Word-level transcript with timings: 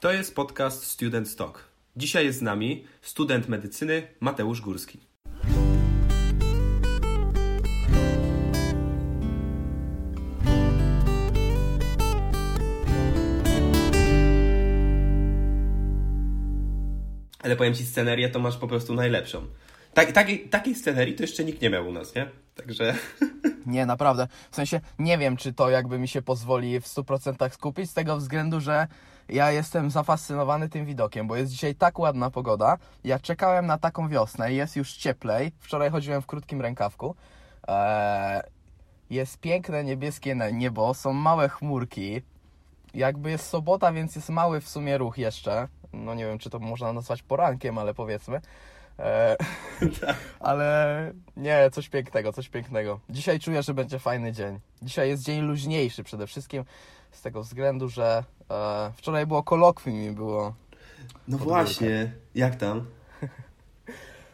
To 0.00 0.12
jest 0.12 0.34
podcast 0.34 0.84
Student 0.84 1.36
Talk. 1.36 1.64
Dzisiaj 1.96 2.24
jest 2.26 2.38
z 2.38 2.42
nami 2.42 2.86
student 3.02 3.48
medycyny 3.48 4.06
Mateusz 4.20 4.60
Górski. 4.60 4.98
Ale 17.38 17.56
powiem 17.56 17.74
ci, 17.74 17.86
scenerię 17.86 18.28
to 18.28 18.38
masz 18.38 18.56
po 18.56 18.68
prostu 18.68 18.94
najlepszą. 18.94 19.46
Tak, 19.98 20.12
takiej, 20.12 20.48
takiej 20.48 20.74
scenerii 20.74 21.14
to 21.14 21.22
jeszcze 21.22 21.44
nikt 21.44 21.62
nie 21.62 21.70
miał 21.70 21.88
u 21.88 21.92
nas, 21.92 22.14
nie? 22.14 22.28
Także... 22.54 22.94
Nie, 23.66 23.86
naprawdę. 23.86 24.28
W 24.50 24.56
sensie 24.56 24.80
nie 24.98 25.18
wiem, 25.18 25.36
czy 25.36 25.52
to 25.52 25.70
jakby 25.70 25.98
mi 25.98 26.08
się 26.08 26.22
pozwoli 26.22 26.80
w 26.80 26.84
100% 26.84 27.50
skupić, 27.50 27.90
z 27.90 27.94
tego 27.94 28.16
względu, 28.16 28.60
że 28.60 28.86
ja 29.28 29.50
jestem 29.50 29.90
zafascynowany 29.90 30.68
tym 30.68 30.86
widokiem, 30.86 31.26
bo 31.26 31.36
jest 31.36 31.52
dzisiaj 31.52 31.74
tak 31.74 31.98
ładna 31.98 32.30
pogoda. 32.30 32.78
Ja 33.04 33.18
czekałem 33.18 33.66
na 33.66 33.78
taką 33.78 34.08
wiosnę, 34.08 34.52
jest 34.52 34.76
już 34.76 34.92
cieplej. 34.92 35.52
Wczoraj 35.60 35.90
chodziłem 35.90 36.22
w 36.22 36.26
krótkim 36.26 36.60
rękawku. 36.60 37.14
Eee, 37.68 38.42
jest 39.10 39.40
piękne 39.40 39.84
niebieskie 39.84 40.36
niebo, 40.52 40.94
są 40.94 41.12
małe 41.12 41.48
chmurki. 41.48 42.22
Jakby 42.94 43.30
jest 43.30 43.46
sobota, 43.46 43.92
więc 43.92 44.16
jest 44.16 44.28
mały 44.28 44.60
w 44.60 44.68
sumie 44.68 44.98
ruch 44.98 45.18
jeszcze. 45.18 45.68
No 45.92 46.14
nie 46.14 46.26
wiem, 46.26 46.38
czy 46.38 46.50
to 46.50 46.58
można 46.58 46.92
nazwać 46.92 47.22
porankiem, 47.22 47.78
ale 47.78 47.94
powiedzmy. 47.94 48.40
E, 48.98 49.36
ale 50.40 51.12
nie, 51.36 51.70
coś 51.70 51.88
pięknego, 51.88 52.32
coś 52.32 52.48
pięknego. 52.48 53.00
Dzisiaj 53.10 53.40
czuję, 53.40 53.62
że 53.62 53.74
będzie 53.74 53.98
fajny 53.98 54.32
dzień. 54.32 54.60
Dzisiaj 54.82 55.08
jest 55.08 55.22
dzień 55.22 55.40
luźniejszy 55.40 56.04
przede 56.04 56.26
wszystkim 56.26 56.64
z 57.10 57.22
tego 57.22 57.42
względu, 57.42 57.88
że 57.88 58.24
e, 58.50 58.92
wczoraj 58.96 59.26
było 59.26 59.42
kolokwium 59.42 59.96
i 59.96 60.10
było. 60.10 60.54
No 61.28 61.38
właśnie, 61.38 62.12
jak 62.34 62.56
tam? 62.56 62.86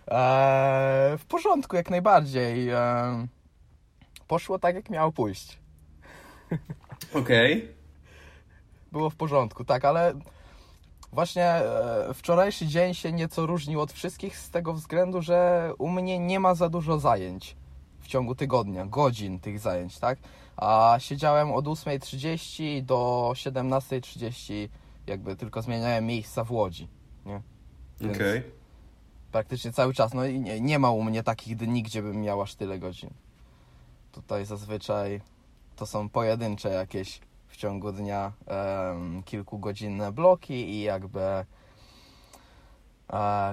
E, 0.08 1.16
w 1.18 1.24
porządku, 1.24 1.76
jak 1.76 1.90
najbardziej. 1.90 2.68
E, 2.68 3.26
poszło 4.28 4.58
tak, 4.58 4.74
jak 4.74 4.90
miało 4.90 5.12
pójść. 5.12 5.58
Okej. 7.14 7.52
Okay. 7.58 7.74
Było 8.92 9.10
w 9.10 9.16
porządku, 9.16 9.64
tak, 9.64 9.84
ale 9.84 10.14
Właśnie 11.14 11.44
e, 11.44 12.14
wczorajszy 12.14 12.66
dzień 12.66 12.94
się 12.94 13.12
nieco 13.12 13.46
różnił 13.46 13.80
od 13.80 13.92
wszystkich 13.92 14.38
z 14.38 14.50
tego 14.50 14.72
względu, 14.72 15.22
że 15.22 15.70
u 15.78 15.88
mnie 15.88 16.18
nie 16.18 16.40
ma 16.40 16.54
za 16.54 16.68
dużo 16.68 16.98
zajęć 16.98 17.56
w 18.00 18.06
ciągu 18.06 18.34
tygodnia, 18.34 18.86
godzin 18.86 19.40
tych 19.40 19.58
zajęć, 19.58 19.98
tak? 19.98 20.18
A 20.56 20.96
siedziałem 20.98 21.52
od 21.52 21.64
8.30 21.64 22.82
do 22.82 23.30
17.30, 23.34 24.68
jakby 25.06 25.36
tylko 25.36 25.62
zmieniałem 25.62 26.06
miejsca 26.06 26.44
w 26.44 26.52
Łodzi, 26.52 26.88
nie? 27.26 27.42
Okej. 28.00 28.12
Okay. 28.12 28.42
Praktycznie 29.32 29.72
cały 29.72 29.94
czas. 29.94 30.14
No 30.14 30.26
i 30.26 30.40
nie, 30.40 30.60
nie 30.60 30.78
ma 30.78 30.90
u 30.90 31.02
mnie 31.02 31.22
takich 31.22 31.56
dni, 31.56 31.82
gdzie 31.82 32.02
bym 32.02 32.20
miał 32.20 32.42
aż 32.42 32.54
tyle 32.54 32.78
godzin. 32.78 33.10
Tutaj 34.12 34.44
zazwyczaj 34.44 35.20
to 35.76 35.86
są 35.86 36.08
pojedyncze 36.08 36.68
jakieś 36.68 37.20
w 37.54 37.56
ciągu 37.56 37.92
dnia 37.92 38.32
um, 38.46 39.22
kilkugodzinne 39.22 40.12
bloki 40.12 40.54
i 40.54 40.82
jakby 40.82 41.20
e, 41.20 41.44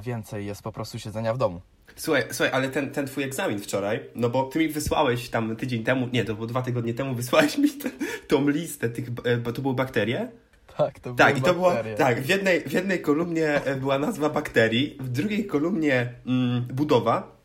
więcej 0.04 0.46
jest 0.46 0.62
po 0.62 0.72
prostu 0.72 1.00
siedzenia 1.00 1.34
w 1.34 1.38
domu. 1.38 1.62
Słuchaj, 1.96 2.24
słuchaj, 2.32 2.54
ale 2.54 2.70
ten, 2.70 2.92
ten 2.92 3.08
twój 3.08 3.24
egzamin 3.24 3.60
wczoraj, 3.60 4.00
no 4.16 4.30
bo 4.30 4.44
ty 4.44 4.60
mi 4.60 4.68
wysłałeś 4.68 5.30
tam 5.30 5.56
tydzień 5.56 5.84
temu, 5.84 6.08
nie, 6.14 6.26
to 6.26 6.36
było 6.36 6.48
dwa 6.48 6.62
tygodnie 6.62 6.94
temu, 6.94 7.16
wysłałeś 7.22 7.58
mi 7.58 7.70
te, 7.70 7.90
tą 8.28 8.50
listę 8.50 8.90
tych, 8.90 9.08
e, 9.24 9.38
bo 9.38 9.54
to 9.54 9.62
były 9.62 9.74
bakterie? 9.74 10.32
Tak, 10.78 11.00
to 11.00 11.14
tak, 11.14 11.38
i 11.38 11.42
to 11.42 11.54
było, 11.54 11.74
tak, 11.98 12.22
w 12.22 12.30
jednej, 12.30 12.62
w 12.62 12.72
jednej 12.72 13.02
kolumnie 13.02 13.64
e, 13.64 13.76
była 13.76 14.00
nazwa 14.00 14.30
bakterii, 14.30 14.98
w 15.00 15.10
drugiej 15.10 15.46
kolumnie 15.46 16.14
mm, 16.26 16.62
budowa, 16.62 17.36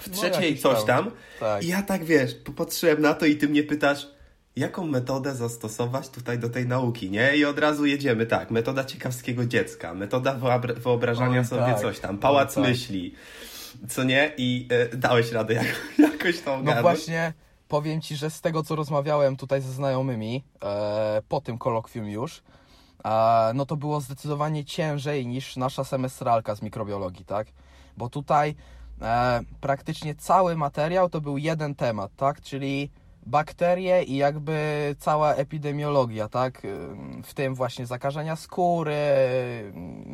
w 0.00 0.08
no, 0.08 0.14
trzeciej 0.14 0.54
no, 0.54 0.60
coś 0.60 0.84
tam. 0.84 1.10
Tak. 1.40 1.64
I 1.64 1.68
ja 1.68 1.82
tak 1.82 2.04
wiesz, 2.04 2.34
popatrzyłem 2.34 3.02
na 3.02 3.14
to 3.14 3.26
i 3.26 3.36
ty 3.36 3.48
mnie 3.48 3.62
pytasz, 3.62 4.15
jaką 4.56 4.86
metodę 4.86 5.34
zastosować 5.34 6.08
tutaj 6.08 6.38
do 6.38 6.48
tej 6.48 6.66
nauki, 6.66 7.10
nie? 7.10 7.36
I 7.36 7.44
od 7.44 7.58
razu 7.58 7.86
jedziemy, 7.86 8.26
tak, 8.26 8.50
metoda 8.50 8.84
ciekawskiego 8.84 9.46
dziecka, 9.46 9.94
metoda 9.94 10.36
wyobrażania 10.76 11.40
Oj, 11.40 11.46
sobie 11.46 11.62
tak. 11.62 11.80
coś 11.80 12.00
tam, 12.00 12.18
pałac 12.18 12.56
Oj, 12.58 12.62
tak. 12.62 12.72
myśli, 12.72 13.14
co 13.88 14.04
nie? 14.04 14.32
I 14.36 14.68
e, 14.70 14.96
dałeś 14.96 15.32
radę 15.32 15.54
jak, 15.54 15.66
jakoś 16.12 16.40
tą 16.40 16.62
No 16.62 16.82
właśnie, 16.82 17.32
powiem 17.68 18.00
Ci, 18.00 18.16
że 18.16 18.30
z 18.30 18.40
tego, 18.40 18.62
co 18.62 18.76
rozmawiałem 18.76 19.36
tutaj 19.36 19.62
ze 19.62 19.72
znajomymi, 19.72 20.44
e, 20.64 21.22
po 21.28 21.40
tym 21.40 21.58
kolokwium 21.58 22.08
już, 22.08 22.42
e, 23.04 23.52
no 23.54 23.66
to 23.66 23.76
było 23.76 24.00
zdecydowanie 24.00 24.64
ciężej 24.64 25.26
niż 25.26 25.56
nasza 25.56 25.84
semestralka 25.84 26.54
z 26.54 26.62
mikrobiologii, 26.62 27.24
tak? 27.24 27.46
Bo 27.96 28.08
tutaj 28.08 28.54
e, 29.02 29.40
praktycznie 29.60 30.14
cały 30.14 30.56
materiał 30.56 31.10
to 31.10 31.20
był 31.20 31.38
jeden 31.38 31.74
temat, 31.74 32.10
tak? 32.16 32.40
Czyli 32.40 32.90
bakterie 33.26 34.02
i 34.02 34.16
jakby 34.16 34.94
cała 34.98 35.34
epidemiologia, 35.34 36.28
tak? 36.28 36.62
W 37.24 37.34
tym 37.34 37.54
właśnie 37.54 37.86
zakażenia 37.86 38.36
skóry, 38.36 38.96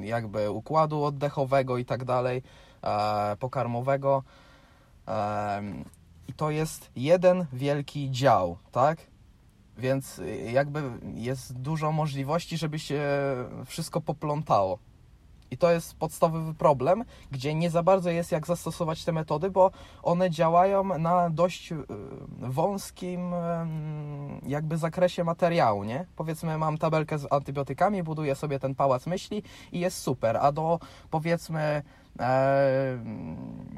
jakby 0.01 0.51
układu 0.51 1.05
oddechowego 1.05 1.79
i 1.79 1.85
tak 1.85 2.05
dalej, 2.05 2.43
e, 2.83 3.37
pokarmowego. 3.37 4.23
I 6.29 6.33
to 6.33 6.51
jest 6.51 6.91
jeden 6.97 7.47
wielki 7.53 8.11
dział, 8.11 8.59
tak? 8.73 8.99
Więc 9.79 10.21
jakby 10.53 10.83
jest 11.15 11.59
dużo 11.59 11.93
możliwości, 11.93 12.59
żeby 12.59 12.79
się 12.79 13.03
wszystko 13.67 14.01
poplątało. 14.01 14.79
I 15.53 15.57
to 15.57 15.71
jest 15.71 15.95
podstawowy 15.95 16.55
problem, 16.55 17.05
gdzie 17.31 17.55
nie 17.55 17.71
za 17.71 17.83
bardzo 17.83 18.11
jest 18.11 18.33
jak 18.33 18.47
zastosować 18.47 19.05
te 19.05 19.13
metody, 19.13 19.51
bo 19.51 19.71
one 20.03 20.31
działają 20.31 20.99
na 20.99 21.31
dość 21.31 21.73
y, 21.73 21.77
wąskim 22.39 23.35
jakby 24.47 24.77
zakresie 24.77 25.25
materiału, 25.25 25.85
nie? 25.85 26.07
Powiedzmy 26.17 26.59
mam 26.59 26.79
tabelkę 26.79 27.19
z 27.19 27.33
antybiotykami, 27.33 28.03
buduję 28.03 28.35
sobie 28.35 28.59
ten 28.59 28.75
pałac 28.75 29.07
myśli 29.07 29.43
i 29.73 29.81
jest 29.81 29.99
super, 29.99 30.37
a 30.37 30.53
do 30.53 30.79
powiedzmy 31.11 31.83
e, 32.21 32.99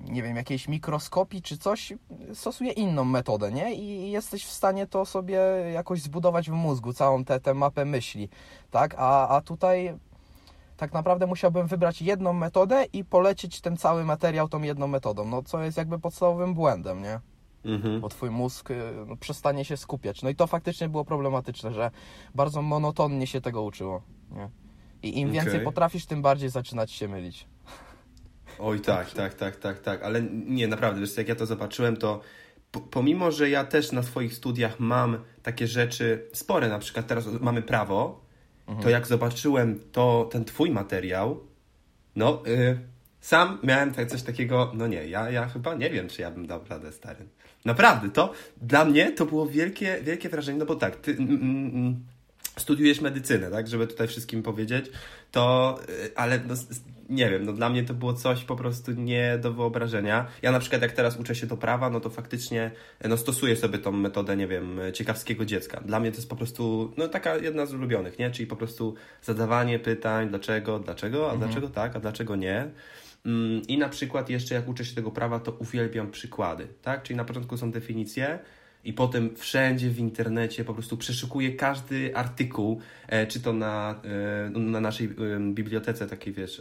nie 0.09 0.23
wiem, 0.23 0.37
jakiejś 0.37 0.69
mikroskopii 0.69 1.43
czy 1.43 1.59
coś, 1.59 1.93
stosuję 2.35 2.73
inną 2.73 3.05
metodę, 3.05 3.53
nie? 3.53 3.75
I 3.75 4.11
jesteś 4.11 4.45
w 4.45 4.53
stanie 4.53 4.87
to 4.87 5.05
sobie 5.05 5.39
jakoś 5.73 6.03
zbudować 6.03 6.51
w 6.51 6.53
mózgu, 6.53 6.93
całą 6.93 7.25
tę 7.25 7.55
mapę 7.55 7.85
myśli, 7.85 8.29
tak? 8.71 8.95
A, 8.99 9.29
a 9.29 9.41
tutaj 9.41 9.99
tak 10.77 10.93
naprawdę 10.93 11.27
musiałbym 11.27 11.67
wybrać 11.67 12.03
jedną 12.03 12.33
metodę 12.33 12.85
i 12.93 13.05
polecieć 13.05 13.61
ten 13.61 13.77
cały 13.77 14.05
materiał 14.05 14.49
tą 14.49 14.63
jedną 14.63 14.87
metodą, 14.87 15.25
no 15.25 15.43
co 15.43 15.63
jest 15.63 15.79
jakby 15.79 15.99
podstawowym 15.99 16.55
błędem, 16.55 17.03
nie? 17.03 17.21
Mhm. 17.65 18.01
Bo 18.01 18.09
twój 18.09 18.31
mózg 18.31 18.71
y, 18.71 18.77
no, 19.07 19.17
przestanie 19.17 19.65
się 19.65 19.77
skupiać. 19.77 20.23
No 20.23 20.29
i 20.31 20.35
to 20.35 20.47
faktycznie 20.47 20.89
było 20.89 21.05
problematyczne, 21.05 21.73
że 21.73 21.91
bardzo 22.35 22.63
monotonnie 22.63 23.27
się 23.27 23.41
tego 23.41 23.63
uczyło, 23.63 24.03
nie? 24.31 24.51
I 25.03 25.21
im 25.21 25.33
więcej 25.33 25.53
okay. 25.53 25.65
potrafisz, 25.65 26.07
tym 26.07 26.23
bardziej 26.23 26.49
zaczynać 26.49 26.93
się 26.93 27.09
mylić. 27.09 27.47
Oj 28.59 28.81
tak, 28.81 29.11
tak, 29.11 29.35
tak, 29.35 29.57
tak, 29.57 29.79
tak, 29.79 30.03
ale 30.03 30.23
nie, 30.47 30.69
naprawdę, 30.69 31.01
wiesz, 31.01 31.17
jak 31.17 31.29
ja 31.29 31.35
to 31.35 31.47
zobaczyłem, 31.47 31.97
to 31.97 32.21
pomimo, 32.91 33.31
że 33.31 33.51
ja 33.51 33.65
też 33.65 33.93
na 33.93 34.03
swoich 34.03 34.35
studiach 34.35 34.81
mam 34.81 35.19
takie 35.43 35.67
rzeczy 35.67 36.31
spore, 36.33 36.69
na 36.69 36.79
przykład 36.79 37.07
teraz 37.07 37.27
mamy 37.41 37.63
prawo, 37.63 38.24
to 38.83 38.91
jak 38.91 39.07
zobaczyłem 39.07 39.81
to, 39.93 40.29
ten 40.33 40.45
twój 40.45 40.71
materiał, 40.71 41.41
no 42.17 42.43
y, 42.47 42.79
sam 43.21 43.59
miałem 43.63 43.95
tak, 43.95 44.09
coś 44.09 44.23
takiego, 44.23 44.73
no 44.75 44.87
nie, 44.87 45.07
ja, 45.07 45.31
ja 45.31 45.49
chyba 45.49 45.75
nie 45.75 45.91
wiem, 45.91 46.09
czy 46.09 46.23
ja 46.23 46.31
bym 46.31 46.47
dał 46.47 46.61
radę 46.69 46.93
starym. 46.93 47.29
Naprawdę, 47.65 48.11
to 48.11 48.33
dla 48.63 48.85
mnie 48.85 49.13
to 49.13 49.27
było 49.27 49.47
wielkie, 49.47 49.99
wielkie 50.03 50.29
wrażenie, 50.29 50.59
no 50.59 50.67
bo 50.67 50.77
tak, 50.77 50.97
ty 50.97 51.11
mm, 51.11 51.31
mm, 51.31 51.67
mm 51.67 52.05
studiujesz 52.59 53.01
medycynę, 53.01 53.51
tak, 53.51 53.69
żeby 53.69 53.87
tutaj 53.87 54.09
wszystkim 54.09 54.43
powiedzieć, 54.43 54.91
to, 55.31 55.79
y, 55.89 56.17
ale 56.17 56.41
no, 56.49 56.55
nie 57.09 57.31
wiem, 57.31 57.45
no 57.45 57.53
dla 57.53 57.71
mnie 57.71 57.85
to 57.85 57.95
było 57.95 58.15
coś 58.15 58.45
po 58.45 58.57
prostu 58.57 58.93
nie 58.93 59.39
do 59.39 59.53
wyobrażenia. 59.53 60.27
Ja 60.43 60.53
na 60.53 60.59
przykład 60.59 60.83
jak 60.83 60.93
teraz 60.93 61.17
uczę 61.17 61.35
się 61.35 61.47
do 61.47 61.57
prawa, 61.57 61.91
no 61.91 62.01
to 62.01 62.11
faktycznie 62.11 62.71
no 63.05 63.17
stosuję 63.17 63.57
sobie 63.57 63.79
tą 63.79 63.93
metodę, 63.93 64.37
nie 64.37 64.47
wiem, 64.47 64.81
ciekawskiego 64.93 65.45
dziecka. 65.45 65.81
Dla 65.81 66.01
mnie 66.01 66.11
to 66.11 66.17
jest 66.17 66.31
po 66.31 66.37
prostu, 66.37 66.93
no 66.97 67.09
taka 67.09 67.37
jedna 67.37 67.67
z 67.67 67.75
ulubionych, 67.75 68.19
nie? 68.19 68.31
Czyli 68.31 68.47
po 68.47 68.57
prostu 68.57 68.95
zadawanie 69.23 69.79
pytań, 69.79 70.29
dlaczego, 70.29 70.79
dlaczego, 70.79 71.31
a 71.31 71.33
mhm. 71.33 71.41
dlaczego 71.41 71.69
tak, 71.69 71.97
a 71.97 72.01
dlaczego 72.01 72.37
nie. 72.37 72.71
Mm, 73.27 73.63
I 73.69 73.79
na 73.79 73.89
przykład 73.89 74.31
jeszcze 74.31 74.55
jak 74.55 74.69
uczę 74.69 74.85
się 74.85 74.95
tego 74.95 75.11
prawa, 75.11 75.41
to 75.41 75.53
uwielbiam 75.53 76.11
przykłady, 76.11 76.69
tak? 76.83 77.03
Czyli 77.03 77.17
na 77.17 77.25
początku 77.25 77.57
są 77.57 77.71
definicje, 77.71 78.39
i 78.85 78.93
potem 78.93 79.37
wszędzie 79.37 79.91
w 79.91 79.99
internecie 79.99 80.65
po 80.65 80.75
prostu 80.75 80.97
przeszukuję 80.97 81.53
każdy 81.53 82.17
artykuł, 82.17 82.81
e, 83.09 83.27
czy 83.27 83.41
to 83.41 83.53
na, 83.53 84.01
e, 84.47 84.59
na 84.59 84.81
naszej 84.81 85.09
bibliotece 85.55 86.07
takiej, 86.07 86.33
wiesz, 86.33 86.61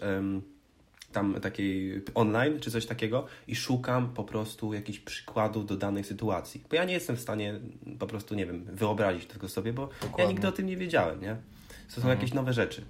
tam 1.12 1.42
takiej 1.42 2.04
online, 2.16 2.60
czy 2.60 2.72
coś 2.72 2.86
takiego 2.86 3.26
i 3.48 3.56
szukam 3.56 4.10
po 4.10 4.24
prostu 4.24 4.74
jakichś 4.74 5.00
przykładów 5.00 5.66
do 5.66 5.78
danej 5.78 6.04
sytuacji. 6.04 6.64
Bo 6.70 6.76
ja 6.76 6.86
nie 6.86 6.94
jestem 6.94 7.16
w 7.16 7.20
stanie 7.20 7.60
po 8.00 8.08
prostu, 8.08 8.36
nie 8.36 8.46
wiem, 8.46 8.66
wyobrazić 8.66 9.26
tego 9.26 9.50
sobie, 9.50 9.74
bo 9.74 9.90
Dokładnie. 10.02 10.24
ja 10.24 10.30
nigdy 10.30 10.48
o 10.48 10.52
tym 10.52 10.66
nie 10.66 10.78
wiedziałem, 10.78 11.22
nie? 11.22 11.38
To 11.88 11.96
są 11.96 12.02
mhm. 12.02 12.18
jakieś 12.18 12.34
nowe 12.34 12.54
rzeczy. 12.54 12.86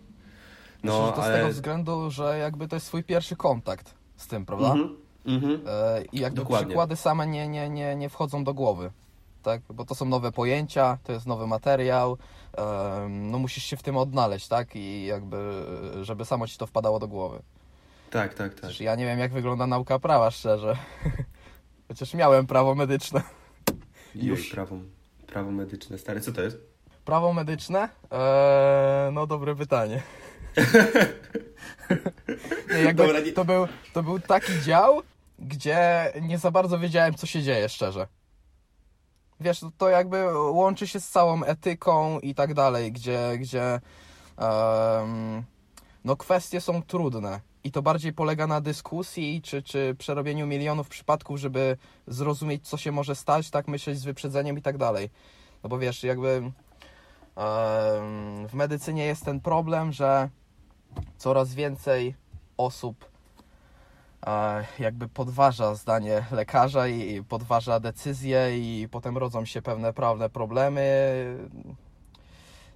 No, 0.83 0.93
Myślę, 0.93 1.07
że 1.07 1.13
to 1.13 1.23
ale... 1.23 1.33
z 1.33 1.37
tego 1.37 1.53
względu, 1.53 2.11
że 2.11 2.37
jakby 2.37 2.67
to 2.67 2.75
jest 2.75 2.85
swój 2.85 3.03
pierwszy 3.03 3.35
kontakt 3.35 3.93
z 4.15 4.27
tym, 4.27 4.45
prawda? 4.45 4.71
Mhm. 4.71 4.95
Mhm. 5.25 5.61
E, 5.67 6.03
I 6.11 6.19
jakby 6.19 6.41
Dokładnie. 6.41 6.67
przykłady 6.67 6.95
same 6.95 7.27
nie, 7.27 7.47
nie, 7.47 7.69
nie, 7.69 7.95
nie 7.95 8.09
wchodzą 8.09 8.43
do 8.43 8.53
głowy. 8.53 8.91
Tak? 9.43 9.61
Bo 9.73 9.85
to 9.85 9.95
są 9.95 10.05
nowe 10.05 10.31
pojęcia, 10.31 10.97
to 11.03 11.11
jest 11.11 11.25
nowy 11.25 11.47
materiał, 11.47 12.17
no 13.09 13.39
musisz 13.39 13.63
się 13.63 13.77
w 13.77 13.83
tym 13.83 13.97
odnaleźć, 13.97 14.47
tak? 14.47 14.75
I 14.75 15.05
jakby, 15.05 15.65
żeby 16.01 16.25
samo 16.25 16.47
ci 16.47 16.57
to 16.57 16.67
wpadało 16.67 16.99
do 16.99 17.07
głowy. 17.07 17.41
Tak, 18.11 18.33
tak, 18.33 18.53
tak. 18.53 18.61
Przecież 18.61 18.81
ja 18.81 18.95
nie 18.95 19.05
wiem, 19.05 19.19
jak 19.19 19.33
wygląda 19.33 19.67
nauka 19.67 19.99
prawa, 19.99 20.31
szczerze. 20.31 20.77
Chociaż 21.87 22.13
miałem 22.13 22.47
prawo 22.47 22.75
medyczne. 22.75 23.21
Już. 24.15 24.49
prawo, 24.49 24.75
prawo 25.27 25.51
medyczne. 25.51 25.97
Stary, 25.97 26.21
co 26.21 26.31
to 26.31 26.41
jest? 26.41 26.57
Prawo 27.05 27.33
medyczne? 27.33 27.89
Eee, 28.11 29.13
no, 29.13 29.27
dobre 29.27 29.55
pytanie. 29.55 30.01
nie, 32.85 32.93
Dobra, 32.93 33.19
nie... 33.19 33.31
To, 33.31 33.45
był, 33.45 33.67
to 33.93 34.03
był 34.03 34.19
taki 34.19 34.61
dział, 34.61 35.01
gdzie 35.39 36.11
nie 36.21 36.37
za 36.37 36.51
bardzo 36.51 36.79
wiedziałem, 36.79 37.13
co 37.13 37.27
się 37.27 37.43
dzieje, 37.43 37.69
szczerze. 37.69 38.07
Wiesz, 39.43 39.65
to 39.77 39.89
jakby 39.89 40.39
łączy 40.51 40.87
się 40.87 40.99
z 40.99 41.09
całą 41.09 41.43
etyką 41.43 42.19
i 42.19 42.35
tak 42.35 42.53
dalej, 42.53 42.91
gdzie, 42.91 43.37
gdzie 43.37 43.81
um, 44.37 45.43
no 46.05 46.15
kwestie 46.15 46.61
są 46.61 46.81
trudne 46.81 47.41
i 47.63 47.71
to 47.71 47.81
bardziej 47.81 48.13
polega 48.13 48.47
na 48.47 48.61
dyskusji 48.61 49.41
czy, 49.41 49.63
czy 49.63 49.95
przerobieniu 49.97 50.47
milionów 50.47 50.89
przypadków, 50.89 51.37
żeby 51.37 51.77
zrozumieć, 52.07 52.67
co 52.67 52.77
się 52.77 52.91
może 52.91 53.15
stać, 53.15 53.49
tak 53.49 53.67
myśleć 53.67 53.99
z 53.99 54.03
wyprzedzeniem 54.03 54.57
i 54.57 54.61
tak 54.61 54.77
dalej. 54.77 55.09
No 55.63 55.69
bo 55.69 55.79
wiesz, 55.79 56.03
jakby 56.03 56.51
w 58.47 58.53
medycynie 58.53 59.05
jest 59.05 59.25
ten 59.25 59.39
problem, 59.39 59.91
że 59.91 60.29
coraz 61.17 61.53
więcej 61.53 62.15
osób 62.57 63.12
jakby 64.79 65.07
podważa 65.07 65.75
zdanie 65.75 66.25
lekarza 66.31 66.87
i 66.87 67.23
podważa 67.23 67.79
decyzję 67.79 68.57
i 68.57 68.87
potem 68.87 69.17
rodzą 69.17 69.45
się 69.45 69.61
pewne 69.61 69.93
prawne 69.93 70.29
problemy. 70.29 70.83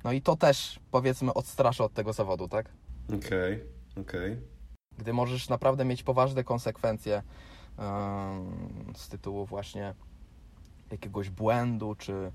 No 0.03 0.11
i 0.11 0.21
to 0.21 0.35
też 0.35 0.79
powiedzmy 0.91 1.33
odstrasza 1.33 1.83
od 1.83 1.93
tego 1.93 2.13
zawodu, 2.13 2.47
tak? 2.47 2.69
Okej, 3.07 3.53
okay, 3.53 3.65
okej. 4.01 4.31
Okay. 4.31 4.41
Gdy 4.97 5.13
możesz 5.13 5.49
naprawdę 5.49 5.85
mieć 5.85 6.03
poważne 6.03 6.43
konsekwencje 6.43 7.23
z 8.95 9.09
tytułu 9.09 9.45
właśnie 9.45 9.93
jakiegoś 10.91 11.29
błędu 11.29 11.95
czy, 11.95 12.31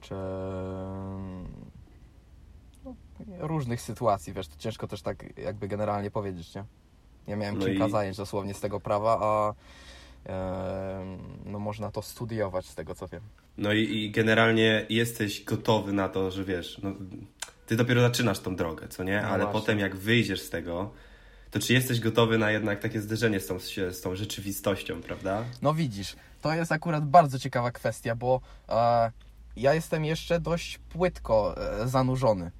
czy 0.00 0.14
no, 2.84 2.94
różnych 3.38 3.80
sytuacji, 3.80 4.32
wiesz, 4.32 4.48
to 4.48 4.56
ciężko 4.58 4.88
też 4.88 5.02
tak 5.02 5.38
jakby 5.38 5.68
generalnie 5.68 6.10
powiedzieć, 6.10 6.54
nie? 6.54 6.64
Ja 7.26 7.36
miałem 7.36 7.58
no 7.58 7.66
kilka 7.66 7.86
i... 7.86 7.90
zajęć 7.90 8.16
dosłownie 8.16 8.54
z 8.54 8.60
tego 8.60 8.80
prawa, 8.80 9.18
a 9.22 9.54
no 11.44 11.58
można 11.58 11.90
to 11.90 12.02
studiować 12.02 12.66
z 12.66 12.74
tego, 12.74 12.94
co 12.94 13.08
wiem. 13.08 13.20
No 13.58 13.72
i, 13.72 13.78
i 13.78 14.10
generalnie 14.10 14.86
jesteś 14.88 15.44
gotowy 15.44 15.92
na 15.92 16.08
to, 16.08 16.30
że 16.30 16.44
wiesz, 16.44 16.80
no, 16.82 16.92
ty 17.66 17.76
dopiero 17.76 18.00
zaczynasz 18.00 18.40
tą 18.40 18.56
drogę, 18.56 18.88
co 18.88 19.04
nie? 19.04 19.22
No 19.22 19.28
Ale 19.28 19.46
potem 19.46 19.78
jak 19.78 19.96
wyjdziesz 19.96 20.42
z 20.42 20.50
tego, 20.50 20.90
to 21.50 21.58
czy 21.58 21.72
jesteś 21.72 22.00
gotowy 22.00 22.38
na 22.38 22.50
jednak 22.50 22.80
takie 22.80 23.00
zderzenie 23.00 23.40
z 23.40 23.46
tą, 23.46 23.58
z 23.90 24.00
tą 24.00 24.16
rzeczywistością, 24.16 25.02
prawda? 25.02 25.44
No 25.62 25.74
widzisz, 25.74 26.16
to 26.40 26.54
jest 26.54 26.72
akurat 26.72 27.06
bardzo 27.06 27.38
ciekawa 27.38 27.70
kwestia, 27.70 28.16
bo 28.16 28.40
e, 28.68 29.10
ja 29.56 29.74
jestem 29.74 30.04
jeszcze 30.04 30.40
dość 30.40 30.78
płytko 30.78 31.54
e, 31.82 31.88
zanurzony 31.88 32.50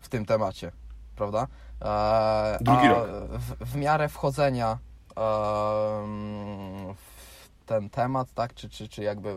w 0.00 0.08
tym 0.08 0.26
temacie, 0.26 0.72
prawda? 1.16 1.46
E, 1.82 2.58
Drugi 2.60 2.88
rok. 2.88 3.08
W, 3.30 3.70
w, 3.72 3.76
miarę 3.76 4.08
wchodzenia 4.08 4.78
w 6.94 7.48
ten 7.66 7.90
temat, 7.90 8.34
tak, 8.34 8.54
czy, 8.54 8.68
czy, 8.68 8.88
czy 8.88 9.02
jakby 9.02 9.34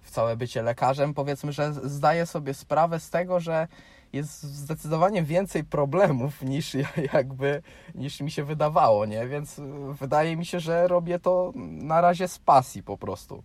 w 0.00 0.10
całe 0.10 0.36
bycie 0.36 0.62
lekarzem, 0.62 1.14
powiedzmy, 1.14 1.52
że 1.52 1.72
zdaję 1.72 2.26
sobie 2.26 2.54
sprawę 2.54 3.00
z 3.00 3.10
tego, 3.10 3.40
że 3.40 3.68
jest 4.12 4.42
zdecydowanie 4.42 5.22
więcej 5.22 5.64
problemów 5.64 6.42
niż 6.42 6.76
jakby, 7.14 7.62
niż 7.94 8.20
mi 8.20 8.30
się 8.30 8.44
wydawało, 8.44 9.06
nie? 9.06 9.26
Więc 9.26 9.60
wydaje 10.00 10.36
mi 10.36 10.46
się, 10.46 10.60
że 10.60 10.88
robię 10.88 11.18
to 11.18 11.52
na 11.56 12.00
razie 12.00 12.28
z 12.28 12.38
pasji 12.38 12.82
po 12.82 12.98
prostu. 12.98 13.42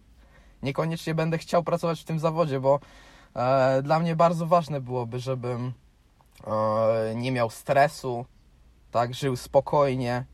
Niekoniecznie 0.63 1.15
będę 1.15 1.37
chciał 1.37 1.63
pracować 1.63 2.01
w 2.01 2.05
tym 2.05 2.19
zawodzie, 2.19 2.59
bo 2.59 2.79
e, 3.35 3.81
dla 3.81 3.99
mnie 3.99 4.15
bardzo 4.15 4.45
ważne 4.45 4.81
byłoby, 4.81 5.19
żebym 5.19 5.73
nie 7.15 7.31
miał 7.31 7.49
stresu, 7.49 8.25
tak, 8.91 9.13
żył 9.13 9.35
spokojnie, 9.35 10.25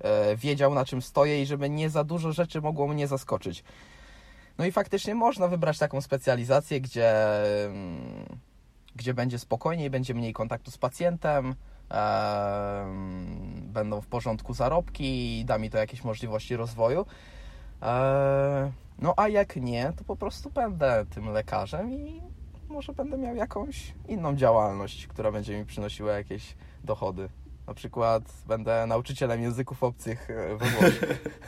e, 0.00 0.36
wiedział 0.36 0.74
na 0.74 0.84
czym 0.84 1.02
stoję 1.02 1.42
i 1.42 1.46
żeby 1.46 1.70
nie 1.70 1.90
za 1.90 2.04
dużo 2.04 2.32
rzeczy 2.32 2.60
mogło 2.60 2.88
mnie 2.88 3.06
zaskoczyć. 3.06 3.64
No 4.58 4.66
i 4.66 4.72
faktycznie 4.72 5.14
można 5.14 5.48
wybrać 5.48 5.78
taką 5.78 6.00
specjalizację, 6.00 6.80
gdzie 6.80 7.12
mm, 7.66 8.38
gdzie 8.96 9.14
będzie 9.14 9.38
spokojniej, 9.38 9.90
będzie 9.90 10.14
mniej 10.14 10.32
kontaktu 10.32 10.70
z 10.70 10.78
pacjentem, 10.78 11.54
e, 11.90 12.86
będą 13.62 14.00
w 14.00 14.06
porządku 14.06 14.54
zarobki 14.54 15.40
i 15.40 15.44
da 15.44 15.58
mi 15.58 15.70
to 15.70 15.78
jakieś 15.78 16.04
możliwości 16.04 16.56
rozwoju. 16.56 17.06
E, 17.82 18.72
no 18.98 19.14
a 19.16 19.28
jak 19.28 19.56
nie, 19.56 19.92
to 19.96 20.04
po 20.04 20.16
prostu 20.16 20.50
będę 20.50 21.04
tym 21.10 21.28
lekarzem 21.28 21.92
i 21.92 22.22
może 22.68 22.92
będę 22.92 23.18
miał 23.18 23.36
jakąś 23.36 23.94
inną 24.08 24.36
działalność, 24.36 25.06
która 25.06 25.32
będzie 25.32 25.58
mi 25.58 25.64
przynosiła 25.64 26.12
jakieś 26.12 26.56
dochody. 26.84 27.28
Na 27.66 27.74
przykład 27.74 28.32
będę 28.48 28.86
nauczycielem 28.86 29.42
języków 29.42 29.82
obcych 29.82 30.30
e, 30.30 30.56
we 30.56 30.66
Włoszech. 30.66 31.40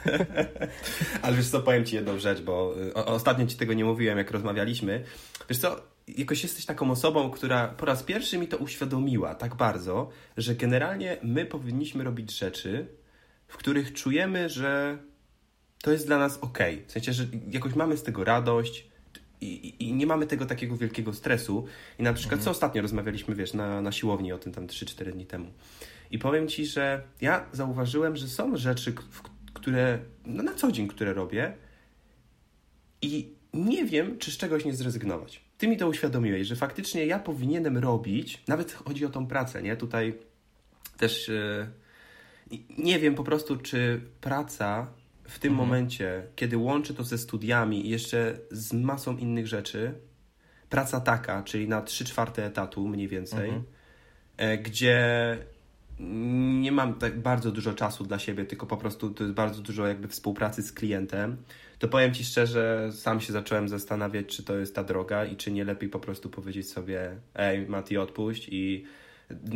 Ale 1.23 1.37
wiesz 1.37 1.49
co, 1.49 1.61
powiem 1.61 1.85
Ci 1.85 1.97
jedną 1.97 2.19
rzecz, 2.19 2.43
bo 2.43 2.75
e, 2.97 3.05
ostatnio 3.05 3.47
Ci 3.47 3.56
tego 3.56 3.75
nie 3.75 3.85
mówiłem, 3.85 4.19
jak 4.19 4.31
rozmawialiśmy. 4.31 5.05
Wiesz 5.49 5.59
co, 5.59 5.76
jakoś 6.09 6.43
jesteś 6.43 6.67
taką 6.67 6.91
osobą, 6.91 7.31
która 7.31 7.69
po 7.69 7.87
raz 7.87 8.03
pierwszy 8.03 8.38
mi 8.38 8.49
to 8.49 8.56
uświadomiła 8.56 9.35
tak 9.35 9.55
bardzo, 9.55 10.09
że 10.37 10.55
generalnie 10.55 11.17
my 11.23 11.47
powinniśmy 11.47 12.05
robić 12.05 12.38
rzeczy, 12.38 12.88
w 13.49 13.56
których 13.56 13.93
czujemy, 13.93 14.49
że 14.49 14.99
to 15.82 15.93
jest 15.93 16.06
dla 16.06 16.19
nas 16.19 16.38
ok. 16.41 16.59
W 16.87 16.93
sensie, 16.93 17.12
że 17.12 17.26
jakoś 17.50 17.75
mamy 17.75 17.97
z 17.97 18.03
tego 18.03 18.25
radość 18.25 18.88
i, 19.40 19.75
i, 19.79 19.93
nie 19.93 20.06
mamy 20.06 20.26
tego 20.26 20.46
takiego 20.46 20.76
wielkiego 20.76 21.12
stresu. 21.12 21.67
I 21.99 22.02
na 22.02 22.12
przykład, 22.12 22.32
mhm. 22.32 22.44
co 22.44 22.50
ostatnio 22.50 22.82
rozmawialiśmy, 22.82 23.35
wiesz, 23.35 23.55
na, 23.55 23.81
na 23.82 23.93
siłowni 23.93 24.32
o 24.32 24.38
tym 24.38 24.52
tam 24.52 24.67
3-4 24.67 25.12
dni 25.12 25.26
temu. 25.26 25.52
I 26.11 26.19
powiem 26.19 26.49
Ci, 26.49 26.67
że 26.67 27.02
ja 27.20 27.46
zauważyłem, 27.52 28.16
że 28.16 28.28
są 28.28 28.57
rzeczy, 28.57 28.95
które 29.54 29.99
no 30.26 30.42
na 30.42 30.54
co 30.54 30.73
dzień, 30.73 30.88
które 30.88 31.14
robię 31.14 31.57
i 33.02 33.33
nie 33.54 33.85
wiem, 33.85 34.18
czy 34.18 34.30
z 34.30 34.37
czegoś 34.37 34.64
nie 34.64 34.75
zrezygnować. 34.75 35.40
Ty 35.59 35.68
mi 35.68 35.76
to 35.76 35.88
uświadomiłeś, 35.88 36.47
że 36.47 36.57
faktycznie 36.57 37.07
ja 37.07 37.18
powinienem 37.18 37.78
robić, 37.78 38.42
nawet 38.49 38.73
chodzi 38.73 39.07
o 39.07 39.09
tą 39.09 39.26
pracę, 39.26 39.62
nie? 39.62 39.76
Tutaj 39.76 40.18
też 40.99 41.28
yy, 41.28 42.59
nie 42.78 42.99
wiem 42.99 43.14
po 43.14 43.25
prostu, 43.25 43.57
czy 43.57 44.00
praca 44.21 44.87
w 45.28 45.38
tym 45.38 45.52
mhm. 45.52 45.68
momencie, 45.68 46.23
kiedy 46.37 46.56
łączy 46.56 46.94
to 46.94 47.04
ze 47.04 47.18
studiami 47.18 47.87
i 47.87 47.90
jeszcze 47.90 48.38
z 48.50 48.73
masą 48.73 49.16
innych 49.16 49.47
rzeczy, 49.47 49.94
praca 50.70 51.00
taka, 51.00 51.42
czyli 51.42 51.68
na 51.68 51.82
3 51.82 52.04
czwarte 52.04 52.47
etatu 52.47 52.88
mniej 52.88 53.08
więcej, 53.08 53.49
mhm. 53.49 53.64
E, 54.37 54.58
gdzie 54.58 55.38
nie 56.61 56.73
mam 56.73 56.94
tak 56.94 57.20
bardzo 57.20 57.52
dużo 57.52 57.75
czasu 57.75 58.04
dla 58.04 58.18
siebie, 58.18 58.44
tylko 58.44 58.66
po 58.66 58.76
prostu 58.76 59.11
to 59.11 59.25
jest 59.25 59.35
bardzo 59.35 59.62
dużo 59.62 59.87
jakby 59.87 60.08
współpracy 60.08 60.62
z 60.62 60.73
klientem, 60.73 61.37
to 61.78 61.88
powiem 61.88 62.14
Ci 62.14 62.25
szczerze, 62.25 62.90
sam 62.92 63.20
się 63.20 63.32
zacząłem 63.32 63.68
zastanawiać, 63.68 64.26
czy 64.26 64.42
to 64.42 64.56
jest 64.56 64.75
ta 64.75 64.85
droga 64.85 65.25
i 65.25 65.37
czy 65.37 65.50
nie 65.52 65.64
lepiej 65.64 65.88
po 65.88 66.00
prostu 66.00 66.30
powiedzieć 66.30 66.70
sobie 66.70 67.16
ej, 67.35 67.66
Mati, 67.66 67.99
odpuść 67.99 68.49
i 68.50 68.85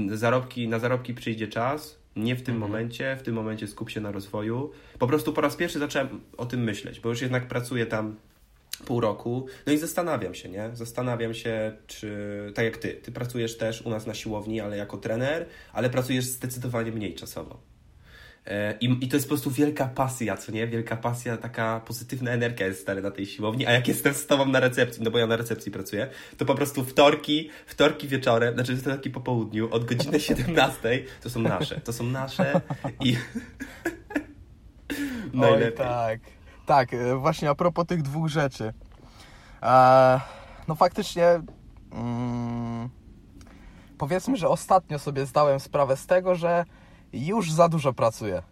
zarobki, 0.09 0.69
na 0.69 0.79
zarobki 0.79 1.15
przyjdzie 1.15 1.49
czas, 1.49 2.02
nie 2.17 2.37
w 2.37 2.43
tym 2.43 2.55
mhm. 2.55 2.73
momencie, 2.73 3.17
w 3.21 3.23
tym 3.23 3.35
momencie 3.35 3.67
skup 3.67 3.91
się 3.91 4.01
na 4.01 4.13
rozwoju. 4.13 4.71
Po 4.99 5.07
prostu 5.07 5.33
po 5.33 5.41
raz 5.41 5.57
pierwszy 5.57 5.79
zacząłem 5.79 6.21
o 6.37 6.47
tym 6.47 6.65
myśleć, 6.65 7.01
bo 7.01 7.09
już 7.09 7.23
jednak 7.23 7.49
pracuję 7.49 7.87
tam 7.87 8.17
pół 8.85 9.01
roku. 9.01 9.47
No 9.67 9.73
i 9.73 9.79
zastanawiam 9.79 10.35
się, 10.35 10.49
nie? 10.49 10.71
Zastanawiam 10.73 11.35
się, 11.35 11.77
czy 11.87 12.17
tak 12.55 12.65
jak 12.65 12.77
ty, 12.77 12.95
ty 12.95 13.13
pracujesz 13.13 13.59
też 13.59 13.83
u 13.83 13.91
nas 13.91 14.07
na 14.07 14.15
siłowni, 14.15 14.61
ale 14.61 14.77
jako 14.77 14.97
trener, 14.97 15.47
ale 15.73 15.91
pracujesz 15.91 16.25
zdecydowanie 16.25 16.93
mniej 16.93 17.15
czasowo. 17.15 17.72
E, 18.47 18.75
I, 18.81 19.05
I 19.05 19.09
to 19.09 19.17
jest 19.17 19.27
po 19.27 19.29
prostu 19.29 19.51
wielka 19.51 19.87
pasja, 19.87 20.37
co 20.37 20.53
nie? 20.53 20.67
Wielka 20.67 20.97
pasja, 20.97 21.37
taka 21.37 21.81
pozytywna 21.81 22.31
energia 22.31 22.67
jest 22.67 22.81
stary 22.81 23.03
na 23.03 23.11
tej 23.11 23.27
siłowni. 23.27 23.67
A 23.67 23.73
jak 23.73 23.89
jestem 23.89 24.15
z 24.15 24.27
tobą 24.27 24.47
na 24.47 24.61
recepcji, 24.61 25.03
no 25.03 25.11
bo 25.11 25.19
ja 25.19 25.27
na 25.27 25.37
recepcji 25.37 25.73
pracuję, 25.73 26.09
to 26.37 26.45
po 26.45 26.55
prostu 26.55 26.85
wtorki, 26.85 27.51
wtorki 27.67 28.09
wieczorem, 28.09 28.55
znaczy 28.55 28.77
wtorki 28.77 29.11
po 29.11 29.21
południu, 29.21 29.69
od 29.75 29.85
godziny 29.85 30.21
17 30.31 31.05
to 31.23 31.31
są 31.31 31.41
nasze. 31.41 31.81
To 31.81 31.93
są 31.93 32.05
nasze 32.05 32.61
i. 33.01 33.17
Najlepiej. 35.33 35.87
Oj, 35.87 36.19
tak. 36.19 36.21
Tak, 36.67 36.95
e, 36.95 37.17
właśnie 37.17 37.51
a 37.51 37.55
propos 37.55 37.87
tych 37.87 38.03
dwóch 38.03 38.29
rzeczy. 38.29 38.73
E, 39.63 40.21
no 40.69 40.75
faktycznie. 40.75 41.41
Mm, 41.93 42.89
powiedzmy, 43.99 44.37
że 44.37 44.49
ostatnio 44.49 44.99
sobie 44.99 45.27
zdałem 45.27 45.61
sprawę 45.61 45.97
z 45.97 46.07
tego, 46.07 46.35
że 46.35 46.65
już 47.13 47.53
za 47.53 47.69
dużo 47.69 47.93
pracuję. 47.93 48.43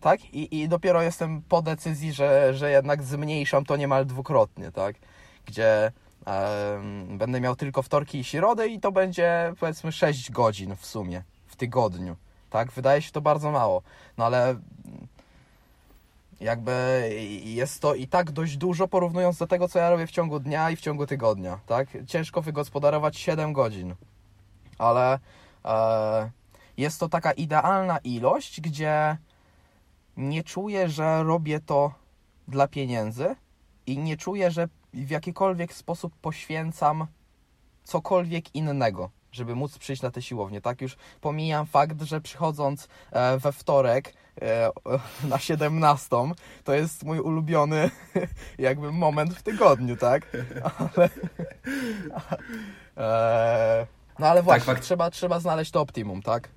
Tak? 0.00 0.34
I, 0.34 0.60
i 0.60 0.68
dopiero 0.68 1.02
jestem 1.02 1.42
po 1.42 1.62
decyzji, 1.62 2.12
że, 2.12 2.54
że 2.54 2.70
jednak 2.70 3.02
zmniejszam 3.02 3.64
to 3.64 3.76
niemal 3.76 4.06
dwukrotnie, 4.06 4.72
tak? 4.72 4.96
Gdzie 5.46 5.92
em, 6.26 7.18
będę 7.18 7.40
miał 7.40 7.56
tylko 7.56 7.82
wtorki 7.82 8.18
i 8.18 8.24
środę 8.24 8.68
i 8.68 8.80
to 8.80 8.92
będzie 8.92 9.52
powiedzmy 9.60 9.92
6 9.92 10.30
godzin 10.30 10.76
w 10.76 10.86
sumie 10.86 11.22
w 11.46 11.56
tygodniu. 11.56 12.16
Tak? 12.50 12.72
Wydaje 12.72 13.02
się 13.02 13.12
to 13.12 13.20
bardzo 13.20 13.50
mało. 13.50 13.82
No 14.18 14.24
ale 14.24 14.56
jakby 16.40 16.72
jest 17.44 17.82
to 17.82 17.94
i 17.94 18.08
tak 18.08 18.30
dość 18.30 18.56
dużo 18.56 18.88
porównując 18.88 19.38
do 19.38 19.46
tego, 19.46 19.68
co 19.68 19.78
ja 19.78 19.90
robię 19.90 20.06
w 20.06 20.10
ciągu 20.10 20.40
dnia 20.40 20.70
i 20.70 20.76
w 20.76 20.80
ciągu 20.80 21.06
tygodnia, 21.06 21.58
tak? 21.66 21.88
Ciężko 22.06 22.42
wygospodarować 22.42 23.18
7 23.18 23.52
godzin, 23.52 23.94
ale 24.78 25.18
e, 25.64 26.30
jest 26.80 27.00
to 27.00 27.08
taka 27.08 27.32
idealna 27.32 27.98
ilość, 27.98 28.60
gdzie 28.60 29.16
nie 30.16 30.44
czuję, 30.44 30.88
że 30.88 31.22
robię 31.22 31.60
to 31.60 31.92
dla 32.48 32.68
pieniędzy 32.68 33.36
i 33.86 33.98
nie 33.98 34.16
czuję, 34.16 34.50
że 34.50 34.68
w 34.94 35.10
jakikolwiek 35.10 35.72
sposób 35.72 36.16
poświęcam 36.16 37.06
cokolwiek 37.84 38.54
innego, 38.54 39.10
żeby 39.32 39.54
móc 39.54 39.78
przyjść 39.78 40.02
na 40.02 40.10
tę 40.10 40.22
siłownię. 40.22 40.60
Tak 40.60 40.80
już 40.80 40.96
pomijam 41.20 41.66
fakt, 41.66 42.02
że 42.02 42.20
przychodząc 42.20 42.88
e, 43.10 43.38
we 43.38 43.52
wtorek 43.52 44.14
e, 44.42 44.70
na 45.28 45.38
17 45.38 46.16
to 46.64 46.74
jest 46.74 47.04
mój 47.04 47.20
ulubiony 47.20 47.90
jakby 48.58 48.92
moment 48.92 49.34
w 49.34 49.42
tygodniu, 49.42 49.96
tak? 49.96 50.36
Ale, 50.78 51.08
e, 53.08 53.86
no 54.18 54.26
ale 54.26 54.42
właśnie, 54.42 54.74
tak, 54.74 54.80
trzeba, 54.80 55.10
trzeba 55.10 55.40
znaleźć 55.40 55.70
to 55.70 55.80
optimum, 55.80 56.22
tak? 56.22 56.48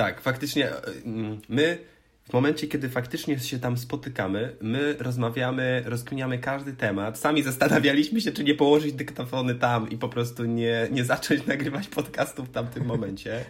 Tak, 0.00 0.20
faktycznie 0.20 0.70
mm, 1.04 1.40
my 1.48 1.78
w 2.28 2.32
momencie, 2.32 2.66
kiedy 2.66 2.88
faktycznie 2.88 3.38
się 3.38 3.58
tam 3.58 3.76
spotykamy, 3.76 4.56
my 4.60 4.96
rozmawiamy, 4.98 5.82
rozkminiamy 5.86 6.38
każdy 6.38 6.72
temat. 6.72 7.18
Sami 7.18 7.42
zastanawialiśmy 7.42 8.20
się, 8.20 8.32
czy 8.32 8.44
nie 8.44 8.54
położyć 8.54 8.92
dyktafony 8.92 9.54
tam 9.54 9.90
i 9.90 9.98
po 9.98 10.08
prostu 10.08 10.44
nie, 10.44 10.88
nie 10.90 11.04
zacząć 11.04 11.46
nagrywać 11.52 11.88
podcastów 11.88 12.48
w 12.48 12.52
tamtym 12.52 12.84
momencie. 12.84 13.44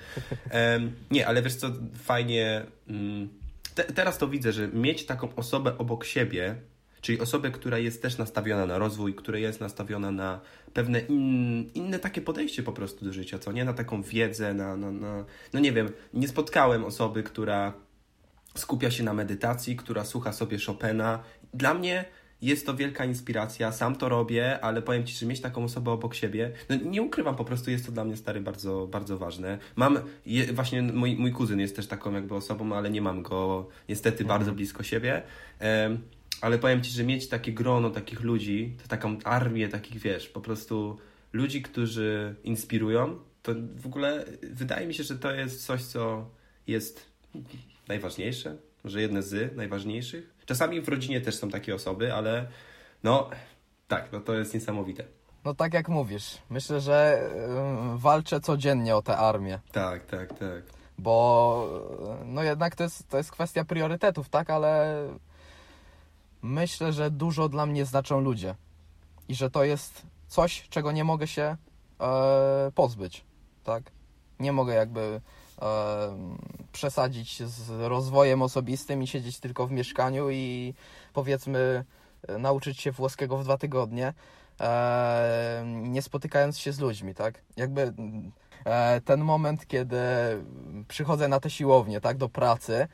Um, 0.52 0.92
nie, 1.10 1.26
ale 1.26 1.42
wiesz 1.42 1.54
co, 1.54 1.70
fajnie. 1.94 2.62
Um, 2.88 3.28
te, 3.74 3.84
teraz 3.84 4.18
to 4.18 4.28
widzę, 4.28 4.52
że 4.52 4.68
mieć 4.68 5.06
taką 5.06 5.34
osobę 5.34 5.78
obok 5.78 6.04
siebie, 6.04 6.56
czyli 7.00 7.20
osobę, 7.20 7.50
która 7.50 7.78
jest 7.78 8.02
też 8.02 8.18
nastawiona 8.18 8.66
na 8.66 8.78
rozwój, 8.78 9.14
która 9.14 9.38
jest 9.38 9.60
nastawiona 9.60 10.10
na 10.10 10.40
pewne 10.74 11.00
in, 11.00 11.70
inne 11.74 11.98
takie 11.98 12.20
podejście 12.20 12.62
po 12.62 12.72
prostu 12.72 13.04
do 13.04 13.12
życia, 13.12 13.38
co 13.38 13.52
nie? 13.52 13.64
Na 13.64 13.72
taką 13.72 14.02
wiedzę, 14.02 14.54
na, 14.54 14.76
na, 14.76 14.90
na. 14.90 15.24
No 15.52 15.60
nie 15.60 15.72
wiem, 15.72 15.88
nie 16.14 16.28
spotkałem 16.28 16.84
osoby, 16.84 17.22
która 17.22 17.72
skupia 18.54 18.90
się 18.90 19.04
na 19.04 19.14
medytacji, 19.14 19.76
która 19.76 20.04
słucha 20.04 20.32
sobie 20.32 20.58
Chopina. 20.66 21.22
Dla 21.54 21.74
mnie 21.74 22.04
jest 22.42 22.66
to 22.66 22.74
wielka 22.74 23.04
inspiracja, 23.04 23.72
sam 23.72 23.96
to 23.96 24.08
robię, 24.08 24.60
ale 24.60 24.82
powiem 24.82 25.06
Ci, 25.06 25.14
że 25.14 25.26
mieć 25.26 25.40
taką 25.40 25.64
osobę 25.64 25.90
obok 25.90 26.14
siebie, 26.14 26.52
no 26.68 26.76
nie 26.76 27.02
ukrywam, 27.02 27.36
po 27.36 27.44
prostu 27.44 27.70
jest 27.70 27.86
to 27.86 27.92
dla 27.92 28.04
mnie 28.04 28.16
stary 28.16 28.40
bardzo, 28.40 28.86
bardzo 28.86 29.18
ważne. 29.18 29.58
Mam, 29.76 29.98
je, 30.26 30.52
właśnie 30.52 30.82
mój, 30.82 31.16
mój 31.16 31.32
kuzyn 31.32 31.60
jest 31.60 31.76
też 31.76 31.86
taką 31.86 32.12
jakby 32.12 32.34
osobą, 32.34 32.72
ale 32.72 32.90
nie 32.90 33.02
mam 33.02 33.22
go 33.22 33.68
niestety 33.88 34.22
mhm. 34.22 34.38
bardzo 34.38 34.52
blisko 34.52 34.82
siebie. 34.82 35.22
Um, 35.60 36.02
ale 36.40 36.58
powiem 36.58 36.82
Ci, 36.82 36.90
że 36.90 37.04
mieć 37.04 37.28
takie 37.28 37.52
grono 37.52 37.90
takich 37.90 38.20
ludzi, 38.20 38.76
to 38.82 38.88
taką 38.88 39.18
armię 39.24 39.68
takich, 39.68 39.98
wiesz, 39.98 40.28
po 40.28 40.40
prostu 40.40 40.98
ludzi, 41.32 41.62
którzy 41.62 42.34
inspirują, 42.44 43.18
to 43.42 43.52
w 43.76 43.86
ogóle 43.86 44.24
wydaje 44.42 44.86
mi 44.86 44.94
się, 44.94 45.02
że 45.02 45.18
to 45.18 45.32
jest 45.32 45.66
coś, 45.66 45.82
co 45.82 46.30
jest 46.66 47.06
najważniejsze, 47.88 48.56
może 48.84 49.00
jedne 49.00 49.22
z 49.22 49.56
najważniejszych. 49.56 50.34
Czasami 50.46 50.80
w 50.80 50.88
rodzinie 50.88 51.20
też 51.20 51.34
są 51.34 51.50
takie 51.50 51.74
osoby, 51.74 52.14
ale 52.14 52.46
no 53.02 53.30
tak, 53.88 54.12
no 54.12 54.20
to 54.20 54.34
jest 54.34 54.54
niesamowite. 54.54 55.04
No 55.44 55.54
tak 55.54 55.74
jak 55.74 55.88
mówisz, 55.88 56.38
myślę, 56.50 56.80
że 56.80 57.30
yy, 57.92 57.98
walczę 57.98 58.40
codziennie 58.40 58.96
o 58.96 59.02
tę 59.02 59.16
armię. 59.16 59.58
Tak, 59.72 60.06
tak, 60.06 60.28
tak. 60.38 60.62
Bo 60.98 61.82
no 62.24 62.42
jednak 62.42 62.76
to 62.76 62.82
jest, 62.82 63.08
to 63.08 63.16
jest 63.16 63.30
kwestia 63.30 63.64
priorytetów, 63.64 64.28
tak, 64.28 64.50
ale 64.50 65.02
myślę, 66.42 66.92
że 66.92 67.10
dużo 67.10 67.48
dla 67.48 67.66
mnie 67.66 67.84
znaczą 67.84 68.20
ludzie. 68.20 68.54
I 69.28 69.34
że 69.34 69.50
to 69.50 69.64
jest 69.64 70.02
coś, 70.28 70.68
czego 70.68 70.92
nie 70.92 71.04
mogę 71.04 71.26
się 71.26 71.56
e, 72.00 72.72
pozbyć, 72.74 73.24
tak? 73.64 73.82
Nie 74.40 74.52
mogę 74.52 74.74
jakby 74.74 75.20
przesadzić 76.72 77.42
z 77.42 77.70
rozwojem 77.70 78.42
osobistym 78.42 79.02
i 79.02 79.06
siedzieć 79.06 79.40
tylko 79.40 79.66
w 79.66 79.70
mieszkaniu 79.70 80.30
i 80.30 80.74
powiedzmy 81.12 81.84
nauczyć 82.38 82.80
się 82.80 82.92
włoskiego 82.92 83.38
w 83.38 83.44
dwa 83.44 83.58
tygodnie, 83.58 84.14
nie 85.64 86.02
spotykając 86.02 86.58
się 86.58 86.72
z 86.72 86.80
ludźmi, 86.80 87.14
tak? 87.14 87.42
Jakby 87.56 87.92
e, 88.64 89.00
ten 89.00 89.20
moment, 89.20 89.66
kiedy 89.66 89.98
przychodzę 90.88 91.28
na 91.28 91.40
tę 91.40 91.50
siłownię, 91.50 92.00
tak, 92.00 92.16
do 92.16 92.28
pracy, 92.28 92.88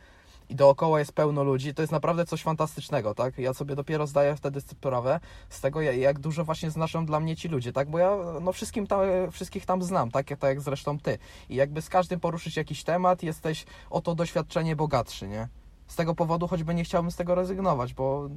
i 0.49 0.55
dookoła 0.55 0.99
jest 0.99 1.13
pełno 1.13 1.45
ludzi, 1.45 1.75
to 1.75 1.83
jest 1.83 1.93
naprawdę 1.93 2.27
coś 2.27 2.43
fantastycznego, 2.43 3.15
tak? 3.15 3.39
Ja 3.39 3.55
sobie 3.55 3.75
dopiero 3.75 4.07
zdaję 4.07 4.37
wtedy 4.37 4.61
sprawę 4.61 5.21
z 5.49 5.61
tego, 5.61 5.81
jak 5.81 6.19
dużo 6.19 6.45
właśnie 6.45 6.71
znaczą 6.71 7.07
dla 7.07 7.21
mnie 7.21 7.37
ci 7.37 7.49
ludzie, 7.49 7.73
tak? 7.73 7.91
Bo 7.91 7.99
ja 7.99 8.17
no 8.41 8.53
wszystkim 8.53 8.87
tam, 8.87 9.01
wszystkich 9.33 9.67
tam 9.67 9.83
znam, 9.83 10.11
tak? 10.11 10.29
tak 10.29 10.43
jak 10.43 10.61
zresztą 10.61 10.99
ty. 10.99 11.19
I 11.49 11.55
jakby 11.55 11.83
z 11.83 11.89
każdym 11.89 12.21
poruszyć 12.21 12.57
jakiś 12.57 12.85
temat, 12.85 13.23
jesteś 13.23 13.67
o 13.91 14.01
to 14.01 14.15
doświadczenie 14.15 14.77
bogatszy, 14.77 15.29
nie? 15.29 15.49
Z 15.87 15.97
tego 15.97 16.15
powodu 16.15 16.49
choćby 16.49 16.75
nie 16.75 16.85
chciałbym 16.85 17.11
z 17.11 17.17
tego 17.17 17.35
rezygnować, 17.35 17.95
bo 17.95 18.29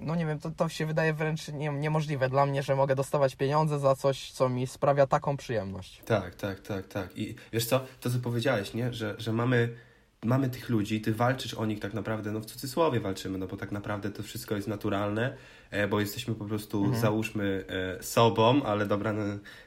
no 0.00 0.14
nie 0.14 0.26
wiem, 0.26 0.38
to, 0.38 0.50
to 0.50 0.68
się 0.68 0.86
wydaje 0.86 1.14
wręcz 1.14 1.48
nie, 1.48 1.68
niemożliwe 1.68 2.28
dla 2.28 2.46
mnie, 2.46 2.62
że 2.62 2.76
mogę 2.76 2.94
dostawać 2.94 3.36
pieniądze 3.36 3.78
za 3.78 3.96
coś, 3.96 4.32
co 4.32 4.48
mi 4.48 4.66
sprawia 4.66 5.06
taką 5.06 5.36
przyjemność. 5.36 6.02
Tak, 6.04 6.34
tak, 6.34 6.60
tak, 6.60 6.88
tak. 6.88 7.18
I 7.18 7.34
wiesz 7.52 7.66
co, 7.66 7.80
to 8.00 8.10
co 8.10 8.18
powiedziałeś, 8.18 8.74
nie? 8.74 8.92
Że, 8.92 9.14
że 9.18 9.32
mamy 9.32 9.76
mamy 10.24 10.48
tych 10.48 10.68
ludzi, 10.68 11.00
ty 11.00 11.12
walczysz 11.12 11.54
o 11.54 11.66
nich 11.66 11.80
tak 11.80 11.94
naprawdę, 11.94 12.32
no 12.32 12.40
w 12.40 12.46
cudzysłowie 12.46 13.00
walczymy, 13.00 13.38
no 13.38 13.46
bo 13.46 13.56
tak 13.56 13.72
naprawdę 13.72 14.10
to 14.10 14.22
wszystko 14.22 14.56
jest 14.56 14.68
naturalne, 14.68 15.36
e, 15.70 15.88
bo 15.88 16.00
jesteśmy 16.00 16.34
po 16.34 16.44
prostu, 16.44 16.78
mhm. 16.84 17.00
załóżmy, 17.00 17.64
e, 17.68 18.02
sobą, 18.02 18.62
ale 18.62 18.86
dobra, 18.86 19.12
no, 19.12 19.22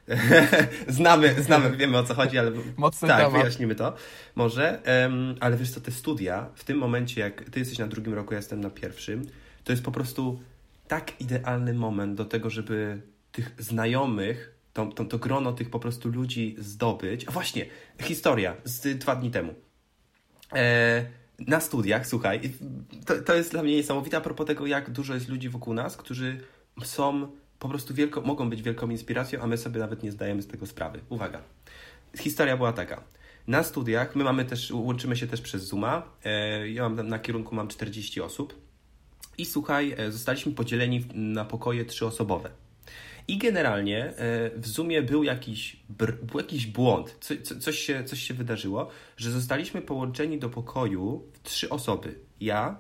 znamy, 0.88 1.44
znamy, 1.44 1.78
wiemy 1.78 1.98
o 1.98 2.04
co 2.04 2.14
chodzi, 2.14 2.38
ale 2.38 2.52
Mocny 2.78 3.08
tak, 3.08 3.18
temat. 3.18 3.34
wyjaśnimy 3.34 3.76
to 3.76 3.96
może, 4.36 4.82
ale 5.40 5.58
wiesz 5.58 5.72
co, 5.72 5.82
te 5.82 5.92
studia, 5.92 6.50
w 6.56 6.64
tym 6.64 6.78
momencie, 6.78 7.22
jak 7.22 7.50
ty 7.50 7.60
jesteś 7.60 7.78
na 7.78 7.88
drugim 7.88 8.14
roku, 8.14 8.34
ja 8.34 8.38
jestem 8.38 8.62
na 8.62 8.70
pierwszym, 8.70 9.26
to 9.64 9.72
jest 9.72 9.84
po 9.84 9.92
prostu 9.92 10.40
tak 10.88 11.22
idealny 11.22 11.74
moment 11.74 12.16
do 12.16 12.26
tego, 12.26 12.50
żeby 12.50 13.02
tych 13.32 13.52
znajomych, 13.60 14.56
to, 14.74 14.86
to, 14.86 15.06
to 15.06 15.18
grono 15.18 15.54
tych 15.54 15.70
po 15.70 15.80
prostu 15.80 16.10
ludzi 16.10 16.56
zdobyć. 16.60 17.28
A 17.28 17.32
właśnie, 17.32 17.66
historia 18.02 18.56
z 18.64 18.98
dwa 18.98 19.16
dni 19.16 19.32
temu 19.32 19.54
na 21.40 21.60
studiach, 21.60 22.08
słuchaj, 22.08 22.42
to, 23.06 23.22
to 23.22 23.36
jest 23.36 23.52
dla 23.52 23.64
mnie 23.64 23.76
niesamowite 23.76 24.18
a 24.18 24.22
propos 24.22 24.48
tego, 24.48 24.66
jak 24.66 24.92
dużo 24.92 25.14
jest 25.14 25.30
ludzi 25.30 25.50
wokół 25.50 25.74
nas, 25.74 25.98
którzy 25.98 26.38
są 26.84 27.28
po 27.60 27.70
prostu 27.70 27.94
wielko, 27.94 28.22
mogą 28.22 28.50
być 28.50 28.62
wielką 28.62 28.90
inspiracją, 28.90 29.42
a 29.42 29.48
my 29.48 29.58
sobie 29.58 29.80
nawet 29.80 30.04
nie 30.04 30.12
zdajemy 30.12 30.42
z 30.42 30.48
tego 30.48 30.66
sprawy. 30.66 31.00
Uwaga. 31.10 31.42
Historia 32.18 32.58
była 32.58 32.74
taka. 32.74 33.04
Na 33.48 33.64
studiach, 33.64 34.16
my 34.16 34.24
mamy 34.24 34.46
też, 34.46 34.72
łączymy 34.72 35.16
się 35.16 35.28
też 35.28 35.42
przez 35.42 35.64
Zooma. 35.64 36.04
E, 36.26 36.70
ja 36.70 36.90
mam 36.90 37.08
na 37.08 37.20
kierunku 37.20 37.56
mam 37.56 37.68
40 37.68 38.22
osób. 38.22 38.56
I 39.38 39.46
słuchaj, 39.46 39.96
e, 39.98 40.12
zostaliśmy 40.12 40.52
podzieleni 40.52 41.06
na 41.14 41.46
pokoje 41.46 41.86
trzyosobowe. 41.86 42.50
I 43.28 43.38
generalnie 43.38 44.06
e, 44.06 44.14
w 44.56 44.68
Zoomie 44.68 45.02
był 45.02 45.24
jakiś, 45.24 45.78
był 46.24 46.40
jakiś 46.40 46.68
błąd, 46.68 47.18
co, 47.20 47.34
co, 47.44 47.60
coś, 47.60 47.80
się, 47.80 48.04
coś 48.04 48.20
się 48.20 48.34
wydarzyło, 48.34 48.90
że 49.18 49.32
zostaliśmy 49.32 49.82
połączeni 49.82 50.40
do 50.40 50.50
pokoju 50.50 51.24
trzy 51.44 51.70
osoby. 51.70 52.16
Ja, 52.40 52.78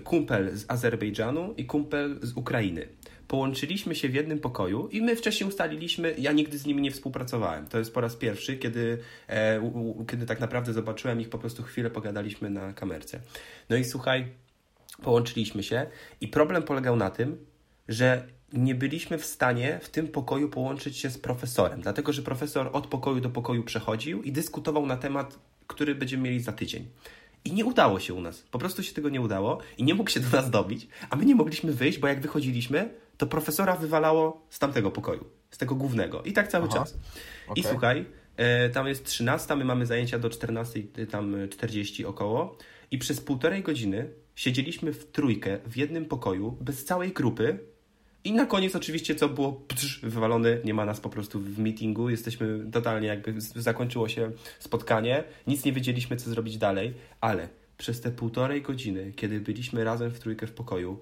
kumpel 0.00 0.56
z 0.56 0.64
Azerbejdżanu 0.68 1.54
i 1.56 1.66
kumpel 1.66 2.18
z 2.22 2.32
Ukrainy. 2.32 2.88
Połączyliśmy 3.28 3.94
się 3.94 4.08
w 4.08 4.14
jednym 4.14 4.38
pokoju 4.38 4.88
i 4.88 5.02
my 5.02 5.16
wcześniej 5.16 5.48
ustaliliśmy, 5.48 6.14
ja 6.18 6.32
nigdy 6.32 6.58
z 6.58 6.66
nimi 6.66 6.82
nie 6.82 6.90
współpracowałem. 6.90 7.66
To 7.66 7.78
jest 7.78 7.94
po 7.94 8.00
raz 8.00 8.16
pierwszy, 8.16 8.56
kiedy, 8.56 8.98
e, 9.26 9.60
u, 9.60 10.04
kiedy 10.04 10.26
tak 10.26 10.40
naprawdę 10.40 10.72
zobaczyłem 10.72 11.20
ich, 11.20 11.28
po 11.28 11.38
prostu 11.38 11.62
chwilę 11.62 11.90
pogadaliśmy 11.90 12.50
na 12.50 12.72
kamerce. 12.72 13.20
No 13.70 13.76
i 13.76 13.84
słuchaj, 13.84 14.26
połączyliśmy 15.02 15.62
się 15.62 15.86
i 16.20 16.28
problem 16.28 16.62
polegał 16.62 16.96
na 16.96 17.10
tym, 17.10 17.46
że 17.88 18.26
nie 18.52 18.74
byliśmy 18.74 19.18
w 19.18 19.24
stanie 19.24 19.80
w 19.82 19.90
tym 19.90 20.08
pokoju 20.08 20.48
połączyć 20.48 20.96
się 20.96 21.10
z 21.10 21.18
profesorem, 21.18 21.80
dlatego 21.80 22.12
że 22.12 22.22
profesor 22.22 22.70
od 22.72 22.86
pokoju 22.86 23.20
do 23.20 23.30
pokoju 23.30 23.62
przechodził 23.64 24.22
i 24.22 24.32
dyskutował 24.32 24.86
na 24.86 24.96
temat, 24.96 25.38
który 25.66 25.94
będziemy 25.94 26.22
mieli 26.22 26.40
za 26.40 26.52
tydzień. 26.52 26.88
I 27.44 27.52
nie 27.52 27.64
udało 27.64 28.00
się 28.00 28.14
u 28.14 28.20
nas. 28.20 28.42
Po 28.50 28.58
prostu 28.58 28.82
się 28.82 28.94
tego 28.94 29.08
nie 29.08 29.20
udało 29.20 29.58
i 29.78 29.84
nie 29.84 29.94
mógł 29.94 30.10
się 30.10 30.20
do 30.20 30.36
nas 30.36 30.50
dobić, 30.50 30.88
a 31.10 31.16
my 31.16 31.24
nie 31.24 31.34
mogliśmy 31.34 31.72
wyjść, 31.72 31.98
bo 31.98 32.08
jak 32.08 32.20
wychodziliśmy, 32.20 32.94
to 33.16 33.26
profesora 33.26 33.76
wywalało 33.76 34.46
z 34.50 34.58
tamtego 34.58 34.90
pokoju. 34.90 35.24
z 35.50 35.58
tego 35.58 35.74
głównego. 35.74 36.22
I 36.22 36.32
tak 36.32 36.48
cały 36.48 36.68
Aha. 36.70 36.78
czas. 36.78 36.94
I 37.48 37.50
Okej. 37.50 37.64
słuchaj, 37.64 38.04
e, 38.36 38.70
tam 38.70 38.86
jest 38.86 39.04
13, 39.04 39.56
my 39.56 39.64
mamy 39.64 39.86
zajęcia 39.86 40.18
do 40.18 40.30
14, 40.30 40.80
y, 40.98 41.06
tam 41.06 41.34
y, 41.34 41.48
40 41.48 42.04
około. 42.04 42.56
I 42.90 42.98
przez 42.98 43.20
półtorej 43.20 43.62
godziny 43.62 44.08
siedzieliśmy 44.34 44.92
w 44.92 45.10
trójkę 45.12 45.58
w 45.66 45.76
jednym 45.76 46.04
pokoju, 46.04 46.56
bez 46.60 46.84
całej 46.84 47.12
grupy. 47.12 47.58
I 48.24 48.32
na 48.32 48.46
koniec 48.46 48.76
oczywiście 48.76 49.14
co 49.14 49.28
było 49.28 49.52
psz, 49.52 50.00
wywalone, 50.02 50.58
nie 50.64 50.74
ma 50.74 50.84
nas 50.84 51.00
po 51.00 51.08
prostu 51.08 51.40
w 51.40 51.58
meetingu, 51.58 52.10
jesteśmy 52.10 52.66
totalnie 52.72 53.08
jakby 53.08 53.40
zakończyło 53.40 54.08
się 54.08 54.30
spotkanie, 54.58 55.24
nic 55.46 55.64
nie 55.64 55.72
wiedzieliśmy 55.72 56.16
co 56.16 56.30
zrobić 56.30 56.58
dalej, 56.58 56.94
ale 57.20 57.48
przez 57.78 58.00
te 58.00 58.10
półtorej 58.10 58.62
godziny, 58.62 59.12
kiedy 59.16 59.40
byliśmy 59.40 59.84
razem 59.84 60.10
w 60.10 60.18
trójkę 60.18 60.46
w 60.46 60.52
pokoju, 60.52 61.00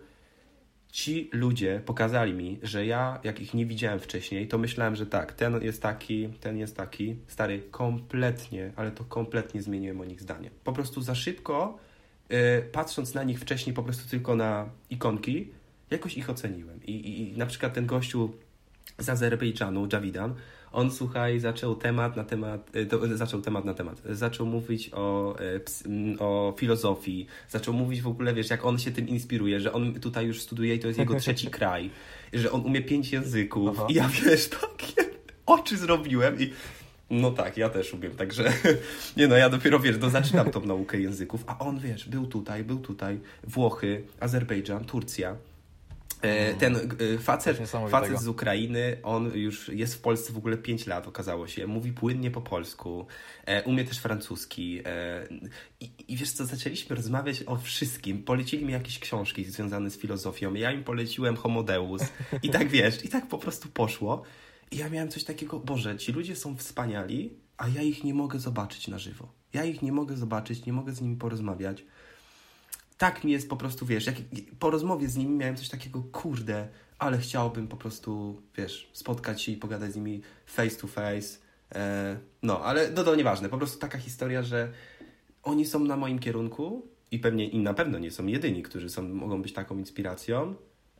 ci 0.92 1.30
ludzie 1.32 1.82
pokazali 1.86 2.32
mi, 2.32 2.58
że 2.62 2.86
ja, 2.86 3.20
jak 3.24 3.40
ich 3.40 3.54
nie 3.54 3.66
widziałem 3.66 4.00
wcześniej, 4.00 4.48
to 4.48 4.58
myślałem, 4.58 4.96
że 4.96 5.06
tak, 5.06 5.32
ten 5.32 5.62
jest 5.62 5.82
taki, 5.82 6.28
ten 6.28 6.58
jest 6.58 6.76
taki. 6.76 7.16
Stary, 7.26 7.62
kompletnie, 7.70 8.72
ale 8.76 8.90
to 8.90 9.04
kompletnie 9.04 9.62
zmieniłem 9.62 10.00
o 10.00 10.04
nich 10.04 10.20
zdanie. 10.20 10.50
Po 10.64 10.72
prostu 10.72 11.00
za 11.00 11.14
szybko, 11.14 11.78
e, 12.28 12.62
patrząc 12.62 13.14
na 13.14 13.22
nich 13.22 13.40
wcześniej 13.40 13.74
po 13.74 13.82
prostu 13.82 14.10
tylko 14.10 14.36
na 14.36 14.70
ikonki, 14.90 15.48
jakoś 15.90 16.16
ich 16.16 16.30
oceniłem. 16.30 16.80
I, 16.86 16.92
i, 16.92 17.32
i 17.34 17.38
na 17.38 17.46
przykład 17.46 17.74
ten 17.74 17.86
gościu 17.86 18.30
z 18.98 19.08
Azerbejdżanu, 19.08 19.88
Javidan, 19.92 20.34
on 20.72 20.90
słuchaj, 20.90 21.40
zaczął 21.40 21.74
temat 21.74 22.16
na 22.16 22.24
temat, 22.24 22.70
e, 23.12 23.16
zaczął 23.16 23.42
temat 23.42 23.64
na 23.64 23.74
temat, 23.74 24.02
zaczął 24.10 24.46
mówić 24.46 24.90
o, 24.92 25.36
e, 25.40 25.60
o 26.18 26.54
filozofii, 26.58 27.26
zaczął 27.48 27.74
mówić 27.74 28.02
w 28.02 28.06
ogóle, 28.06 28.34
wiesz, 28.34 28.50
jak 28.50 28.64
on 28.64 28.78
się 28.78 28.90
tym 28.90 29.08
inspiruje, 29.08 29.60
że 29.60 29.72
on 29.72 29.94
tutaj 29.94 30.26
już 30.26 30.40
studiuje 30.40 30.74
i 30.74 30.78
to 30.78 30.86
jest 30.86 30.98
jego 30.98 31.14
trzeci 31.20 31.46
kraj, 31.46 31.90
że 32.32 32.52
on 32.52 32.60
umie 32.60 32.82
pięć 32.82 33.12
języków. 33.12 33.70
Aha. 33.78 33.86
i 33.88 33.94
ja, 33.94 34.08
wiesz, 34.08 34.48
takie 34.48 35.10
oczy 35.46 35.76
zrobiłem 35.76 36.40
i 36.40 36.50
no 37.10 37.30
tak, 37.30 37.56
ja 37.56 37.68
też 37.68 37.94
umiem, 37.94 38.12
także 38.12 38.52
nie 39.16 39.28
no, 39.28 39.36
ja 39.36 39.48
dopiero, 39.48 39.80
wiesz, 39.80 39.96
no, 40.00 40.10
zaczynam 40.10 40.50
tą 40.50 40.66
naukę 40.66 41.00
języków, 41.00 41.44
a 41.46 41.58
on, 41.58 41.78
wiesz, 41.78 42.08
był 42.08 42.26
tutaj, 42.26 42.64
był 42.64 42.78
tutaj, 42.78 43.20
Włochy, 43.44 44.02
Azerbejdżan, 44.20 44.84
Turcja, 44.84 45.36
Ten 46.58 46.76
e, 46.76 47.18
facet, 47.18 47.58
facet 47.90 48.20
z 48.20 48.28
Ukrainy, 48.28 48.96
on 49.02 49.32
już 49.34 49.68
jest 49.68 49.94
w 49.94 50.00
Polsce 50.00 50.32
w 50.32 50.36
ogóle 50.36 50.56
5 50.56 50.86
lat, 50.86 51.08
okazało 51.08 51.46
się. 51.46 51.66
Mówi 51.66 51.92
płynnie 51.92 52.30
po 52.30 52.40
polsku, 52.40 53.06
e, 53.46 53.62
umie 53.62 53.84
też 53.84 53.98
francuski. 53.98 54.80
E, 54.84 55.28
i, 55.80 55.90
I 56.08 56.16
wiesz 56.16 56.32
co, 56.32 56.46
zaczęliśmy 56.46 56.96
rozmawiać 56.96 57.42
o 57.46 57.56
wszystkim. 57.56 58.22
Polecili 58.22 58.64
mi 58.64 58.72
jakieś 58.72 58.98
książki 58.98 59.44
związane 59.44 59.90
z 59.90 59.98
filozofią. 59.98 60.54
Ja 60.54 60.72
im 60.72 60.84
poleciłem 60.84 61.36
Homo 61.36 61.62
Deus. 61.62 62.02
I 62.42 62.50
tak 62.50 62.68
wiesz, 62.78 63.04
i 63.04 63.08
tak 63.08 63.28
po 63.28 63.38
prostu 63.38 63.68
poszło. 63.68 64.22
I 64.70 64.76
ja 64.76 64.90
miałem 64.90 65.08
coś 65.08 65.24
takiego, 65.24 65.60
Boże, 65.60 65.96
ci 65.96 66.12
ludzie 66.12 66.36
są 66.36 66.56
wspaniali, 66.56 67.34
a 67.56 67.68
ja 67.68 67.82
ich 67.82 68.04
nie 68.04 68.14
mogę 68.14 68.38
zobaczyć 68.38 68.88
na 68.88 68.98
żywo. 68.98 69.32
Ja 69.52 69.64
ich 69.64 69.82
nie 69.82 69.92
mogę 69.92 70.16
zobaczyć, 70.16 70.66
nie 70.66 70.72
mogę 70.72 70.92
z 70.92 71.00
nimi 71.00 71.16
porozmawiać 71.16 71.84
tak 73.00 73.24
mi 73.24 73.32
jest 73.32 73.48
po 73.48 73.56
prostu, 73.56 73.86
wiesz, 73.86 74.06
jak 74.06 74.16
po 74.58 74.70
rozmowie 74.70 75.08
z 75.08 75.16
nimi 75.16 75.36
miałem 75.36 75.56
coś 75.56 75.68
takiego, 75.68 76.02
kurde, 76.12 76.68
ale 76.98 77.18
chciałbym 77.18 77.68
po 77.68 77.76
prostu, 77.76 78.42
wiesz, 78.56 78.90
spotkać 78.92 79.42
się 79.42 79.52
i 79.52 79.56
pogadać 79.56 79.92
z 79.92 79.96
nimi 79.96 80.22
face 80.46 80.76
to 80.76 80.86
face. 80.86 81.38
E, 81.74 82.16
no, 82.42 82.64
ale 82.64 82.90
no 82.90 83.04
to 83.04 83.14
nieważne, 83.14 83.48
po 83.48 83.58
prostu 83.58 83.78
taka 83.78 83.98
historia, 83.98 84.42
że 84.42 84.72
oni 85.42 85.66
są 85.66 85.78
na 85.78 85.96
moim 85.96 86.18
kierunku 86.18 86.88
i 87.10 87.18
pewnie 87.18 87.48
i 87.48 87.58
na 87.58 87.74
pewno 87.74 87.98
nie 87.98 88.10
są 88.10 88.26
jedyni, 88.26 88.62
którzy 88.62 88.90
są, 88.90 89.02
mogą 89.02 89.42
być 89.42 89.52
taką 89.52 89.78
inspiracją, 89.78 90.54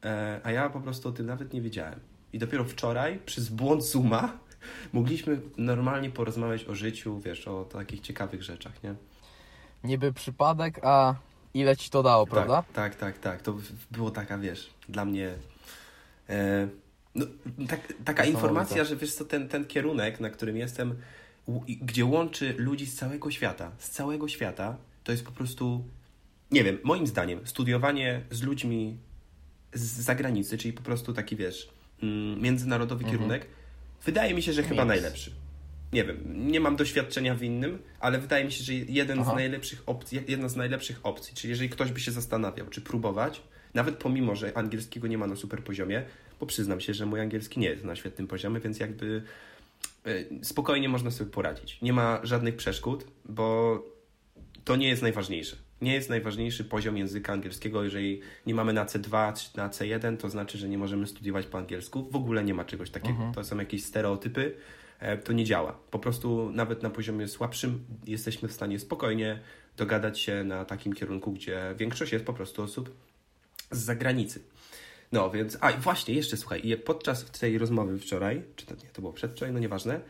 e, 0.05 0.41
a 0.45 0.51
ja 0.51 0.71
po 0.71 0.81
prostu 0.81 1.09
o 1.09 1.13
tym 1.13 1.27
nawet 1.27 1.53
nie 1.53 1.61
wiedziałem. 1.63 2.01
I 2.33 2.39
dopiero 2.39 2.65
wczoraj, 2.65 3.19
przez 3.27 3.49
błąd 3.49 3.85
Zooma, 3.85 4.39
mogliśmy 4.93 5.41
normalnie 5.57 6.11
porozmawiać 6.11 6.65
o 6.65 6.75
życiu, 6.75 7.21
wiesz, 7.21 7.49
o 7.49 7.65
takich 7.65 8.01
ciekawych 8.01 8.43
rzeczach, 8.43 8.83
nie? 8.83 8.95
Niby 9.85 10.13
przypadek, 10.13 10.81
a 10.83 11.30
ile 11.55 11.77
ci 11.77 11.91
to 11.91 12.03
dało, 12.03 12.27
prawda? 12.27 12.63
Tak, 12.63 12.73
tak, 12.73 12.97
tak, 12.97 13.19
tak. 13.19 13.43
To 13.43 13.57
było 13.91 14.11
taka, 14.11 14.39
wiesz, 14.39 14.71
dla 14.89 15.05
mnie 15.05 15.35
e, 16.29 16.69
no, 17.15 17.27
tak, 17.69 17.93
taka 18.05 18.25
informacja, 18.25 18.85
że 18.85 18.97
wiesz 18.97 19.15
co, 19.15 19.25
ten, 19.25 19.49
ten 19.49 19.65
kierunek, 19.65 20.21
na 20.21 20.31
którym 20.31 20.57
jestem, 20.57 20.95
gdzie 21.67 22.05
łączy 22.05 22.55
ludzi 22.59 22.87
z 22.87 22.95
całego 22.97 23.31
świata, 23.31 23.71
z 23.79 23.91
całego 23.91 24.29
świata, 24.29 24.77
to 25.05 25.13
jest 25.13 25.25
po 25.25 25.33
prostu, 25.33 25.85
nie 26.51 26.65
wiem, 26.65 26.79
moim 26.85 27.07
zdaniem, 27.07 27.47
studiowanie 27.47 28.23
z 28.31 28.43
ludźmi 28.43 28.97
z 29.73 29.81
zagranicy, 29.83 30.59
czyli 30.59 30.73
po 30.73 30.83
prostu 30.83 31.13
taki, 31.13 31.37
wiesz, 31.37 31.69
mm, 32.03 32.41
międzynarodowy 32.43 33.05
Mhm. 33.05 33.19
kierunek, 33.19 33.47
wydaje 34.05 34.35
mi 34.35 34.43
się, 34.43 34.53
że 34.53 34.63
chyba 34.63 34.85
najlepszy. 34.85 35.33
Nie 35.93 36.05
wiem, 36.05 36.49
nie 36.51 36.61
mam 36.61 36.77
doświadczenia 36.77 37.35
w 37.35 37.43
innym, 37.43 37.79
ale 38.01 38.19
wydaje 38.19 38.45
mi 38.45 38.53
się, 38.53 38.65
że 38.65 38.75
jeden 38.75 39.19
Aha. 39.21 39.33
z 39.33 39.35
najlepszych 39.35 39.83
opcji, 39.87 40.21
jedna 40.29 40.49
z 40.49 40.57
najlepszych 40.57 41.01
opcji, 41.03 41.35
czyli 41.35 41.51
jeżeli 41.51 41.71
ktoś 41.71 41.93
by 41.93 42.01
się 42.01 42.11
zastanawiał, 42.11 42.67
czy 42.67 42.81
próbować, 42.81 43.43
nawet 43.75 43.97
pomimo, 43.97 44.37
że 44.37 44.57
angielskiego 44.57 45.09
nie 45.09 45.19
ma 45.19 45.27
na 45.27 45.37
super 45.37 45.65
poziomie, 45.65 46.03
bo 46.41 46.47
przyznam 46.47 46.81
się, 46.81 46.95
że 46.95 47.07
mój 47.07 47.21
angielski 47.21 47.61
nie 47.61 47.69
jest 47.69 47.85
na 47.85 47.97
świetnym 47.97 48.27
poziomie, 48.27 48.61
więc 48.61 48.79
jakby 48.79 49.23
e, 50.07 50.45
spokojnie 50.45 50.89
można 50.89 51.11
sobie 51.11 51.31
poradzić. 51.31 51.79
Nie 51.83 51.93
ma 51.93 52.21
żadnych 52.23 52.57
przeszkód, 52.57 53.07
bo 53.25 53.83
to 54.65 54.77
nie 54.77 54.89
jest 54.89 55.03
najważniejsze. 55.03 55.57
Nie 55.83 55.95
jest 55.95 56.11
najważniejszy 56.11 56.65
poziom 56.65 56.97
języka 56.97 57.33
angielskiego. 57.33 57.85
Jeżeli 57.85 58.21
nie 58.47 58.55
mamy 58.55 58.73
na 58.73 58.85
C2 58.85 59.33
czy 59.33 59.57
na 59.57 59.69
C1, 59.69 60.17
to 60.17 60.31
znaczy, 60.31 60.59
że 60.59 60.69
nie 60.69 60.79
możemy 60.79 61.07
studiować 61.07 61.47
po 61.47 61.59
angielsku. 61.59 62.11
W 62.11 62.17
ogóle 62.17 62.45
nie 62.45 62.55
ma 62.55 62.65
czegoś 62.65 62.91
takiego. 62.91 63.15
Mhm. 63.15 63.35
To 63.35 63.45
są 63.45 63.59
jakieś 63.59 63.85
stereotypy. 63.85 64.55
E, 65.01 65.17
To 65.17 65.33
nie 65.33 65.45
działa. 65.45 65.73
Po 65.91 65.99
prostu 65.99 66.51
nawet 66.53 66.83
na 66.83 66.91
poziomie 66.91 67.29
słabszym 67.29 67.85
jesteśmy 68.07 68.49
w 68.49 68.53
stanie 68.53 68.79
spokojnie 68.79 69.41
dogadać 69.77 70.21
się 70.21 70.45
na 70.45 70.65
takim 70.65 70.93
kierunku, 70.93 71.33
gdzie 71.33 71.75
większość 71.79 72.13
jest 72.13 72.25
po 72.25 72.33
prostu 72.33 72.63
osób 72.63 72.97
z 73.71 73.79
zagranicy. 73.79 74.43
No 75.13 75.31
więc, 75.31 75.59
a 75.61 75.73
właśnie, 75.73 76.15
jeszcze 76.15 76.37
słuchaj, 76.37 76.77
podczas 76.85 77.25
tej 77.25 77.59
rozmowy 77.59 77.99
wczoraj, 77.99 78.43
czy 78.57 78.67
to 78.67 78.75
nie, 78.75 78.91
to 78.93 79.01
było 79.01 79.13
przedwczoraj, 79.13 79.55
no 79.55 79.59
nieważne, 79.59 80.01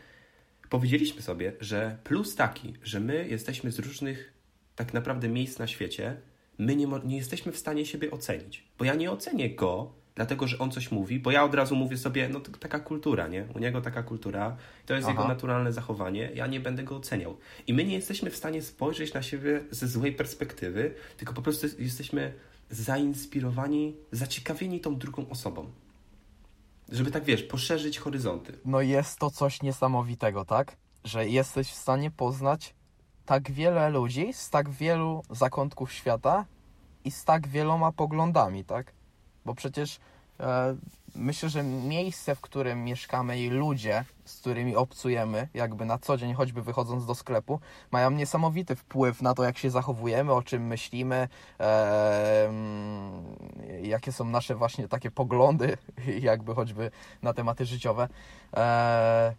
powiedzieliśmy 0.69 1.21
sobie, 1.21 1.53
że 1.59 1.97
plus 2.03 2.35
taki, 2.35 2.73
że 2.83 2.99
my 2.99 3.27
jesteśmy 3.27 3.71
z 3.71 3.79
różnych 3.79 4.33
tak 4.75 4.93
naprawdę 4.93 5.29
miejsc 5.29 5.59
na 5.59 5.67
świecie, 5.67 6.17
my 6.57 6.75
nie, 6.75 6.87
nie 7.05 7.17
jesteśmy 7.17 7.51
w 7.51 7.57
stanie 7.57 7.85
siebie 7.85 8.11
ocenić. 8.11 8.63
Bo 8.77 8.85
ja 8.85 8.95
nie 8.95 9.11
ocenię 9.11 9.49
go, 9.55 9.93
dlatego 10.15 10.47
że 10.47 10.59
on 10.59 10.71
coś 10.71 10.91
mówi, 10.91 11.19
bo 11.19 11.31
ja 11.31 11.43
od 11.43 11.55
razu 11.55 11.75
mówię 11.75 11.97
sobie, 11.97 12.29
no 12.29 12.39
to 12.39 12.51
taka 12.51 12.79
kultura, 12.79 13.27
nie? 13.27 13.45
U 13.55 13.59
niego 13.59 13.81
taka 13.81 14.03
kultura, 14.03 14.57
to 14.85 14.93
jest 14.93 15.07
Aha. 15.07 15.13
jego 15.13 15.27
naturalne 15.27 15.73
zachowanie, 15.73 16.31
ja 16.33 16.47
nie 16.47 16.59
będę 16.59 16.83
go 16.83 16.95
oceniał. 16.95 17.37
I 17.67 17.73
my 17.73 17.83
nie 17.83 17.93
jesteśmy 17.93 18.29
w 18.29 18.35
stanie 18.35 18.61
spojrzeć 18.61 19.13
na 19.13 19.21
siebie 19.21 19.61
ze 19.71 19.87
złej 19.87 20.13
perspektywy, 20.13 20.93
tylko 21.17 21.33
po 21.33 21.41
prostu 21.41 21.67
jesteśmy 21.79 22.33
zainspirowani, 22.69 23.95
zaciekawieni 24.11 24.79
tą 24.79 24.97
drugą 24.97 25.29
osobą. 25.29 25.71
Żeby 26.89 27.11
tak, 27.11 27.23
wiesz, 27.23 27.43
poszerzyć 27.43 27.99
horyzonty. 27.99 28.53
No 28.65 28.81
jest 28.81 29.19
to 29.19 29.29
coś 29.31 29.61
niesamowitego, 29.61 30.45
tak? 30.45 30.75
Że 31.03 31.27
jesteś 31.27 31.67
w 31.67 31.75
stanie 31.75 32.11
poznać 32.11 32.75
tak 33.25 33.51
wiele 33.51 33.89
ludzi 33.89 34.33
z 34.33 34.49
tak 34.49 34.69
wielu 34.69 35.23
zakątków 35.29 35.91
świata 35.91 36.45
i 37.05 37.11
z 37.11 37.23
tak 37.23 37.47
wieloma 37.47 37.91
poglądami, 37.91 38.65
tak? 38.65 38.93
Bo 39.45 39.55
przecież 39.55 39.99
e, 40.39 40.75
myślę, 41.15 41.49
że 41.49 41.63
miejsce, 41.63 42.35
w 42.35 42.41
którym 42.41 42.83
mieszkamy 42.83 43.39
i 43.39 43.49
ludzie, 43.49 44.05
z 44.25 44.39
którymi 44.39 44.75
obcujemy, 44.75 45.47
jakby 45.53 45.85
na 45.85 45.97
co 45.97 46.17
dzień, 46.17 46.33
choćby 46.33 46.61
wychodząc 46.61 47.05
do 47.05 47.15
sklepu, 47.15 47.59
mają 47.91 48.11
niesamowity 48.11 48.75
wpływ 48.75 49.21
na 49.21 49.33
to, 49.33 49.43
jak 49.43 49.57
się 49.57 49.69
zachowujemy, 49.69 50.33
o 50.33 50.41
czym 50.41 50.67
myślimy, 50.67 51.27
e, 51.59 52.53
jakie 53.81 54.11
są 54.11 54.25
nasze 54.25 54.55
właśnie 54.55 54.87
takie 54.87 55.11
poglądy, 55.11 55.77
jakby 56.29 56.55
choćby 56.55 56.91
na 57.21 57.33
tematy 57.33 57.65
życiowe. 57.65 58.07
E, 58.57 59.35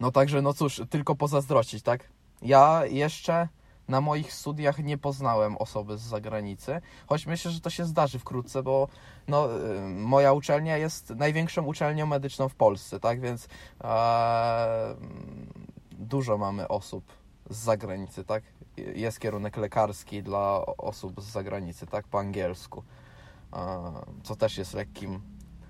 no 0.00 0.10
także, 0.10 0.42
no 0.42 0.54
cóż, 0.54 0.82
tylko 0.90 1.14
pozazdrościć, 1.14 1.82
tak? 1.82 2.08
Ja 2.42 2.86
jeszcze 2.86 3.48
na 3.88 4.00
moich 4.00 4.32
studiach 4.32 4.78
nie 4.78 4.98
poznałem 4.98 5.56
osoby 5.56 5.98
z 5.98 6.00
zagranicy, 6.00 6.80
choć 7.06 7.26
myślę, 7.26 7.50
że 7.50 7.60
to 7.60 7.70
się 7.70 7.84
zdarzy 7.84 8.18
wkrótce, 8.18 8.62
bo 8.62 8.88
no, 9.28 9.48
y, 9.56 9.80
moja 9.88 10.32
uczelnia 10.32 10.76
jest 10.76 11.10
największą 11.10 11.64
uczelnią 11.64 12.06
medyczną 12.06 12.48
w 12.48 12.54
Polsce, 12.54 13.00
tak? 13.00 13.20
Więc 13.20 13.48
e, 13.84 14.94
dużo 15.92 16.38
mamy 16.38 16.68
osób 16.68 17.04
z 17.50 17.56
zagranicy, 17.56 18.24
tak? 18.24 18.42
Jest 18.76 19.20
kierunek 19.20 19.56
lekarski 19.56 20.22
dla 20.22 20.66
osób 20.66 21.20
z 21.20 21.24
zagranicy, 21.24 21.86
tak? 21.86 22.06
Po 22.08 22.18
angielsku, 22.18 22.82
e, 23.52 23.92
co 24.22 24.36
też 24.36 24.58
jest 24.58 24.74
lekkim 24.74 25.20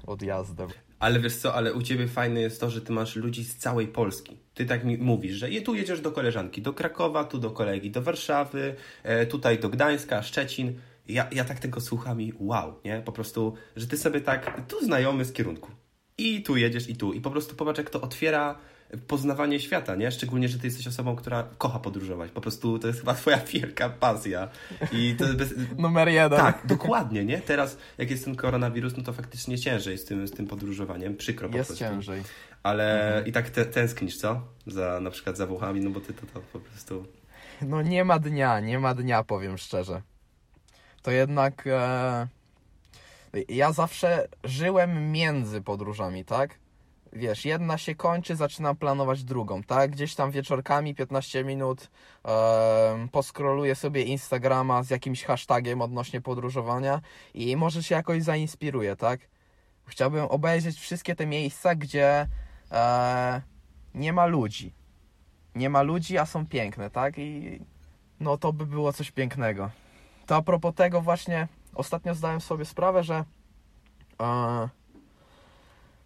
odjazdem. 0.06 0.68
Ale 0.98 1.20
wiesz 1.20 1.36
co, 1.36 1.54
ale 1.54 1.74
u 1.74 1.82
ciebie 1.82 2.08
fajne 2.08 2.40
jest 2.40 2.60
to, 2.60 2.70
że 2.70 2.80
ty 2.80 2.92
masz 2.92 3.16
ludzi 3.16 3.44
z 3.44 3.56
całej 3.56 3.88
Polski. 3.88 4.36
Ty 4.54 4.66
tak 4.66 4.84
mi 4.84 4.98
mówisz, 4.98 5.34
że 5.36 5.50
je- 5.50 5.62
tu 5.62 5.74
jedziesz 5.74 6.00
do 6.00 6.12
koleżanki, 6.12 6.62
do 6.62 6.72
Krakowa, 6.72 7.24
tu 7.24 7.38
do 7.38 7.50
kolegi, 7.50 7.90
do 7.90 8.02
Warszawy, 8.02 8.74
e, 9.02 9.26
tutaj 9.26 9.58
do 9.58 9.68
Gdańska, 9.68 10.22
Szczecin. 10.22 10.80
Ja, 11.08 11.26
ja 11.32 11.44
tak 11.44 11.58
tego 11.58 11.80
słucham 11.80 12.20
i 12.20 12.32
wow, 12.38 12.80
nie? 12.84 13.02
Po 13.04 13.12
prostu, 13.12 13.54
że 13.76 13.86
ty 13.86 13.96
sobie 13.98 14.20
tak, 14.20 14.62
tu 14.68 14.84
znajomy 14.84 15.24
z 15.24 15.32
kierunku. 15.32 15.70
i 16.18 16.42
tu 16.42 16.56
jedziesz 16.56 16.88
i 16.88 16.96
tu. 16.96 17.12
I 17.12 17.20
po 17.20 17.30
prostu 17.30 17.56
popatrz, 17.56 17.78
jak 17.78 17.90
to 17.90 18.00
otwiera 18.00 18.58
poznawanie 19.06 19.60
świata, 19.60 19.94
nie? 19.94 20.10
Szczególnie, 20.10 20.48
że 20.48 20.58
ty 20.58 20.66
jesteś 20.66 20.86
osobą, 20.86 21.16
która 21.16 21.48
kocha 21.58 21.78
podróżować. 21.78 22.30
Po 22.30 22.40
prostu 22.40 22.78
to 22.78 22.86
jest 22.86 23.00
chyba 23.00 23.14
twoja 23.14 23.38
wielka 23.52 23.88
pasja. 23.90 24.48
I 24.92 25.14
to 25.18 25.24
jest 25.24 25.36
bez... 25.36 25.54
Numer 25.78 26.08
jeden. 26.08 26.38
Tak, 26.38 26.66
dokładnie, 26.66 27.24
nie? 27.24 27.40
Teraz, 27.40 27.78
jak 27.98 28.10
jest 28.10 28.24
ten 28.24 28.36
koronawirus, 28.36 28.96
no 28.96 29.02
to 29.02 29.12
faktycznie 29.12 29.58
ciężej 29.58 29.98
z 29.98 30.04
tym, 30.04 30.28
z 30.28 30.32
tym 30.32 30.46
podróżowaniem. 30.46 31.16
Przykro 31.16 31.48
po 31.48 31.56
Jest 31.56 31.68
prostu. 31.68 31.84
ciężej. 31.84 32.22
Ale 32.62 33.22
i 33.26 33.32
tak 33.32 33.50
te, 33.50 33.64
tęsknisz, 33.64 34.16
co? 34.16 34.40
Za 34.66 35.00
na 35.00 35.10
przykład 35.10 35.36
za 35.36 35.46
Włochami, 35.46 35.80
no 35.80 35.90
bo 35.90 36.00
ty 36.00 36.14
to, 36.14 36.26
to 36.26 36.40
po 36.52 36.60
prostu... 36.60 37.06
No 37.62 37.82
nie 37.82 38.04
ma 38.04 38.18
dnia, 38.18 38.60
nie 38.60 38.78
ma 38.78 38.94
dnia, 38.94 39.24
powiem 39.24 39.58
szczerze. 39.58 40.02
To 41.02 41.10
jednak 41.10 41.66
e, 41.66 42.28
ja 43.48 43.72
zawsze 43.72 44.28
żyłem 44.44 45.12
między 45.12 45.62
podróżami, 45.62 46.24
tak? 46.24 46.58
Wiesz, 47.16 47.44
jedna 47.44 47.78
się 47.78 47.94
kończy, 47.94 48.36
zaczynam 48.36 48.76
planować 48.76 49.24
drugą, 49.24 49.62
tak? 49.62 49.90
Gdzieś 49.90 50.14
tam 50.14 50.30
wieczorkami, 50.30 50.94
15 50.94 51.44
minut 51.44 51.90
poskroluję 53.12 53.74
sobie 53.74 54.02
Instagrama 54.02 54.82
z 54.82 54.90
jakimś 54.90 55.24
hashtagiem 55.24 55.82
odnośnie 55.82 56.20
podróżowania 56.20 57.00
i 57.34 57.56
może 57.56 57.82
się 57.82 57.94
jakoś 57.94 58.22
zainspiruję, 58.22 58.96
tak? 58.96 59.20
Chciałbym 59.86 60.24
obejrzeć 60.24 60.78
wszystkie 60.78 61.16
te 61.16 61.26
miejsca, 61.26 61.74
gdzie 61.74 62.28
e, 62.72 63.42
nie 63.94 64.12
ma 64.12 64.26
ludzi. 64.26 64.74
Nie 65.54 65.70
ma 65.70 65.82
ludzi, 65.82 66.18
a 66.18 66.26
są 66.26 66.46
piękne, 66.46 66.90
tak? 66.90 67.18
I 67.18 67.60
no 68.20 68.38
to 68.38 68.52
by 68.52 68.66
było 68.66 68.92
coś 68.92 69.10
pięknego. 69.10 69.70
To 70.26 70.36
a 70.36 70.42
propos 70.42 70.74
tego 70.74 71.00
właśnie, 71.00 71.48
ostatnio 71.74 72.14
zdałem 72.14 72.40
sobie 72.40 72.64
sprawę, 72.64 73.04
że 73.04 73.24
e, 74.22 74.68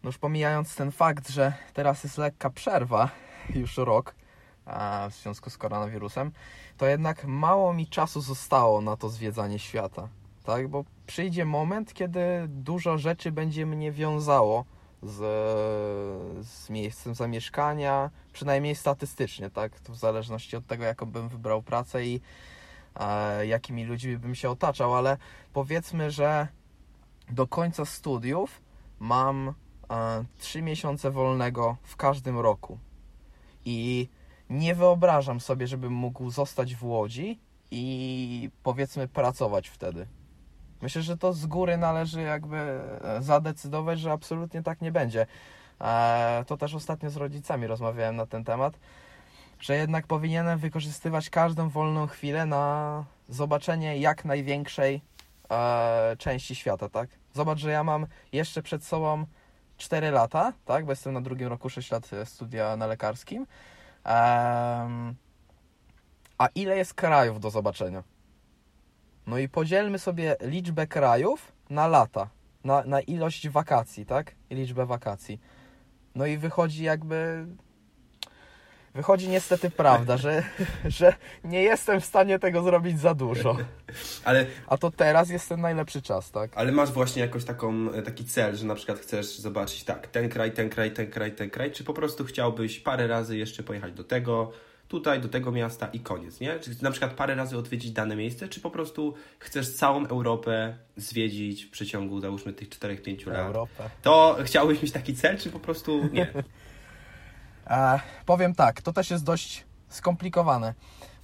no 0.02 0.08
już 0.08 0.18
pomijając 0.18 0.76
ten 0.76 0.90
fakt, 0.90 1.30
że 1.30 1.52
teraz 1.74 2.04
jest 2.04 2.18
lekka 2.18 2.50
przerwa, 2.50 3.10
już 3.54 3.76
rok, 3.76 4.14
w 5.10 5.14
związku 5.14 5.50
z 5.50 5.58
koronawirusem, 5.58 6.32
to 6.76 6.86
jednak 6.86 7.24
mało 7.24 7.72
mi 7.72 7.86
czasu 7.86 8.20
zostało 8.20 8.80
na 8.80 8.96
to 8.96 9.08
zwiedzanie 9.08 9.58
świata, 9.58 10.08
tak? 10.44 10.68
Bo 10.68 10.84
przyjdzie 11.06 11.44
moment, 11.44 11.94
kiedy 11.94 12.20
dużo 12.48 12.98
rzeczy 12.98 13.32
będzie 13.32 13.66
mnie 13.66 13.92
wiązało 13.92 14.64
z, 15.02 15.16
z 16.46 16.70
miejscem 16.70 17.14
zamieszkania, 17.14 18.10
przynajmniej 18.32 18.74
statystycznie, 18.74 19.50
tak? 19.50 19.80
To 19.80 19.92
w 19.92 19.96
zależności 19.96 20.56
od 20.56 20.66
tego, 20.66 20.84
jaką 20.84 21.06
bym 21.06 21.28
wybrał 21.28 21.62
pracę 21.62 22.04
i 22.04 22.20
e, 22.94 23.46
jakimi 23.46 23.84
ludźmi 23.84 24.18
bym 24.18 24.34
się 24.34 24.50
otaczał, 24.50 24.94
ale 24.94 25.16
powiedzmy, 25.52 26.10
że 26.10 26.48
do 27.30 27.46
końca 27.46 27.84
studiów 27.84 28.60
mam 28.98 29.54
3 30.38 30.62
miesiące 30.62 31.10
wolnego 31.10 31.76
w 31.82 31.96
każdym 31.96 32.38
roku. 32.38 32.78
I 33.64 34.08
nie 34.50 34.74
wyobrażam 34.74 35.40
sobie, 35.40 35.66
żebym 35.66 35.92
mógł 35.92 36.30
zostać 36.30 36.74
w 36.74 36.84
Łodzi 36.84 37.38
i 37.70 38.50
powiedzmy 38.62 39.08
pracować 39.08 39.68
wtedy. 39.68 40.06
Myślę, 40.82 41.02
że 41.02 41.16
to 41.16 41.32
z 41.32 41.46
góry 41.46 41.76
należy 41.76 42.22
jakby 42.22 42.56
e, 42.56 43.22
zadecydować, 43.22 44.00
że 44.00 44.12
absolutnie 44.12 44.62
tak 44.62 44.80
nie 44.80 44.92
będzie. 44.92 45.26
E, 45.80 46.44
To 46.46 46.56
też 46.56 46.74
ostatnio 46.74 47.10
z 47.10 47.16
rodzicami 47.16 47.66
rozmawiałem 47.66 48.16
na 48.16 48.26
ten 48.26 48.44
temat, 48.44 48.78
że 49.60 49.76
jednak 49.76 50.06
powinienem 50.06 50.58
wykorzystywać 50.58 51.30
każdą 51.30 51.68
wolną 51.68 52.06
chwilę 52.06 52.46
na 52.46 53.04
zobaczenie 53.28 53.98
jak 53.98 54.24
największej 54.24 55.02
e, 55.50 56.16
części 56.18 56.54
świata, 56.54 56.88
tak? 56.88 57.08
Zobacz, 57.34 57.58
że 57.58 57.70
ja 57.70 57.84
mam 57.84 58.06
jeszcze 58.32 58.62
przed 58.62 58.84
sobą 58.84 59.26
4 59.80 60.10
lata, 60.10 60.52
tak? 60.64 60.84
Bo 60.84 60.92
jestem 60.92 61.12
na 61.12 61.20
drugim 61.20 61.48
roku 61.48 61.68
6 61.70 61.90
lat 61.90 62.12
e, 62.12 62.26
studia 62.26 62.76
na 62.76 62.86
lekarskim. 62.86 63.46
Em, 64.04 65.14
a 66.38 66.48
ile 66.54 66.76
jest 66.76 66.94
krajów 66.94 67.40
do 67.40 67.50
zobaczenia? 67.50 68.02
No 69.26 69.38
i 69.38 69.48
podzielmy 69.48 69.98
sobie 69.98 70.36
liczbę 70.40 70.86
krajów 70.86 71.52
na 71.70 71.86
lata, 71.88 72.28
na, 72.64 72.84
na 72.84 73.00
ilość 73.00 73.48
wakacji, 73.48 74.06
tak? 74.06 74.34
I 74.50 74.54
liczbę 74.54 74.86
wakacji. 74.86 75.40
No 76.14 76.26
i 76.26 76.38
wychodzi 76.38 76.84
jakby. 76.84 77.46
Wychodzi 78.94 79.28
niestety 79.28 79.70
prawda, 79.70 80.16
że, 80.16 80.42
że 80.98 81.14
nie 81.44 81.62
jestem 81.62 82.00
w 82.00 82.04
stanie 82.04 82.38
tego 82.38 82.62
zrobić 82.62 83.00
za 83.00 83.14
dużo. 83.14 83.56
Ale, 84.24 84.46
A 84.66 84.76
to 84.76 84.90
teraz 84.90 85.30
jest 85.30 85.48
ten 85.48 85.60
najlepszy 85.60 86.02
czas, 86.02 86.30
tak? 86.30 86.50
ale 86.54 86.72
masz 86.72 86.92
właśnie 86.92 87.22
jakoś 87.22 87.44
taką, 87.44 87.92
e, 87.92 88.02
taki 88.02 88.24
cel, 88.24 88.56
że 88.56 88.66
na 88.66 88.74
przykład 88.74 88.98
chcesz 88.98 89.38
zobaczyć 89.38 89.84
tak, 89.84 90.06
ten 90.06 90.28
kraj, 90.28 90.52
ten 90.52 90.70
kraj, 90.70 90.90
ten 90.92 91.10
kraj, 91.10 91.32
ten 91.32 91.50
kraj, 91.50 91.72
czy 91.72 91.84
po 91.84 91.94
prostu 91.94 92.24
chciałbyś 92.24 92.80
parę 92.80 93.06
razy 93.06 93.36
jeszcze 93.36 93.62
pojechać 93.62 93.92
do 93.92 94.04
tego, 94.04 94.52
tutaj, 94.88 95.20
do 95.20 95.28
tego 95.28 95.52
miasta 95.52 95.88
i 95.92 96.00
koniec, 96.00 96.40
nie? 96.40 96.58
Czy 96.60 96.70
na 96.82 96.90
przykład 96.90 97.12
parę 97.12 97.34
razy 97.34 97.58
odwiedzić 97.58 97.92
dane 97.92 98.16
miejsce, 98.16 98.48
czy 98.48 98.60
po 98.60 98.70
prostu 98.70 99.14
chcesz 99.38 99.72
całą 99.72 100.06
Europę 100.06 100.76
zwiedzić 100.96 101.64
w 101.64 101.70
przeciągu, 101.70 102.20
załóżmy, 102.20 102.52
tych 102.52 102.68
4-5 102.68 103.26
lat? 103.26 103.46
Europę. 103.46 103.90
To 104.02 104.38
chciałbyś 104.44 104.82
mieć 104.82 104.92
taki 104.92 105.14
cel, 105.14 105.38
czy 105.38 105.50
po 105.50 105.60
prostu 105.60 106.08
nie? 106.12 106.32
E, 107.70 108.00
powiem 108.26 108.54
tak, 108.54 108.82
to 108.82 108.92
też 108.92 109.10
jest 109.10 109.24
dość 109.24 109.66
skomplikowane, 109.88 110.74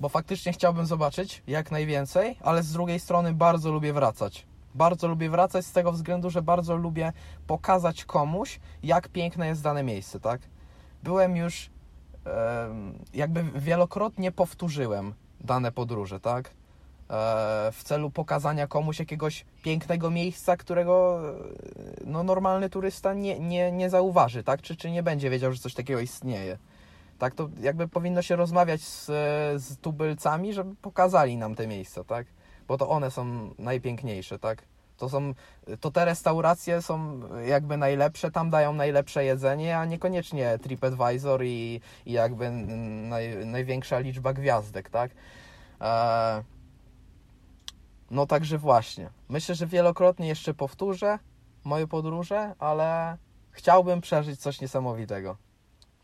bo 0.00 0.08
faktycznie 0.08 0.52
chciałbym 0.52 0.86
zobaczyć 0.86 1.42
jak 1.46 1.70
najwięcej, 1.70 2.36
ale 2.40 2.62
z 2.62 2.72
drugiej 2.72 3.00
strony 3.00 3.34
bardzo 3.34 3.72
lubię 3.72 3.92
wracać. 3.92 4.46
Bardzo 4.74 5.08
lubię 5.08 5.30
wracać 5.30 5.66
z 5.66 5.72
tego 5.72 5.92
względu, 5.92 6.30
że 6.30 6.42
bardzo 6.42 6.76
lubię 6.76 7.12
pokazać 7.46 8.04
komuś, 8.04 8.60
jak 8.82 9.08
piękne 9.08 9.46
jest 9.46 9.62
dane 9.62 9.82
miejsce, 9.82 10.20
tak? 10.20 10.40
Byłem 11.02 11.36
już, 11.36 11.70
em, 12.24 12.98
jakby 13.14 13.42
wielokrotnie 13.42 14.32
powtórzyłem 14.32 15.14
dane 15.40 15.72
podróże, 15.72 16.20
tak? 16.20 16.50
E, 17.10 17.72
w 17.72 17.84
celu 17.84 18.10
pokazania 18.10 18.66
komuś 18.66 18.98
jakiegoś 18.98 19.44
pięknego 19.62 20.10
miejsca, 20.10 20.56
którego 20.56 21.20
e, 21.30 21.34
no, 22.04 22.22
normalny 22.22 22.70
turysta 22.70 23.14
nie, 23.14 23.38
nie, 23.38 23.72
nie 23.72 23.90
zauważy, 23.90 24.42
tak? 24.42 24.62
Czy, 24.62 24.76
czy 24.76 24.90
nie 24.90 25.02
będzie 25.02 25.30
wiedział, 25.30 25.52
że 25.52 25.58
coś 25.58 25.74
takiego 25.74 26.00
istnieje. 26.00 26.58
Tak, 27.18 27.34
to 27.34 27.48
jakby 27.60 27.88
powinno 27.88 28.22
się 28.22 28.36
rozmawiać 28.36 28.80
z, 28.80 29.06
z 29.62 29.78
tubylcami, 29.78 30.52
żeby 30.52 30.74
pokazali 30.82 31.36
nam 31.36 31.54
te 31.54 31.66
miejsca, 31.66 32.04
tak? 32.04 32.26
Bo 32.68 32.78
to 32.78 32.88
one 32.88 33.10
są 33.10 33.54
najpiękniejsze, 33.58 34.38
tak? 34.38 34.62
To 34.96 35.08
są, 35.08 35.34
to 35.80 35.90
te 35.90 36.04
restauracje 36.04 36.82
są 36.82 37.20
jakby 37.46 37.76
najlepsze, 37.76 38.30
tam 38.30 38.50
dają 38.50 38.72
najlepsze 38.72 39.24
jedzenie, 39.24 39.78
a 39.78 39.84
niekoniecznie 39.84 40.58
TripAdvisor 40.58 41.44
i, 41.44 41.80
i 42.06 42.12
jakby 42.12 42.50
naj, 42.50 43.46
największa 43.46 43.98
liczba 43.98 44.32
gwiazdek, 44.32 44.90
tak? 44.90 45.10
E, 45.80 46.42
no 48.10 48.26
także 48.26 48.58
właśnie. 48.58 49.10
Myślę, 49.28 49.54
że 49.54 49.66
wielokrotnie 49.66 50.28
jeszcze 50.28 50.54
powtórzę 50.54 51.18
moje 51.64 51.86
podróże, 51.86 52.54
ale 52.58 53.18
chciałbym 53.50 54.00
przeżyć 54.00 54.40
coś 54.40 54.60
niesamowitego. 54.60 55.36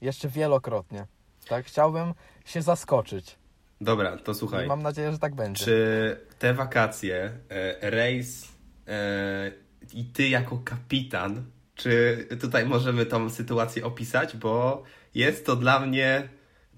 Jeszcze 0.01 0.29
wielokrotnie. 0.29 1.07
Tak, 1.49 1.67
chciałbym 1.67 2.15
się 2.45 2.63
zaskoczyć. 2.63 3.39
Dobra, 3.81 4.17
to 4.17 4.35
słuchaj. 4.35 4.65
I 4.65 4.69
mam 4.69 4.83
nadzieję, 4.83 5.13
że 5.13 5.19
tak 5.19 5.35
będzie. 5.35 5.65
Czy 5.65 6.21
te 6.39 6.55
wakacje, 6.55 7.33
e, 7.49 7.91
rejs 7.91 8.49
e, 8.89 9.53
i 9.95 10.05
ty 10.05 10.29
jako 10.29 10.59
kapitan, 10.65 11.45
czy 11.75 12.27
tutaj 12.41 12.67
możemy 12.67 13.07
tą 13.07 13.31
sytuację 13.31 13.85
opisać, 13.85 14.37
bo 14.37 14.83
jest 15.15 15.47
to 15.47 15.57
dla 15.57 15.81
mnie 15.81 16.29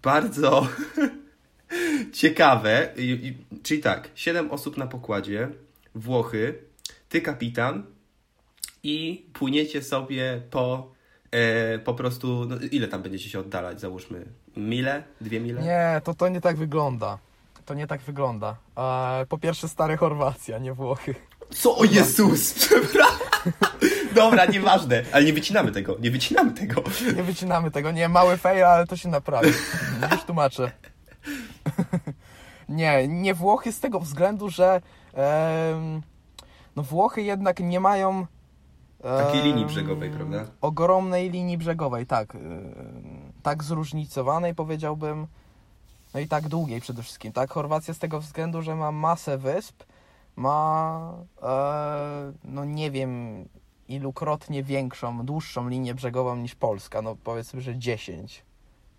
bardzo 0.03 0.67
ciekawe. 2.21 2.89
I, 2.97 3.44
czyli 3.65 3.81
tak, 3.81 4.09
7 4.15 4.51
osób 4.51 4.77
na 4.77 4.87
pokładzie, 4.87 5.49
Włochy, 5.95 6.59
ty 7.09 7.21
kapitan 7.21 7.87
i 8.83 9.27
płyniecie 9.33 9.83
sobie 9.83 10.43
po 10.51 10.91
e, 11.31 11.79
po 11.79 11.95
prostu, 11.95 12.47
no, 12.49 12.57
ile 12.71 12.89
tam 12.89 13.03
będziecie 13.03 13.31
się 13.31 13.41
oddalać, 13.41 13.81
załóżmy, 13.81 14.25
mile, 14.57 15.03
dwie 15.21 15.41
mile? 15.41 15.63
Nie, 15.63 16.01
to 16.05 16.15
to 16.15 16.29
nie 16.29 16.41
tak 16.41 16.57
wygląda. 16.57 17.19
To 17.65 17.75
nie 17.75 17.87
tak 17.87 18.01
wygląda. 18.01 18.57
E, 18.77 19.27
po 19.29 19.39
pierwsze 19.39 19.69
stare 19.69 19.97
Chorwacja, 19.97 20.59
nie 20.59 20.75
Włochy. 20.75 21.15
Co? 21.51 21.77
O 21.77 21.85
Jezus, 21.85 22.53
przepraszam. 22.65 23.53
Dobra, 24.15 24.47
nieważne. 24.47 25.03
Ale 25.13 25.25
nie 25.25 25.33
wycinamy 25.33 25.73
tego, 25.73 25.97
nie 26.01 26.11
wycinamy 26.11 26.53
tego. 26.53 26.83
Nie 27.17 27.23
wycinamy 27.23 27.71
tego. 27.71 27.91
Nie, 27.91 28.09
mały 28.09 28.37
fail, 28.37 28.65
ale 28.65 28.87
to 28.87 28.97
się 28.97 29.09
naprawi. 29.09 29.53
Już 30.13 30.25
tłumaczę. 30.25 30.71
nie, 32.69 33.09
nie 33.09 33.35
Włochy 33.35 33.73
z 33.73 33.81
tego 33.81 34.01
względu, 34.01 34.49
że 34.49 34.81
no 36.77 36.83
Włochy 36.83 37.23
jednak 37.23 37.61
nie 37.61 37.81
mają 37.81 38.27
Takiej 39.03 39.43
linii 39.43 39.67
brzegowej, 39.67 40.11
prawda? 40.11 40.45
Ogromnej 40.61 41.31
linii 41.31 41.59
brzegowej, 41.59 42.07
tak. 42.07 42.37
Tak 43.43 43.65
zróżnicowanej 43.65 44.55
powiedziałbym. 44.55 45.27
No 46.15 46.21
i 46.21 46.29
tak 46.29 46.49
długiej 46.49 46.81
przede 46.81 47.03
wszystkim, 47.03 47.33
tak? 47.33 47.51
Chorwacja 47.51 47.95
z 47.95 47.99
tego 47.99 48.21
względu, 48.21 48.63
że 48.63 48.75
ma 48.75 48.93
masę 48.93 49.39
wysp, 49.39 49.85
ma, 50.37 51.13
e, 51.43 52.33
no 52.45 52.65
nie 52.65 52.91
wiem 52.91 53.45
ilukrotnie 53.89 54.63
większą, 54.63 55.27
dłuższą 55.27 55.69
linię 55.69 55.95
brzegową 55.95 56.37
niż 56.37 56.55
Polska, 56.55 57.03
no 57.03 57.17
powiedzmy, 57.25 57.61
że 57.61 57.79
10, 57.79 58.45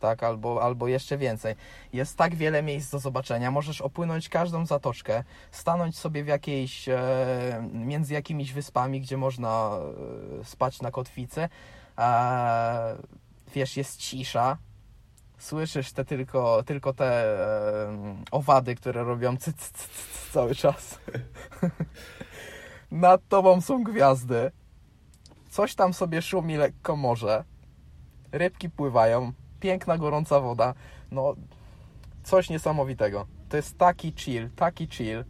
tak, 0.05 0.23
albo, 0.23 0.63
albo 0.63 0.87
jeszcze 0.87 1.17
więcej. 1.17 1.55
Jest 1.93 2.17
tak 2.17 2.35
wiele 2.35 2.63
miejsc 2.63 2.91
do 2.91 2.99
zobaczenia, 2.99 3.51
możesz 3.51 3.81
opłynąć 3.81 4.29
każdą 4.29 4.65
zatoczkę, 4.65 5.23
stanąć 5.51 5.97
sobie 5.97 6.23
w 6.23 6.27
jakiejś, 6.27 6.89
e, 6.89 7.69
między 7.73 8.13
jakimiś 8.13 8.53
wyspami, 8.53 9.01
gdzie 9.01 9.17
można 9.17 9.71
e, 10.41 10.45
spać 10.45 10.81
na 10.81 10.91
kotwicy, 10.91 11.49
e, 11.97 12.97
wiesz, 13.55 13.77
jest 13.77 13.97
cisza, 13.97 14.57
słyszysz 15.37 15.91
te 15.91 16.05
tylko, 16.05 16.63
tylko 16.63 16.93
te 16.93 17.05
e, 17.05 18.15
owady, 18.31 18.75
które 18.75 19.03
robią 19.03 19.37
cyc, 19.37 19.55
cyc, 19.55 19.89
cyc 19.89 20.31
cały 20.31 20.55
czas. 20.55 20.99
Nad 22.91 23.27
tobą 23.27 23.61
są 23.61 23.83
gwiazdy. 23.83 24.51
Coś 25.49 25.75
tam 25.75 25.93
sobie 25.93 26.21
szumi 26.21 26.57
lekko 26.57 26.95
morze. 26.95 27.43
Rybki 28.31 28.69
pływają. 28.69 29.33
Piękna, 29.65 29.97
gorąca 29.97 30.39
woda. 30.39 30.73
No, 31.11 31.35
coś 32.23 32.49
niesamowitego. 32.49 33.27
To 33.49 33.57
jest 33.57 33.77
taki 33.77 34.13
chill, 34.17 34.49
taki 34.55 34.87
chill. 34.87 35.23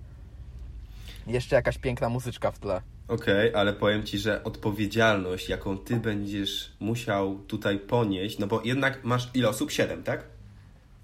Jeszcze 1.27 1.55
jakaś 1.55 1.77
piękna 1.77 2.09
muzyczka 2.09 2.51
w 2.51 2.59
tle. 2.59 2.81
Okej, 3.07 3.49
okay, 3.49 3.61
ale 3.61 3.73
powiem 3.73 4.03
Ci, 4.03 4.17
że 4.17 4.43
odpowiedzialność, 4.43 5.49
jaką 5.49 5.77
Ty 5.77 5.95
będziesz 5.95 6.71
musiał 6.79 7.39
tutaj 7.39 7.79
ponieść, 7.79 8.39
no 8.39 8.47
bo 8.47 8.61
jednak 8.63 9.03
masz 9.03 9.31
ile 9.33 9.49
osób? 9.49 9.71
Siedem, 9.71 10.03
tak? 10.03 10.23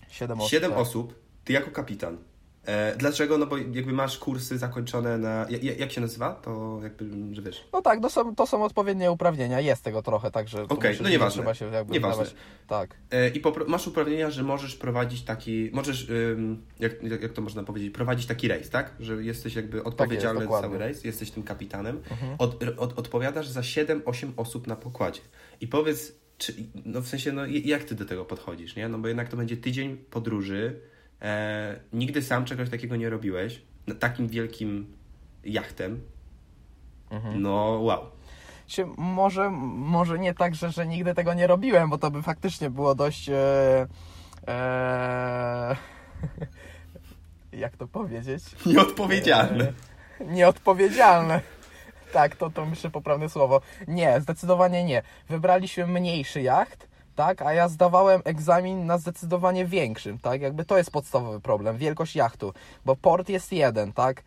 Siedem 0.09 0.39
osób. 0.39 0.51
Siedem 0.51 0.71
tak. 0.71 0.79
osób, 0.79 1.19
Ty 1.43 1.53
jako 1.53 1.71
kapitan. 1.71 2.17
E, 2.65 2.95
dlaczego? 2.97 3.37
No 3.37 3.45
bo 3.45 3.57
jakby 3.57 3.93
masz 3.93 4.17
kursy 4.17 4.57
zakończone 4.57 5.17
na... 5.17 5.45
Jak, 5.49 5.79
jak 5.79 5.91
się 5.91 6.01
nazywa? 6.01 6.33
To 6.33 6.79
jakby, 6.83 7.35
że 7.35 7.41
wiesz... 7.41 7.67
No 7.73 7.81
tak, 7.81 8.01
to 8.01 8.09
są, 8.09 8.35
to 8.35 8.47
są 8.47 8.63
odpowiednie 8.63 9.11
uprawnienia. 9.11 9.59
Jest 9.59 9.83
tego 9.83 10.01
trochę, 10.01 10.31
także... 10.31 10.63
Okej, 10.63 10.77
okay, 10.77 10.97
no 11.01 11.09
nieważne. 11.09 11.41
Trzeba 11.41 11.53
się 11.53 11.65
jakby 11.65 11.93
nieważne. 11.93 12.25
Tak. 12.67 12.95
E, 13.11 13.29
I 13.29 13.41
masz 13.67 13.87
uprawnienia, 13.87 14.29
że 14.29 14.43
możesz 14.43 14.75
prowadzić 14.75 15.21
taki... 15.21 15.69
Możesz, 15.73 16.09
ym, 16.09 16.65
jak, 16.79 17.03
jak 17.21 17.33
to 17.33 17.41
można 17.41 17.63
powiedzieć, 17.63 17.93
prowadzić 17.93 18.27
taki 18.27 18.47
rejs, 18.47 18.69
tak? 18.69 18.93
Że 18.99 19.23
jesteś 19.23 19.55
jakby 19.55 19.83
odpowiedzialny 19.83 20.39
tak 20.39 20.49
jest, 20.49 20.61
za 20.61 20.67
cały 20.67 20.77
rejs, 20.77 21.03
jesteś 21.03 21.31
tym 21.31 21.43
kapitanem. 21.43 22.01
Mhm. 22.11 22.35
Od, 22.37 22.63
od, 22.77 22.99
odpowiadasz 22.99 23.47
za 23.47 23.61
7-8 23.61 24.31
osób 24.37 24.67
na 24.67 24.75
pokładzie. 24.75 25.21
I 25.61 25.67
powiedz, 25.67 26.15
czy, 26.37 26.53
no 26.85 27.01
w 27.01 27.07
sensie, 27.07 27.31
no 27.31 27.45
jak 27.45 27.83
Ty 27.83 27.95
do 27.95 28.05
tego 28.05 28.25
podchodzisz, 28.25 28.75
nie? 28.75 28.89
No 28.89 28.99
bo 28.99 29.07
jednak 29.07 29.29
to 29.29 29.37
będzie 29.37 29.57
tydzień 29.57 29.97
podróży, 29.97 30.81
E, 31.21 31.79
nigdy 31.93 32.21
sam 32.21 32.45
czegoś 32.45 32.69
takiego 32.69 32.95
nie 32.95 33.09
robiłeś. 33.09 33.61
Takim 33.99 34.27
wielkim 34.27 34.97
jachtem. 35.43 36.01
Mhm. 37.09 37.41
No 37.41 37.79
wow. 37.81 38.05
Się, 38.67 38.93
może, 38.97 39.49
może 39.49 40.19
nie 40.19 40.33
tak, 40.33 40.55
że, 40.55 40.71
że 40.71 40.87
nigdy 40.87 41.13
tego 41.13 41.33
nie 41.33 41.47
robiłem, 41.47 41.89
bo 41.89 41.97
to 41.97 42.11
by 42.11 42.21
faktycznie 42.21 42.69
było 42.69 42.95
dość. 42.95 43.29
E, 43.29 43.87
e, 44.47 45.75
jak 47.53 47.77
to 47.77 47.87
powiedzieć? 47.87 48.43
Nieodpowiedzialne. 48.65 49.73
E, 50.19 50.25
nieodpowiedzialne. 50.25 51.41
Tak, 52.13 52.35
to, 52.35 52.49
to 52.49 52.65
myślę 52.65 52.89
poprawne 52.89 53.29
słowo. 53.29 53.61
Nie, 53.87 54.21
zdecydowanie 54.21 54.83
nie. 54.83 55.01
Wybraliśmy 55.29 55.87
mniejszy 55.87 56.41
jacht 56.41 56.90
tak? 57.15 57.41
A 57.41 57.53
ja 57.53 57.67
zdawałem 57.67 58.21
egzamin 58.25 58.85
na 58.85 58.97
zdecydowanie 58.97 59.65
większym, 59.65 60.19
tak? 60.19 60.41
Jakby 60.41 60.65
to 60.65 60.77
jest 60.77 60.91
podstawowy 60.91 61.39
problem, 61.39 61.77
wielkość 61.77 62.15
jachtu, 62.15 62.53
bo 62.85 62.95
port 62.95 63.29
jest 63.29 63.51
jeden, 63.51 63.93
tak? 63.93 64.23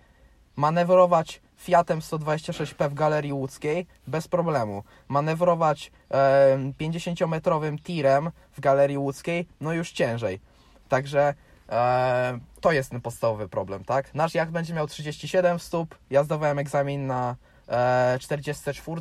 Manewrować 0.56 1.40
Fiatem 1.56 2.00
126P 2.00 2.90
w 2.90 2.94
Galerii 2.94 3.32
Łódzkiej 3.32 3.86
bez 4.06 4.28
problemu. 4.28 4.82
Manewrować 5.08 5.92
e, 6.10 6.58
50-metrowym 6.80 7.78
tirem 7.82 8.30
w 8.52 8.60
Galerii 8.60 8.98
Łódzkiej, 8.98 9.46
no 9.60 9.72
już 9.72 9.92
ciężej. 9.92 10.40
Także 10.88 11.34
e, 11.68 12.38
to 12.60 12.72
jest 12.72 12.90
ten 12.90 13.00
podstawowy 13.00 13.48
problem, 13.48 13.84
tak? 13.84 14.14
Nasz 14.14 14.34
jacht 14.34 14.52
będzie 14.52 14.74
miał 14.74 14.86
37 14.86 15.58
stóp, 15.58 15.98
ja 16.10 16.24
zdawałem 16.24 16.58
egzamin 16.58 17.06
na 17.06 17.36
e, 17.68 18.18
44, 18.20 19.00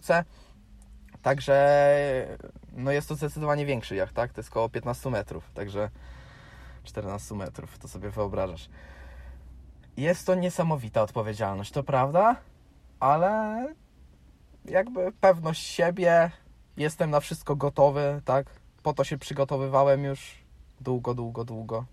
Także 1.23 2.37
no 2.73 2.91
jest 2.91 3.09
to 3.09 3.15
zdecydowanie 3.15 3.65
większy 3.65 3.95
jacht, 3.95 4.15
tak? 4.15 4.33
To 4.33 4.39
jest 4.41 4.49
około 4.49 4.69
15 4.69 5.09
metrów, 5.09 5.51
także 5.53 5.89
14 6.83 7.35
metrów, 7.35 7.79
to 7.79 7.87
sobie 7.87 8.09
wyobrażasz. 8.09 8.69
Jest 9.97 10.25
to 10.25 10.35
niesamowita 10.35 11.01
odpowiedzialność, 11.01 11.71
to 11.71 11.83
prawda, 11.83 12.35
ale 12.99 13.67
jakby 14.65 15.11
pewność 15.11 15.65
siebie, 15.65 16.31
jestem 16.77 17.09
na 17.09 17.19
wszystko 17.19 17.55
gotowy, 17.55 18.21
tak? 18.25 18.47
Po 18.83 18.93
to 18.93 19.03
się 19.03 19.17
przygotowywałem 19.17 20.03
już 20.03 20.43
długo, 20.81 21.13
długo, 21.13 21.45
długo. 21.45 21.85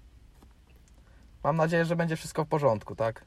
Mam 1.45 1.57
nadzieję, 1.57 1.85
że 1.85 1.97
będzie 1.97 2.17
wszystko 2.17 2.45
w 2.45 2.49
porządku, 2.49 2.97
tak? 2.97 3.25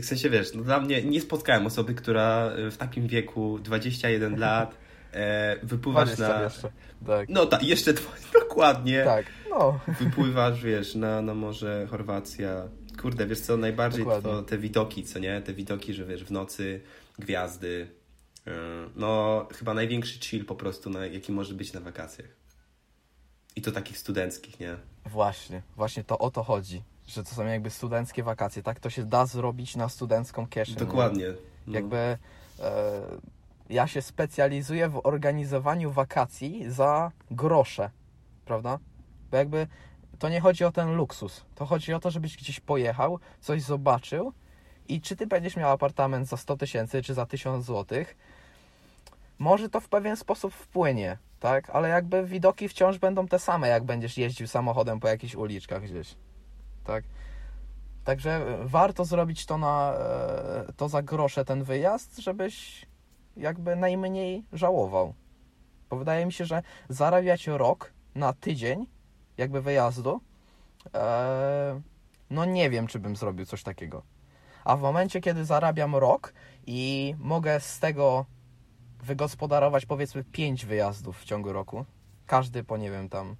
W 0.00 0.04
sensie 0.04 0.30
wiesz, 0.30 0.54
no 0.54 0.62
dla 0.62 0.80
mnie 0.80 1.02
nie 1.02 1.20
spotkałem 1.20 1.66
osoby, 1.66 1.94
która 1.94 2.50
w 2.70 2.76
takim 2.76 3.06
wieku 3.06 3.58
21 3.58 4.38
lat 4.40 4.76
e, 5.12 5.56
wypływasz 5.62 6.18
na. 6.18 6.42
Jeszcze. 6.42 6.72
Tak. 7.06 7.28
No 7.28 7.46
tak, 7.46 7.62
jeszcze 7.62 7.94
dokładnie. 8.40 9.04
Tak, 9.04 9.26
no. 9.50 9.80
Wypływasz, 10.00 10.64
wiesz, 10.64 10.94
na, 10.94 11.22
na 11.22 11.34
morze 11.34 11.86
Chorwacja. 11.90 12.68
Kurde, 13.00 13.26
wiesz 13.26 13.40
co, 13.40 13.56
najbardziej 13.56 14.04
to, 14.04 14.42
te 14.42 14.58
widoki, 14.58 15.04
co 15.04 15.18
nie? 15.18 15.40
Te 15.40 15.54
widoki, 15.54 15.94
że 15.94 16.04
wiesz, 16.04 16.24
w 16.24 16.30
nocy 16.30 16.80
gwiazdy. 17.18 17.88
E, 18.46 18.52
no, 18.96 19.46
chyba 19.54 19.74
największy 19.74 20.20
chill 20.20 20.44
po 20.44 20.54
prostu, 20.54 20.90
na, 20.90 21.06
jaki 21.06 21.32
może 21.32 21.54
być 21.54 21.72
na 21.72 21.80
wakacjach. 21.80 22.28
I 23.56 23.62
to 23.62 23.72
takich 23.72 23.98
studenckich, 23.98 24.60
nie? 24.60 24.76
Właśnie, 25.06 25.62
właśnie 25.76 26.04
to 26.04 26.18
o 26.18 26.30
to 26.30 26.42
chodzi 26.42 26.82
że 27.06 27.24
to 27.24 27.34
są 27.34 27.46
jakby 27.46 27.70
studenckie 27.70 28.22
wakacje, 28.22 28.62
tak? 28.62 28.80
To 28.80 28.90
się 28.90 29.04
da 29.04 29.26
zrobić 29.26 29.76
na 29.76 29.88
studencką 29.88 30.46
kieszeń. 30.46 30.76
Dokładnie. 30.76 31.26
No. 31.66 31.74
Jakby 31.74 31.96
e, 31.96 32.18
ja 33.70 33.86
się 33.86 34.02
specjalizuję 34.02 34.88
w 34.88 35.06
organizowaniu 35.06 35.90
wakacji 35.90 36.70
za 36.70 37.10
grosze, 37.30 37.90
prawda? 38.44 38.78
Bo 39.30 39.36
jakby 39.36 39.66
to 40.18 40.28
nie 40.28 40.40
chodzi 40.40 40.64
o 40.64 40.72
ten 40.72 40.94
luksus. 40.94 41.44
To 41.54 41.66
chodzi 41.66 41.94
o 41.94 42.00
to, 42.00 42.10
żebyś 42.10 42.36
gdzieś 42.36 42.60
pojechał, 42.60 43.18
coś 43.40 43.62
zobaczył 43.62 44.32
i 44.88 45.00
czy 45.00 45.16
ty 45.16 45.26
będziesz 45.26 45.56
miał 45.56 45.70
apartament 45.70 46.28
za 46.28 46.36
100 46.36 46.56
tysięcy, 46.56 47.02
czy 47.02 47.14
za 47.14 47.26
1000 47.26 47.64
złotych, 47.64 48.16
może 49.38 49.68
to 49.68 49.80
w 49.80 49.88
pewien 49.88 50.16
sposób 50.16 50.54
wpłynie, 50.54 51.18
tak? 51.40 51.70
Ale 51.70 51.88
jakby 51.88 52.26
widoki 52.26 52.68
wciąż 52.68 52.98
będą 52.98 53.28
te 53.28 53.38
same, 53.38 53.68
jak 53.68 53.84
będziesz 53.84 54.18
jeździł 54.18 54.46
samochodem 54.46 55.00
po 55.00 55.08
jakichś 55.08 55.34
uliczkach 55.34 55.82
gdzieś 55.82 56.14
tak? 56.86 57.04
Także 58.04 58.58
warto 58.64 59.04
zrobić 59.04 59.46
to, 59.46 59.58
na, 59.58 59.94
e, 59.94 60.72
to 60.76 60.88
za 60.88 61.02
grosze 61.02 61.44
ten 61.44 61.64
wyjazd, 61.64 62.18
żebyś 62.18 62.86
jakby 63.36 63.76
najmniej 63.76 64.44
żałował. 64.52 65.14
Bo 65.90 65.96
wydaje 65.96 66.26
mi 66.26 66.32
się, 66.32 66.44
że 66.44 66.62
zarabiać 66.88 67.46
rok 67.46 67.92
na 68.14 68.32
tydzień 68.32 68.86
jakby 69.36 69.62
wyjazdu, 69.62 70.20
e, 70.94 71.80
no 72.30 72.44
nie 72.44 72.70
wiem, 72.70 72.86
czy 72.86 72.98
bym 72.98 73.16
zrobił 73.16 73.46
coś 73.46 73.62
takiego. 73.62 74.02
A 74.64 74.76
w 74.76 74.80
momencie, 74.80 75.20
kiedy 75.20 75.44
zarabiam 75.44 75.96
rok 75.96 76.32
i 76.66 77.14
mogę 77.18 77.60
z 77.60 77.78
tego 77.78 78.26
wygospodarować 79.02 79.86
powiedzmy 79.86 80.24
5 80.24 80.66
wyjazdów 80.66 81.20
w 81.20 81.24
ciągu 81.24 81.52
roku, 81.52 81.84
każdy 82.26 82.64
po 82.64 82.76
nie 82.76 82.90
wiem 82.90 83.08
tam 83.08 83.36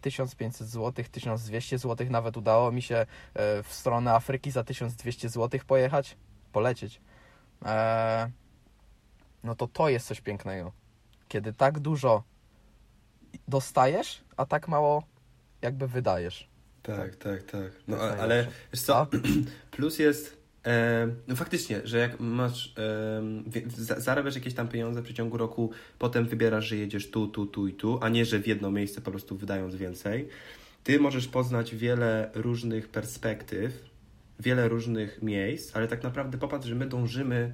1500 0.00 0.68
zł, 0.68 1.04
1200 1.12 1.78
zł, 1.78 2.06
nawet 2.10 2.36
udało 2.36 2.72
mi 2.72 2.82
się 2.82 2.96
e, 2.96 3.06
w 3.62 3.72
stronę 3.72 4.14
Afryki 4.14 4.50
za 4.50 4.64
1200 4.64 5.28
zł 5.28 5.60
pojechać, 5.66 6.16
polecieć. 6.52 7.00
E, 7.64 8.30
no 9.44 9.54
to 9.54 9.68
to 9.68 9.88
jest 9.88 10.06
coś 10.06 10.20
pięknego. 10.20 10.72
Kiedy 11.28 11.52
tak 11.52 11.78
dużo 11.78 12.22
dostajesz, 13.48 14.24
a 14.36 14.46
tak 14.46 14.68
mało 14.68 15.02
jakby 15.62 15.88
wydajesz. 15.88 16.48
Tak, 16.82 17.16
tak, 17.16 17.42
tak. 17.42 17.72
No 17.88 17.96
ale 17.96 18.46
wiesz 18.72 18.82
co, 18.82 19.06
plus 19.70 19.98
jest 19.98 20.39
no 21.28 21.36
faktycznie, 21.36 21.80
że 21.84 21.98
jak 21.98 22.20
masz, 22.20 22.74
e, 22.78 24.00
zarabiasz 24.00 24.34
jakieś 24.34 24.54
tam 24.54 24.68
pieniądze 24.68 25.00
w 25.00 25.04
przeciągu 25.04 25.36
roku, 25.36 25.70
potem 25.98 26.26
wybierasz, 26.26 26.66
że 26.66 26.76
jedziesz 26.76 27.10
tu, 27.10 27.28
tu, 27.28 27.46
tu 27.46 27.68
i 27.68 27.72
tu, 27.72 27.98
a 28.02 28.08
nie, 28.08 28.24
że 28.24 28.38
w 28.38 28.46
jedno 28.46 28.70
miejsce 28.70 29.00
po 29.00 29.10
prostu 29.10 29.36
wydając 29.36 29.76
więcej. 29.76 30.28
Ty 30.84 31.00
możesz 31.00 31.28
poznać 31.28 31.74
wiele 31.74 32.30
różnych 32.34 32.88
perspektyw, 32.88 33.90
wiele 34.40 34.68
różnych 34.68 35.22
miejsc, 35.22 35.76
ale 35.76 35.88
tak 35.88 36.02
naprawdę 36.02 36.38
popatrz, 36.38 36.66
że 36.66 36.74
my 36.74 36.86
dążymy, 36.86 37.52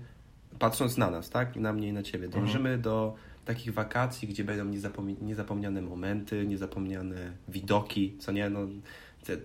patrząc 0.59 0.97
na 0.97 1.11
nas, 1.11 1.31
tak, 1.31 1.57
na 1.57 1.73
mnie 1.73 1.89
i 1.89 1.93
na 1.93 2.03
ciebie, 2.03 2.27
mhm. 2.27 2.45
dążymy 2.45 2.69
mhm. 2.69 2.83
do 2.83 3.15
takich 3.45 3.75
wakacji, 3.75 4.29
gdzie 4.29 4.45
będą 4.45 4.65
niezapom 4.65 5.17
niezapomniane 5.21 5.83
momenty, 5.83 6.47
niezapomniane 6.47 7.33
widoki, 7.49 8.17
co 8.19 8.33
nie, 8.33 8.51
no, 8.51 8.61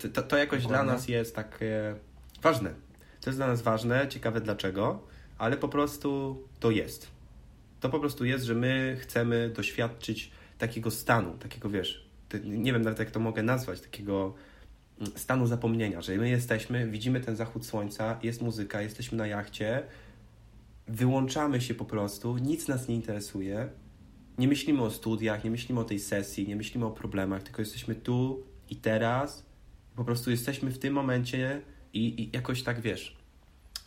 to, 0.02 0.10
to, 0.10 0.22
to 0.22 0.38
jakoś 0.38 0.68
dla 0.68 0.84
nas 0.84 1.08
jest 1.08 1.36
takie 1.36 1.96
ważne 2.42 2.74
to 3.22 3.30
jest 3.30 3.40
dla 3.40 3.48
nas 3.48 3.62
ważne, 3.62 4.08
ciekawe 4.08 4.42
dlaczego, 4.42 5.04
ale 5.38 5.58
po 5.58 5.68
prostu 5.68 6.42
to 6.60 6.72
jest. 6.72 7.08
To 7.80 7.90
po 7.90 8.00
prostu 8.00 8.26
jest, 8.26 8.46
że 8.46 8.56
my 8.56 8.98
chcemy 9.00 9.52
doświadczyć 9.56 10.32
takiego 10.58 10.92
stanu, 10.92 11.38
takiego 11.38 11.70
wiesz, 11.70 12.10
nie 12.44 12.74
wiem 12.74 12.82
nawet 12.82 13.00
jak 13.00 13.12
to 13.12 13.20
mogę 13.20 13.44
nazwać, 13.44 13.82
takiego 13.82 14.34
mm, 15.00 15.12
stanu 15.16 15.48
zapomnienia, 15.48 16.02
że 16.02 16.18
my 16.18 16.30
jesteśmy, 16.30 16.88
widzimy 16.88 17.22
ten 17.22 17.36
zachód 17.36 17.66
słońca, 17.66 18.20
jest 18.24 18.42
muzyka, 18.42 18.82
jesteśmy 18.82 19.18
na 19.18 19.28
jachcie, 19.28 19.84
wyłączamy 20.88 21.62
się 21.62 21.74
po 21.74 21.86
prostu, 21.86 22.38
nic 22.38 22.68
nas 22.68 22.88
nie 22.88 22.96
interesuje, 22.96 23.70
nie 24.38 24.48
myślimy 24.48 24.82
o 24.82 24.92
studiach, 24.92 25.44
nie 25.44 25.52
myślimy 25.52 25.82
o 25.82 25.84
tej 25.84 26.00
sesji, 26.00 26.48
nie 26.48 26.56
myślimy 26.56 26.86
o 26.86 26.92
problemach, 26.92 27.44
tylko 27.44 27.62
jesteśmy 27.62 27.96
tu 27.96 28.44
i 28.70 28.76
teraz, 28.76 29.46
po 29.96 30.06
prostu 30.06 30.32
jesteśmy 30.32 30.72
w 30.72 30.80
tym 30.80 30.94
momencie 30.94 31.62
i, 31.94 32.22
i 32.22 32.30
jakoś 32.34 32.64
tak 32.64 32.82
wiesz. 32.82 33.16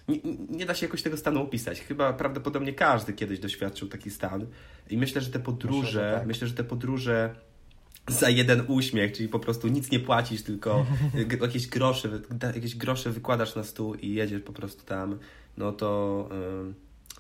Nie, 0.09 0.19
nie, 0.51 0.67
da 0.67 0.75
się 0.75 0.87
jakoś 0.87 1.03
tego 1.03 1.17
stanu 1.17 1.43
opisać. 1.43 1.81
Chyba 1.81 2.13
prawdopodobnie 2.13 2.73
każdy 2.73 3.13
kiedyś 3.13 3.39
doświadczył 3.39 3.89
taki 3.89 4.11
stan. 4.11 4.47
I 4.91 4.97
myślę, 4.97 5.21
że 5.21 5.31
te 5.31 5.39
podróże, 5.39 5.83
myślę, 5.83 6.11
że, 6.11 6.15
tak. 6.19 6.27
myślę, 6.27 6.49
że 6.49 6.55
te 6.55 6.65
podróże 6.65 7.35
za 8.09 8.31
jeden 8.31 8.65
uśmiech, 8.69 9.13
czyli 9.13 9.29
po 9.29 9.39
prostu 9.39 9.69
nic 9.69 9.91
nie 9.91 10.01
płacisz, 10.01 10.43
tylko 10.43 10.87
jakieś 11.43 11.67
grosze, 11.67 12.21
jakieś 12.55 12.77
grosze 12.77 13.11
wykładasz 13.11 13.55
na 13.55 13.65
stół 13.65 13.95
i 13.95 14.15
jedziesz 14.15 14.43
po 14.43 14.53
prostu 14.53 14.85
tam, 14.85 15.19
no 15.57 15.73
to 15.73 16.29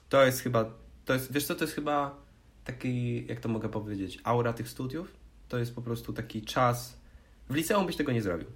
to 0.08 0.24
jest 0.24 0.40
chyba, 0.40 0.64
to 1.04 1.12
jest, 1.12 1.32
wiesz 1.32 1.46
co, 1.46 1.54
to 1.54 1.64
jest 1.64 1.74
chyba 1.74 2.16
taki, 2.64 3.26
jak 3.26 3.40
to 3.40 3.48
mogę 3.48 3.68
powiedzieć, 3.68 4.20
aura 4.24 4.52
tych 4.52 4.68
studiów. 4.68 5.14
To 5.48 5.58
jest 5.58 5.74
po 5.74 5.82
prostu 5.82 6.12
taki 6.12 6.42
czas. 6.42 6.98
W 7.48 7.54
liceum 7.54 7.86
byś 7.86 7.96
tego 7.96 8.12
nie 8.12 8.22
zrobił. 8.22 8.48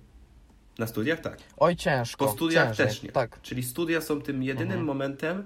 Na 0.79 0.87
studiach 0.87 1.21
tak. 1.21 1.39
Oj, 1.57 1.77
ciężko. 1.77 2.27
Po 2.27 2.33
studiach 2.33 2.69
ciężej, 2.69 2.87
też 2.87 3.03
nie. 3.03 3.13
Tak. 3.13 3.43
Czyli 3.43 3.63
studia 3.63 4.01
są 4.01 4.21
tym 4.21 4.43
jedynym 4.43 4.71
mhm. 4.71 4.87
momentem, 4.87 5.45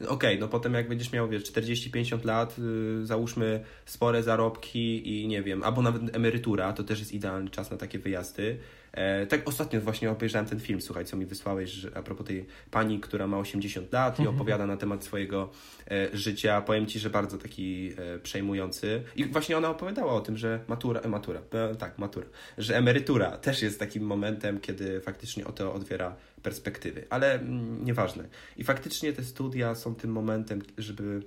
Okej, 0.00 0.14
okay, 0.14 0.38
no 0.38 0.48
potem 0.48 0.74
jak 0.74 0.88
będziesz 0.88 1.12
miał, 1.12 1.28
wiesz, 1.28 1.52
40-50 1.52 2.24
lat, 2.24 2.58
yy, 2.58 3.06
załóżmy 3.06 3.64
spore 3.86 4.22
zarobki 4.22 5.22
i 5.22 5.28
nie 5.28 5.42
wiem, 5.42 5.62
albo 5.62 5.82
nawet 5.82 6.16
emerytura, 6.16 6.72
to 6.72 6.84
też 6.84 6.98
jest 6.98 7.12
idealny 7.12 7.50
czas 7.50 7.70
na 7.70 7.76
takie 7.76 7.98
wyjazdy. 7.98 8.58
E, 8.92 9.26
tak 9.26 9.48
ostatnio 9.48 9.80
właśnie 9.80 10.10
obejrzałem 10.10 10.48
ten 10.48 10.60
film, 10.60 10.80
słuchaj, 10.80 11.04
co 11.04 11.16
mi 11.16 11.26
wysłałeś, 11.26 11.70
że, 11.70 11.90
a 11.94 12.02
propos 12.02 12.26
tej 12.26 12.46
pani, 12.70 13.00
która 13.00 13.26
ma 13.26 13.38
80 13.38 13.92
lat 13.92 14.18
i 14.18 14.22
mhm. 14.22 14.36
opowiada 14.36 14.66
na 14.66 14.76
temat 14.76 15.04
swojego 15.04 15.50
e, 15.90 16.16
życia. 16.16 16.60
Powiem 16.60 16.86
Ci, 16.86 16.98
że 16.98 17.10
bardzo 17.10 17.38
taki 17.38 17.92
e, 17.96 18.18
przejmujący. 18.18 19.02
I 19.16 19.24
właśnie 19.24 19.56
ona 19.56 19.70
opowiadała 19.70 20.12
o 20.12 20.20
tym, 20.20 20.36
że 20.36 20.60
matura, 20.68 21.00
matura, 21.08 21.40
tak, 21.78 21.98
matura, 21.98 22.26
że 22.58 22.76
emerytura 22.76 23.38
też 23.38 23.62
jest 23.62 23.78
takim 23.78 24.02
momentem, 24.02 24.60
kiedy 24.60 25.00
faktycznie 25.00 25.46
o 25.46 25.52
to 25.52 25.74
otwiera 25.74 26.16
perspektywy, 26.42 27.06
ale 27.10 27.34
mm, 27.34 27.84
nieważne. 27.84 28.24
I 28.56 28.64
faktycznie 28.64 29.12
te 29.12 29.24
studia 29.24 29.74
są 29.74 29.94
tym 29.94 30.12
momentem, 30.12 30.62
żeby, 30.78 31.22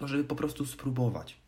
no, 0.00 0.08
żeby 0.08 0.24
po 0.24 0.36
prostu 0.36 0.66
spróbować 0.66 1.45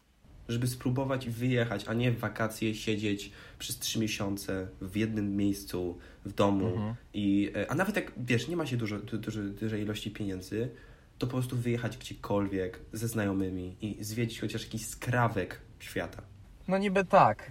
żeby 0.48 0.66
spróbować 0.66 1.28
wyjechać, 1.28 1.84
a 1.88 1.94
nie 1.94 2.12
w 2.12 2.18
wakacje 2.18 2.74
siedzieć 2.74 3.32
przez 3.58 3.78
trzy 3.78 3.98
miesiące 3.98 4.68
w 4.80 4.96
jednym 4.96 5.36
miejscu, 5.36 5.98
w 6.24 6.32
domu. 6.32 6.66
Mhm. 6.66 6.94
I, 7.14 7.52
e, 7.56 7.70
a 7.70 7.74
nawet 7.74 7.96
jak, 7.96 8.12
wiesz, 8.16 8.48
nie 8.48 8.56
ma 8.56 8.66
się 8.66 8.76
dużo, 8.76 8.98
dużo, 8.98 9.40
dużej 9.42 9.82
ilości 9.82 10.10
pieniędzy, 10.10 10.70
to 11.18 11.26
po 11.26 11.32
prostu 11.32 11.56
wyjechać 11.56 11.96
gdziekolwiek 11.96 12.80
ze 12.92 13.08
znajomymi 13.08 13.76
i 13.80 14.04
zwiedzić 14.04 14.40
chociaż 14.40 14.64
jakiś 14.64 14.86
skrawek 14.86 15.60
świata. 15.78 16.22
No 16.68 16.78
niby 16.78 17.04
tak, 17.04 17.50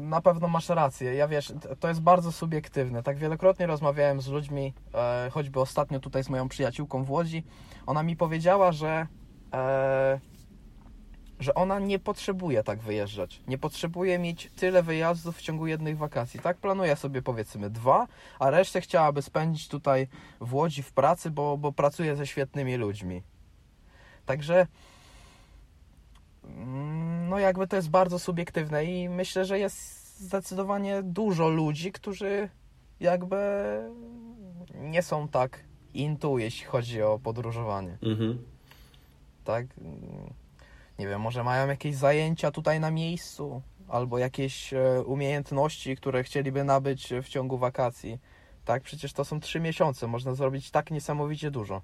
na 0.00 0.20
pewno 0.20 0.48
masz 0.48 0.68
rację. 0.68 1.14
Ja 1.14 1.28
wiesz, 1.28 1.52
to 1.80 1.88
jest 1.88 2.00
bardzo 2.00 2.32
subiektywne. 2.32 3.02
Tak 3.02 3.18
wielokrotnie 3.18 3.66
rozmawiałem 3.66 4.20
z 4.20 4.28
ludźmi, 4.28 4.74
e, 4.94 5.30
choćby 5.30 5.60
ostatnio 5.60 6.00
tutaj 6.00 6.24
z 6.24 6.28
moją 6.28 6.48
przyjaciółką 6.48 7.04
w 7.04 7.10
Łodzi. 7.10 7.44
Ona 7.86 8.02
mi 8.02 8.16
powiedziała, 8.16 8.72
że 8.72 9.06
e, 9.52 10.20
że 11.40 11.54
ona 11.54 11.78
nie 11.78 11.98
potrzebuje 11.98 12.62
tak 12.62 12.78
wyjeżdżać. 12.78 13.42
Nie 13.46 13.58
potrzebuje 13.58 14.18
mieć 14.18 14.50
tyle 14.56 14.82
wyjazdów 14.82 15.36
w 15.36 15.42
ciągu 15.42 15.66
jednych 15.66 15.98
wakacji. 15.98 16.40
Tak 16.40 16.56
planuje 16.56 16.96
sobie 16.96 17.22
powiedzmy 17.22 17.70
dwa, 17.70 18.06
a 18.38 18.50
resztę 18.50 18.80
chciałaby 18.80 19.22
spędzić 19.22 19.68
tutaj 19.68 20.08
w 20.40 20.54
Łodzi 20.54 20.82
w 20.82 20.92
pracy, 20.92 21.30
bo, 21.30 21.58
bo 21.58 21.72
pracuje 21.72 22.16
ze 22.16 22.26
świetnymi 22.26 22.76
ludźmi. 22.76 23.22
Także 24.26 24.66
mm, 26.44 27.28
no 27.28 27.38
jakby 27.38 27.66
to 27.66 27.76
jest 27.76 27.90
bardzo 27.90 28.18
subiektywne 28.18 28.84
i 28.84 29.08
myślę, 29.08 29.44
że 29.44 29.58
jest 29.58 30.00
zdecydowanie 30.18 31.02
dużo 31.02 31.48
ludzi, 31.48 31.92
którzy 31.92 32.48
jakby 33.00 33.36
nie 34.74 35.02
są 35.02 35.28
tak 35.28 35.64
intu, 35.94 36.38
jeśli 36.38 36.66
chodzi 36.66 37.02
o 37.02 37.18
podróżowanie. 37.18 37.98
Mhm. 38.02 38.44
Tak? 39.44 39.66
Nie 41.00 41.08
wiem, 41.08 41.20
może 41.20 41.44
mają 41.44 41.68
jakieś 41.68 41.94
zajęcia 41.96 42.50
tutaj 42.50 42.80
na 42.80 42.90
miejscu, 42.90 43.62
albo 43.88 44.18
jakieś 44.18 44.74
e, 44.74 45.02
umiejętności, 45.02 45.96
które 45.96 46.22
chcieliby 46.22 46.64
nabyć 46.64 47.12
w 47.22 47.28
ciągu 47.28 47.58
wakacji. 47.58 48.18
Tak, 48.64 48.82
przecież 48.82 49.12
to 49.12 49.24
są 49.24 49.40
trzy 49.40 49.60
miesiące, 49.60 50.06
można 50.06 50.34
zrobić 50.34 50.70
tak 50.70 50.90
niesamowicie 50.90 51.50
dużo. 51.50 51.82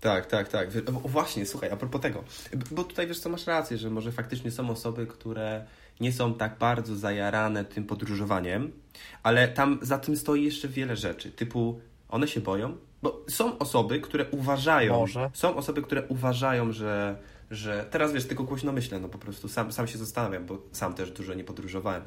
Tak, 0.00 0.26
tak, 0.26 0.48
tak. 0.48 0.70
Właśnie, 0.90 1.46
słuchaj, 1.46 1.70
a 1.70 1.76
propos 1.76 2.00
tego, 2.00 2.24
bo 2.70 2.84
tutaj 2.84 3.06
wiesz 3.06 3.20
co, 3.20 3.28
masz 3.28 3.46
rację, 3.46 3.78
że 3.78 3.90
może 3.90 4.12
faktycznie 4.12 4.50
są 4.50 4.70
osoby, 4.70 5.06
które 5.06 5.66
nie 6.00 6.12
są 6.12 6.34
tak 6.34 6.58
bardzo 6.58 6.96
zajarane 6.96 7.64
tym 7.64 7.84
podróżowaniem, 7.84 8.72
ale 9.22 9.48
tam 9.48 9.78
za 9.82 9.98
tym 9.98 10.16
stoi 10.16 10.44
jeszcze 10.44 10.68
wiele 10.68 10.96
rzeczy, 10.96 11.32
typu 11.32 11.80
one 12.08 12.28
się 12.28 12.40
boją, 12.40 12.76
bo 13.02 13.24
są 13.28 13.58
osoby, 13.58 14.00
które 14.00 14.30
uważają, 14.30 14.98
może. 14.98 15.30
są 15.34 15.56
osoby, 15.56 15.82
które 15.82 16.02
uważają, 16.08 16.72
że 16.72 17.16
że 17.50 17.86
teraz 17.90 18.12
wiesz, 18.12 18.24
tylko 18.24 18.44
głośno 18.44 18.72
myślę, 18.72 19.00
no 19.00 19.08
po 19.08 19.18
prostu 19.18 19.48
sam, 19.48 19.72
sam 19.72 19.86
się 19.86 19.98
zastanawiam, 19.98 20.46
bo 20.46 20.62
sam 20.72 20.94
też 20.94 21.10
dużo 21.10 21.34
nie 21.34 21.44
podróżowałem. 21.44 22.02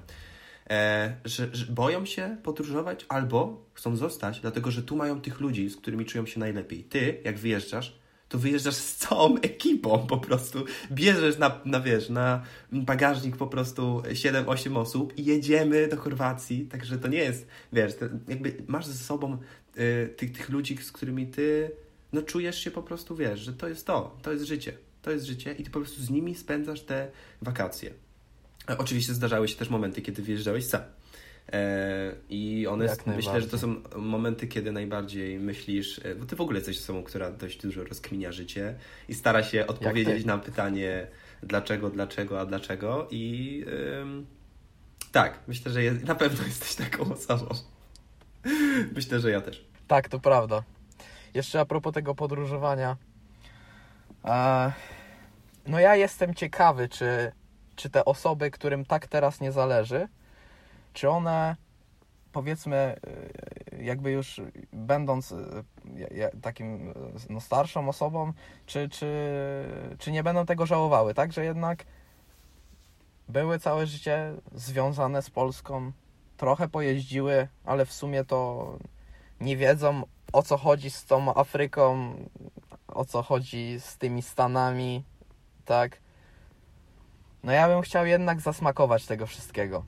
E, 0.69 1.15
że, 1.26 1.50
że, 1.52 1.65
boją 1.65 2.06
się 2.06 2.38
podróżować 2.43 3.06
albo 3.10 3.65
chcą 3.73 3.95
zostać, 3.95 4.39
dlatego 4.39 4.71
że 4.71 4.84
tu 4.84 4.95
mają 4.95 5.21
tych 5.21 5.39
ludzi, 5.39 5.69
z 5.69 5.78
którymi 5.78 6.06
czują 6.06 6.26
się 6.26 6.39
najlepiej. 6.39 6.84
Ty, 6.84 7.21
jak 7.23 7.38
wyjeżdżasz, 7.38 8.00
to 8.30 8.38
wyjeżdżasz 8.38 8.76
z 8.76 8.95
całą 8.95 9.38
ekipą 9.38 10.08
po 10.08 10.17
prostu. 10.17 10.65
Bierzesz 10.91 11.38
na, 11.38 11.62
na 11.65 11.80
wiesz, 11.80 12.10
na 12.10 12.43
bagażnik 12.71 13.38
po 13.38 13.47
prostu 13.47 14.02
7-8 14.06 14.78
osób 14.78 15.17
i 15.17 15.26
jedziemy 15.26 15.88
do 15.88 15.97
Chorwacji, 15.97 16.65
także 16.65 16.97
to 16.97 17.08
nie 17.08 17.17
jest, 17.17 17.47
wiesz, 17.73 17.93
jakby 18.28 18.56
masz 18.67 18.86
ze 18.86 18.93
sobą 18.93 19.38
y, 19.78 20.13
tych, 20.17 20.32
tych 20.32 20.50
ludzi, 20.50 20.78
z 20.78 20.91
którymi 20.91 21.28
ty 21.28 21.71
no 22.13 22.21
czujesz 22.21 22.63
się 22.63 22.71
po 22.71 22.84
prostu, 22.84 23.15
wiesz, 23.15 23.39
że 23.39 23.54
to 23.54 23.67
jest 23.67 23.88
to, 23.88 24.17
to 24.21 24.32
jest 24.32 24.45
życie 24.45 24.87
to 25.01 25.12
jest 25.12 25.25
życie 25.25 25.53
i 25.53 25.63
ty 25.63 25.69
po 25.69 25.79
prostu 25.79 26.01
z 26.01 26.10
nimi 26.10 26.36
spędzasz 26.36 26.81
te 26.81 27.07
wakacje. 27.41 27.93
E, 28.69 28.77
oczywiście 28.77 29.13
zdarzały 29.13 29.47
się 29.47 29.55
też 29.55 29.69
momenty, 29.69 30.01
kiedy 30.01 30.21
wyjeżdżałeś 30.21 30.65
sam. 30.65 30.81
E, 31.53 32.15
I 32.29 32.67
one, 32.67 32.95
myślę, 33.05 33.41
że 33.41 33.47
to 33.47 33.57
są 33.57 33.75
momenty, 33.95 34.47
kiedy 34.47 34.71
najbardziej 34.71 35.39
myślisz, 35.39 36.01
e, 36.03 36.15
bo 36.15 36.25
ty 36.25 36.36
w 36.36 36.41
ogóle 36.41 36.57
jesteś 36.57 36.77
osobą, 36.77 37.03
która 37.03 37.31
dość 37.31 37.62
dużo 37.62 37.83
rozkminia 37.83 38.31
życie 38.31 38.75
i 39.10 39.13
stara 39.13 39.43
się 39.43 39.67
odpowiedzieć 39.67 40.25
na 40.25 40.38
pytanie 40.38 41.07
dlaczego, 41.43 41.89
dlaczego, 41.89 42.39
a 42.39 42.45
dlaczego 42.45 43.07
i 43.12 43.65
ym, 44.01 44.25
tak, 45.12 45.39
myślę, 45.47 45.71
że 45.71 45.79
na 45.91 46.15
pewno 46.15 46.45
jesteś 46.47 46.75
taką 46.75 47.13
osobą. 47.13 47.45
myślę, 48.95 49.19
że 49.19 49.31
ja 49.31 49.41
też. 49.41 49.65
Tak, 49.88 50.10
to 50.10 50.19
prawda. 50.19 50.63
Jeszcze 51.33 51.60
a 51.60 51.65
propos 51.65 51.93
tego 51.93 52.15
podróżowania. 52.15 52.97
No 55.68 55.80
ja 55.80 55.96
jestem 55.96 56.34
ciekawy, 56.34 56.90
czy, 56.90 57.32
czy 57.76 57.90
te 57.90 58.06
osoby, 58.06 58.52
którym 58.52 58.86
tak 58.86 59.08
teraz 59.08 59.42
nie 59.42 59.52
zależy, 59.52 60.08
czy 60.94 61.10
one 61.10 61.56
powiedzmy, 62.38 62.96
y, 63.74 63.84
jakby 63.84 64.12
już 64.12 64.42
będąc 64.74 65.32
y, 65.32 65.63
takim 66.42 66.90
y, 66.90 66.94
no, 67.30 67.42
starszą 67.42 67.90
osobą, 67.90 68.34
czy, 68.66 68.90
czy, 68.90 69.08
czy 70.00 70.12
nie 70.12 70.24
będą 70.24 70.46
tego 70.46 70.66
żałowały, 70.66 71.13
tak? 71.13 71.34
Że 71.34 71.46
jednak 71.46 71.86
były 73.30 73.60
całe 73.60 73.88
życie 73.88 74.34
związane 74.56 75.21
z 75.21 75.30
Polską, 75.30 75.92
trochę 76.38 76.67
pojeździły, 76.67 77.48
ale 77.65 77.86
w 77.86 77.94
sumie 77.94 78.23
to 78.23 78.71
nie 79.42 79.58
wiedzą 79.58 80.04
o 80.34 80.44
co 80.44 80.58
chodzi 80.58 80.90
z 80.90 81.06
tą 81.06 81.36
Afryką, 81.36 82.13
o 82.98 83.06
co 83.06 83.23
chodzi 83.23 83.79
z 83.79 83.98
tymi 83.98 84.21
Stanami, 84.21 85.04
tak? 85.65 86.02
No 87.43 87.52
ja 87.52 87.67
bym 87.67 87.81
chciał 87.81 88.06
jednak 88.06 88.41
zasmakować 88.41 89.06
tego 89.06 89.27
wszystkiego. 89.27 89.85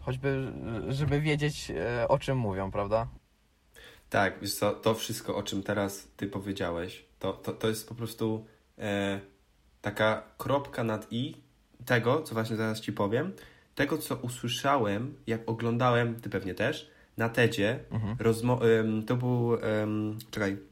Choćby, 0.00 0.52
żeby 0.88 1.20
wiedzieć 1.20 1.70
e, 1.70 2.08
o 2.08 2.18
czym 2.18 2.38
mówią, 2.38 2.70
prawda? 2.70 3.08
Tak, 4.10 4.40
wiesz 4.40 4.54
co, 4.54 4.72
to 4.72 4.94
wszystko, 4.94 5.36
o 5.36 5.42
czym 5.42 5.62
teraz 5.62 6.08
ty 6.16 6.26
powiedziałeś, 6.26 7.04
to, 7.18 7.32
to, 7.32 7.52
to 7.52 7.68
jest 7.68 7.88
po 7.88 7.94
prostu 7.94 8.46
e, 8.78 9.20
taka 9.82 10.22
kropka 10.38 10.84
nad 10.84 11.06
i 11.10 11.42
tego, 11.84 12.22
co 12.22 12.34
właśnie 12.34 12.56
zaraz 12.56 12.80
ci 12.80 12.92
powiem, 12.92 13.32
tego, 13.74 13.98
co 13.98 14.16
usłyszałem, 14.16 15.14
jak 15.26 15.40
oglądałem, 15.46 16.20
ty 16.20 16.30
pewnie 16.30 16.54
też, 16.54 16.90
na 17.16 17.28
TEDzie, 17.28 17.78
mhm. 17.90 18.16
rozmo- 18.16 18.60
to 19.06 19.16
był, 19.16 19.58
czekaj, 20.30 20.71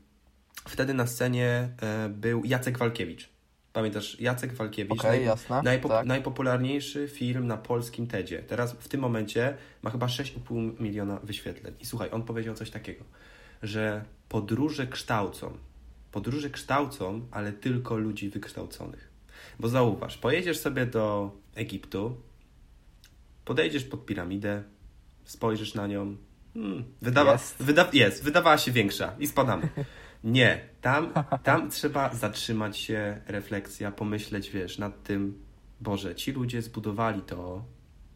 wtedy 0.69 0.95
na 0.95 1.07
scenie 1.07 1.69
e, 1.83 2.09
był 2.09 2.45
Jacek 2.45 2.79
Walkiewicz. 2.79 3.29
Pamiętasz, 3.73 4.21
Jacek 4.21 4.53
Walkiewicz, 4.53 5.03
jasne, 5.25 5.57
najpo- 5.63 5.89
tak. 5.89 6.07
najpopularniejszy 6.07 7.09
film 7.09 7.47
na 7.47 7.57
polskim 7.57 8.07
TEDzie. 8.07 8.39
Teraz 8.43 8.73
w 8.73 8.89
tym 8.89 9.01
momencie 9.01 9.57
ma 9.83 9.91
chyba 9.91 10.07
6,5 10.07 10.81
miliona 10.81 11.21
wyświetleń. 11.23 11.75
I 11.81 11.87
słuchaj, 11.87 12.09
on 12.13 12.23
powiedział 12.23 12.55
coś 12.55 12.71
takiego, 12.71 13.05
że 13.63 14.05
podróże 14.29 14.87
kształcą. 14.87 15.53
Podróże 16.13 16.51
kształcą, 16.51 17.27
ale 17.31 17.53
tylko 17.53 17.97
ludzi 17.97 18.29
wykształconych. 18.31 19.11
Bo 19.59 19.69
zauważ, 19.69 20.19
pojedziesz 20.19 20.59
sobie 20.59 20.87
do 20.87 21.31
Egiptu, 21.55 22.17
podejdziesz 23.45 23.85
pod 23.85 24.07
piramidę, 24.07 24.63
spojrzysz 25.25 25.75
na 25.75 25.87
nią. 25.87 26.17
Hmm, 26.55 26.85
wydawa- 27.03 27.33
Jest. 27.33 27.63
Wyda- 27.63 27.89
jest, 27.93 28.25
wydawała 28.25 28.59
się 28.59 28.73
większa 28.73 29.15
i 29.19 29.27
spadamy. 29.27 29.69
Nie, 30.25 30.61
tam, 30.81 31.13
tam 31.43 31.71
trzeba 31.71 32.15
zatrzymać 32.15 32.79
się, 32.79 33.21
refleksja, 33.27 33.93
pomyśleć, 33.93 34.51
wiesz, 34.51 34.79
nad 34.79 35.03
tym, 35.03 35.39
Boże, 35.81 36.15
ci 36.15 36.33
ludzie 36.33 36.63
zbudowali 36.63 37.23
to 37.23 37.65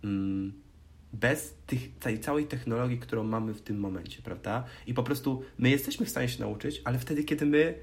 mm, 0.05 0.52
bez 1.12 1.55
tych, 1.66 1.98
tej 1.98 2.20
całej 2.20 2.46
technologii, 2.46 2.98
którą 2.98 3.24
mamy 3.24 3.55
w 3.55 3.62
tym 3.62 3.80
momencie, 3.80 4.22
prawda? 4.22 4.64
I 4.86 4.94
po 4.94 5.02
prostu 5.02 5.42
my 5.59 5.70
jesteśmy 5.70 6.07
w 6.07 6.11
stanie 6.11 6.28
się 6.28 6.40
nauczyć, 6.40 6.82
ale 6.84 6.98
wtedy, 6.98 7.24
kiedy 7.24 7.46
my 7.46 7.74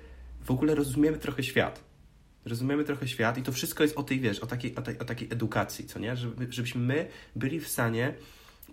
w 0.41 0.51
ogóle 0.51 0.76
rozumiemy 0.76 1.17
trochę 1.17 1.43
świat. 1.43 1.84
Rozumiemy 2.45 2.84
trochę 2.84 3.07
świat 3.07 3.38
i 3.38 3.41
to 3.41 3.51
wszystko 3.51 3.84
jest 3.84 3.97
o 3.97 4.03
tej, 4.03 4.19
wiesz, 4.19 4.39
o 4.39 4.47
takiej, 4.47 4.76
o 4.76 4.82
tej, 4.82 4.99
o 4.99 5.05
takiej 5.05 5.28
edukacji, 5.32 5.86
co 5.86 5.99
nie? 5.99 6.15
Żeby, 6.15 6.47
żebyśmy 6.49 6.82
my 6.82 7.07
byli 7.36 7.59
w 7.59 7.67
stanie 7.67 8.13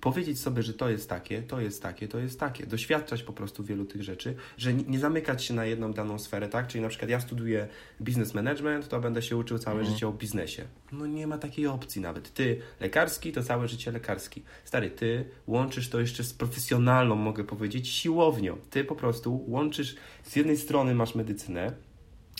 powiedzieć 0.00 0.40
sobie, 0.40 0.62
że 0.62 0.74
to 0.74 0.88
jest 0.90 1.08
takie, 1.08 1.42
to 1.42 1.60
jest 1.60 1.82
takie, 1.82 2.08
to 2.08 2.18
jest 2.18 2.40
takie. 2.40 2.66
Doświadczać 2.66 3.22
po 3.22 3.32
prostu 3.32 3.64
wielu 3.64 3.84
tych 3.84 4.02
rzeczy, 4.02 4.34
że 4.56 4.74
nie, 4.74 4.98
zamykać 4.98 5.44
się 5.44 5.54
na 5.54 5.64
jedną 5.64 5.92
daną 5.92 6.18
sferę, 6.18 6.48
tak? 6.48 6.66
Czyli 6.66 6.82
na 6.82 6.88
przykład 6.88 7.10
ja 7.10 7.20
studiuję 7.20 7.68
business 8.00 8.34
management, 8.34 8.88
to 8.88 9.00
będę 9.00 9.22
się 9.22 9.36
uczył 9.36 9.58
całe 9.58 9.78
Mhm. 9.78 9.94
życie 9.94 10.08
o 10.08 10.12
biznesie. 10.12 10.64
No 10.92 11.06
nie 11.06 11.26
ma 11.26 11.38
takiej 11.38 11.66
opcji 11.66 12.00
nawet. 12.00 12.34
Ty 12.34 12.60
lekarski, 12.80 13.32
to 13.32 13.42
całe 13.42 13.68
życie 13.68 13.92
lekarski. 13.92 14.42
Stary, 14.64 14.90
ty 14.90 15.24
łączysz 15.46 15.88
to 15.88 16.00
jeszcze 16.00 16.24
z 16.24 16.32
profesjonalną, 16.34 17.14
mogę 17.14 17.44
powiedzieć, 17.44 17.88
siłownią. 17.88 18.56
Ty 18.70 18.84
po 18.84 18.94
prostu 18.96 19.44
łączysz, 19.48 19.96
z 20.24 20.36
jednej 20.36 20.56
strony 20.56 20.94
masz 20.94 21.14
medycynę, 21.14 21.72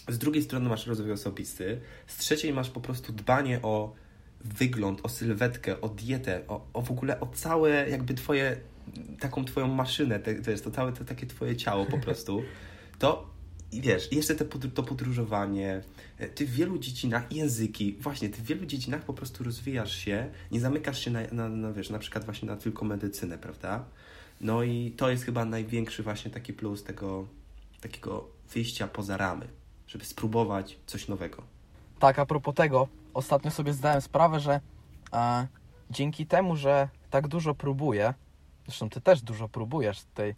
z 0.09 0.19
drugiej 0.19 0.43
strony 0.43 0.69
masz 0.69 0.87
rozwój 0.87 1.13
osobisty, 1.13 1.81
z 2.07 2.17
trzeciej 2.17 2.53
masz 2.53 2.71
po 2.71 2.81
prostu 2.81 3.13
dbanie 3.13 3.61
o 3.63 3.95
wygląd, 4.41 5.01
o 5.03 5.09
sylwetkę, 5.09 5.81
o 5.81 5.89
dietę, 5.89 6.41
o, 6.49 6.67
o 6.73 6.83
w 6.83 6.91
ogóle 6.91 7.21
o 7.21 7.27
całe 7.27 7.91
jakby 7.91 8.15
twoje, 8.15 8.57
taką 9.21 9.45
twoją 9.45 9.69
maszynę, 9.69 10.19
te, 10.19 10.35
to 10.35 10.51
jest 10.51 10.65
to 10.65 10.71
całe 10.71 10.93
to 10.93 11.05
takie 11.05 11.27
twoje 11.27 11.57
ciało 11.57 11.87
po 11.87 11.99
prostu, 11.99 12.43
to 12.99 13.39
i 13.73 13.81
wiesz, 13.81 14.13
jeszcze 14.13 14.35
te 14.35 14.45
to 14.45 14.83
podróżowanie, 14.83 15.83
e, 16.19 16.29
ty 16.29 16.47
w 16.47 16.51
wielu 16.51 16.79
dziedzinach, 16.79 17.33
języki, 17.33 17.97
właśnie, 18.01 18.29
ty 18.29 18.43
w 18.43 18.45
wielu 18.45 18.67
dziedzinach 18.67 19.05
po 19.05 19.15
prostu 19.15 19.45
rozwijasz 19.45 19.97
się, 19.97 20.31
nie 20.51 20.61
zamykasz 20.61 21.05
się 21.05 21.11
na, 21.11 21.21
na, 21.33 21.49
na 21.49 21.73
wiesz, 21.73 21.91
na 21.91 21.99
przykład 21.99 22.25
właśnie 22.25 22.49
na 22.49 22.57
tylko 22.57 22.85
medycynę, 22.85 23.39
prawda? 23.39 23.85
No 24.41 24.63
i 24.63 24.95
to 24.97 25.11
jest 25.11 25.25
chyba 25.25 25.45
największy 25.45 26.03
właśnie 26.03 26.31
taki 26.31 26.53
plus 26.53 26.85
tego 26.85 27.29
takiego 27.81 28.29
wyjścia 28.55 28.89
poza 28.89 29.17
ramy, 29.17 29.49
żeby 29.87 30.05
spróbować 30.05 30.79
coś 30.87 31.09
nowego. 31.09 31.43
Tak, 31.99 32.19
a 32.19 32.27
propos 32.27 32.55
tego, 32.55 32.89
ostatnio 33.15 33.51
sobie 33.51 33.73
zdałem 33.73 34.01
sprawę, 34.01 34.41
że 34.41 34.61
e, 35.13 35.47
dzięki 35.91 36.27
temu, 36.27 36.57
że 36.57 36.89
tak 37.11 37.29
dużo 37.29 37.55
próbuję, 37.55 38.15
zresztą 38.67 38.91
ty 38.91 39.01
też 39.01 39.23
dużo 39.23 39.49
próbujesz 39.49 40.05
tutaj, 40.05 40.35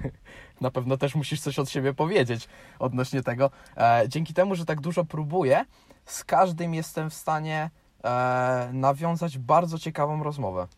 na 0.60 0.70
pewno 0.70 0.96
też 0.96 1.14
musisz 1.14 1.40
coś 1.40 1.58
od 1.58 1.70
siebie 1.70 1.94
powiedzieć 1.94 2.48
odnośnie 2.78 3.22
tego, 3.22 3.50
e, 3.76 4.04
dzięki 4.08 4.34
temu, 4.34 4.54
że 4.54 4.64
tak 4.64 4.80
dużo 4.80 5.04
próbuję, 5.04 5.64
z 6.06 6.24
każdym 6.24 6.74
jestem 6.74 7.10
w 7.10 7.14
stanie 7.14 7.70
e, 8.04 8.70
nawiązać 8.72 9.38
bardzo 9.38 9.78
ciekawą 9.78 10.22
rozmowę. 10.22 10.68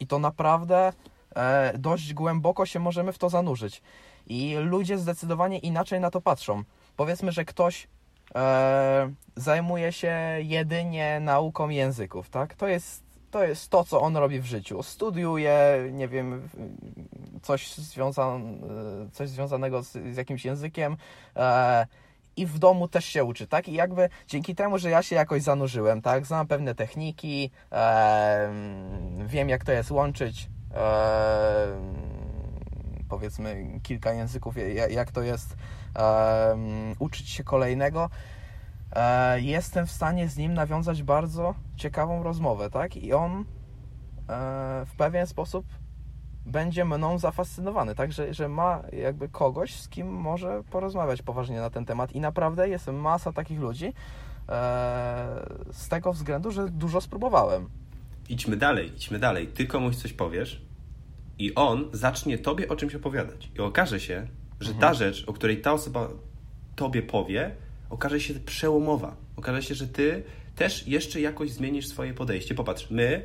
I 0.00 0.06
to 0.06 0.18
naprawdę 0.18 0.92
e, 1.34 1.78
dość 1.78 2.14
głęboko 2.14 2.66
się 2.66 2.80
możemy 2.80 3.12
w 3.12 3.18
to 3.18 3.28
zanurzyć. 3.28 3.82
I 4.26 4.56
ludzie 4.56 4.98
zdecydowanie 4.98 5.58
inaczej 5.58 6.00
na 6.00 6.10
to 6.10 6.20
patrzą. 6.20 6.62
Powiedzmy, 6.96 7.32
że 7.32 7.44
ktoś 7.44 7.88
e, 8.34 9.10
zajmuje 9.36 9.92
się 9.92 10.14
jedynie 10.42 11.20
nauką 11.20 11.68
języków, 11.68 12.30
tak? 12.30 12.54
To 12.54 12.68
jest, 12.68 13.02
to 13.30 13.44
jest 13.44 13.68
to, 13.70 13.84
co 13.84 14.00
on 14.00 14.16
robi 14.16 14.40
w 14.40 14.44
życiu. 14.44 14.82
Studiuje, 14.82 15.58
nie 15.92 16.08
wiem, 16.08 16.48
coś, 17.42 17.74
związan, 17.74 18.60
coś 19.12 19.28
związanego 19.28 19.82
z, 19.82 19.92
z 19.92 20.16
jakimś 20.16 20.44
językiem 20.44 20.96
e, 21.36 21.86
i 22.36 22.46
w 22.46 22.58
domu 22.58 22.88
też 22.88 23.04
się 23.04 23.24
uczy, 23.24 23.46
tak? 23.46 23.68
I 23.68 23.72
jakby 23.72 24.08
dzięki 24.28 24.54
temu, 24.54 24.78
że 24.78 24.90
ja 24.90 25.02
się 25.02 25.16
jakoś 25.16 25.42
zanurzyłem, 25.42 26.02
tak? 26.02 26.26
Znam 26.26 26.46
pewne 26.46 26.74
techniki, 26.74 27.50
e, 27.72 28.52
wiem, 29.26 29.48
jak 29.48 29.64
to 29.64 29.72
jest 29.72 29.90
łączyć, 29.90 30.48
e, 30.74 31.66
powiedzmy, 33.08 33.66
kilka 33.82 34.12
języków, 34.12 34.56
ja- 34.56 34.88
jak 34.88 35.12
to 35.12 35.22
jest 35.22 35.56
em, 35.98 36.94
uczyć 36.98 37.28
się 37.28 37.44
kolejnego, 37.44 38.10
e, 38.92 39.40
jestem 39.40 39.86
w 39.86 39.90
stanie 39.90 40.28
z 40.28 40.36
nim 40.36 40.54
nawiązać 40.54 41.02
bardzo 41.02 41.54
ciekawą 41.76 42.22
rozmowę, 42.22 42.70
tak? 42.70 42.96
I 42.96 43.12
on 43.12 43.32
e, 43.32 43.44
w 44.86 44.96
pewien 44.96 45.26
sposób 45.26 45.66
będzie 46.46 46.84
mną 46.84 47.18
zafascynowany, 47.18 47.94
tak? 47.94 48.12
Że, 48.12 48.34
że 48.34 48.48
ma 48.48 48.82
jakby 48.92 49.28
kogoś, 49.28 49.74
z 49.74 49.88
kim 49.88 50.08
może 50.08 50.62
porozmawiać 50.70 51.22
poważnie 51.22 51.60
na 51.60 51.70
ten 51.70 51.84
temat. 51.84 52.12
I 52.12 52.20
naprawdę 52.20 52.68
jest 52.68 52.86
masa 52.86 53.32
takich 53.32 53.60
ludzi 53.60 53.86
e, 53.86 53.92
z 55.72 55.88
tego 55.88 56.12
względu, 56.12 56.50
że 56.50 56.68
dużo 56.68 57.00
spróbowałem. 57.00 57.68
Idźmy 58.28 58.56
dalej, 58.56 58.92
idźmy 58.96 59.18
dalej. 59.18 59.46
Ty 59.46 59.66
komuś 59.66 59.96
coś 59.96 60.12
powiesz 60.12 60.62
i 61.38 61.54
on 61.54 61.88
zacznie 61.92 62.38
tobie 62.38 62.68
o 62.68 62.76
czymś 62.76 62.94
opowiadać. 62.94 63.50
I 63.56 63.60
okaże 63.60 64.00
się, 64.00 64.26
że 64.60 64.74
ta 64.74 64.94
rzecz, 64.94 65.24
o 65.26 65.32
której 65.32 65.60
ta 65.60 65.72
osoba 65.72 66.08
tobie 66.76 67.02
powie, 67.02 67.54
okaże 67.90 68.20
się 68.20 68.34
przełomowa. 68.34 69.16
Okaże 69.36 69.62
się, 69.62 69.74
że 69.74 69.88
ty 69.88 70.22
też 70.56 70.86
jeszcze 70.86 71.20
jakoś 71.20 71.50
zmienisz 71.50 71.86
swoje 71.88 72.14
podejście. 72.14 72.54
Popatrz, 72.54 72.90
my, 72.90 73.22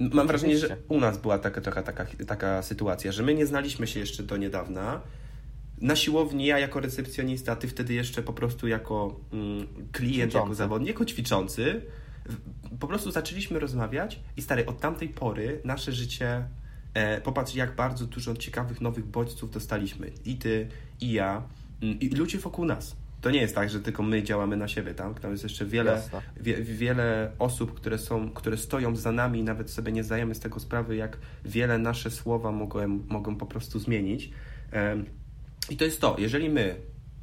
mam 0.00 0.26
wrażenie, 0.26 0.58
że 0.58 0.76
u 0.88 1.00
nas 1.00 1.18
była 1.18 1.38
taka, 1.38 1.60
taka, 1.60 1.82
taka, 1.82 2.06
taka 2.26 2.62
sytuacja, 2.62 3.12
że 3.12 3.22
my 3.22 3.34
nie 3.34 3.46
znaliśmy 3.46 3.86
się 3.86 4.00
jeszcze 4.00 4.22
do 4.22 4.36
niedawna. 4.36 5.00
Na 5.80 5.96
siłowni 5.96 6.46
ja 6.46 6.58
jako 6.58 6.80
recepcjonista, 6.80 7.56
ty 7.56 7.68
wtedy 7.68 7.94
jeszcze 7.94 8.22
po 8.22 8.32
prostu 8.32 8.68
jako 8.68 9.20
mm, 9.32 9.66
klient, 9.92 10.18
jako 10.18 10.28
Ćwiczący. 10.30 10.54
zawodnik, 10.54 10.88
jako 10.88 11.04
ćwiczący. 11.04 11.82
Po 12.80 12.86
prostu 12.86 13.10
zaczęliśmy 13.10 13.58
rozmawiać 13.58 14.20
i 14.36 14.42
stary, 14.42 14.66
od 14.66 14.80
tamtej 14.80 15.08
pory 15.08 15.60
nasze 15.64 15.92
życie, 15.92 16.44
popatrz 17.24 17.54
jak 17.54 17.74
bardzo 17.74 18.06
dużo 18.06 18.36
ciekawych 18.36 18.80
nowych 18.80 19.06
bodźców 19.06 19.50
dostaliśmy. 19.50 20.10
I 20.24 20.36
ty, 20.36 20.68
i 21.00 21.12
ja, 21.12 21.42
mm, 21.82 22.00
i 22.00 22.08
ludzie 22.08 22.38
wokół 22.38 22.64
nas. 22.64 22.96
To 23.20 23.30
nie 23.30 23.40
jest 23.40 23.54
tak, 23.54 23.70
że 23.70 23.80
tylko 23.80 24.02
my 24.02 24.22
działamy 24.22 24.56
na 24.56 24.68
siebie, 24.68 24.94
tak? 24.94 25.20
Tam 25.20 25.30
jest 25.30 25.42
jeszcze 25.42 25.66
wiele, 25.66 26.02
wie, 26.40 26.62
wiele 26.62 27.32
osób, 27.38 27.74
które, 27.74 27.98
są, 27.98 28.30
które 28.30 28.56
stoją 28.56 28.96
za 28.96 29.12
nami 29.12 29.38
i 29.38 29.42
nawet 29.42 29.70
sobie 29.70 29.92
nie 29.92 30.04
zdajemy 30.04 30.34
z 30.34 30.40
tego 30.40 30.60
sprawy, 30.60 30.96
jak 30.96 31.18
wiele 31.44 31.78
nasze 31.78 32.10
słowa 32.10 32.52
mogą, 32.52 32.88
mogą 32.88 33.36
po 33.36 33.46
prostu 33.46 33.78
zmienić. 33.78 34.30
Em, 34.70 35.06
I 35.70 35.76
to 35.76 35.84
jest 35.84 36.00
to, 36.00 36.16
jeżeli 36.18 36.50
my 36.50 36.76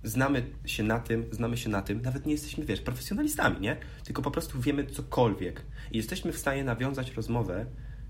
znamy 0.04 0.46
się 0.66 0.84
na 0.84 1.00
tym, 1.00 1.26
znamy 1.32 1.58
się 1.58 1.70
na 1.70 1.82
tym, 1.82 2.02
nawet 2.02 2.26
nie 2.26 2.32
jesteśmy, 2.32 2.66
wiesz, 2.66 2.82
profesjonalistami, 2.82 3.60
nie? 3.62 3.78
Tylko 4.04 4.22
po 4.22 4.32
prostu 4.32 4.62
wiemy 4.62 4.86
cokolwiek 4.86 5.62
i 5.92 5.98
jesteśmy 5.98 6.32
w 6.32 6.38
stanie 6.38 6.64
nawiązać 6.64 7.14
rozmowę, 7.14 7.66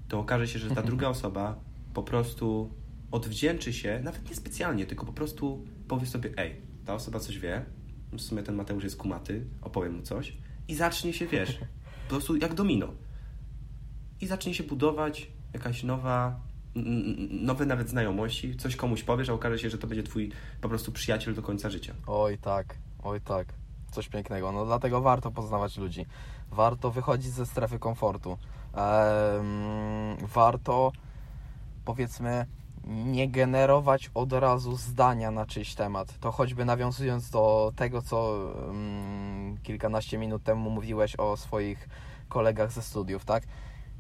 to 0.08 0.20
okaże 0.20 0.48
się, 0.48 0.60
że 0.60 0.76
ta 0.76 0.82
druga 0.82 1.08
osoba 1.08 1.60
po 1.94 2.04
prostu 2.04 2.74
odwdzięczy 3.12 3.74
się, 3.74 4.02
nawet 4.04 4.30
nie 4.30 4.36
specjalnie, 4.36 4.86
tylko 4.86 5.06
po 5.06 5.14
prostu 5.14 5.66
powie 5.88 6.08
sobie, 6.08 6.30
ej, 6.38 6.62
ta 6.86 6.94
osoba 6.94 7.20
coś 7.20 7.40
wie, 7.40 7.66
w 8.12 8.22
sumie 8.22 8.44
ten 8.44 8.56
Mateusz 8.56 8.84
jest 8.84 8.98
kumaty, 8.98 9.46
opowiem 9.62 9.96
mu 9.96 10.02
coś 10.02 10.38
i 10.68 10.76
zacznie 10.76 11.14
się, 11.14 11.28
wiesz, 11.28 11.60
po 12.08 12.10
prostu 12.10 12.36
jak 12.36 12.54
domino. 12.54 12.88
I 14.22 14.28
zacznie 14.28 14.54
się 14.54 14.64
budować 14.64 15.28
jakaś 15.54 15.84
nowa, 15.84 16.40
nowe 17.30 17.66
nawet 17.66 17.90
znajomości, 17.90 18.56
coś 18.56 18.76
komuś 18.76 19.04
powiesz, 19.04 19.30
a 19.30 19.34
okaże 19.34 19.60
się, 19.60 19.70
że 19.70 19.78
to 19.78 19.88
będzie 19.88 20.04
twój 20.04 20.32
po 20.62 20.70
prostu 20.70 20.92
przyjaciel 20.92 21.36
do 21.36 21.42
końca 21.42 21.70
życia. 21.70 21.94
Oj 22.08 22.38
tak, 22.38 22.78
oj 23.04 23.22
tak. 23.22 23.54
Coś 23.92 24.10
pięknego. 24.10 24.52
No 24.52 24.66
dlatego 24.66 25.02
warto 25.02 25.32
poznawać 25.32 25.78
ludzi. 25.78 26.06
Warto 26.52 26.92
wychodzić 26.92 27.32
ze 27.32 27.46
strefy 27.46 27.80
komfortu. 27.80 28.38
Warto 30.22 30.92
powiedzmy 31.86 32.46
nie 32.88 33.30
generować 33.30 34.12
od 34.14 34.34
razu 34.34 34.78
zdania 34.78 35.32
na 35.32 35.46
czyjś 35.46 35.76
temat. 35.76 36.20
To 36.20 36.32
choćby 36.32 36.66
nawiązując 36.66 37.30
do 37.30 37.72
tego, 37.76 38.02
co 38.02 38.38
kilkanaście 39.64 40.18
minut 40.18 40.44
temu 40.44 40.70
mówiłeś 40.70 41.16
o 41.16 41.38
swoich 41.38 41.90
kolegach 42.30 42.72
ze 42.72 42.82
studiów, 42.82 43.26
tak? 43.26 43.44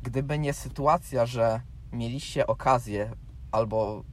Gdyby 0.03 0.39
nie 0.39 0.53
sytuacja, 0.53 1.25
że 1.25 1.61
mieliście 1.91 2.47
okazję 2.47 3.11
albo 3.51 4.03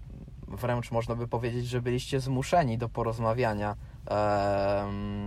wręcz 0.48 0.90
można 0.90 1.14
by 1.14 1.28
powiedzieć, 1.28 1.66
że 1.66 1.82
byliście 1.82 2.20
zmuszeni 2.20 2.78
do 2.78 2.88
porozmawiania 2.88 3.76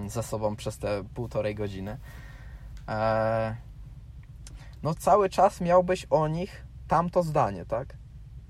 ze 0.07 0.23
sobą 0.23 0.55
przez 0.55 0.77
te 0.77 1.03
półtorej 1.13 1.55
godziny. 1.55 1.97
E, 2.88 3.55
no 4.86 4.93
cały 4.93 5.29
czas 5.29 5.61
miałbyś 5.61 6.07
o 6.09 6.27
nich 6.27 6.65
tamto 6.88 7.23
zdanie, 7.23 7.65
tak? 7.65 7.97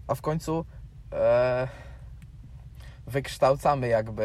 A 0.08 0.16
w 0.16 0.22
końcu 0.22 0.66
e, 1.14 1.68
wykształcamy 3.08 3.88
jakby 3.88 4.24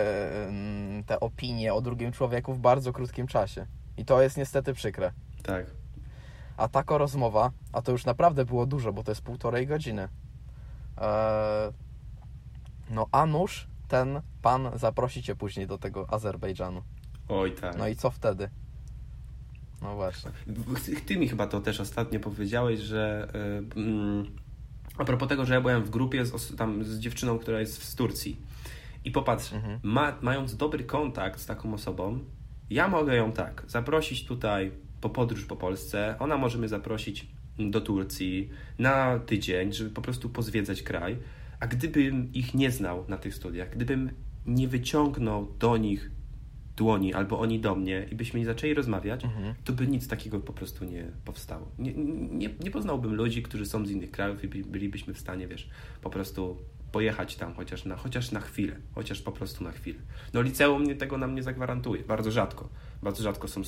mm, 0.49 1.05
te 1.05 1.21
opinie 1.21 1.75
o 1.75 1.81
drugim 1.81 2.13
człowieku 2.13 2.55
w 2.55 2.59
bardzo 2.59 2.93
krótkim 2.93 3.27
czasie. 3.27 3.67
I 3.97 4.05
to 4.05 4.23
jest 4.23 4.37
niestety 4.37 4.75
przykre. 4.75 5.13
Tak. 5.43 5.67
A 6.57 6.69
taka 6.69 6.99
rozmowa, 6.99 7.51
a 7.73 7.83
to 7.83 7.93
już 7.93 8.05
naprawdę 8.05 8.45
było 8.45 8.67
dużo, 8.67 8.93
bo 8.93 9.03
to 9.03 9.11
jest 9.11 9.23
półtorej 9.23 9.67
godziny. 9.67 10.09
E, 10.99 11.73
no 12.91 13.07
a 13.13 13.27
nuż 13.27 13.69
ten 13.89 14.23
pan 14.43 14.71
zaprosi 14.75 15.23
cię 15.23 15.37
później 15.37 15.67
do 15.67 15.79
tego 15.79 16.07
Azerbejdżanu. 16.13 16.83
Oj, 17.29 17.53
tak. 17.53 17.79
No 17.79 17.89
i 17.89 17.97
co 17.97 18.11
wtedy? 18.11 18.51
No 19.83 19.95
właśnie. 19.95 20.31
Ty 21.07 21.17
mi 21.17 21.29
chyba 21.29 21.47
to 21.47 21.61
też 21.61 21.81
ostatnio 21.81 22.21
powiedziałeś, 22.21 22.81
że 22.81 23.29
yy, 23.77 23.83
yy, 23.83 24.25
a 24.99 25.05
propos 25.05 25.29
tego, 25.29 25.47
że 25.47 25.55
ja 25.55 25.61
byłem 25.61 25.83
w 25.83 25.91
grupie 25.91 26.27
z, 26.27 26.57
tam 26.57 26.85
z 26.85 26.99
dziewczyną, 26.99 27.39
która 27.39 27.61
jest 27.61 27.83
z 27.83 27.95
Turcji. 27.95 28.37
I 29.05 29.11
popatrz, 29.11 29.53
mhm. 29.53 29.81
ma, 29.83 30.17
mając 30.21 30.57
dobry 30.57 30.85
kontakt 30.85 31.41
z 31.41 31.47
taką 31.47 31.75
osobą, 31.75 32.19
ja 32.71 32.89
mogę 32.89 33.17
ją 33.17 33.33
tak 33.33 33.65
zaprosić 33.67 34.25
tutaj 34.25 34.71
po 35.01 35.11
podróż 35.11 35.45
po 35.45 35.57
Polsce, 35.57 36.17
ona 36.19 36.37
może 36.37 36.59
mnie 36.59 36.69
zaprosić 36.69 37.27
do 37.59 37.81
Turcji 37.81 38.51
na 38.79 39.19
tydzień, 39.19 39.73
żeby 39.73 39.91
po 39.91 40.03
prostu 40.03 40.31
pozwiedzać 40.31 40.83
kraj. 40.83 41.17
A 41.61 41.67
gdybym 41.67 42.33
ich 42.33 42.55
nie 42.55 42.71
znał 42.71 43.05
na 43.09 43.17
tych 43.17 43.35
studiach, 43.35 43.71
gdybym 43.71 44.11
nie 44.47 44.69
wyciągnął 44.69 45.53
do 45.59 45.77
nich 45.77 46.11
dłoni 46.77 47.15
albo 47.15 47.41
oni 47.41 47.61
do 47.61 47.75
mnie 47.75 48.07
i 48.11 48.15
byśmy 48.15 48.41
nie 48.41 48.47
zaczęli 48.47 48.75
rozmawiać, 48.75 49.25
mhm. 49.25 49.55
to 49.65 49.73
by 49.73 49.87
nic 49.87 50.09
takiego 50.09 50.41
po 50.41 50.53
prostu 50.53 50.85
nie 50.85 51.05
powstało. 51.25 51.69
Nie, 51.79 51.93
nie, 51.95 52.51
nie 52.61 52.71
poznałbym 52.71 53.15
ludzi, 53.15 53.43
którzy 53.43 53.67
są 53.67 53.87
z 53.87 53.91
innych 53.91 54.11
krajów 54.11 54.45
i 54.45 54.49
bylibyśmy 54.49 55.15
w 55.15 55.19
stanie, 55.19 55.49
wiesz, 55.49 55.71
po 56.03 56.11
prostu 56.11 56.57
pojechać 56.93 57.37
tam 57.37 57.55
chociaż 57.55 57.85
na, 57.85 57.97
chociaż 57.97 58.33
na 58.33 58.41
chwilę, 58.41 58.77
chociaż 58.95 59.23
po 59.23 59.33
prostu 59.33 59.65
na 59.65 59.73
chwilę. 59.73 59.99
No 60.33 60.43
liceum 60.43 60.83
mnie 60.83 60.95
tego 60.95 61.19
nam 61.19 61.35
nie 61.35 61.43
zagwarantuje, 61.43 62.03
bardzo 62.03 62.31
rzadko. 62.31 62.69
Bardzo 63.03 63.23
rzadko 63.23 63.49
są 63.49 63.63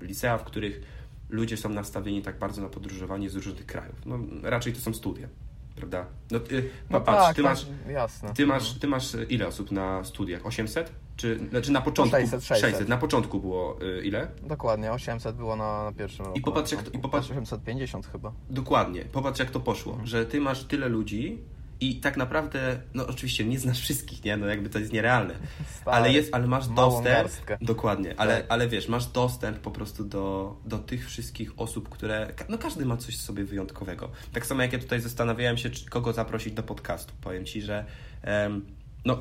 licea, 0.00 0.38
w 0.38 0.44
których 0.44 0.80
ludzie 1.28 1.56
są 1.56 1.68
nastawieni 1.68 2.22
tak 2.22 2.38
bardzo 2.38 2.62
na 2.62 2.68
podróżowanie 2.68 3.30
z 3.30 3.34
różnych 3.34 3.66
krajów. 3.66 4.06
No 4.06 4.18
raczej 4.42 4.72
to 4.72 4.80
są 4.80 4.94
studia 4.94 5.28
prawda? 5.76 6.06
No, 6.30 6.40
ty, 6.40 6.70
no 6.90 7.00
patrz, 7.00 7.26
tak, 7.26 7.36
ty 7.36 7.42
masz, 7.42 7.64
tak, 7.64 7.92
jasne. 7.92 8.34
Ty 8.34 8.46
masz, 8.46 8.72
ty 8.72 8.86
masz 8.86 9.16
ile 9.28 9.46
osób 9.46 9.70
na 9.72 10.04
studiach? 10.04 10.46
800? 10.46 10.92
Czy 11.16 11.48
znaczy 11.50 11.72
na 11.72 11.80
początku? 11.80 12.16
600, 12.16 12.44
600. 12.44 12.70
600. 12.70 12.88
Na 12.88 12.96
początku 12.96 13.40
było 13.40 13.78
y, 13.82 14.04
ile? 14.04 14.28
Dokładnie, 14.42 14.92
800 14.92 15.36
było 15.36 15.56
na, 15.56 15.84
na 15.84 15.92
pierwszym 15.92 16.26
roku. 16.26 16.38
I 16.38 16.42
popatrz, 16.42 16.72
jak 16.72 16.82
to, 16.82 16.90
i 16.90 16.98
popatrz, 16.98 17.30
850 17.30 18.06
chyba. 18.06 18.32
Dokładnie. 18.50 19.04
Popatrz, 19.04 19.38
jak 19.38 19.50
to 19.50 19.60
poszło, 19.60 19.92
mhm. 19.92 20.06
że 20.06 20.26
ty 20.26 20.40
masz 20.40 20.64
tyle 20.64 20.88
ludzi, 20.88 21.38
i 21.80 21.96
tak 21.96 22.16
naprawdę, 22.16 22.80
no 22.94 23.06
oczywiście 23.06 23.44
nie 23.44 23.58
znasz 23.58 23.80
wszystkich, 23.80 24.24
nie? 24.24 24.36
No 24.36 24.46
jakby 24.46 24.68
to 24.68 24.78
jest 24.78 24.92
nierealne. 24.92 25.34
Stary, 25.80 25.96
ale 25.96 26.12
jest, 26.12 26.34
ale 26.34 26.46
masz 26.46 26.68
dostęp. 26.68 27.04
Garstkę. 27.04 27.58
Dokładnie, 27.60 28.14
ale, 28.16 28.36
tak. 28.36 28.46
ale 28.48 28.68
wiesz, 28.68 28.88
masz 28.88 29.06
dostęp 29.06 29.58
po 29.58 29.70
prostu 29.70 30.04
do, 30.04 30.56
do 30.64 30.78
tych 30.78 31.06
wszystkich 31.06 31.52
osób, 31.56 31.88
które. 31.88 32.32
No 32.48 32.58
każdy 32.58 32.86
ma 32.86 32.96
coś 32.96 33.16
sobie 33.16 33.44
wyjątkowego. 33.44 34.10
Tak 34.32 34.46
samo 34.46 34.62
jak 34.62 34.72
ja 34.72 34.78
tutaj 34.78 35.00
zastanawiałem 35.00 35.58
się, 35.58 35.70
czy, 35.70 35.86
kogo 35.86 36.12
zaprosić 36.12 36.54
do 36.54 36.62
podcastu. 36.62 37.14
Powiem 37.20 37.44
ci, 37.44 37.62
że 37.62 37.84
um, 38.26 38.66
no, 39.04 39.18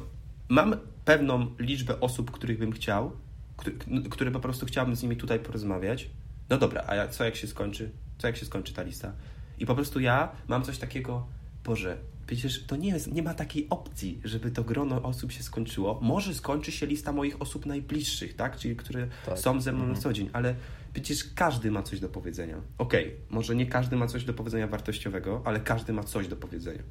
mam 0.50 0.76
pewną 1.06 1.56
liczbę 1.60 2.00
osób, 2.00 2.32
których 2.32 2.60
bym 2.60 2.72
chciał, 2.72 3.12
który, 3.58 3.76
które 4.10 4.32
po 4.32 4.40
prostu 4.40 4.66
chciałbym 4.66 4.96
z 4.96 5.04
nimi 5.04 5.16
tutaj 5.16 5.40
porozmawiać. 5.40 6.10
No 6.50 6.58
dobra, 6.58 6.84
a 6.88 7.08
co 7.08 7.26
jak 7.26 7.36
się 7.36 7.48
skończy? 7.48 7.92
Co 8.18 8.28
jak 8.28 8.38
się 8.38 8.46
skończy 8.46 8.74
ta 8.74 8.84
lista? 8.84 9.14
I 9.60 9.66
po 9.66 9.76
prostu 9.76 10.00
ja 10.00 10.32
mam 10.48 10.64
coś 10.64 10.78
takiego, 10.78 11.28
Boże, 11.64 11.98
Przecież 12.28 12.64
to 12.64 12.76
nie, 12.76 12.90
jest, 12.90 13.12
nie 13.12 13.24
ma 13.24 13.34
takiej 13.34 13.68
opcji, 13.70 14.22
żeby 14.24 14.52
to 14.52 14.64
grono 14.64 15.02
osób 15.02 15.32
się 15.32 15.44
skończyło. 15.44 16.00
Może 16.02 16.34
skończy 16.34 16.72
się 16.72 16.86
lista 16.86 17.12
moich 17.12 17.42
osób 17.42 17.66
najbliższych, 17.66 18.36
tak? 18.36 18.58
Czyli 18.58 18.76
które 18.76 19.08
tak. 19.26 19.40
są 19.40 19.62
ze 19.62 19.72
mną 19.72 19.82
mhm. 19.82 19.96
na 19.96 20.02
co 20.02 20.14
dzień, 20.14 20.30
ale 20.34 20.56
przecież 20.94 21.24
każdy 21.36 21.72
ma 21.72 21.84
coś 21.84 22.00
do 22.00 22.10
powiedzenia. 22.10 22.62
Okej, 22.78 23.06
okay, 23.06 23.18
może 23.30 23.56
nie 23.56 23.66
każdy 23.66 23.96
ma 23.96 24.08
coś 24.08 24.26
do 24.26 24.34
powiedzenia 24.34 24.68
wartościowego, 24.68 25.42
ale 25.46 25.60
każdy 25.60 25.94
ma 25.94 26.04
coś 26.04 26.28
do 26.28 26.36
powiedzenia. 26.36 26.84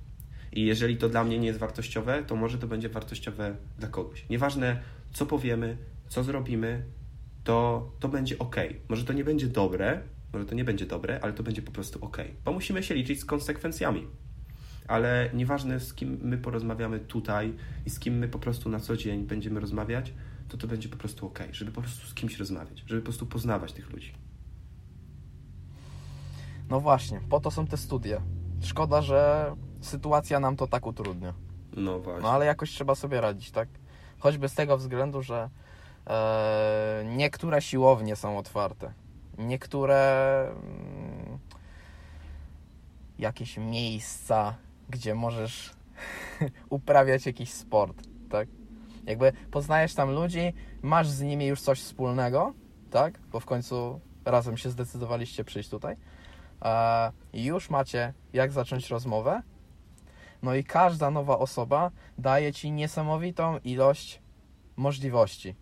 I 0.55 0.65
jeżeli 0.65 0.97
to 0.97 1.09
dla 1.09 1.25
mnie 1.25 1.39
nie 1.39 1.47
jest 1.47 1.59
wartościowe, 1.59 2.25
to 2.27 2.37
może 2.37 2.59
to 2.59 2.67
będzie 2.67 2.89
wartościowe 2.89 3.57
dla 3.79 3.89
kogoś. 3.89 4.29
Nieważne, 4.31 4.83
co 5.13 5.27
powiemy, 5.27 5.77
co 6.09 6.25
zrobimy, 6.25 6.85
to, 7.45 7.91
to 8.01 8.09
będzie 8.09 8.39
ok. 8.39 8.57
Może 8.89 9.05
to 9.05 9.13
nie 9.13 9.25
będzie 9.25 9.47
dobre, 9.47 10.01
może 10.33 10.47
to 10.47 10.55
nie 10.55 10.65
będzie 10.65 10.87
dobre, 10.87 11.21
ale 11.23 11.33
to 11.33 11.43
będzie 11.43 11.63
po 11.63 11.73
prostu 11.73 12.05
ok. 12.05 12.19
Bo 12.45 12.53
musimy 12.53 12.83
się 12.83 12.95
liczyć 12.95 13.21
z 13.21 13.25
konsekwencjami 13.25 14.07
ale 14.89 15.31
nieważne 15.35 15.81
z 15.81 15.95
kim 15.95 16.19
my 16.23 16.39
porozmawiamy 16.39 17.01
tutaj 17.01 17.55
i 17.87 17.91
z 17.91 17.99
kim 17.99 18.19
my 18.19 18.29
po 18.29 18.39
prostu 18.39 18.69
na 18.69 18.81
co 18.81 18.97
dzień 18.97 19.27
będziemy 19.27 19.61
rozmawiać, 19.61 20.13
to 20.49 20.57
to 20.57 20.67
będzie 20.67 20.89
po 20.89 20.97
prostu 20.97 21.27
ok, 21.27 21.39
żeby 21.53 21.73
po 21.73 21.83
prostu 21.83 22.07
z 22.07 22.15
kimś 22.15 22.39
rozmawiać, 22.39 22.85
żeby 22.87 23.01
po 23.01 23.05
prostu 23.05 23.27
poznawać 23.27 23.73
tych 23.73 23.91
ludzi. 23.91 24.13
No 26.71 26.81
właśnie, 26.81 27.21
po 27.29 27.41
to 27.41 27.51
są 27.51 27.67
te 27.67 27.77
studia. 27.77 28.23
Szkoda, 28.61 29.03
że 29.03 29.51
sytuacja 29.85 30.41
nam 30.41 30.57
to 30.57 30.67
tak 30.67 30.87
utrudnia. 30.87 31.35
No 31.77 32.01
właśnie. 32.01 32.23
No 32.23 32.31
ale 32.31 32.47
jakoś 32.47 32.71
trzeba 32.71 32.95
sobie 32.95 33.21
radzić, 33.21 33.51
tak? 33.51 33.69
Choćby 34.19 34.49
z 34.49 34.55
tego 34.55 34.79
względu, 34.79 35.23
że 35.23 35.51
e, 36.07 37.05
niektóre 37.17 37.63
siłownie 37.63 38.17
są 38.17 38.39
otwarte. 38.39 38.93
Niektóre 39.39 40.49
mm, 40.49 41.39
jakieś 43.19 43.57
miejsca 43.57 44.55
gdzie 44.89 45.15
możesz 45.15 45.71
uprawiać 46.71 47.27
jakiś 47.27 47.53
sport, 47.53 48.03
tak? 48.31 48.49
Jakby 49.07 49.33
poznajesz 49.51 49.95
tam 49.95 50.11
ludzi, 50.11 50.53
masz 50.83 51.09
z 51.09 51.21
nimi 51.21 51.47
już 51.47 51.61
coś 51.61 51.81
wspólnego, 51.81 52.55
tak? 52.91 53.19
Bo 53.33 53.41
w 53.41 53.47
końcu 53.47 54.01
razem 54.25 54.57
się 54.57 54.71
zdecydowaliście 54.71 55.45
przyjść 55.45 55.69
tutaj. 55.69 55.97
I 57.33 57.45
już 57.45 57.71
macie 57.71 58.13
jak 58.33 58.53
zacząć 58.53 58.91
rozmowę. 58.91 59.43
No 60.45 60.55
i 60.55 60.65
każda 60.65 61.11
nowa 61.11 61.39
osoba 61.39 61.91
daje 62.19 62.53
ci 62.53 62.73
niesamowitą 62.73 63.59
ilość 63.59 64.23
możliwości. 64.77 65.55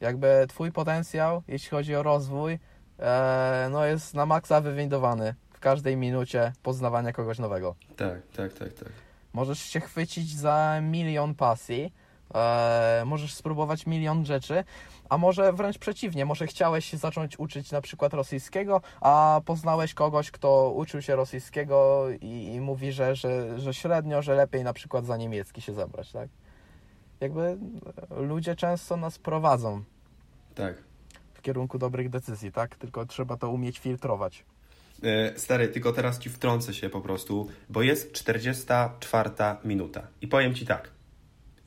Jakby 0.00 0.46
twój 0.48 0.72
potencjał, 0.72 1.42
jeśli 1.48 1.70
chodzi 1.70 1.94
o 1.94 2.02
rozwój, 2.02 2.58
e, 2.98 3.68
no 3.70 3.84
jest 3.84 4.14
na 4.14 4.26
maksa 4.26 4.60
wywindowany 4.60 5.34
w 5.52 5.60
każdej 5.60 5.96
minucie 5.96 6.52
poznawania 6.62 7.12
kogoś 7.12 7.38
nowego. 7.38 7.74
Tak, 7.96 8.26
tak, 8.36 8.52
tak, 8.52 8.72
tak. 8.72 8.88
Możesz 9.32 9.58
się 9.58 9.80
chwycić 9.80 10.36
za 10.36 10.80
milion 10.82 11.34
pasji, 11.34 11.92
e, 12.34 13.02
możesz 13.06 13.34
spróbować 13.34 13.86
milion 13.86 14.26
rzeczy, 14.26 14.64
a 15.08 15.18
może 15.18 15.52
wręcz 15.52 15.78
przeciwnie, 15.78 16.24
może 16.24 16.46
chciałeś 16.46 16.84
się 16.84 16.96
zacząć 16.96 17.38
uczyć 17.38 17.72
na 17.72 17.80
przykład 17.80 18.14
rosyjskiego, 18.14 18.80
a 19.00 19.40
poznałeś 19.44 19.94
kogoś, 19.94 20.30
kto 20.30 20.70
uczył 20.70 21.02
się 21.02 21.16
rosyjskiego 21.16 22.06
i, 22.20 22.54
i 22.54 22.60
mówi, 22.60 22.92
że, 22.92 23.16
że, 23.16 23.60
że 23.60 23.74
średnio, 23.74 24.22
że 24.22 24.34
lepiej 24.34 24.64
na 24.64 24.72
przykład 24.72 25.06
za 25.06 25.16
niemiecki 25.16 25.60
się 25.60 25.74
zabrać, 25.74 26.12
tak? 26.12 26.28
Jakby 27.20 27.58
ludzie 28.10 28.56
często 28.56 28.96
nas 28.96 29.18
prowadzą. 29.18 29.82
Tak. 30.54 30.74
W 31.34 31.42
kierunku 31.42 31.78
dobrych 31.78 32.10
decyzji, 32.10 32.52
tak? 32.52 32.76
Tylko 32.76 33.06
trzeba 33.06 33.36
to 33.36 33.50
umieć 33.50 33.78
filtrować. 33.78 34.44
E, 35.02 35.38
stary, 35.38 35.68
tylko 35.68 35.92
teraz 35.92 36.18
ci 36.18 36.30
wtrącę 36.30 36.74
się 36.74 36.90
po 36.90 37.00
prostu, 37.00 37.48
bo 37.68 37.82
jest 37.82 38.12
44 38.12 39.30
minuta. 39.64 40.06
I 40.20 40.28
powiem 40.28 40.54
ci 40.54 40.66
tak. 40.66 40.90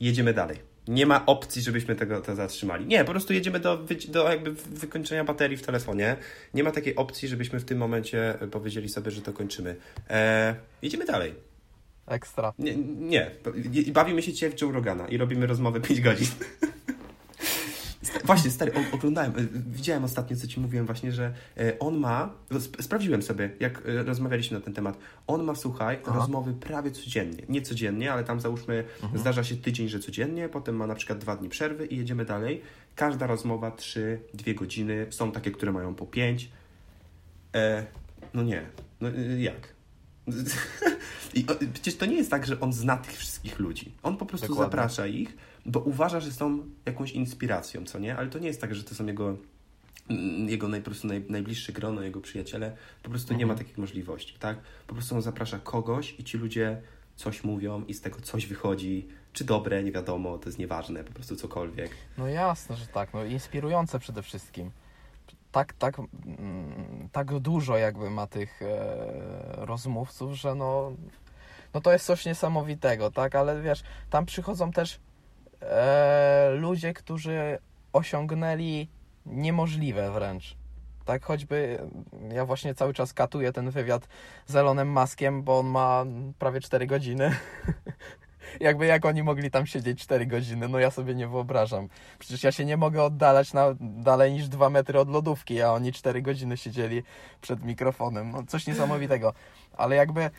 Jedziemy 0.00 0.34
dalej. 0.34 0.71
Nie 0.88 1.06
ma 1.06 1.26
opcji, 1.26 1.62
żebyśmy 1.62 1.96
tego 1.96 2.20
to 2.20 2.34
zatrzymali. 2.34 2.86
Nie, 2.86 3.04
po 3.04 3.10
prostu 3.10 3.32
jedziemy 3.32 3.60
do, 3.60 3.86
do 4.08 4.30
jakby 4.30 4.52
wykończenia 4.52 5.24
baterii 5.24 5.56
w 5.56 5.62
telefonie. 5.62 6.16
Nie 6.54 6.64
ma 6.64 6.70
takiej 6.70 6.96
opcji, 6.96 7.28
żebyśmy 7.28 7.60
w 7.60 7.64
tym 7.64 7.78
momencie 7.78 8.34
powiedzieli 8.50 8.88
sobie, 8.88 9.10
że 9.10 9.22
to 9.22 9.32
kończymy. 9.32 9.76
E, 10.10 10.56
jedziemy 10.82 11.04
dalej. 11.04 11.34
Ekstra. 12.06 12.52
Nie, 12.58 12.76
nie. 12.76 13.30
Bawimy 13.92 14.22
się 14.22 14.32
dzisiaj 14.32 14.50
w 14.50 14.60
Joe 14.60 14.72
Rogana 14.72 15.08
i 15.08 15.16
robimy 15.16 15.46
rozmowę 15.46 15.80
5 15.80 16.00
godzin. 16.00 16.28
Właśnie, 18.24 18.50
stary, 18.50 18.72
oglądałem, 18.92 19.38
y, 19.38 19.48
widziałem 19.66 20.04
ostatnio, 20.04 20.36
co 20.36 20.46
ci 20.46 20.60
mówiłem 20.60 20.86
właśnie, 20.86 21.12
że 21.12 21.34
y, 21.60 21.78
on 21.78 21.98
ma, 21.98 22.34
sprawdziłem 22.80 23.22
sobie, 23.22 23.50
jak 23.60 23.86
y, 23.88 24.02
rozmawialiśmy 24.02 24.58
na 24.58 24.64
ten 24.64 24.74
temat, 24.74 24.98
on 25.26 25.42
ma, 25.42 25.54
słuchaj, 25.54 25.98
Aha. 26.06 26.18
rozmowy 26.18 26.52
prawie 26.52 26.90
codziennie. 26.90 27.42
Nie 27.48 27.62
codziennie, 27.62 28.12
ale 28.12 28.24
tam 28.24 28.40
załóżmy, 28.40 28.84
mhm. 29.02 29.20
zdarza 29.20 29.44
się 29.44 29.56
tydzień, 29.56 29.88
że 29.88 30.00
codziennie, 30.00 30.48
potem 30.48 30.76
ma 30.76 30.86
na 30.86 30.94
przykład 30.94 31.18
dwa 31.18 31.36
dni 31.36 31.48
przerwy 31.48 31.86
i 31.86 31.96
jedziemy 31.96 32.24
dalej. 32.24 32.62
Każda 32.94 33.26
rozmowa 33.26 33.70
trzy, 33.70 34.20
dwie 34.34 34.54
godziny, 34.54 35.06
są 35.10 35.32
takie, 35.32 35.50
które 35.50 35.72
mają 35.72 35.94
po 35.94 36.06
pięć. 36.06 36.50
E, 37.54 37.86
no 38.34 38.42
nie, 38.42 38.66
no 39.00 39.08
jak? 39.38 39.74
I 41.34 41.44
przecież 41.72 41.96
to 41.96 42.06
nie 42.06 42.16
jest 42.16 42.30
tak, 42.30 42.46
że 42.46 42.60
on 42.60 42.72
zna 42.72 42.96
tych 42.96 43.16
wszystkich 43.16 43.58
ludzi. 43.58 43.94
On 44.02 44.16
po 44.16 44.26
prostu 44.26 44.48
Dokładnie. 44.48 44.70
zaprasza 44.70 45.06
ich, 45.06 45.36
bo 45.66 45.80
uważa, 45.80 46.20
że 46.20 46.32
są 46.32 46.58
jakąś 46.86 47.12
inspiracją, 47.12 47.84
co 47.84 47.98
nie? 47.98 48.16
Ale 48.16 48.28
to 48.28 48.38
nie 48.38 48.46
jest 48.46 48.60
tak, 48.60 48.74
że 48.74 48.84
to 48.84 48.94
są 48.94 49.06
jego, 49.06 49.36
mm, 50.10 50.48
jego 50.48 50.68
naj, 50.68 50.82
po 50.82 50.90
naj, 51.04 51.24
najbliższe 51.28 51.72
grono, 51.72 52.02
jego 52.02 52.20
przyjaciele. 52.20 52.76
Po 53.02 53.10
prostu 53.10 53.34
nie 53.34 53.46
ma 53.46 53.52
Mhm. 53.52 53.58
takich 53.66 53.78
możliwości, 53.78 54.38
tak? 54.38 54.58
Po 54.86 54.94
prostu 54.94 55.14
on 55.14 55.22
zaprasza 55.22 55.58
kogoś 55.58 56.14
i 56.20 56.24
ci 56.24 56.38
ludzie 56.38 56.82
coś 57.16 57.44
mówią 57.44 57.84
i 57.88 57.94
z 57.94 58.00
tego 58.00 58.20
coś 58.20 58.46
wychodzi. 58.46 59.08
Czy 59.32 59.44
dobre, 59.44 59.82
nie 59.82 59.92
wiadomo, 59.92 60.38
to 60.38 60.48
jest 60.48 60.58
nieważne, 60.58 61.04
po 61.04 61.12
prostu 61.12 61.36
cokolwiek. 61.36 61.90
No 62.18 62.28
jasne, 62.28 62.76
że 62.76 62.86
tak. 62.86 63.14
No 63.14 63.24
inspirujące 63.24 63.98
przede 63.98 64.22
wszystkim. 64.22 64.70
Tak, 65.52 65.72
tak, 65.72 65.98
mm, 65.98 67.08
tak 67.12 67.38
dużo 67.38 67.76
jakby 67.76 68.10
ma 68.10 68.26
tych 68.26 68.62
e, 68.62 69.66
rozmówców, 69.66 70.34
że 70.34 70.54
no, 70.54 70.92
no 71.74 71.80
to 71.80 71.92
jest 71.92 72.06
coś 72.06 72.26
niesamowitego, 72.26 73.10
tak? 73.10 73.34
Ale 73.34 73.62
wiesz, 73.62 73.82
tam 74.10 74.26
przychodzą 74.26 74.72
też 74.72 74.98
e, 75.62 76.50
ludzie, 76.50 76.94
którzy 76.94 77.58
osiągnęli 77.92 78.88
niemożliwe 79.26 80.10
wręcz. 80.10 80.56
Tak, 81.04 81.24
choćby 81.24 81.78
ja 82.34 82.46
właśnie 82.46 82.74
cały 82.74 82.94
czas 82.94 83.12
katuję 83.14 83.52
ten 83.52 83.70
wywiad 83.70 84.08
z 84.46 84.56
Elonem 84.56 84.88
Maskiem, 84.88 85.42
bo 85.42 85.58
on 85.58 85.66
ma 85.66 86.04
prawie 86.38 86.60
4 86.60 86.86
godziny. 86.86 87.30
Jakby 88.60 88.86
jak 88.86 89.04
oni 89.04 89.22
mogli 89.22 89.50
tam 89.50 89.66
siedzieć 89.66 90.02
4 90.02 90.26
godziny, 90.26 90.68
no 90.68 90.78
ja 90.78 90.90
sobie 90.90 91.14
nie 91.14 91.28
wyobrażam. 91.28 91.88
Przecież 92.18 92.44
ja 92.44 92.52
się 92.52 92.64
nie 92.64 92.76
mogę 92.76 93.02
oddalać 93.02 93.52
na 93.52 93.74
dalej 93.80 94.32
niż 94.32 94.48
2 94.48 94.70
metry 94.70 94.98
od 94.98 95.08
lodówki, 95.08 95.62
a 95.62 95.72
oni 95.72 95.92
4 95.92 96.22
godziny 96.22 96.56
siedzieli 96.56 97.02
przed 97.40 97.64
mikrofonem. 97.64 98.30
No 98.30 98.42
coś 98.46 98.66
niesamowitego. 98.66 99.32
Ale 99.76 99.96
jakby 99.96 100.20
e, 100.20 100.30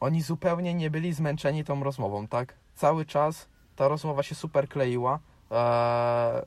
oni 0.00 0.22
zupełnie 0.22 0.74
nie 0.74 0.90
byli 0.90 1.12
zmęczeni 1.12 1.64
tą 1.64 1.84
rozmową, 1.84 2.28
tak? 2.28 2.54
Cały 2.74 3.04
czas 3.04 3.48
ta 3.80 3.88
rozmowa 3.88 4.22
się 4.22 4.34
super 4.34 4.68
kleiła. 4.68 5.18
E, 5.50 6.46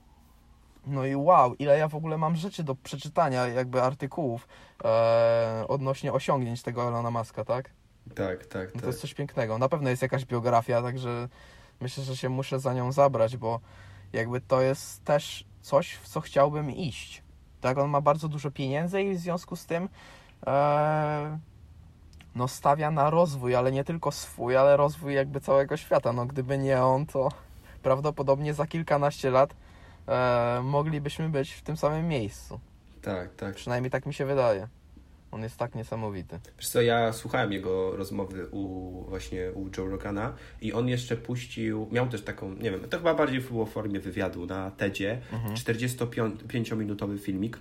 no 0.87 1.05
i 1.05 1.15
wow, 1.15 1.53
ile 1.53 1.77
ja 1.77 1.87
w 1.87 1.95
ogóle 1.95 2.17
mam 2.17 2.35
rzeczy 2.35 2.63
do 2.63 2.75
przeczytania, 2.75 3.47
jakby 3.47 3.81
artykułów 3.81 4.47
e, 4.83 5.65
odnośnie 5.67 6.13
osiągnięć 6.13 6.61
tego 6.61 6.87
Elona 6.87 7.11
Muska, 7.11 7.45
tak? 7.45 7.69
Tak, 8.15 8.45
tak, 8.45 8.67
No 8.67 8.73
tak. 8.73 8.81
to 8.81 8.87
jest 8.87 9.01
coś 9.01 9.13
pięknego. 9.13 9.57
Na 9.57 9.69
pewno 9.69 9.89
jest 9.89 10.01
jakaś 10.01 10.25
biografia, 10.25 10.81
także 10.81 11.27
myślę, 11.81 12.03
że 12.03 12.17
się 12.17 12.29
muszę 12.29 12.59
za 12.59 12.73
nią 12.73 12.91
zabrać, 12.91 13.37
bo 13.37 13.59
jakby 14.13 14.41
to 14.41 14.61
jest 14.61 15.03
też 15.03 15.45
coś, 15.61 15.93
w 15.93 16.07
co 16.07 16.21
chciałbym 16.21 16.71
iść. 16.71 17.23
Tak, 17.61 17.77
on 17.77 17.89
ma 17.89 18.01
bardzo 18.01 18.27
dużo 18.27 18.51
pieniędzy 18.51 19.01
i 19.01 19.15
w 19.15 19.19
związku 19.19 19.55
z 19.55 19.65
tym 19.65 19.89
e, 20.47 21.39
no 22.35 22.47
stawia 22.47 22.91
na 22.91 23.09
rozwój, 23.09 23.55
ale 23.55 23.71
nie 23.71 23.83
tylko 23.83 24.11
swój, 24.11 24.57
ale 24.57 24.77
rozwój 24.77 25.13
jakby 25.13 25.41
całego 25.41 25.77
świata. 25.77 26.13
No 26.13 26.25
gdyby 26.25 26.57
nie 26.57 26.83
on, 26.83 27.05
to 27.05 27.29
prawdopodobnie 27.83 28.53
za 28.53 28.67
kilkanaście 28.67 29.31
lat 29.31 29.55
e, 30.07 30.61
moglibyśmy 30.63 31.29
być 31.29 31.51
w 31.51 31.61
tym 31.61 31.77
samym 31.77 32.07
miejscu. 32.07 32.59
Tak, 33.01 33.35
tak. 33.35 33.55
Przynajmniej 33.55 33.91
tak 33.91 34.05
mi 34.05 34.13
się 34.13 34.25
wydaje. 34.25 34.67
On 35.31 35.43
jest 35.43 35.57
tak 35.57 35.75
niesamowity. 35.75 36.39
Wiesz 36.57 36.69
co, 36.69 36.81
ja 36.81 37.13
słuchałem 37.13 37.51
jego 37.51 37.95
rozmowy 37.95 38.47
u 38.51 38.89
właśnie 39.09 39.51
u 39.51 39.69
Joe 39.77 39.89
Rogana 39.89 40.33
i 40.61 40.73
on 40.73 40.87
jeszcze 40.87 41.17
puścił, 41.17 41.87
miał 41.91 42.07
też 42.07 42.23
taką, 42.23 42.53
nie 42.53 42.71
wiem, 42.71 42.79
to 42.89 42.97
chyba 42.97 43.13
bardziej 43.13 43.41
było 43.41 43.65
w 43.65 43.71
formie 43.71 43.99
wywiadu 43.99 44.45
na 44.45 44.71
TEDzie, 44.71 45.21
45-minutowy 45.53 47.19
filmik. 47.19 47.59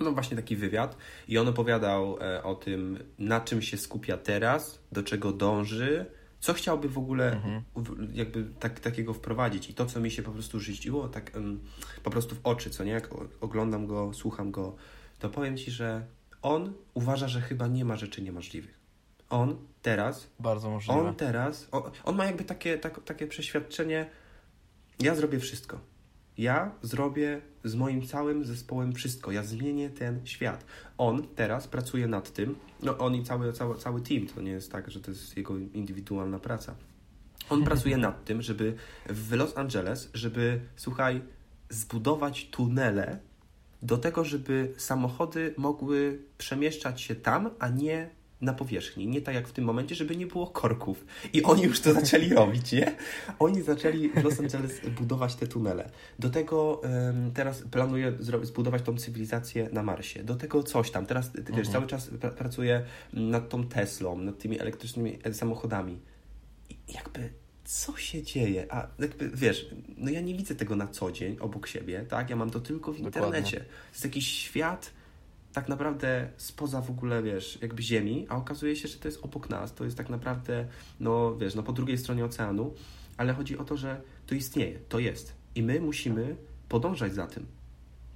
No 0.00 0.12
właśnie 0.12 0.36
taki 0.36 0.56
wywiad 0.56 0.96
i 1.28 1.38
on 1.38 1.48
opowiadał 1.48 2.18
e, 2.20 2.42
o 2.42 2.54
tym, 2.54 2.98
na 3.18 3.40
czym 3.40 3.62
się 3.62 3.76
skupia 3.76 4.16
teraz, 4.16 4.80
do 4.92 5.02
czego 5.02 5.32
dąży, 5.32 6.06
co 6.40 6.52
chciałby 6.54 6.88
w 6.88 6.98
ogóle 6.98 7.40
w- 7.76 8.14
jakby 8.16 8.44
tak, 8.60 8.80
takiego 8.80 9.14
wprowadzić 9.14 9.70
i 9.70 9.74
to, 9.74 9.86
co 9.86 10.00
mi 10.00 10.10
się 10.10 10.22
po 10.22 10.30
prostu 10.30 10.60
rzuciło 10.60 11.08
tak 11.08 11.36
em, 11.36 11.60
po 12.02 12.10
prostu 12.10 12.34
w 12.34 12.40
oczy, 12.44 12.70
co 12.70 12.84
nie, 12.84 12.92
jak 12.92 13.08
oglądam 13.40 13.86
go, 13.86 14.10
słucham 14.14 14.50
go, 14.50 14.76
to 15.18 15.30
powiem 15.30 15.56
Ci, 15.56 15.70
że 15.70 16.06
on 16.42 16.72
uważa, 16.94 17.28
że 17.28 17.40
chyba 17.40 17.66
nie 17.66 17.84
ma 17.84 17.96
rzeczy 17.96 18.22
niemożliwych. 18.22 18.78
On 19.30 19.56
teraz 19.82 20.30
Bardzo 20.40 20.70
możliwe. 20.70 21.00
on 21.00 21.14
teraz, 21.14 21.68
on, 21.72 21.82
on 22.04 22.16
ma 22.16 22.24
jakby 22.24 22.44
takie, 22.44 22.78
tak, 22.78 23.04
takie 23.04 23.26
przeświadczenie, 23.26 24.10
ja 25.00 25.14
zrobię 25.14 25.38
wszystko. 25.38 25.80
Ja 26.38 26.70
zrobię 26.82 27.40
z 27.64 27.74
moim 27.74 28.06
całym 28.06 28.44
zespołem 28.44 28.92
wszystko. 28.92 29.32
Ja 29.32 29.42
zmienię 29.42 29.90
ten 29.90 30.26
świat. 30.26 30.64
On 30.98 31.28
teraz 31.34 31.66
pracuje 31.66 32.06
nad 32.06 32.32
tym, 32.32 32.56
no 32.82 32.98
on 32.98 33.14
i 33.14 33.24
cały, 33.24 33.52
cały, 33.52 33.78
cały 33.78 34.00
team, 34.00 34.26
to 34.26 34.40
nie 34.40 34.50
jest 34.50 34.72
tak, 34.72 34.90
że 34.90 35.00
to 35.00 35.10
jest 35.10 35.36
jego 35.36 35.58
indywidualna 35.58 36.38
praca. 36.38 36.74
On 37.50 37.64
pracuje 37.64 37.96
nad 37.96 38.24
tym, 38.24 38.42
żeby 38.42 38.74
w 39.06 39.32
Los 39.32 39.56
Angeles, 39.56 40.10
żeby, 40.14 40.60
słuchaj, 40.76 41.20
zbudować 41.70 42.48
tunele 42.50 43.18
do 43.82 43.98
tego, 43.98 44.24
żeby 44.24 44.74
samochody 44.76 45.54
mogły 45.56 46.22
przemieszczać 46.38 47.00
się 47.00 47.14
tam, 47.14 47.50
a 47.58 47.68
nie 47.68 48.10
na 48.40 48.52
powierzchni. 48.52 49.06
Nie 49.06 49.22
tak 49.22 49.34
jak 49.34 49.48
w 49.48 49.52
tym 49.52 49.64
momencie, 49.64 49.94
żeby 49.94 50.16
nie 50.16 50.26
było 50.26 50.46
korków. 50.46 51.04
I 51.32 51.42
oni 51.42 51.62
już 51.62 51.80
to 51.80 51.92
zaczęli 51.92 52.28
robić, 52.28 52.72
nie? 52.72 52.96
Oni 53.38 53.62
zaczęli 53.62 54.08
w 54.08 54.24
Los 54.24 54.40
Angeles 54.40 54.80
budować 54.98 55.34
te 55.34 55.46
tunele. 55.46 55.90
Do 56.18 56.30
tego 56.30 56.82
em, 56.84 57.30
teraz 57.34 57.62
planuje 57.70 58.12
zro- 58.12 58.44
zbudować 58.44 58.82
tą 58.82 58.96
cywilizację 58.96 59.68
na 59.72 59.82
Marsie. 59.82 60.24
Do 60.24 60.34
tego 60.34 60.62
coś 60.62 60.90
tam. 60.90 61.06
Teraz, 61.06 61.32
ty 61.32 61.44
wiesz, 61.56 61.68
cały 61.68 61.86
czas 61.86 62.10
pra- 62.10 62.30
pracuje 62.34 62.84
nad 63.12 63.48
tą 63.48 63.64
Teslą, 63.68 64.18
nad 64.18 64.38
tymi 64.38 64.60
elektrycznymi 64.60 65.18
e, 65.24 65.34
samochodami. 65.34 65.98
I 66.70 66.76
jakby 66.94 67.30
co 67.64 67.96
się 67.96 68.22
dzieje? 68.22 68.66
A 68.70 68.86
jakby 68.98 69.30
wiesz, 69.34 69.66
no 69.96 70.10
ja 70.10 70.20
nie 70.20 70.34
widzę 70.34 70.54
tego 70.54 70.76
na 70.76 70.86
co 70.86 71.12
dzień 71.12 71.36
obok 71.40 71.66
siebie, 71.66 72.06
tak? 72.08 72.30
Ja 72.30 72.36
mam 72.36 72.50
to 72.50 72.60
tylko 72.60 72.92
w 72.92 72.96
Dokładnie. 72.96 73.18
internecie. 73.20 73.56
To 73.60 73.66
jest 73.92 74.04
jakiś 74.04 74.26
świat 74.28 74.90
tak 75.56 75.68
naprawdę 75.68 76.28
spoza 76.36 76.80
w 76.80 76.90
ogóle, 76.90 77.22
wiesz, 77.22 77.58
jakby 77.62 77.82
ziemi, 77.82 78.26
a 78.28 78.36
okazuje 78.36 78.76
się, 78.76 78.88
że 78.88 78.98
to 78.98 79.08
jest 79.08 79.24
obok 79.24 79.50
nas, 79.50 79.74
to 79.74 79.84
jest 79.84 79.96
tak 79.96 80.08
naprawdę, 80.08 80.66
no 81.00 81.36
wiesz, 81.36 81.54
no 81.54 81.62
po 81.62 81.72
drugiej 81.72 81.98
stronie 81.98 82.24
oceanu, 82.24 82.74
ale 83.16 83.32
chodzi 83.34 83.58
o 83.58 83.64
to, 83.64 83.76
że 83.76 84.00
to 84.26 84.34
istnieje, 84.34 84.78
to 84.88 84.98
jest. 84.98 85.34
I 85.54 85.62
my 85.62 85.80
musimy 85.80 86.36
podążać 86.68 87.14
za 87.14 87.26
tym, 87.26 87.46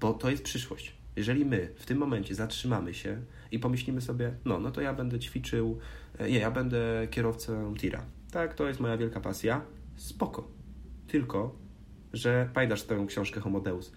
bo 0.01 0.15
to 0.15 0.31
jest 0.31 0.43
przyszłość. 0.43 0.95
Jeżeli 1.17 1.45
my 1.45 1.73
w 1.77 1.87
tym 1.87 1.99
momencie 1.99 2.35
zatrzymamy 2.35 2.95
się 2.95 3.23
i 3.53 3.59
pomyślimy 3.59 4.01
sobie, 4.01 4.35
no, 4.45 4.59
no 4.59 4.71
to 4.71 4.81
ja 4.81 4.95
będę 4.95 5.19
ćwiczył, 5.19 5.79
e, 6.19 6.31
nie, 6.31 6.39
ja 6.39 6.51
będę 6.51 7.09
kierowcą 7.11 7.75
tira. 7.75 8.05
Tak, 8.31 8.55
to 8.55 8.69
jest 8.69 8.81
moja 8.81 8.97
wielka 8.97 9.21
pasja. 9.21 9.63
Spoko. 9.97 10.49
Tylko, 11.07 11.57
że 12.13 12.51
pamiętasz 12.55 12.83
tę 12.83 13.05
książkę 13.09 13.41
Homo 13.41 13.61
Deus. 13.61 13.93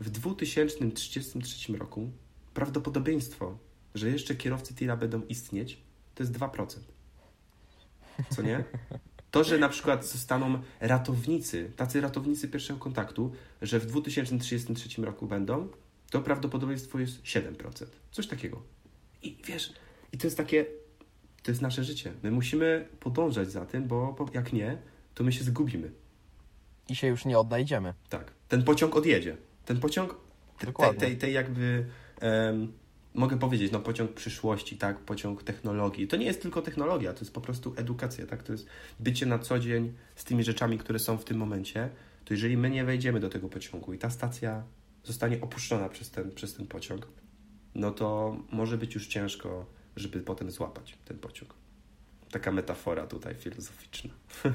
W 0.00 0.10
2033 0.10 1.76
roku 1.76 2.10
prawdopodobieństwo, 2.56 3.58
że 3.94 4.10
jeszcze 4.10 4.34
kierowcy 4.34 4.74
tira 4.74 4.96
będą 4.96 5.22
istnieć, 5.22 5.78
to 6.14 6.22
jest 6.22 6.32
2%. 6.32 6.78
Co 8.30 8.42
nie? 8.42 8.64
To, 9.30 9.44
że 9.44 9.58
na 9.58 9.68
przykład 9.68 10.06
zostaną 10.06 10.62
ratownicy, 10.80 11.70
tacy 11.76 12.00
ratownicy 12.00 12.48
pierwszego 12.48 12.78
kontaktu, 12.78 13.32
że 13.62 13.80
w 13.80 13.86
2033 13.86 15.02
roku 15.02 15.26
będą, 15.26 15.68
to 16.10 16.20
prawdopodobieństwo 16.22 16.98
jest 16.98 17.22
7%. 17.22 17.86
Coś 18.10 18.26
takiego. 18.26 18.62
I 19.22 19.36
wiesz, 19.44 19.72
i 20.12 20.18
to 20.18 20.26
jest 20.26 20.36
takie, 20.36 20.66
to 21.42 21.50
jest 21.50 21.62
nasze 21.62 21.84
życie. 21.84 22.12
My 22.22 22.30
musimy 22.30 22.88
podążać 23.00 23.50
za 23.50 23.66
tym, 23.66 23.88
bo 23.88 24.16
jak 24.34 24.52
nie, 24.52 24.78
to 25.14 25.24
my 25.24 25.32
się 25.32 25.44
zgubimy. 25.44 25.90
I 26.88 26.96
się 26.96 27.06
już 27.06 27.24
nie 27.24 27.38
odnajdziemy. 27.38 27.94
Tak. 28.08 28.32
Ten 28.48 28.62
pociąg 28.64 28.96
odjedzie. 28.96 29.36
Ten 29.64 29.80
pociąg 29.80 30.10
te- 30.10 30.18
tej, 30.58 30.66
Dokładnie. 30.66 31.00
tej, 31.00 31.16
tej 31.16 31.34
jakby 31.34 31.86
mogę 33.14 33.38
powiedzieć, 33.38 33.72
no 33.72 33.80
pociąg 33.80 34.12
przyszłości, 34.12 34.76
tak, 34.76 34.98
pociąg 34.98 35.42
technologii. 35.42 36.08
To 36.08 36.16
nie 36.16 36.26
jest 36.26 36.42
tylko 36.42 36.62
technologia, 36.62 37.12
to 37.12 37.20
jest 37.20 37.34
po 37.34 37.40
prostu 37.40 37.74
edukacja, 37.76 38.26
tak, 38.26 38.42
to 38.42 38.52
jest 38.52 38.66
bycie 39.00 39.26
na 39.26 39.38
co 39.38 39.58
dzień 39.58 39.92
z 40.16 40.24
tymi 40.24 40.44
rzeczami, 40.44 40.78
które 40.78 40.98
są 40.98 41.18
w 41.18 41.24
tym 41.24 41.36
momencie. 41.36 41.88
To 42.24 42.34
jeżeli 42.34 42.56
my 42.56 42.70
nie 42.70 42.84
wejdziemy 42.84 43.20
do 43.20 43.28
tego 43.28 43.48
pociągu 43.48 43.92
i 43.92 43.98
ta 43.98 44.10
stacja 44.10 44.62
zostanie 45.04 45.40
opuszczona 45.40 45.88
przez 45.88 46.10
ten, 46.10 46.30
przez 46.30 46.54
ten 46.54 46.66
pociąg, 46.66 47.08
no 47.74 47.90
to 47.90 48.36
może 48.52 48.78
być 48.78 48.94
już 48.94 49.06
ciężko, 49.06 49.66
żeby 49.96 50.20
potem 50.20 50.50
złapać 50.50 50.98
ten 51.04 51.18
pociąg. 51.18 51.54
Taka 52.30 52.52
metafora 52.52 53.06
tutaj 53.06 53.34
filozoficzna. 53.34 54.10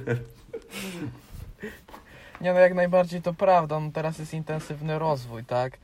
Nie 2.41 2.53
no, 2.53 2.59
jak 2.59 2.74
najbardziej 2.74 3.22
to 3.22 3.34
prawda. 3.34 3.80
No, 3.80 3.91
teraz 3.91 4.20
jest 4.20 4.34
intensywny 4.34 4.99
rozwój, 4.99 5.45
tak? 5.45 5.78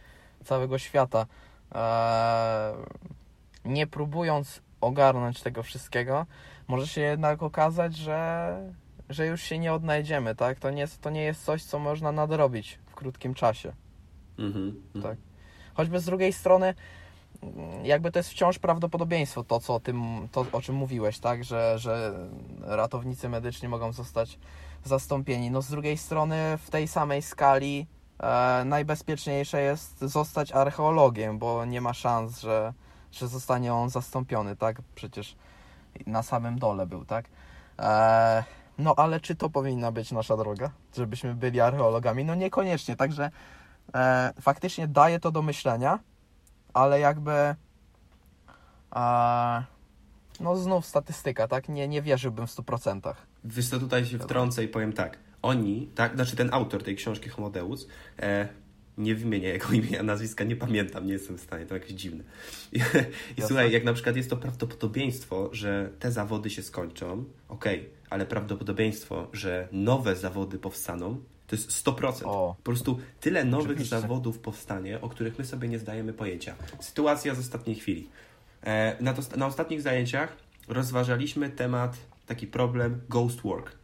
Całego 0.45 0.77
świata. 0.77 1.25
Eee, 1.75 2.75
nie 3.65 3.87
próbując 3.87 4.61
ogarnąć 4.81 5.41
tego 5.41 5.63
wszystkiego, 5.63 6.25
może 6.67 6.87
się 6.87 7.01
jednak 7.01 7.43
okazać, 7.43 7.95
że, 7.95 8.57
że 9.09 9.27
już 9.27 9.41
się 9.41 9.59
nie 9.59 9.73
odnajdziemy, 9.73 10.35
tak? 10.35 10.59
To 10.59 10.71
nie, 10.71 10.81
jest, 10.81 11.01
to 11.01 11.09
nie 11.09 11.23
jest 11.23 11.45
coś, 11.45 11.63
co 11.63 11.79
można 11.79 12.11
nadrobić 12.11 12.79
w 12.85 12.95
krótkim 12.95 13.33
czasie. 13.33 13.73
Mhm. 14.39 14.81
mhm. 14.95 15.03
Tak. 15.03 15.17
Choćby 15.73 15.99
z 15.99 16.05
drugiej 16.05 16.33
strony, 16.33 16.73
jakby 17.83 18.11
to 18.11 18.19
jest 18.19 18.29
wciąż 18.29 18.59
prawdopodobieństwo, 18.59 19.43
to, 19.43 19.59
co 19.59 19.75
o 19.75 19.79
tym, 19.79 20.27
to, 20.31 20.45
o 20.51 20.61
czym 20.61 20.75
mówiłeś, 20.75 21.19
tak, 21.19 21.43
że, 21.43 21.79
że 21.79 22.13
ratownicy 22.61 23.29
medyczni 23.29 23.67
mogą 23.67 23.91
zostać 23.93 24.39
zastąpieni. 24.83 25.51
No 25.51 25.61
z 25.61 25.69
drugiej 25.69 25.97
strony 25.97 26.57
w 26.57 26.69
tej 26.69 26.87
samej 26.87 27.21
skali 27.21 27.87
e, 28.19 28.63
najbezpieczniejsze 28.65 29.61
jest 29.61 29.99
zostać 29.99 30.51
archeologiem, 30.51 31.39
bo 31.39 31.65
nie 31.65 31.81
ma 31.81 31.93
szans, 31.93 32.39
że, 32.39 32.73
że 33.11 33.27
zostanie 33.27 33.73
on 33.73 33.89
zastąpiony, 33.89 34.55
tak? 34.55 34.81
Przecież 34.95 35.35
na 36.07 36.23
samym 36.23 36.59
dole 36.59 36.87
był, 36.87 37.05
tak? 37.05 37.25
E, 37.79 38.43
no 38.77 38.93
ale 38.97 39.19
czy 39.19 39.35
to 39.35 39.49
powinna 39.49 39.91
być 39.91 40.11
nasza 40.11 40.37
droga, 40.37 40.71
żebyśmy 40.95 41.35
byli 41.35 41.61
archeologami? 41.61 42.25
No 42.25 42.35
niekoniecznie, 42.35 42.95
także 42.95 43.31
e, 43.95 44.33
faktycznie 44.41 44.87
daje 44.87 45.19
to 45.19 45.31
do 45.31 45.41
myślenia, 45.41 45.99
ale 46.73 46.99
jakby 46.99 47.55
e, 48.95 49.63
no 50.39 50.55
znów 50.55 50.85
statystyka, 50.85 51.47
tak? 51.47 51.69
Nie, 51.69 51.87
nie 51.87 52.01
wierzyłbym 52.01 52.47
w 52.47 52.51
100%. 52.55 53.13
Wiesz 53.43 53.69
co, 53.69 53.79
tutaj 53.79 54.05
się 54.05 54.19
wtrącę 54.19 54.63
i 54.63 54.67
powiem 54.67 54.93
tak. 54.93 55.19
Oni, 55.47 55.89
tak, 55.95 56.15
znaczy 56.15 56.35
ten 56.35 56.49
autor 56.51 56.83
tej 56.83 56.95
książki 56.95 57.29
Homo 57.29 57.49
Deus, 57.49 57.87
e, 58.19 58.47
nie 58.97 59.15
wymienię 59.15 59.47
jego 59.47 59.67
imienia, 59.79 60.03
nazwiska, 60.03 60.43
nie 60.43 60.55
pamiętam, 60.55 61.05
nie 61.05 61.13
jestem 61.13 61.37
w 61.37 61.41
stanie, 61.41 61.65
to 61.65 61.73
jakieś 61.73 61.91
dziwne. 61.91 62.23
I, 62.73 62.79
i 63.37 63.41
słuchaj, 63.41 63.71
jak 63.71 63.83
na 63.83 63.93
przykład 63.93 64.15
jest 64.15 64.29
to 64.29 64.37
prawdopodobieństwo, 64.37 65.49
że 65.51 65.89
te 65.99 66.11
zawody 66.11 66.49
się 66.49 66.63
skończą, 66.63 67.25
okej, 67.49 67.79
okay, 67.79 67.89
ale 68.09 68.25
prawdopodobieństwo, 68.25 69.27
że 69.33 69.67
nowe 69.71 70.15
zawody 70.15 70.59
powstaną, 70.59 71.21
to 71.47 71.55
jest 71.55 71.85
100%. 71.85 72.21
O, 72.25 72.55
po 72.57 72.63
prostu 72.63 72.99
tyle 73.19 73.45
nowych 73.45 73.71
oczywiście. 73.71 74.01
zawodów 74.01 74.39
powstanie, 74.39 75.01
o 75.01 75.09
których 75.09 75.39
my 75.39 75.45
sobie 75.45 75.67
nie 75.67 75.79
zdajemy 75.79 76.13
pojęcia. 76.13 76.55
Sytuacja 76.79 77.35
z 77.35 77.39
ostatniej 77.39 77.75
chwili. 77.75 78.09
E, 78.63 79.03
na, 79.03 79.13
to, 79.13 79.37
na 79.37 79.45
ostatnich 79.45 79.81
zajęciach 79.81 80.37
rozważaliśmy 80.67 81.49
temat, 81.49 81.97
taki 82.25 82.47
problem 82.47 83.01
ghost 83.09 83.41
work. 83.41 83.76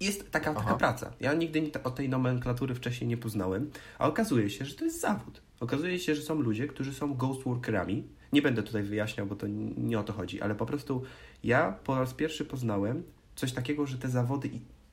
Jest 0.00 0.30
taka, 0.30 0.54
taka 0.54 0.74
praca. 0.74 1.12
Ja 1.20 1.34
nigdy 1.34 1.70
o 1.84 1.90
tej 1.90 2.08
nomenklatury 2.08 2.74
wcześniej 2.74 3.08
nie 3.08 3.16
poznałem, 3.16 3.70
a 3.98 4.08
okazuje 4.08 4.50
się, 4.50 4.64
że 4.64 4.74
to 4.74 4.84
jest 4.84 5.00
zawód. 5.00 5.42
Okazuje 5.60 5.98
się, 5.98 6.14
że 6.14 6.22
są 6.22 6.40
ludzie, 6.40 6.66
którzy 6.66 6.94
są 6.94 7.14
ghost 7.14 7.42
workerami. 7.42 8.04
Nie 8.32 8.42
będę 8.42 8.62
tutaj 8.62 8.82
wyjaśniał, 8.82 9.26
bo 9.26 9.36
to 9.36 9.46
nie 9.76 9.98
o 9.98 10.02
to 10.02 10.12
chodzi, 10.12 10.40
ale 10.40 10.54
po 10.54 10.66
prostu 10.66 11.02
ja 11.44 11.72
po 11.84 11.98
raz 11.98 12.14
pierwszy 12.14 12.44
poznałem 12.44 13.02
coś 13.36 13.52
takiego, 13.52 13.86
że 13.86 13.98
te 13.98 14.08
zawody 14.08 14.50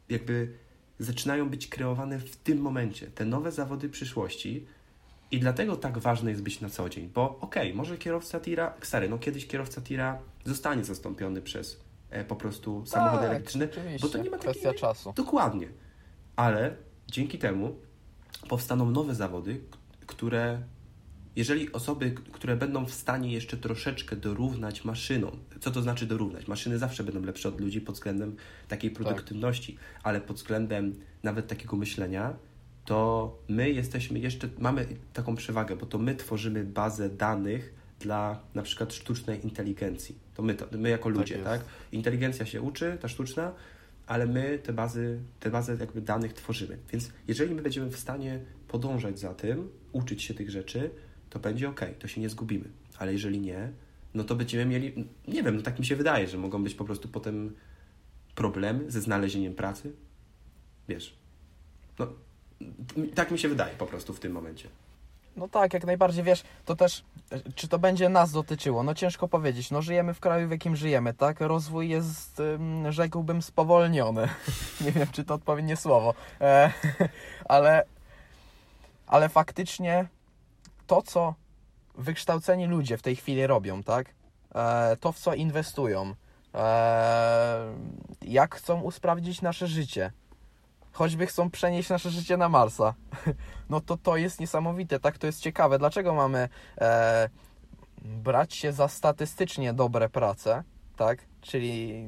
jakby 0.09 0.53
zaczynają 0.99 1.49
być 1.49 1.67
kreowane 1.67 2.19
w 2.19 2.35
tym 2.35 2.57
momencie. 2.57 3.07
Te 3.07 3.25
nowe 3.25 3.51
zawody 3.51 3.89
przyszłości. 3.89 4.65
I 5.31 5.39
dlatego 5.39 5.75
tak 5.75 5.97
ważne 5.97 6.29
jest 6.29 6.43
być 6.43 6.61
na 6.61 6.69
co 6.69 6.89
dzień, 6.89 7.09
bo 7.13 7.37
okej, 7.41 7.67
okay, 7.67 7.73
może 7.73 7.97
kierowca 7.97 8.39
tira, 8.39 8.73
stary, 8.81 9.09
no 9.09 9.17
kiedyś 9.17 9.47
kierowca 9.47 9.81
tira 9.81 10.19
zostanie 10.45 10.83
zastąpiony 10.83 11.41
przez 11.41 11.79
po 12.27 12.35
prostu 12.35 12.83
tak, 12.91 13.23
elektryczny, 13.23 13.69
bo 14.01 14.09
to 14.09 14.17
nie 14.17 14.29
ma 14.29 14.37
takiej... 14.37 14.51
Kwestia 14.51 14.73
czasu. 14.73 15.13
Dokładnie. 15.15 15.67
Ale 16.35 16.75
dzięki 17.07 17.37
temu 17.37 17.75
powstaną 18.49 18.91
nowe 18.91 19.15
zawody, 19.15 19.61
które 20.07 20.61
jeżeli 21.35 21.71
osoby, 21.71 22.11
które 22.31 22.55
będą 22.55 22.85
w 22.85 22.93
stanie 22.93 23.31
jeszcze 23.31 23.57
troszeczkę 23.57 24.15
dorównać 24.15 24.85
maszynom, 24.85 25.39
co 25.59 25.71
to 25.71 25.81
znaczy 25.81 26.05
dorównać? 26.05 26.47
Maszyny 26.47 26.77
zawsze 26.77 27.03
będą 27.03 27.21
lepsze 27.21 27.49
od 27.49 27.61
ludzi 27.61 27.81
pod 27.81 27.95
względem 27.95 28.35
takiej 28.67 28.91
tak. 28.91 29.03
produktywności, 29.03 29.73
tak. 29.73 29.83
ale 30.03 30.21
pod 30.21 30.37
względem 30.37 30.95
nawet 31.23 31.47
takiego 31.47 31.77
myślenia, 31.77 32.33
to 32.85 33.37
my 33.47 33.69
jesteśmy 33.69 34.19
jeszcze, 34.19 34.49
mamy 34.59 34.87
taką 35.13 35.35
przewagę, 35.35 35.75
bo 35.75 35.85
to 35.85 35.97
my 35.97 36.15
tworzymy 36.15 36.63
bazę 36.63 37.09
danych 37.09 37.73
dla 37.99 38.39
na 38.53 38.61
przykład 38.61 38.93
sztucznej 38.93 39.43
inteligencji. 39.43 40.15
To 40.33 40.43
my, 40.43 40.55
to, 40.55 40.65
my 40.77 40.89
jako 40.89 41.09
ludzie, 41.09 41.35
tak, 41.35 41.43
tak? 41.43 41.61
Inteligencja 41.91 42.45
się 42.45 42.61
uczy, 42.61 42.97
ta 43.01 43.07
sztuczna, 43.07 43.53
ale 44.07 44.27
my 44.27 44.59
te 44.63 44.73
bazy, 44.73 45.19
te 45.39 45.49
bazy 45.49 45.77
jakby 45.79 46.01
danych 46.01 46.33
tworzymy. 46.33 46.77
Więc 46.91 47.11
jeżeli 47.27 47.55
my 47.55 47.61
będziemy 47.61 47.89
w 47.89 47.99
stanie 47.99 48.39
podążać 48.67 49.19
za 49.19 49.33
tym, 49.33 49.69
uczyć 49.91 50.23
się 50.23 50.33
tych 50.33 50.49
rzeczy, 50.49 50.89
to 51.29 51.39
będzie 51.39 51.69
ok, 51.69 51.81
to 51.99 52.07
się 52.07 52.21
nie 52.21 52.29
zgubimy. 52.29 52.65
Ale 52.97 53.13
jeżeli 53.13 53.39
nie, 53.39 53.71
no 54.13 54.23
to 54.23 54.35
będziemy 54.35 54.65
mieli, 54.65 55.07
nie 55.27 55.43
wiem, 55.43 55.55
no 55.55 55.61
tak 55.61 55.79
mi 55.79 55.85
się 55.85 55.95
wydaje, 55.95 56.27
że 56.27 56.37
mogą 56.37 56.63
być 56.63 56.75
po 56.75 56.85
prostu 56.85 57.07
potem 57.07 57.55
problemy 58.35 58.91
ze 58.91 59.01
znalezieniem 59.01 59.55
pracy. 59.55 59.91
Wiesz, 60.87 61.17
no 61.99 62.07
tak 63.15 63.31
mi 63.31 63.39
się 63.39 63.49
wydaje 63.49 63.75
po 63.75 63.85
prostu 63.85 64.13
w 64.13 64.19
tym 64.19 64.31
momencie. 64.31 64.69
No 65.37 65.47
tak, 65.47 65.73
jak 65.73 65.85
najbardziej, 65.85 66.23
wiesz, 66.23 66.43
to 66.65 66.75
też, 66.75 67.03
czy 67.55 67.67
to 67.67 67.79
będzie 67.79 68.09
nas 68.09 68.31
dotyczyło? 68.31 68.83
No 68.83 68.95
ciężko 68.95 69.27
powiedzieć, 69.27 69.71
no 69.71 69.81
żyjemy 69.81 70.13
w 70.13 70.19
kraju, 70.19 70.47
w 70.47 70.51
jakim 70.51 70.75
żyjemy, 70.75 71.13
tak? 71.13 71.41
Rozwój 71.41 71.89
jest, 71.89 72.41
rzekłbym, 72.89 73.41
spowolniony. 73.41 74.27
Nie 74.85 74.91
wiem, 74.91 75.07
czy 75.11 75.23
to 75.23 75.33
odpowiednie 75.33 75.75
słowo, 75.75 76.13
e, 76.41 76.71
ale, 77.45 77.83
ale 79.07 79.29
faktycznie 79.29 80.07
to, 80.87 81.01
co 81.01 81.33
wykształceni 81.95 82.65
ludzie 82.65 82.97
w 82.97 83.01
tej 83.01 83.15
chwili 83.15 83.47
robią, 83.47 83.83
tak? 83.83 84.13
E, 84.55 84.97
to, 84.99 85.11
w 85.11 85.19
co 85.19 85.33
inwestują, 85.33 86.13
e, 86.55 87.75
jak 88.21 88.55
chcą 88.55 88.81
usprawnić 88.81 89.41
nasze 89.41 89.67
życie, 89.67 90.11
choćby 90.97 91.27
chcą 91.27 91.49
przenieść 91.49 91.89
nasze 91.89 92.09
życie 92.09 92.37
na 92.37 92.49
Marsa, 92.49 92.93
no 93.69 93.81
to 93.81 93.97
to 93.97 94.17
jest 94.17 94.39
niesamowite, 94.39 94.99
tak? 94.99 95.17
To 95.17 95.27
jest 95.27 95.41
ciekawe. 95.41 95.79
Dlaczego 95.79 96.13
mamy 96.13 96.49
e, 96.77 97.29
brać 98.01 98.53
się 98.53 98.71
za 98.73 98.87
statystycznie 98.87 99.73
dobre 99.73 100.09
prace, 100.09 100.63
tak? 100.95 101.19
Czyli 101.41 102.07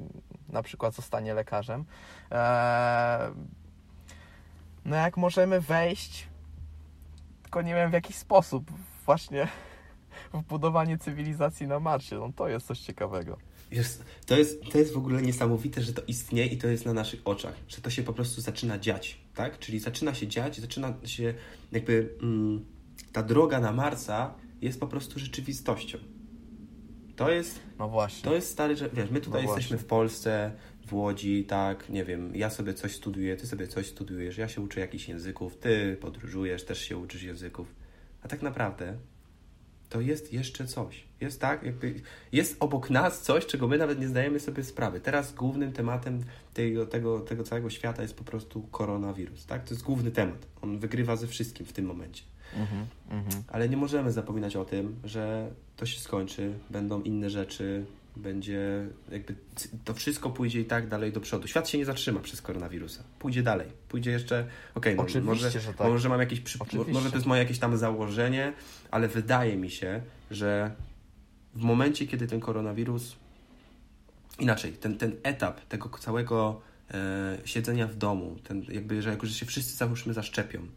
na 0.50 0.64
przykład 0.64 0.96
zostanie 0.96 1.34
lekarzem. 1.34 1.86
E, 2.32 3.32
no 4.86 4.96
jak 4.96 5.18
możemy 5.18 5.62
wejść, 5.62 6.28
tylko 7.44 7.62
nie 7.62 7.76
wiem 7.76 7.90
w 7.90 7.94
jaki 7.94 8.14
sposób, 8.14 8.72
właśnie 9.06 9.48
w 10.34 10.42
budowanie 10.42 10.98
cywilizacji 10.98 11.68
na 11.68 11.80
Marsie. 11.80 12.16
No 12.16 12.30
to 12.36 12.48
jest 12.48 12.68
coś 12.68 12.80
ciekawego. 12.80 13.38
Jest, 13.72 14.04
to, 14.26 14.38
jest, 14.38 14.64
to 14.72 14.78
jest 14.78 14.94
w 14.94 14.98
ogóle 14.98 15.22
niesamowite, 15.22 15.82
że 15.82 15.94
to 15.94 16.02
istnieje 16.08 16.48
i 16.48 16.58
to 16.58 16.68
jest 16.68 16.86
na 16.86 16.94
naszych 16.94 17.22
oczach, 17.26 17.54
że 17.68 17.82
to 17.82 17.90
się 17.90 18.04
po 18.04 18.14
prostu 18.14 18.42
zaczyna 18.42 18.80
dziać, 18.80 19.18
tak? 19.36 19.60
Czyli 19.60 19.80
zaczyna 19.80 20.14
się 20.14 20.28
dziać, 20.28 20.60
zaczyna 20.60 20.94
się 21.06 21.34
jakby 21.72 22.10
mm, 22.22 22.66
ta 23.12 23.24
droga 23.24 23.60
na 23.60 23.72
Marsa 23.72 24.34
jest 24.62 24.80
po 24.80 24.88
prostu 24.88 25.20
rzeczywistością. 25.20 25.98
To 27.16 27.32
jest, 27.32 27.60
no 27.80 27.90
właśnie. 27.90 28.24
To 28.24 28.36
jest 28.36 28.50
stary, 28.50 28.76
że 28.76 28.90
wiesz, 28.90 29.10
my 29.12 29.22
tutaj 29.22 29.44
no 29.44 29.50
jesteśmy 29.50 29.78
w 29.78 29.86
Polsce, 29.86 30.52
w 30.86 30.94
Łodzi, 30.94 31.46
tak, 31.46 31.90
nie 31.90 32.06
wiem, 32.06 32.36
ja 32.36 32.50
sobie 32.50 32.74
coś 32.74 32.96
studiuję, 32.96 33.36
ty 33.36 33.48
sobie 33.48 33.68
coś 33.68 33.88
studiujesz, 33.88 34.38
ja 34.38 34.48
się 34.48 34.62
uczę 34.62 34.80
jakichś 34.80 35.08
języków, 35.08 35.58
ty 35.58 35.98
podróżujesz, 36.02 36.66
też 36.66 36.82
się 36.82 36.98
uczysz 36.98 37.24
języków. 37.24 37.76
A 38.22 38.28
tak 38.28 38.42
naprawdę 38.42 38.98
to 39.90 40.02
jest 40.02 40.34
jeszcze 40.34 40.68
coś. 40.68 41.04
Jest 41.22 41.42
tak, 41.42 41.64
jakby 41.64 42.02
jest 42.32 42.58
obok 42.60 42.90
nas 42.90 43.22
coś, 43.22 43.46
czego 43.46 43.68
my 43.68 43.78
nawet 43.78 44.00
nie 44.00 44.08
zdajemy 44.08 44.40
sobie 44.40 44.64
sprawy. 44.64 45.00
Teraz 45.00 45.34
głównym 45.34 45.72
tematem 45.72 46.24
tego, 46.54 46.86
tego, 46.86 47.20
tego 47.20 47.44
całego 47.44 47.70
świata 47.70 48.02
jest 48.02 48.16
po 48.16 48.24
prostu 48.24 48.62
koronawirus. 48.62 49.46
Tak? 49.46 49.64
To 49.64 49.74
jest 49.74 49.84
główny 49.86 50.12
temat. 50.12 50.46
On 50.62 50.80
wygrywa 50.80 51.16
ze 51.16 51.28
wszystkim 51.28 51.66
w 51.66 51.74
tym 51.74 51.86
momencie. 51.86 52.24
Mm 52.54 52.68
-hmm. 53.24 53.42
Ale 53.48 53.70
nie 53.70 53.78
możemy 53.78 54.12
zapominać 54.12 54.56
o 54.56 54.66
tym, 54.66 54.96
że 55.04 55.52
to 55.78 55.86
się 55.86 56.00
skończy, 56.00 56.54
będą 56.70 57.02
inne 57.02 57.30
rzeczy, 57.30 57.86
będzie 58.20 58.88
jakby 59.12 59.36
to 59.86 59.94
wszystko 59.94 60.30
pójdzie 60.30 60.62
i 60.62 60.66
tak 60.66 60.88
dalej 60.88 61.12
do 61.12 61.20
przodu. 61.20 61.48
Świat 61.48 61.70
się 61.70 61.78
nie 61.78 61.86
zatrzyma 61.86 62.20
przez 62.20 62.42
koronawirusa. 62.42 63.04
Pójdzie 63.20 63.44
dalej. 63.44 63.68
Pójdzie 63.90 64.12
jeszcze, 64.12 64.48
okej, 64.76 64.98
okay, 64.98 65.16
no, 65.16 65.22
może, 65.22 65.52
że 65.52 65.74
tak. 65.74 65.88
może 65.88 66.10
mam 66.10 66.20
jakieś, 66.20 66.40
przy... 66.40 66.60
może 66.92 67.10
to 67.10 67.16
jest 67.16 67.28
moje 67.28 67.42
jakieś 67.42 67.60
tam 67.60 67.78
założenie, 67.78 68.54
ale 68.92 69.08
wydaje 69.08 69.58
mi 69.58 69.72
się, 69.72 70.02
że 70.32 70.72
w 71.56 71.62
momencie, 71.62 72.08
kiedy 72.08 72.28
ten 72.28 72.40
koronawirus 72.40 73.16
inaczej, 74.40 74.74
ten, 74.74 74.98
ten 74.98 75.16
etap 75.24 75.66
tego 75.66 75.90
całego 75.90 76.62
e, 76.92 77.38
siedzenia 77.46 77.88
w 77.88 77.96
domu, 77.96 78.36
ten 78.44 78.66
jakby, 78.70 79.02
że 79.02 79.10
jak 79.10 79.24
już 79.24 79.34
się 79.34 79.46
wszyscy 79.46 79.76
załóżmy 79.76 80.14
zaszczepią 80.14 80.68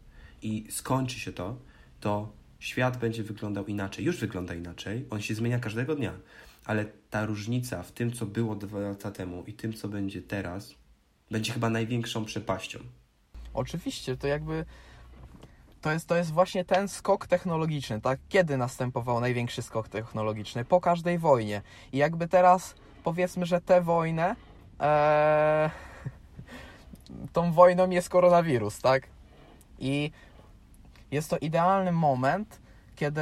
i 0.41 0.67
skończy 0.69 1.19
się 1.19 1.33
to, 1.33 1.57
to 1.99 2.33
świat 2.59 2.97
będzie 2.97 3.23
wyglądał 3.23 3.65
inaczej. 3.65 4.05
Już 4.05 4.17
wygląda 4.17 4.53
inaczej. 4.53 5.05
On 5.09 5.21
się 5.21 5.35
zmienia 5.35 5.59
każdego 5.59 5.95
dnia 5.95 6.13
ale 6.65 6.85
ta 7.09 7.25
różnica 7.25 7.83
w 7.83 7.91
tym, 7.91 8.11
co 8.11 8.25
było 8.25 8.55
dwa 8.55 8.79
lata 8.79 9.11
temu 9.11 9.43
i 9.47 9.53
tym, 9.53 9.73
co 9.73 9.87
będzie 9.87 10.21
teraz, 10.21 10.75
będzie 11.31 11.53
chyba 11.53 11.69
największą 11.69 12.25
przepaścią. 12.25 12.79
Oczywiście, 13.53 14.17
to 14.17 14.27
jakby 14.27 14.65
to 15.81 15.91
jest, 15.91 16.07
to 16.07 16.15
jest 16.15 16.31
właśnie 16.31 16.65
ten 16.65 16.87
skok 16.87 17.27
technologiczny, 17.27 18.01
tak? 18.01 18.19
Kiedy 18.29 18.57
następował 18.57 19.19
największy 19.19 19.61
skok 19.61 19.89
technologiczny? 19.89 20.65
Po 20.65 20.81
każdej 20.81 21.19
wojnie. 21.19 21.61
I 21.91 21.97
jakby 21.97 22.27
teraz 22.27 22.75
powiedzmy, 23.03 23.45
że 23.45 23.61
tę 23.61 23.81
wojnę 23.81 24.35
ee, 24.79 25.69
tą 27.33 27.51
wojną 27.51 27.89
jest 27.89 28.09
koronawirus, 28.09 28.79
tak? 28.79 29.07
I 29.79 30.11
jest 31.11 31.29
to 31.29 31.37
idealny 31.37 31.91
moment, 31.91 32.61
kiedy 32.95 33.21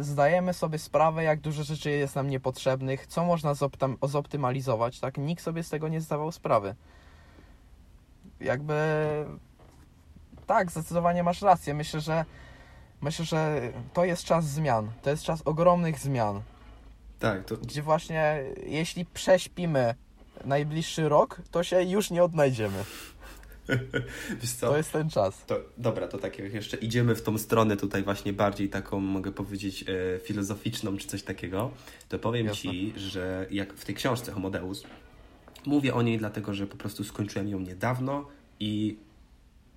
zdajemy 0.00 0.54
sobie 0.54 0.78
sprawę, 0.78 1.24
jak 1.24 1.40
dużo 1.40 1.64
rzeczy 1.64 1.90
jest 1.90 2.16
nam 2.16 2.30
niepotrzebnych, 2.30 3.06
co 3.06 3.24
można 3.24 3.54
zoptymalizować, 4.02 5.00
tak? 5.00 5.18
Nikt 5.18 5.42
sobie 5.42 5.62
z 5.62 5.68
tego 5.68 5.88
nie 5.88 6.00
zdawał 6.00 6.32
sprawy. 6.32 6.74
Jakby 8.40 8.74
tak, 10.46 10.70
zdecydowanie 10.70 11.22
masz 11.22 11.42
rację. 11.42 11.74
Myślę, 11.74 12.00
że 12.00 12.24
myślę, 13.00 13.24
że 13.24 13.60
to 13.92 14.04
jest 14.04 14.24
czas 14.24 14.44
zmian. 14.44 14.90
To 15.02 15.10
jest 15.10 15.22
czas 15.22 15.42
ogromnych 15.44 15.98
zmian. 15.98 16.42
Tak, 17.18 17.44
to 17.44 17.56
Gdzie 17.56 17.82
właśnie 17.82 18.42
jeśli 18.66 19.04
prześpimy 19.04 19.94
najbliższy 20.44 21.08
rok, 21.08 21.40
to 21.50 21.62
się 21.62 21.82
już 21.82 22.10
nie 22.10 22.24
odnajdziemy. 22.24 22.84
To 24.60 24.76
jest 24.76 24.92
ten 24.92 25.10
czas. 25.10 25.44
To, 25.46 25.60
dobra, 25.78 26.08
to 26.08 26.18
tak 26.18 26.38
jak 26.38 26.54
jeszcze 26.54 26.76
idziemy 26.76 27.14
w 27.14 27.22
tą 27.22 27.38
stronę 27.38 27.76
tutaj 27.76 28.02
właśnie 28.02 28.32
bardziej 28.32 28.68
taką, 28.68 29.00
mogę 29.00 29.32
powiedzieć, 29.32 29.84
e, 29.88 30.18
filozoficzną 30.18 30.96
czy 30.96 31.08
coś 31.08 31.22
takiego, 31.22 31.70
to 32.08 32.18
powiem 32.18 32.46
Jasne. 32.46 32.60
Ci, 32.60 32.92
że 32.96 33.46
jak 33.50 33.72
w 33.72 33.84
tej 33.84 33.94
książce 33.94 34.32
Homo 34.32 34.50
Deus, 34.50 34.84
mówię 35.66 35.94
o 35.94 36.02
niej 36.02 36.18
dlatego, 36.18 36.54
że 36.54 36.66
po 36.66 36.76
prostu 36.76 37.04
skończyłem 37.04 37.48
ją 37.48 37.60
niedawno 37.60 38.26
i 38.60 38.96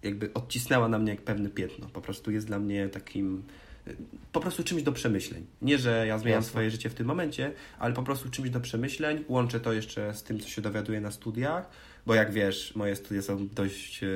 jakby 0.03 0.33
odcisnęła 0.33 0.87
na 0.87 0.99
mnie 0.99 1.11
jak 1.11 1.21
pewne 1.21 1.49
piętno. 1.49 1.89
Po 1.93 2.01
prostu 2.01 2.31
jest 2.31 2.47
dla 2.47 2.59
mnie 2.59 2.89
takim 2.89 3.43
e, 3.87 3.91
po 4.31 4.39
prostu 4.39 4.63
czymś 4.63 4.83
do 4.83 4.91
przemyśleń. 4.91 5.45
Nie, 5.61 5.77
że 5.77 6.07
ja 6.07 6.17
zmieniam 6.17 6.37
Jasne. 6.37 6.49
swoje 6.49 6.71
życie 6.71 6.89
w 6.89 6.93
tym 6.93 7.07
momencie, 7.07 7.51
ale 7.79 7.93
po 7.93 8.03
prostu 8.03 8.29
czymś 8.29 8.49
do 8.49 8.59
przemyśleń. 8.59 9.23
Łączę 9.27 9.59
to 9.59 9.73
jeszcze 9.73 10.13
z 10.13 10.23
tym, 10.23 10.39
co 10.39 10.49
się 10.49 10.61
dowiaduję 10.61 11.01
na 11.01 11.11
studiach, 11.11 11.69
bo 12.05 12.15
jak 12.15 12.31
wiesz, 12.31 12.75
moje 12.75 12.95
studia 12.95 13.21
są 13.21 13.47
dość, 13.47 14.03
e, 14.03 14.07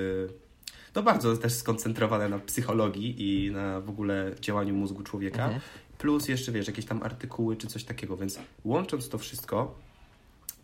no 0.96 1.04
bardzo 1.04 1.38
też 1.38 1.54
skoncentrowane 1.54 2.30
na 2.30 2.40
psychologii 2.40 3.16
i 3.20 3.52
na 3.52 3.82
w 3.82 3.90
ogóle 3.90 4.32
działaniu 4.42 4.74
mózgu 4.74 5.04
człowieka. 5.04 5.44
Mhm. 5.44 5.62
Plus 5.98 6.28
jeszcze, 6.28 6.52
wiesz, 6.52 6.68
jakieś 6.68 6.86
tam 6.86 7.04
artykuły 7.04 7.56
czy 7.56 7.68
coś 7.68 7.84
takiego, 7.84 8.18
więc 8.18 8.40
łącząc 8.64 9.10
to 9.10 9.18
wszystko, 9.18 9.76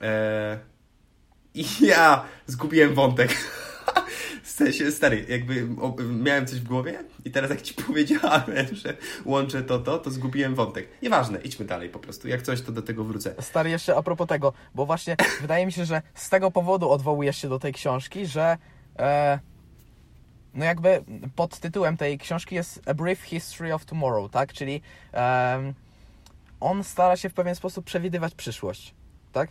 e, 0.02 0.60
i 1.54 1.66
ja 1.82 2.26
zgubiłem 2.48 2.94
wątek. 2.94 3.36
W 4.44 4.50
sensie, 4.50 4.92
stary, 4.92 5.26
jakby 5.30 5.68
miałem 6.08 6.48
coś 6.48 6.60
w 6.60 6.64
głowie 6.64 7.04
i 7.26 7.32
teraz 7.32 7.50
jak 7.50 7.62
ci 7.62 7.74
powiedziałem, 7.88 8.68
że 8.72 8.98
łączę 9.26 9.64
to, 9.64 9.80
to, 9.80 10.00
to 10.00 10.12
zgubiłem 10.12 10.56
wątek. 10.56 10.88
Nieważne, 11.02 11.40
idźmy 11.42 11.66
dalej 11.66 11.90
po 11.90 12.00
prostu. 12.00 12.28
Jak 12.28 12.42
coś, 12.42 12.62
to 12.62 12.72
do 12.72 12.82
tego 12.82 13.04
wrócę. 13.04 13.36
Stary, 13.40 13.70
jeszcze 13.70 13.96
a 13.96 14.04
propos 14.04 14.28
tego, 14.28 14.54
bo 14.76 14.86
właśnie 14.86 15.18
wydaje 15.42 15.66
mi 15.66 15.72
się, 15.72 15.86
że 15.86 16.02
z 16.14 16.30
tego 16.30 16.52
powodu 16.52 16.90
odwołujesz 16.90 17.38
się 17.38 17.50
do 17.50 17.60
tej 17.60 17.74
książki, 17.74 18.26
że 18.26 18.58
e, 19.00 19.40
no 20.54 20.66
jakby 20.66 21.04
pod 21.36 21.60
tytułem 21.60 21.98
tej 21.98 22.18
książki 22.18 22.56
jest 22.56 22.82
A 22.86 22.94
Brief 22.94 23.22
History 23.22 23.74
of 23.74 23.86
Tomorrow, 23.86 24.32
tak? 24.32 24.54
Czyli 24.54 24.82
em, 25.12 25.74
on 26.60 26.84
stara 26.84 27.18
się 27.18 27.30
w 27.30 27.34
pewien 27.34 27.56
sposób 27.56 27.86
przewidywać 27.86 28.36
przyszłość, 28.36 28.96
tak? 29.32 29.50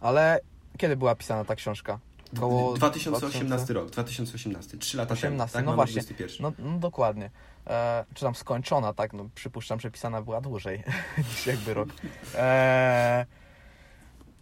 Ale 0.00 0.40
kiedy 0.78 0.96
była 0.96 1.14
pisana 1.14 1.44
ta 1.44 1.54
książka? 1.54 1.98
Koło 2.38 2.74
2018 2.74 3.74
rok, 3.74 3.90
2018, 3.90 4.78
3 4.78 4.96
lata 4.96 5.12
18, 5.14 5.36
temu. 5.36 5.52
Tak, 5.52 5.64
no 5.64 5.70
mamy 5.70 5.76
właśnie. 5.76 6.02
21. 6.02 6.36
No, 6.40 6.52
no 6.58 6.78
dokładnie. 6.78 7.30
E, 7.66 8.04
czy 8.14 8.24
tam 8.24 8.34
skończona, 8.34 8.92
tak? 8.92 9.12
No, 9.12 9.28
przypuszczam, 9.34 9.80
że 9.80 9.90
pisana 9.90 10.22
była 10.22 10.40
dłużej 10.40 10.82
niż 11.28 11.46
jakby 11.46 11.74
rok. 11.74 11.88
E, 12.34 13.26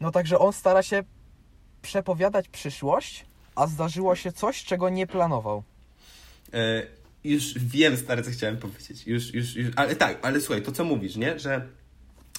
no 0.01 0.11
także 0.11 0.39
on 0.39 0.53
stara 0.53 0.83
się 0.83 1.03
przepowiadać 1.83 2.49
przyszłość, 2.49 3.27
a 3.55 3.67
zdarzyło 3.67 4.17
się 4.17 4.33
coś, 4.33 4.65
czego 4.65 4.89
nie 4.89 5.07
planował. 5.07 5.63
E, 6.53 6.83
już 7.25 7.59
wiem, 7.59 7.97
stary, 7.97 8.23
co 8.23 8.31
chciałem 8.31 8.57
powiedzieć. 8.57 9.07
Już, 9.07 9.35
już, 9.35 9.57
już, 9.57 9.71
ale 9.77 9.97
tak, 9.97 10.19
ale 10.23 10.41
słuchaj, 10.41 10.63
to 10.63 10.73
co 10.73 10.85
mówisz, 10.85 11.17
nie? 11.17 11.39
Że 11.39 11.67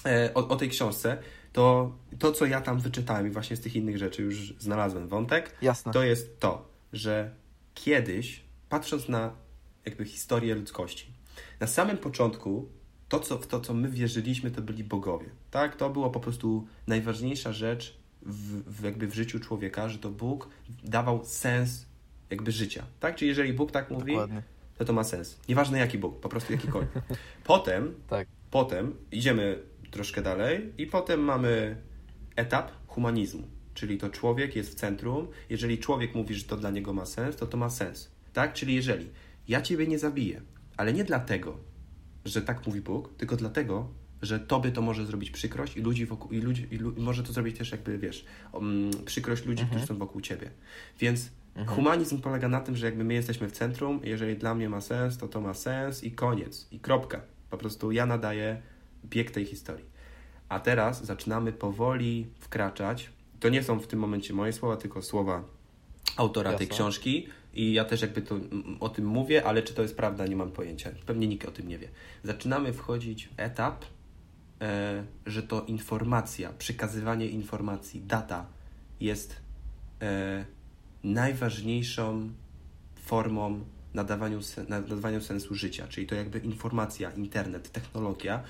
e, 0.06 0.34
o, 0.34 0.48
o 0.48 0.56
tej 0.56 0.68
książce, 0.68 1.16
to 1.52 1.92
to, 2.18 2.32
co 2.32 2.46
ja 2.46 2.60
tam 2.60 2.80
wyczytałem 2.80 3.26
i 3.26 3.30
właśnie 3.30 3.56
z 3.56 3.60
tych 3.60 3.76
innych 3.76 3.98
rzeczy 3.98 4.22
już 4.22 4.54
znalazłem 4.58 5.08
wątek, 5.08 5.56
Jasne. 5.62 5.92
to 5.92 6.02
jest 6.02 6.40
to, 6.40 6.68
że 6.92 7.34
kiedyś, 7.74 8.44
patrząc 8.68 9.08
na 9.08 9.32
jakby 9.84 10.04
historię 10.04 10.54
ludzkości, 10.54 11.12
na 11.60 11.66
samym 11.66 11.98
początku 11.98 12.68
to, 13.08 13.20
co, 13.20 13.38
w 13.38 13.46
to, 13.46 13.60
co 13.60 13.74
my 13.74 13.88
wierzyliśmy, 13.88 14.50
to 14.50 14.62
byli 14.62 14.84
bogowie. 14.84 15.26
Tak? 15.50 15.76
To 15.76 15.90
było 15.90 16.10
po 16.10 16.20
prostu 16.20 16.66
najważniejsza 16.86 17.52
rzecz 17.52 17.98
w, 18.22 18.62
w 18.80 18.84
jakby 18.84 19.06
w 19.06 19.14
życiu 19.14 19.40
człowieka, 19.40 19.88
że 19.88 19.98
to 19.98 20.10
Bóg 20.10 20.48
dawał 20.84 21.24
sens 21.24 21.86
jakby 22.30 22.52
życia. 22.52 22.84
Tak? 23.00 23.16
Czyli 23.16 23.28
jeżeli 23.28 23.52
Bóg 23.52 23.72
tak 23.72 23.90
mówi, 23.90 24.12
Dokładnie. 24.12 24.42
to 24.78 24.84
to 24.84 24.92
ma 24.92 25.04
sens. 25.04 25.38
Nieważne 25.48 25.78
jaki 25.78 25.98
Bóg, 25.98 26.20
po 26.20 26.28
prostu 26.28 26.52
jakikolwiek. 26.52 26.90
Potem, 27.44 27.94
Tak. 28.08 28.28
potem 28.50 28.96
idziemy 29.12 29.62
troszkę 29.90 30.22
dalej 30.22 30.72
i 30.78 30.86
potem 30.86 31.20
mamy 31.20 31.76
etap 32.36 32.72
humanizmu, 32.86 33.48
czyli 33.74 33.98
to 33.98 34.10
człowiek 34.10 34.56
jest 34.56 34.70
w 34.70 34.74
centrum. 34.74 35.28
Jeżeli 35.50 35.78
człowiek 35.78 36.14
mówi, 36.14 36.34
że 36.34 36.44
to 36.44 36.56
dla 36.56 36.70
niego 36.70 36.92
ma 36.92 37.06
sens, 37.06 37.36
to 37.36 37.46
to 37.46 37.56
ma 37.56 37.70
sens. 37.70 38.10
Tak? 38.32 38.52
Czyli 38.52 38.74
jeżeli 38.74 39.10
ja 39.48 39.62
ciebie 39.62 39.86
nie 39.86 39.98
zabiję, 39.98 40.42
ale 40.76 40.92
nie 40.92 41.04
dlatego, 41.04 41.58
że 42.24 42.42
tak 42.42 42.66
mówi 42.66 42.80
Bóg, 42.80 43.14
tylko 43.16 43.36
dlatego, 43.36 43.88
że 44.22 44.40
tobie 44.40 44.72
to 44.72 44.82
może 44.82 45.06
zrobić 45.06 45.30
przykrość 45.30 45.76
i 45.76 45.80
ludzi 45.80 46.06
wokół, 46.06 46.30
i 46.30 46.40
ludzi, 46.40 46.66
i 46.70 46.76
lu, 46.76 46.94
może 46.98 47.22
to 47.22 47.32
zrobić 47.32 47.58
też 47.58 47.72
jakby, 47.72 47.98
wiesz, 47.98 48.24
um, 48.52 48.90
przykrość 49.04 49.46
ludzi, 49.46 49.66
którzy 49.66 49.86
są 49.86 49.98
wokół 49.98 50.20
ciebie. 50.20 50.50
Więc 50.98 51.30
humanizm 51.66 52.20
polega 52.20 52.48
na 52.48 52.60
tym, 52.60 52.76
że 52.76 52.86
jakby 52.86 53.04
my 53.04 53.14
jesteśmy 53.14 53.48
w 53.48 53.52
centrum, 53.52 54.00
jeżeli 54.04 54.36
dla 54.36 54.54
mnie 54.54 54.68
ma 54.68 54.80
sens, 54.80 55.18
to 55.18 55.28
to 55.28 55.40
ma 55.40 55.54
sens 55.54 56.04
i 56.04 56.12
koniec, 56.12 56.68
i 56.70 56.80
kropka. 56.80 57.20
Po 57.50 57.58
prostu 57.58 57.92
ja 57.92 58.06
nadaję 58.06 58.62
bieg 59.04 59.30
tej 59.30 59.44
historii. 59.44 59.84
A 60.48 60.60
teraz 60.60 61.04
zaczynamy 61.04 61.52
powoli 61.52 62.26
wkraczać. 62.38 63.10
To 63.40 63.48
nie 63.48 63.62
są 63.62 63.80
w 63.80 63.86
tym 63.86 63.98
momencie 63.98 64.34
moje 64.34 64.52
słowa, 64.52 64.76
tylko 64.76 65.02
słowa 65.02 65.44
autora 66.16 66.50
tej 66.50 66.66
Jasne. 66.66 66.74
książki. 66.74 67.28
I 67.54 67.72
ja 67.72 67.84
też 67.84 68.02
jakby 68.02 68.22
to, 68.22 68.34
mm, 68.34 68.76
o 68.80 68.88
tym 68.88 69.04
mówię, 69.04 69.44
ale 69.44 69.62
czy 69.62 69.74
to 69.74 69.82
jest 69.82 69.96
prawda, 69.96 70.26
nie 70.26 70.36
mam 70.36 70.50
pojęcia. 70.50 70.90
Pewnie 71.06 71.26
nikt 71.28 71.48
o 71.48 71.50
tym 71.50 71.68
nie 71.68 71.78
wie. 71.78 71.88
Zaczynamy 72.24 72.72
wchodzić 72.72 73.28
w 73.28 73.32
etap, 73.36 73.84
e, 74.60 75.04
że 75.26 75.42
to 75.42 75.64
informacja, 75.64 76.52
przekazywanie 76.52 77.26
informacji, 77.26 78.00
data 78.00 78.46
jest 79.00 79.36
e, 80.02 80.44
najważniejszą 81.04 82.30
formą 82.94 83.64
nadawaniu, 83.94 84.40
nadawaniu 84.68 85.20
sensu 85.20 85.54
życia. 85.54 85.88
Czyli 85.88 86.06
to 86.06 86.14
jakby 86.14 86.38
informacja, 86.38 87.10
internet, 87.10 87.72
technologia 87.72 88.42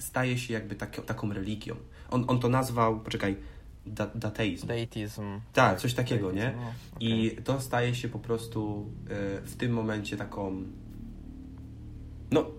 staje 0.00 0.38
się 0.38 0.54
jakby 0.54 0.74
tak, 0.76 1.04
taką 1.06 1.32
religią. 1.32 1.76
On, 2.10 2.24
on 2.28 2.40
to 2.40 2.48
nazwał, 2.48 3.00
poczekaj, 3.00 3.36
da, 3.86 4.06
dateizm. 4.14 4.66
Deitizm. 4.66 5.40
Tak, 5.52 5.80
coś 5.80 5.94
takiego, 5.94 6.32
deitizm, 6.32 6.46
nie? 6.46 6.56
no, 6.56 6.72
I 7.00 7.36
to 7.44 7.60
staje 7.60 7.94
się 7.94 8.08
po 8.08 8.18
prostu 8.18 8.90
e, 9.10 9.40
w 9.40 9.56
tym 9.56 9.72
momencie 9.72 10.16
taką 10.16 10.64
no, 12.30 12.50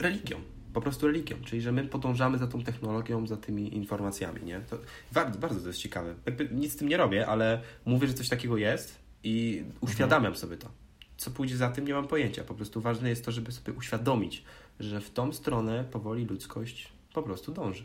religią. 0.00 0.36
Po 0.72 0.80
prostu 0.80 1.06
religią, 1.06 1.36
czyli 1.44 1.62
że 1.62 1.72
my 1.72 1.84
podążamy 1.84 2.38
za 2.38 2.46
tą 2.46 2.62
technologią, 2.62 3.26
za 3.26 3.36
tymi 3.36 3.76
informacjami, 3.76 4.42
nie? 4.44 4.60
To 4.60 4.78
bardzo, 5.12 5.38
bardzo 5.38 5.60
to 5.60 5.66
jest 5.66 5.78
ciekawe. 5.78 6.14
Jakby 6.26 6.48
nic 6.52 6.72
z 6.72 6.76
tym 6.76 6.88
nie 6.88 6.96
robię, 6.96 7.26
ale 7.26 7.60
mówię, 7.84 8.08
że 8.08 8.14
coś 8.14 8.28
takiego 8.28 8.56
jest 8.56 8.98
i 9.24 9.64
uświadamiam 9.80 10.36
sobie 10.36 10.56
to. 10.56 10.68
Co 11.16 11.30
pójdzie 11.30 11.56
za 11.56 11.68
tym, 11.68 11.86
nie 11.86 11.94
mam 11.94 12.08
pojęcia. 12.08 12.44
Po 12.44 12.54
prostu 12.54 12.80
ważne 12.80 13.08
jest 13.08 13.24
to, 13.24 13.32
żeby 13.32 13.52
sobie 13.52 13.72
uświadomić, 13.72 14.44
że 14.80 15.00
w 15.00 15.10
tą 15.10 15.32
stronę 15.32 15.84
powoli 15.84 16.24
ludzkość 16.26 16.92
po 17.14 17.22
prostu 17.22 17.52
dąży. 17.52 17.84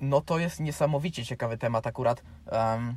No 0.00 0.20
to 0.20 0.38
jest 0.38 0.60
niesamowicie 0.60 1.24
ciekawy 1.24 1.58
temat 1.58 1.86
akurat. 1.86 2.22
Em, 2.46 2.96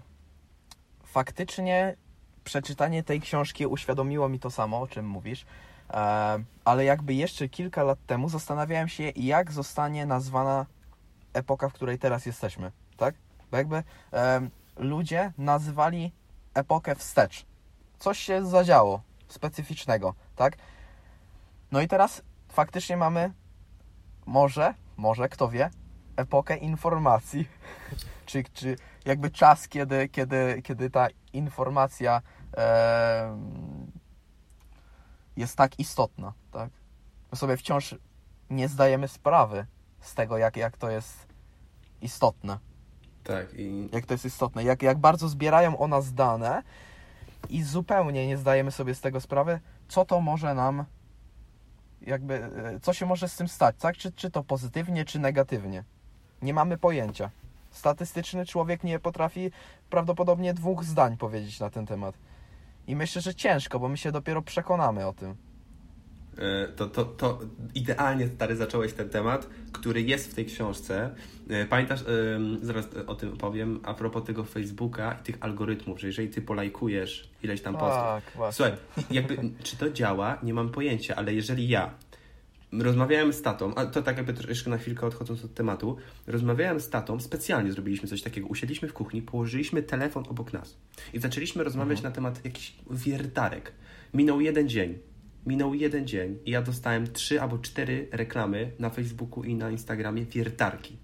faktycznie 1.03 1.95
przeczytanie 2.43 3.03
tej 3.03 3.21
książki 3.21 3.67
uświadomiło 3.67 4.29
mi 4.29 4.39
to 4.39 4.51
samo, 4.51 4.81
o 4.81 4.87
czym 4.87 5.07
mówisz. 5.07 5.45
Em, 5.89 6.45
ale 6.65 6.85
jakby 6.85 7.13
jeszcze 7.13 7.49
kilka 7.49 7.83
lat 7.83 7.99
temu 8.07 8.29
zastanawiałem 8.29 8.87
się, 8.87 9.03
jak 9.15 9.51
zostanie 9.51 10.05
nazwana 10.05 10.65
epoka, 11.33 11.69
w 11.69 11.73
której 11.73 11.99
teraz 11.99 12.25
jesteśmy, 12.25 12.71
tak? 12.97 13.15
Bo 13.51 13.57
jakby 13.57 13.83
em, 14.11 14.49
ludzie 14.77 15.31
nazywali 15.37 16.11
epokę 16.53 16.95
wstecz. 16.95 17.45
Coś 17.99 18.19
się 18.19 18.45
zadziało 18.45 19.01
specyficznego, 19.27 20.13
tak? 20.35 20.57
No 21.71 21.81
i 21.81 21.87
teraz 21.87 22.21
faktycznie 22.55 22.97
mamy 22.97 23.33
może, 24.25 24.73
może, 24.97 25.29
kto 25.29 25.49
wie, 25.49 25.69
epokę 26.15 26.57
informacji, 26.57 27.47
czy, 28.25 28.43
czy 28.43 28.75
jakby 29.05 29.29
czas, 29.31 29.67
kiedy, 29.67 30.09
kiedy, 30.09 30.61
kiedy 30.63 30.89
ta 30.89 31.07
informacja 31.33 32.21
em, 32.53 33.91
jest 35.37 35.55
tak 35.55 35.79
istotna, 35.79 36.33
tak? 36.51 36.69
My 37.31 37.37
sobie 37.37 37.57
wciąż 37.57 37.95
nie 38.49 38.67
zdajemy 38.67 39.07
sprawy 39.07 39.65
z 39.99 40.15
tego, 40.15 40.37
jak, 40.37 40.57
jak 40.57 40.77
to 40.77 40.89
jest 40.89 41.27
istotne. 42.01 42.59
Tak, 43.23 43.53
i 43.53 43.89
Jak 43.93 44.05
to 44.05 44.13
jest 44.13 44.25
istotne, 44.25 44.63
jak, 44.63 44.81
jak 44.81 44.97
bardzo 44.97 45.29
zbierają 45.29 45.77
o 45.77 45.87
nas 45.87 46.13
dane 46.13 46.63
i 47.49 47.63
zupełnie 47.63 48.27
nie 48.27 48.37
zdajemy 48.37 48.71
sobie 48.71 48.95
z 48.95 49.01
tego 49.01 49.21
sprawy, 49.21 49.59
co 49.87 50.05
to 50.05 50.21
może 50.21 50.53
nam 50.53 50.85
jakby, 52.01 52.33
e, 52.33 52.79
co 52.81 52.93
się 52.93 53.05
może 53.05 53.29
z 53.29 53.35
tym 53.35 53.47
stać, 53.47 53.75
tak? 53.79 53.97
Czy, 53.97 54.11
czy 54.11 54.31
to 54.31 54.43
pozytywnie, 54.43 55.05
czy 55.05 55.19
negatywnie. 55.19 55.83
Nie 56.41 56.53
mamy 56.53 56.77
pojęcia. 56.77 57.29
Statystyczny 57.71 58.45
człowiek 58.45 58.83
nie 58.83 58.99
potrafi 58.99 59.51
prawdopodobnie 59.89 60.53
dwóch 60.53 60.83
zdań 60.83 61.17
powiedzieć 61.17 61.59
na 61.59 61.69
ten 61.69 61.85
temat. 61.85 62.15
I 62.87 62.95
myślę, 62.95 63.21
że 63.21 63.35
ciężko, 63.35 63.79
bo 63.79 63.89
my 63.89 63.97
się 63.97 64.11
dopiero 64.11 64.41
przekonamy 64.41 65.07
o 65.07 65.13
tym. 65.13 65.35
E, 66.37 66.67
to, 66.67 66.87
to, 66.87 67.05
to 67.05 67.39
idealnie, 67.75 68.27
stary, 68.27 68.55
zacząłeś 68.55 68.93
ten 68.93 69.09
temat, 69.09 69.49
który 69.71 70.01
jest 70.01 70.31
w 70.31 70.33
tej 70.33 70.45
książce. 70.45 71.15
E, 71.49 71.65
pamiętasz, 71.65 72.03
zaraz 72.61 72.87
o 73.07 73.15
tym 73.15 73.37
powiem, 73.37 73.79
a 73.83 73.93
propos 73.93 74.23
tego 74.23 74.43
Facebooka 74.43 75.17
i 75.21 75.23
tych 75.23 75.37
algorytmów, 75.39 75.99
że 75.99 76.07
jeżeli 76.07 76.29
ty 76.29 76.41
polajkujesz 76.41 77.29
ileś 77.43 77.61
tam 77.61 77.73
postów. 77.73 78.03
Tak. 78.37 78.53
Słuchaj, 78.53 78.73
jakby, 79.11 79.37
czy 79.63 79.77
to 79.77 79.89
działa, 79.89 80.37
nie 80.43 80.53
mam 80.53 80.69
pojęcia, 80.69 81.15
ale 81.15 81.33
jeżeli 81.33 81.67
ja 81.67 81.93
rozmawiałem 82.71 83.33
z 83.33 83.41
tatą, 83.41 83.75
a 83.75 83.85
to 83.85 84.01
tak 84.01 84.17
jakby 84.17 84.33
troszkę 84.33 84.69
na 84.69 84.77
chwilkę 84.77 85.05
odchodząc 85.07 85.45
od 85.45 85.53
tematu, 85.53 85.97
rozmawiałem 86.27 86.79
z 86.79 86.89
tatą, 86.89 87.19
specjalnie 87.19 87.71
zrobiliśmy 87.71 88.09
coś 88.09 88.21
takiego, 88.21 88.47
usiedliśmy 88.47 88.87
w 88.87 88.93
kuchni, 88.93 89.21
położyliśmy 89.21 89.83
telefon 89.83 90.23
obok 90.29 90.53
nas 90.53 90.77
i 91.13 91.19
zaczęliśmy 91.19 91.63
rozmawiać 91.63 91.97
Mhm. 91.97 92.11
na 92.11 92.15
temat 92.15 92.45
jakichś 92.45 92.73
wiertarek. 92.91 93.71
Minął 94.13 94.41
jeden 94.41 94.69
dzień, 94.69 94.97
minął 95.45 95.73
jeden 95.73 96.07
dzień 96.07 96.37
i 96.45 96.51
ja 96.51 96.61
dostałem 96.61 97.13
trzy 97.13 97.41
albo 97.41 97.57
cztery 97.57 98.07
reklamy 98.11 98.71
na 98.79 98.89
Facebooku 98.89 99.43
i 99.43 99.55
na 99.55 99.71
Instagramie 99.71 100.25
wiertarki. 100.25 100.97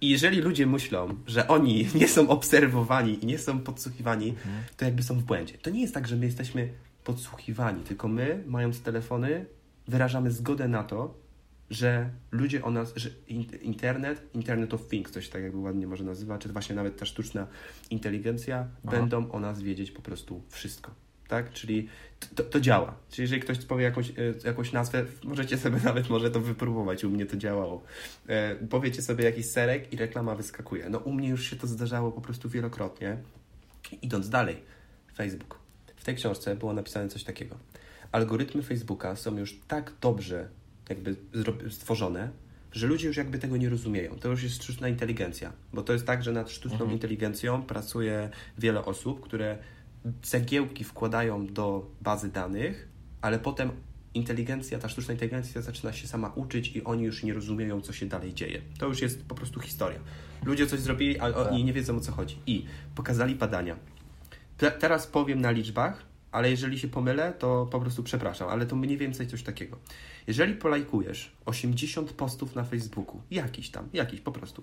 I 0.00 0.08
jeżeli 0.08 0.40
ludzie 0.40 0.66
myślą, 0.66 1.14
że 1.26 1.48
oni 1.48 1.86
nie 2.00 2.08
są 2.08 2.28
obserwowani 2.28 3.24
i 3.24 3.26
nie 3.26 3.38
są 3.38 3.60
podsłuchiwani, 3.60 4.34
to 4.76 4.84
jakby 4.84 5.02
są 5.02 5.18
w 5.18 5.22
błędzie. 5.22 5.58
To 5.58 5.70
nie 5.70 5.80
jest 5.80 5.94
tak, 5.94 6.08
że 6.08 6.16
my 6.16 6.26
jesteśmy 6.26 6.68
podsłuchiwani, 7.04 7.82
tylko 7.82 8.08
my, 8.08 8.44
mając 8.46 8.82
telefony, 8.82 9.46
wyrażamy 9.88 10.30
zgodę 10.30 10.68
na 10.68 10.84
to, 10.84 11.14
że 11.70 12.10
ludzie 12.30 12.64
o 12.64 12.70
nas, 12.70 12.92
że 12.96 13.10
in- 13.28 13.60
internet, 13.62 14.34
Internet 14.34 14.74
of 14.74 14.88
Things, 14.88 15.12
coś 15.12 15.28
tak 15.28 15.42
jakby 15.42 15.58
ładnie 15.58 15.86
może 15.86 16.04
nazywa, 16.04 16.38
czy 16.38 16.48
właśnie 16.48 16.74
nawet 16.74 16.96
ta 16.98 17.06
sztuczna 17.06 17.46
inteligencja, 17.90 18.68
Aha. 18.86 18.96
będą 18.96 19.30
o 19.30 19.40
nas 19.40 19.62
wiedzieć 19.62 19.90
po 19.90 20.02
prostu 20.02 20.42
wszystko. 20.48 20.90
Tak? 21.30 21.52
Czyli 21.52 21.88
to, 22.34 22.42
to 22.44 22.60
działa. 22.60 22.94
Czyli 23.10 23.22
jeżeli 23.22 23.40
ktoś 23.42 23.58
powie 23.58 23.84
jakąś, 23.84 24.10
e, 24.10 24.12
jakąś 24.44 24.72
nazwę, 24.72 25.04
możecie 25.24 25.58
sobie 25.58 25.76
nawet 25.90 26.08
może 26.10 26.30
to 26.30 26.40
wypróbować. 26.40 27.04
U 27.04 27.10
mnie 27.10 27.26
to 27.26 27.36
działało. 27.36 27.82
E, 28.26 28.54
powiecie 28.54 29.02
sobie 29.02 29.24
jakiś 29.24 29.46
serek 29.46 29.92
i 29.92 29.96
reklama 29.96 30.34
wyskakuje. 30.34 30.88
No 30.90 30.98
u 30.98 31.12
mnie 31.12 31.28
już 31.28 31.50
się 31.50 31.56
to 31.56 31.66
zdarzało 31.66 32.12
po 32.12 32.20
prostu 32.20 32.48
wielokrotnie. 32.48 33.16
Idąc 34.02 34.28
dalej, 34.28 34.56
Facebook. 35.16 35.58
W 35.96 36.04
tej 36.04 36.16
książce 36.16 36.56
było 36.56 36.72
napisane 36.72 37.08
coś 37.08 37.24
takiego. 37.24 37.56
Algorytmy 38.12 38.62
Facebooka 38.62 39.16
są 39.16 39.38
już 39.38 39.58
tak 39.68 39.92
dobrze 40.00 40.48
jakby 40.88 41.16
stworzone, 41.70 42.30
że 42.72 42.86
ludzie 42.86 43.08
już 43.08 43.16
jakby 43.16 43.38
tego 43.38 43.56
nie 43.56 43.68
rozumieją. 43.68 44.18
To 44.18 44.28
już 44.28 44.42
jest 44.42 44.62
sztuczna 44.62 44.88
inteligencja, 44.88 45.52
bo 45.72 45.82
to 45.82 45.92
jest 45.92 46.06
tak, 46.06 46.22
że 46.22 46.32
nad 46.32 46.50
sztuczną 46.50 46.78
Mhm. 46.78 46.92
inteligencją 46.92 47.62
pracuje 47.62 48.30
wiele 48.58 48.84
osób, 48.84 49.20
które 49.20 49.58
cegiełki 50.22 50.84
wkładają 50.84 51.46
do 51.46 51.90
bazy 52.00 52.28
danych, 52.32 52.88
ale 53.20 53.38
potem 53.38 53.70
inteligencja, 54.14 54.78
ta 54.78 54.88
sztuczna 54.88 55.14
inteligencja 55.14 55.62
zaczyna 55.62 55.92
się 55.92 56.06
sama 56.08 56.32
uczyć 56.34 56.76
i 56.76 56.84
oni 56.84 57.04
już 57.04 57.22
nie 57.22 57.34
rozumieją, 57.34 57.80
co 57.80 57.92
się 57.92 58.06
dalej 58.06 58.34
dzieje. 58.34 58.60
To 58.78 58.86
już 58.86 59.02
jest 59.02 59.24
po 59.24 59.34
prostu 59.34 59.60
historia. 59.60 59.98
Ludzie 60.44 60.66
coś 60.66 60.80
zrobili, 60.80 61.18
ale 61.18 61.36
oni 61.36 61.58
Tak. 61.58 61.66
nie 61.66 61.72
wiedzą, 61.72 61.96
o 61.96 62.00
co 62.00 62.12
chodzi. 62.12 62.38
I 62.46 62.64
pokazali 62.94 63.34
badania. 63.34 63.76
Te, 64.56 64.70
teraz 64.70 65.06
powiem 65.06 65.40
na 65.40 65.50
liczbach, 65.50 66.02
ale 66.32 66.50
jeżeli 66.50 66.78
się 66.78 66.88
pomylę, 66.88 67.32
to 67.38 67.66
po 67.70 67.80
prostu 67.80 68.02
przepraszam, 68.02 68.48
ale 68.48 68.66
to 68.66 68.76
mniej 68.76 68.96
więcej 68.98 69.26
coś 69.26 69.42
takiego. 69.42 69.78
Jeżeli 70.26 70.54
polajkujesz 70.54 71.32
80 71.46 72.12
postów 72.12 72.54
na 72.54 72.64
Facebooku, 72.64 73.20
jakiś 73.30 73.70
tam, 73.70 73.88
jakiś 73.92 74.20
po 74.20 74.32
prostu, 74.32 74.62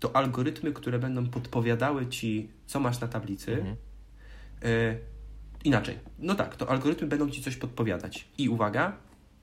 to 0.00 0.16
algorytmy, 0.16 0.72
które 0.72 0.98
będą 0.98 1.26
podpowiadały 1.26 2.06
ci, 2.06 2.48
co 2.66 2.80
masz 2.80 3.00
na 3.00 3.08
tablicy, 3.08 3.52
Mhm. 3.52 3.76
E, 4.62 4.98
inaczej. 5.64 5.98
No 6.18 6.34
tak, 6.34 6.56
to 6.56 6.70
algorytmy 6.70 7.06
będą 7.06 7.30
ci 7.30 7.42
coś 7.42 7.56
podpowiadać. 7.56 8.28
I 8.38 8.48
uwaga, 8.48 8.96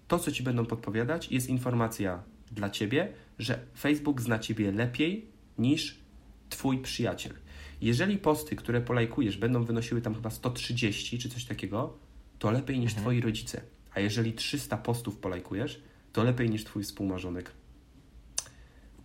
to, 0.07 0.19
co 0.19 0.31
ci 0.31 0.43
będą 0.43 0.65
podpowiadać, 0.65 1.31
jest 1.31 1.49
informacja 1.49 2.23
dla 2.51 2.69
ciebie, 2.69 3.13
że 3.39 3.59
Facebook 3.77 4.21
zna 4.21 4.39
ciebie 4.39 4.71
lepiej 4.71 5.25
niż 5.57 5.99
twój 6.49 6.77
przyjaciel. 6.77 7.33
Jeżeli 7.81 8.17
posty, 8.17 8.55
które 8.55 8.81
polajkujesz, 8.81 9.37
będą 9.37 9.63
wynosiły 9.63 10.01
tam 10.01 10.15
chyba 10.15 10.29
130 10.29 11.19
czy 11.19 11.29
coś 11.29 11.45
takiego, 11.45 11.97
to 12.39 12.51
lepiej 12.51 12.79
niż 12.79 12.93
twoi 12.93 13.21
rodzice. 13.21 13.61
A 13.93 13.99
jeżeli 13.99 14.33
300 14.33 14.77
postów 14.77 15.17
polajkujesz, 15.17 15.81
to 16.13 16.23
lepiej 16.23 16.49
niż 16.49 16.63
twój 16.63 16.83
współmarzonek. 16.83 17.51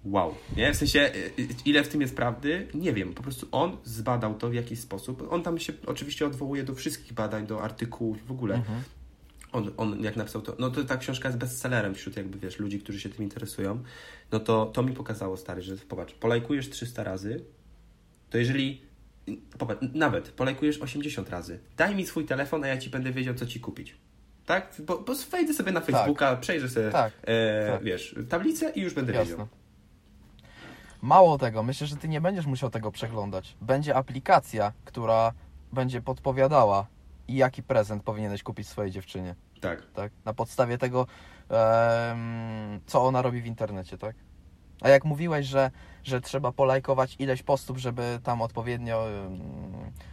Wow, 0.04 0.34
nie? 0.56 0.72
W 0.72 0.76
sensie, 0.76 1.00
y, 1.00 1.42
y, 1.42 1.48
ile 1.64 1.84
w 1.84 1.88
tym 1.88 2.00
jest 2.00 2.16
prawdy? 2.16 2.68
Nie 2.74 2.92
wiem. 2.92 3.14
Po 3.14 3.22
prostu 3.22 3.48
on 3.52 3.76
zbadał 3.84 4.34
to 4.34 4.50
w 4.50 4.54
jakiś 4.54 4.80
sposób. 4.80 5.26
On 5.30 5.42
tam 5.42 5.58
się 5.58 5.72
oczywiście 5.86 6.26
odwołuje 6.26 6.64
do 6.64 6.74
wszystkich 6.74 7.12
badań, 7.12 7.46
do 7.46 7.62
artykułów 7.62 8.26
w 8.26 8.30
ogóle. 8.30 8.54
Mhm. 8.54 8.82
On, 9.52 9.70
on 9.76 10.02
jak 10.02 10.16
napisał 10.16 10.42
to, 10.42 10.56
no 10.58 10.70
to 10.70 10.84
ta 10.84 10.96
książka 10.96 11.28
jest 11.28 11.38
bestsellerem 11.38 11.94
wśród 11.94 12.16
jakby, 12.16 12.38
wiesz, 12.38 12.58
ludzi, 12.58 12.78
którzy 12.78 13.00
się 13.00 13.08
tym 13.08 13.24
interesują. 13.24 13.82
No 14.32 14.40
to 14.40 14.66
to 14.66 14.82
mi 14.82 14.92
pokazało, 14.92 15.36
stary, 15.36 15.62
że 15.62 15.76
popatrz, 15.76 16.14
polajkujesz 16.14 16.70
300 16.70 17.04
razy, 17.04 17.44
to 18.30 18.38
jeżeli, 18.38 18.82
popatrz, 19.58 19.86
nawet 19.94 20.28
polajkujesz 20.28 20.78
80 20.78 21.30
razy, 21.30 21.60
daj 21.76 21.96
mi 21.96 22.06
swój 22.06 22.24
telefon, 22.24 22.64
a 22.64 22.66
ja 22.66 22.78
ci 22.78 22.90
będę 22.90 23.12
wiedział, 23.12 23.34
co 23.34 23.46
ci 23.46 23.60
kupić. 23.60 23.96
Tak? 24.46 24.74
Bo, 24.78 24.98
bo 24.98 25.14
wejdę 25.30 25.54
sobie 25.54 25.72
na 25.72 25.80
Facebooka, 25.80 26.36
przejrzę 26.36 26.68
sobie, 26.68 26.90
Tak, 26.90 27.12
e, 27.22 27.72
tak. 27.72 27.82
wiesz, 27.82 28.14
tablicę 28.28 28.72
i 28.74 28.80
już 28.80 28.94
będę 28.94 29.12
wiedział. 29.12 29.48
Mało 31.02 31.38
tego, 31.38 31.62
myślę, 31.62 31.86
że 31.86 31.96
ty 31.96 32.08
nie 32.08 32.20
będziesz 32.20 32.46
musiał 32.46 32.70
tego 32.70 32.92
przeglądać. 32.92 33.56
Będzie 33.60 33.96
aplikacja, 33.96 34.72
która 34.84 35.32
będzie 35.72 36.02
podpowiadała, 36.02 36.86
jaki 37.28 37.62
prezent 37.62 38.02
powinieneś 38.02 38.42
kupić 38.42 38.68
swojej 38.68 38.90
dziewczynie. 38.92 39.34
Tak. 39.60 39.82
tak? 39.94 40.12
Na 40.24 40.34
podstawie 40.34 40.78
tego, 40.78 41.06
em, 41.48 42.80
co 42.86 43.04
ona 43.06 43.22
robi 43.22 43.40
w 43.42 43.46
internecie, 43.46 43.98
tak? 43.98 44.16
A 44.80 44.88
jak 44.88 45.04
mówiłeś, 45.04 45.46
że, 45.46 45.70
że 46.04 46.20
trzeba 46.20 46.52
polajkować 46.52 47.16
ileś 47.18 47.42
postów, 47.42 47.78
żeby 47.78 48.20
tam 48.22 48.42
odpowiednio 48.42 49.08
em, 49.10 49.40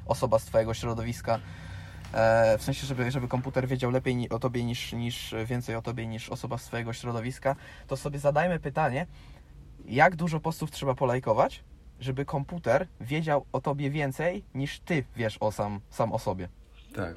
osoba 0.05 0.39
z 0.39 0.45
Twojego 0.45 0.73
środowiska, 0.73 1.39
e, 2.13 2.57
w 2.57 2.63
sensie, 2.63 2.87
żeby, 2.87 3.11
żeby 3.11 3.27
komputer 3.27 3.67
wiedział 3.67 3.91
lepiej 3.91 4.15
ni- 4.15 4.29
o 4.29 4.39
Tobie 4.39 4.63
niż, 4.63 4.93
niż, 4.93 5.35
więcej 5.45 5.75
o 5.75 5.81
Tobie 5.81 6.07
niż 6.07 6.29
osoba 6.29 6.57
z 6.57 6.63
Twojego 6.65 6.93
środowiska, 6.93 7.55
to 7.87 7.97
sobie 7.97 8.19
zadajmy 8.19 8.59
pytanie, 8.59 9.07
jak 9.87 10.15
dużo 10.15 10.39
postów 10.39 10.71
trzeba 10.71 10.95
polajkować, 10.95 11.63
żeby 11.99 12.25
komputer 12.25 12.87
wiedział 13.01 13.45
o 13.51 13.61
Tobie 13.61 13.89
więcej 13.89 14.43
niż 14.55 14.79
Ty 14.79 15.03
wiesz 15.15 15.37
o 15.39 15.51
sam, 15.51 15.81
sam 15.89 16.13
o 16.13 16.19
sobie. 16.19 16.49
Tak. 16.95 17.15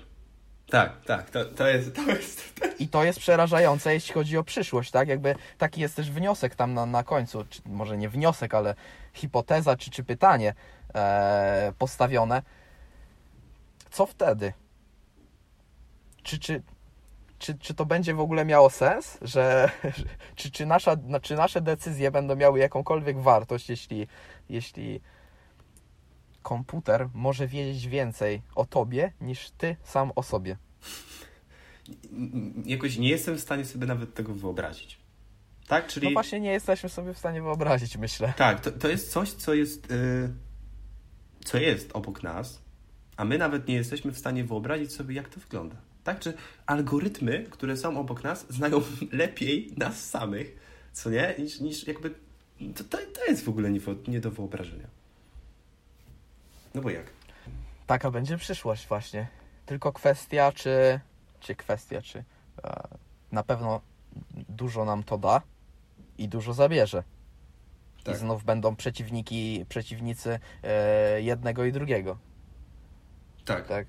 Tak, 0.71 1.05
tak, 1.05 1.31
to, 1.31 1.45
to 1.45 1.69
jest, 1.69 1.95
to 1.95 2.03
jest, 2.11 2.61
I 2.79 2.89
to 2.89 3.05
jest 3.05 3.19
przerażające, 3.19 3.95
jeśli 3.95 4.15
chodzi 4.15 4.39
o 4.39 4.45
przyszłość, 4.45 4.91
tak? 4.91 5.09
Jakby 5.09 5.35
taki 5.59 5.81
jest 5.81 5.97
też 5.97 6.11
wniosek 6.11 6.55
tam 6.55 6.75
na, 6.75 6.87
na 6.87 7.05
końcu, 7.05 7.45
czy, 7.51 7.61
może 7.67 7.99
nie 7.99 8.09
wniosek, 8.09 8.55
ale 8.55 8.75
hipoteza 9.13 9.77
czy, 9.77 9.91
czy 9.91 10.05
pytanie 10.05 10.55
e, 10.95 11.73
postawione. 11.79 12.43
Co 13.91 14.07
wtedy? 14.07 14.53
Czy, 16.23 16.39
czy, 16.39 16.63
czy, 17.41 17.59
czy 17.59 17.75
to 17.75 17.87
będzie 17.87 18.15
w 18.15 18.21
ogóle 18.21 18.45
miało 18.45 18.71
sens? 18.71 19.19
Że, 19.23 19.71
czy, 20.37 20.51
czy, 20.51 20.67
nasza, 20.67 20.97
na- 21.03 21.21
czy 21.21 21.37
nasze 21.37 21.61
decyzje 21.61 22.11
będą 22.11 22.37
miały 22.37 22.59
jakąkolwiek 22.59 23.21
wartość, 23.21 23.69
jeśli, 23.71 24.07
jeśli 24.49 25.01
komputer 26.43 27.09
może 27.15 27.47
wiedzieć 27.47 27.87
więcej 27.89 28.43
o 28.55 28.65
tobie 28.67 29.13
niż 29.21 29.51
ty 29.51 29.77
sam 29.83 30.13
o 30.17 30.23
sobie? 30.23 30.57
jakoś 32.65 32.99
nie 32.99 33.09
jestem 33.09 33.37
w 33.37 33.41
stanie 33.41 33.65
sobie 33.65 33.87
nawet 33.87 34.15
tego 34.15 34.35
wyobrazić. 34.35 35.01
Tak, 35.69 35.87
czyli... 35.87 36.07
No 36.07 36.13
właśnie 36.13 36.41
nie 36.41 36.53
jesteśmy 36.53 36.89
sobie 36.89 37.15
w 37.15 37.19
stanie 37.19 37.43
wyobrazić, 37.43 37.97
myślę. 37.97 38.33
Tak, 38.37 38.61
to, 38.61 38.73
to 38.73 38.89
jest 38.89 39.13
coś, 39.13 39.33
co 39.33 39.55
jest, 39.55 39.91
y, 39.91 40.33
co 41.45 41.59
jest 41.59 41.91
obok 41.93 42.23
nas, 42.23 42.63
a 43.17 43.25
my 43.25 43.39
nawet 43.39 43.69
nie 43.69 43.75
jesteśmy 43.75 44.13
w 44.13 44.19
stanie 44.19 44.45
wyobrazić 44.45 44.93
sobie, 44.93 45.15
jak 45.15 45.29
to 45.29 45.41
wygląda. 45.41 45.77
Tak, 46.05 46.21
czy 46.21 46.35
algorytmy, 46.67 47.47
które 47.51 47.77
są 47.77 48.01
obok 48.01 48.25
nas, 48.25 48.47
znają 48.49 48.83
lepiej 49.13 49.73
nas 49.77 50.09
samych, 50.09 50.57
co 50.93 51.11
nie, 51.11 51.35
niż, 51.39 51.61
niż 51.61 51.87
jakby. 51.87 52.15
To, 52.77 52.85
to, 52.85 53.25
jest 53.29 53.45
w 53.45 53.49
ogóle 53.49 53.71
nie, 53.71 53.81
nie 54.09 54.21
do 54.21 54.31
wyobrażenia. 54.31 54.87
No 56.75 56.83
bo 56.83 56.91
jak? 56.91 57.07
Taka 57.87 58.11
będzie 58.11 58.39
przyszłość 58.39 58.89
właśnie. 58.89 59.27
Tylko 59.67 59.93
kwestia, 59.93 60.53
czy, 60.53 61.01
czy 61.41 61.55
kwestia, 61.55 62.03
czy 62.03 62.25
e, 62.65 62.89
na 63.33 63.43
pewno 63.43 63.81
dużo 64.49 64.85
nam 64.85 65.03
to 65.03 65.19
da 65.19 65.43
i 66.19 66.29
dużo 66.29 66.53
zabierze. 66.53 67.03
Tak. 68.05 68.15
I 68.15 68.19
znów 68.19 68.45
będą 68.45 68.77
przeciwniki, 68.77 69.67
przeciwnicy 69.69 70.39
e, 70.63 71.23
jednego 71.23 71.65
i 71.65 71.73
drugiego. 71.73 72.19
Tak, 73.45 73.69
tak, 73.69 73.87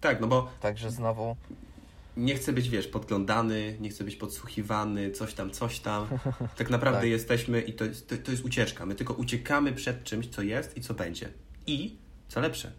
Tak? 0.00 0.20
no 0.20 0.26
bo 0.26 0.50
Także 0.60 0.90
znowu 0.90 1.36
nie 2.16 2.34
chcę 2.34 2.52
być, 2.52 2.68
wiesz, 2.68 2.86
podglądany, 2.86 3.76
nie 3.80 3.90
chcę 3.90 4.04
być 4.04 4.16
podsłuchiwany, 4.16 5.10
coś 5.10 5.34
tam, 5.34 5.50
coś 5.50 5.80
tam. 5.80 6.06
Tak 6.58 6.70
naprawdę 6.70 7.00
Tak. 7.00 7.08
jesteśmy 7.08 7.60
i 7.60 7.72
to 7.72 7.84
jest, 7.84 8.08
to, 8.08 8.16
to 8.16 8.30
jest 8.30 8.44
ucieczka. 8.44 8.86
My 8.86 8.94
tylko 8.94 9.14
uciekamy 9.14 9.72
przed 9.72 10.04
czymś, 10.04 10.26
co 10.26 10.42
jest 10.42 10.76
i 10.76 10.80
co 10.80 10.94
będzie. 10.94 11.28
I, 11.66 11.96
co 12.28 12.40
lepsze, 12.40 12.72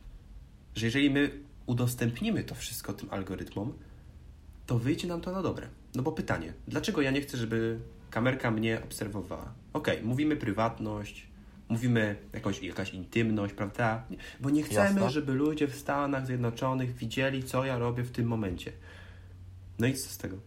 że 0.76 0.86
jeżeli 0.86 1.10
my 1.10 1.32
udostępnimy 1.66 2.44
to 2.44 2.56
wszystko 2.56 2.94
tym 2.94 3.10
algorytmom, 3.12 3.74
to 4.66 4.80
wyjdzie 4.80 5.08
nam 5.08 5.22
to 5.22 5.32
na 5.32 5.42
dobre. 5.42 5.68
No 5.96 6.04
bo 6.04 6.12
pytanie, 6.12 6.54
dlaczego 6.68 7.02
ja 7.02 7.12
nie 7.12 7.22
chcę, 7.22 7.38
żeby 7.38 7.80
kamerka 8.10 8.52
mnie 8.52 8.82
obserwowała? 8.84 9.54
Okej, 9.74 10.04
mówimy 10.04 10.36
prywatność, 10.36 11.28
mówimy 11.72 12.16
jakąś, 12.34 12.64
jakaś 12.64 12.94
intymność, 12.94 13.54
prawda? 13.54 14.04
Bo 14.40 14.50
nie 14.50 14.64
chcemy, 14.64 15.02
Jasne. 15.02 15.10
żeby 15.10 15.34
ludzie 15.34 15.68
w 15.68 15.76
Stanach 15.76 16.26
Zjednoczonych 16.26 16.96
widzieli, 16.96 17.44
co 17.44 17.66
ja 17.66 17.78
robię 17.78 18.04
w 18.04 18.12
tym 18.12 18.28
momencie. 18.28 18.72
No 19.80 19.88
i 19.88 19.94
co 19.94 20.10
z 20.10 20.18
tego? 20.18 20.38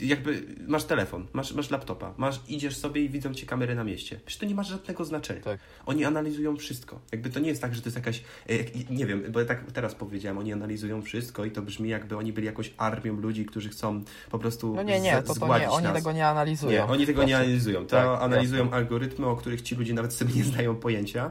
Jakby 0.00 0.42
masz 0.68 0.84
telefon, 0.84 1.26
masz, 1.32 1.52
masz 1.54 1.70
laptopa, 1.70 2.14
masz, 2.16 2.40
idziesz 2.48 2.76
sobie 2.76 3.04
i 3.04 3.08
widzą 3.08 3.34
cię 3.34 3.46
kamery 3.46 3.74
na 3.74 3.84
mieście. 3.84 4.20
Przecież 4.26 4.40
to 4.40 4.46
nie 4.46 4.54
ma 4.54 4.62
żadnego 4.62 5.04
znaczenia. 5.04 5.40
Tak. 5.42 5.60
Oni 5.86 6.04
analizują 6.04 6.56
wszystko. 6.56 7.00
Jakby 7.12 7.30
to 7.30 7.40
nie 7.40 7.48
jest 7.48 7.62
tak, 7.62 7.74
że 7.74 7.80
to 7.82 7.86
jest 7.86 7.96
jakaś. 7.96 8.22
e, 8.48 8.54
Nie 8.90 9.06
wiem, 9.06 9.24
bo 9.32 9.40
ja 9.40 9.46
tak 9.46 9.72
teraz 9.72 9.94
powiedziałem, 9.94 10.38
oni 10.38 10.52
analizują 10.52 11.02
wszystko 11.02 11.44
i 11.44 11.50
to 11.50 11.62
brzmi 11.62 11.88
jakby 11.88 12.16
oni 12.16 12.32
byli 12.32 12.46
jakąś 12.46 12.72
armią 12.76 13.16
ludzi, 13.20 13.44
którzy 13.46 13.68
chcą 13.68 14.02
po 14.30 14.38
prostu. 14.38 14.74
No 14.74 14.82
nie, 14.82 15.00
nie, 15.00 15.22
to, 15.22 15.34
to 15.34 15.58
nie, 15.58 15.70
oni 15.70 15.84
nas. 15.84 15.94
tego 15.94 16.12
nie 16.12 16.26
analizują. 16.26 16.72
Nie, 16.72 16.84
oni 16.84 17.06
tego 17.06 17.24
nie 17.24 17.36
analizują. 17.36 17.80
To 17.86 17.90
Tak, 17.96 18.22
analizują 18.22 18.62
jasne. 18.64 18.76
algorytmy, 18.76 19.26
o 19.26 19.36
których 19.36 19.62
ci 19.62 19.74
ludzie 19.74 19.94
nawet 19.94 20.12
sobie 20.12 20.34
nie 20.34 20.44
znają 20.44 20.76
pojęcia. 20.76 21.30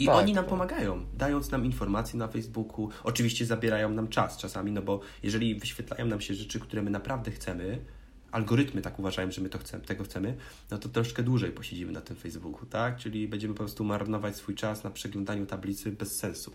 I 0.00 0.06
Tak, 0.06 0.14
oni 0.14 0.32
nam 0.32 0.44
tak. 0.44 0.50
pomagają, 0.50 1.06
dając 1.14 1.50
nam 1.50 1.64
informacje 1.64 2.18
na 2.18 2.28
Facebooku. 2.28 2.88
Oczywiście 3.04 3.46
zabierają 3.46 3.90
nam 3.90 4.08
czas 4.08 4.36
czasami, 4.36 4.72
no 4.72 4.82
bo 4.82 5.00
jeżeli 5.22 5.54
wyświetlają 5.54 6.06
nam 6.06 6.20
się 6.20 6.34
rzeczy, 6.34 6.60
które 6.60 6.82
my 6.82 6.90
naprawdę 6.90 7.30
chcemy, 7.30 7.84
algorytmy 8.32 8.82
tak 8.82 8.98
uważają, 8.98 9.30
że 9.30 9.40
my 9.40 9.48
to 9.48 9.58
chcemy, 9.58 9.84
tego 9.84 10.04
chcemy, 10.04 10.36
no 10.70 10.78
to 10.78 10.88
troszkę 10.88 11.22
dłużej 11.22 11.50
posiedzimy 11.50 11.92
na 11.92 12.00
tym 12.00 12.16
Facebooku, 12.16 12.66
tak? 12.66 12.96
Czyli 12.96 13.28
będziemy 13.28 13.54
po 13.54 13.58
prostu 13.58 13.84
marnować 13.84 14.36
swój 14.36 14.54
czas 14.54 14.84
na 14.84 14.90
przeglądaniu 14.90 15.46
tablicy 15.46 15.92
bez 15.92 16.16
sensu. 16.16 16.52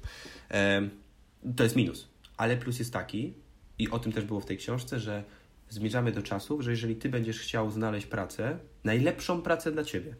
Em, 0.50 0.90
to 1.56 1.64
jest 1.64 1.76
minus. 1.76 2.08
Ale 2.38 2.58
plus 2.58 2.80
jest 2.80 2.94
taki, 2.94 3.34
i 3.80 3.90
o 3.90 4.00
tym 4.00 4.12
też 4.12 4.26
było 4.26 4.40
w 4.40 4.46
tej 4.46 4.58
książce, 4.58 5.00
że 5.00 5.24
zmierzamy 5.70 6.12
do 6.12 6.22
czasów, 6.22 6.62
że 6.62 6.72
jeżeli 6.72 6.96
ty 6.96 7.10
będziesz 7.10 7.40
chciał 7.40 7.72
znaleźć 7.72 8.08
pracę, 8.08 8.60
najlepszą 8.84 9.42
pracę 9.42 9.72
dla 9.72 9.84
ciebie, 9.84 10.16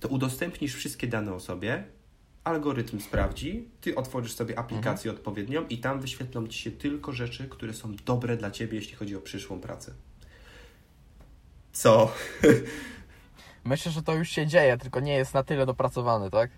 to 0.00 0.08
udostępnisz 0.08 0.74
wszystkie 0.74 1.06
dane 1.06 1.34
o 1.34 1.40
sobie, 1.40 1.84
algorytm 2.44 3.00
sprawdzi, 3.00 3.68
ty 3.80 3.94
otworzysz 3.94 4.32
sobie 4.34 4.58
aplikację 4.58 5.10
odpowiednią 5.10 5.66
i 5.66 5.78
tam 5.78 6.00
wyświetlą 6.00 6.46
ci 6.46 6.58
się 6.58 6.70
tylko 6.70 7.12
rzeczy, 7.12 7.48
które 7.48 7.74
są 7.74 7.96
dobre 8.04 8.36
dla 8.36 8.50
ciebie, 8.50 8.78
jeśli 8.78 8.96
chodzi 8.96 9.16
o 9.16 9.20
przyszłą 9.20 9.60
pracę. 9.60 9.92
Co? 11.72 12.12
Myślę, 13.64 13.92
że 13.92 14.02
to 14.02 14.14
już 14.14 14.28
się 14.28 14.46
dzieje, 14.46 14.78
tylko 14.78 15.00
nie 15.00 15.12
jest 15.12 15.34
na 15.34 15.42
tyle 15.42 15.66
dopracowane, 15.66 16.30
tak? 16.30 16.50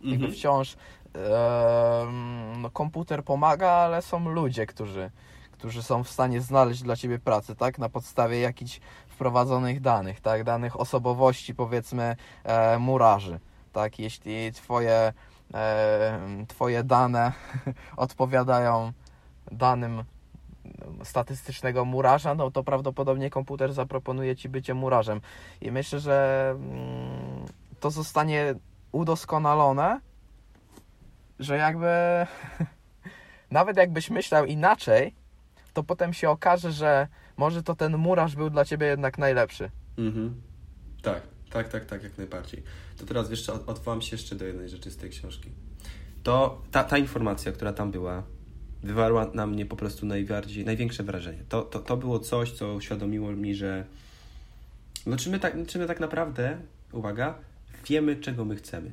Jakby 0.00 0.14
Mhm. 0.14 0.32
wciąż 0.32 0.76
em, 1.14 2.62
no, 2.62 2.70
komputer 2.70 3.24
pomaga, 3.24 3.70
ale 3.70 4.02
są 4.02 4.28
ludzie, 4.30 4.66
którzy, 4.66 5.10
którzy 5.52 5.82
są 5.82 6.04
w 6.04 6.10
stanie 6.10 6.40
znaleźć 6.40 6.82
dla 6.82 6.96
ciebie 6.96 7.18
pracę, 7.18 7.54
tak? 7.56 7.78
Na 7.78 7.88
podstawie 7.88 8.40
jakichś 8.40 8.80
wprowadzonych 9.08 9.80
danych, 9.80 10.20
tak? 10.20 10.44
Danych 10.44 10.80
osobowości, 10.80 11.54
powiedzmy, 11.54 12.16
e, 12.44 12.78
murarzy, 12.78 13.40
tak? 13.76 13.98
Jeśli 13.98 14.52
twoje, 14.52 15.12
e, 15.54 16.44
twoje 16.48 16.84
dane 16.84 17.32
odpowiadają 17.96 18.92
danym 19.52 20.04
statystycznego 21.04 21.84
murarza, 21.84 22.34
no 22.34 22.50
to 22.50 22.64
prawdopodobnie 22.64 23.30
komputer 23.30 23.72
zaproponuje 23.72 24.36
ci 24.36 24.48
bycie 24.48 24.74
murarzem. 24.74 25.20
I 25.60 25.70
myślę, 25.70 26.00
że 26.00 26.50
mm, 26.56 27.44
to 27.80 27.90
zostanie 27.90 28.54
udoskonalone, 28.92 30.00
że 31.38 31.56
jakby 31.56 31.92
nawet 33.58 33.76
jakbyś 33.76 34.10
myślał 34.10 34.44
inaczej, 34.44 35.14
to 35.72 35.82
potem 35.82 36.12
się 36.12 36.30
okaże, 36.30 36.72
że 36.72 37.08
może 37.36 37.62
to 37.62 37.74
ten 37.74 37.96
murarz 37.96 38.36
był 38.36 38.50
dla 38.50 38.64
ciebie 38.64 38.86
jednak 38.86 39.18
najlepszy. 39.18 39.70
Mhm. 39.98 40.42
Tak, 41.02 41.35
tak, 41.56 41.68
tak, 41.68 41.84
tak, 41.84 42.02
jak 42.02 42.18
najbardziej. 42.18 42.62
To 42.98 43.06
teraz 43.06 43.30
jeszcze 43.30 43.52
od- 43.52 43.68
odwołam 43.68 44.02
się 44.02 44.16
jeszcze 44.16 44.36
do 44.36 44.44
jednej 44.44 44.68
rzeczy 44.68 44.90
z 44.90 44.96
tej 44.96 45.10
książki. 45.10 45.50
To 46.22 46.62
ta, 46.70 46.84
ta 46.84 46.98
informacja, 46.98 47.52
która 47.52 47.72
tam 47.72 47.90
była, 47.90 48.22
wywarła 48.82 49.30
na 49.34 49.46
mnie 49.46 49.66
po 49.66 49.76
prostu 49.76 50.06
najbardziej, 50.06 50.64
największe 50.64 51.02
wrażenie. 51.02 51.42
To, 51.48 51.62
to, 51.62 51.78
to 51.78 51.96
było 51.96 52.18
coś, 52.18 52.52
co 52.52 52.74
uświadomiło 52.74 53.32
mi, 53.32 53.54
że 53.54 53.84
no 55.06 55.16
czy 55.16 55.30
my 55.30 55.38
tak, 55.38 55.56
czy 55.66 55.78
my 55.78 55.86
tak 55.86 56.00
naprawdę, 56.00 56.58
uwaga, 56.92 57.38
wiemy, 57.88 58.16
czego 58.16 58.44
my 58.44 58.56
chcemy. 58.56 58.90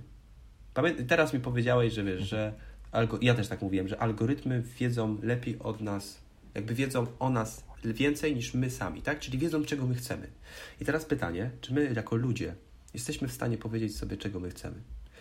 Teraz 1.07 1.33
mi 1.33 1.39
powiedziałeś, 1.39 1.93
że 1.93 2.03
wiesz, 2.03 2.21
że 2.23 2.53
algo, 2.91 3.17
ja 3.21 3.33
też 3.33 3.47
tak 3.47 3.61
mówiłem, 3.61 3.87
że 3.87 4.01
algorytmy 4.01 4.61
wiedzą 4.61 5.17
lepiej 5.23 5.59
od 5.59 5.81
nas, 5.81 6.17
jakby 6.55 6.73
wiedzą 6.73 7.07
o 7.19 7.29
nas 7.29 7.63
więcej 7.85 8.35
niż 8.35 8.53
my 8.53 8.69
sami, 8.69 9.01
tak? 9.01 9.19
Czyli 9.19 9.37
wiedzą, 9.37 9.65
czego 9.65 9.87
my 9.87 9.95
chcemy. 9.95 10.27
I 10.81 10.85
teraz 10.85 11.05
pytanie, 11.05 11.51
czy 11.61 11.73
my 11.73 11.93
jako 11.95 12.15
ludzie 12.15 12.55
jesteśmy 12.93 13.27
w 13.27 13.31
stanie 13.31 13.57
powiedzieć 13.57 13.97
sobie, 13.97 14.17
czego 14.17 14.39
my 14.39 14.49
chcemy? 14.49 14.75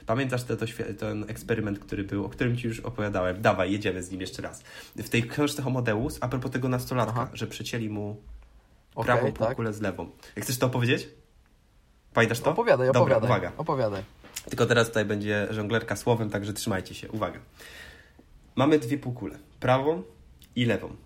Pamiętasz 0.06 0.42
te, 0.42 0.56
to, 0.56 0.66
ten 0.98 1.24
eksperyment, 1.28 1.78
który 1.78 2.04
był, 2.04 2.24
o 2.24 2.28
którym 2.28 2.56
Ci 2.56 2.66
już 2.66 2.80
opowiadałem? 2.80 3.42
Dawaj, 3.42 3.72
jedziemy 3.72 4.02
z 4.02 4.10
nim 4.10 4.20
jeszcze 4.20 4.42
raz. 4.42 4.62
W 4.96 5.08
tej 5.08 5.22
książce 5.22 5.62
Homo 5.62 5.82
Deus, 5.82 6.18
a 6.20 6.28
propos 6.28 6.50
tego 6.50 6.68
nastolatka, 6.68 7.20
Aha. 7.22 7.30
że 7.34 7.46
przecięli 7.46 7.88
mu 7.88 8.16
Okej, 8.94 9.04
prawą 9.04 9.32
tak. 9.32 9.46
półkulę 9.46 9.72
z 9.72 9.80
lewą. 9.80 10.10
Chcesz 10.38 10.58
to 10.58 10.66
opowiedzieć? 10.66 11.08
Pamiętasz 12.14 12.40
to? 12.40 12.50
Opowiadaj, 12.50 12.86
Dobra, 12.86 13.00
opowiadaj. 13.00 13.30
uwaga. 13.30 13.52
Opowiadaj. 13.56 14.02
Tylko 14.48 14.66
teraz 14.66 14.88
tutaj 14.88 15.04
będzie 15.04 15.48
żonglerka 15.50 15.96
słowem, 15.96 16.30
także 16.30 16.52
trzymajcie 16.52 16.94
się. 16.94 17.10
Uwaga. 17.10 17.38
Mamy 18.56 18.78
dwie 18.78 18.98
półkule. 18.98 19.38
Prawą 19.60 20.02
i 20.56 20.64
lewą. 20.64 20.96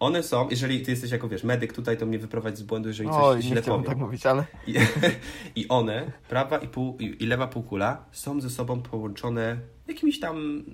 One 0.00 0.22
są, 0.22 0.48
jeżeli 0.48 0.82
ty 0.82 0.90
jesteś 0.90 1.10
jako, 1.10 1.28
wiesz, 1.28 1.44
medyk 1.44 1.72
tutaj, 1.72 1.96
to 1.96 2.06
mnie 2.06 2.18
wyprowadź 2.18 2.58
z 2.58 2.62
błędu, 2.62 2.88
jeżeli 2.88 3.08
coś 3.08 3.18
Oj, 3.22 3.36
nie 3.36 3.42
źle 3.42 3.62
powiem. 3.62 3.84
tak 3.84 3.98
mówić, 3.98 4.26
ale 4.26 4.44
I, 4.66 4.74
I 5.62 5.68
one, 5.68 6.12
prawa 6.28 6.58
i, 6.58 6.68
pół, 6.68 6.96
i, 6.98 7.26
lewa 7.26 7.46
półkula, 7.46 8.04
są 8.12 8.40
ze 8.40 8.50
sobą 8.50 8.82
połączone 8.82 9.58
jakimiś 9.88 10.20
tam 10.20 10.64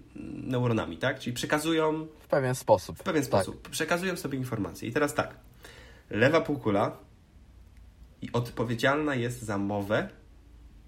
neuronami, 0.47 0.97
tak? 0.97 1.18
Czyli 1.18 1.35
przekazują 1.35 2.07
w 2.20 2.29
pewien 2.29 2.55
sposób. 2.55 2.99
w 2.99 3.03
pewien 3.03 3.22
Tak. 3.22 3.29
sposób, 3.43 3.68
przekazują 3.68 4.16
sobie 4.16 4.39
informacje. 4.39 4.89
I 4.89 4.93
teraz 4.93 5.14
tak, 5.14 5.35
lewa 6.11 6.41
półkula 6.41 6.97
odpowiedzialna 8.33 9.14
jest 9.14 9.43
za 9.43 9.59
mowę, 9.59 10.09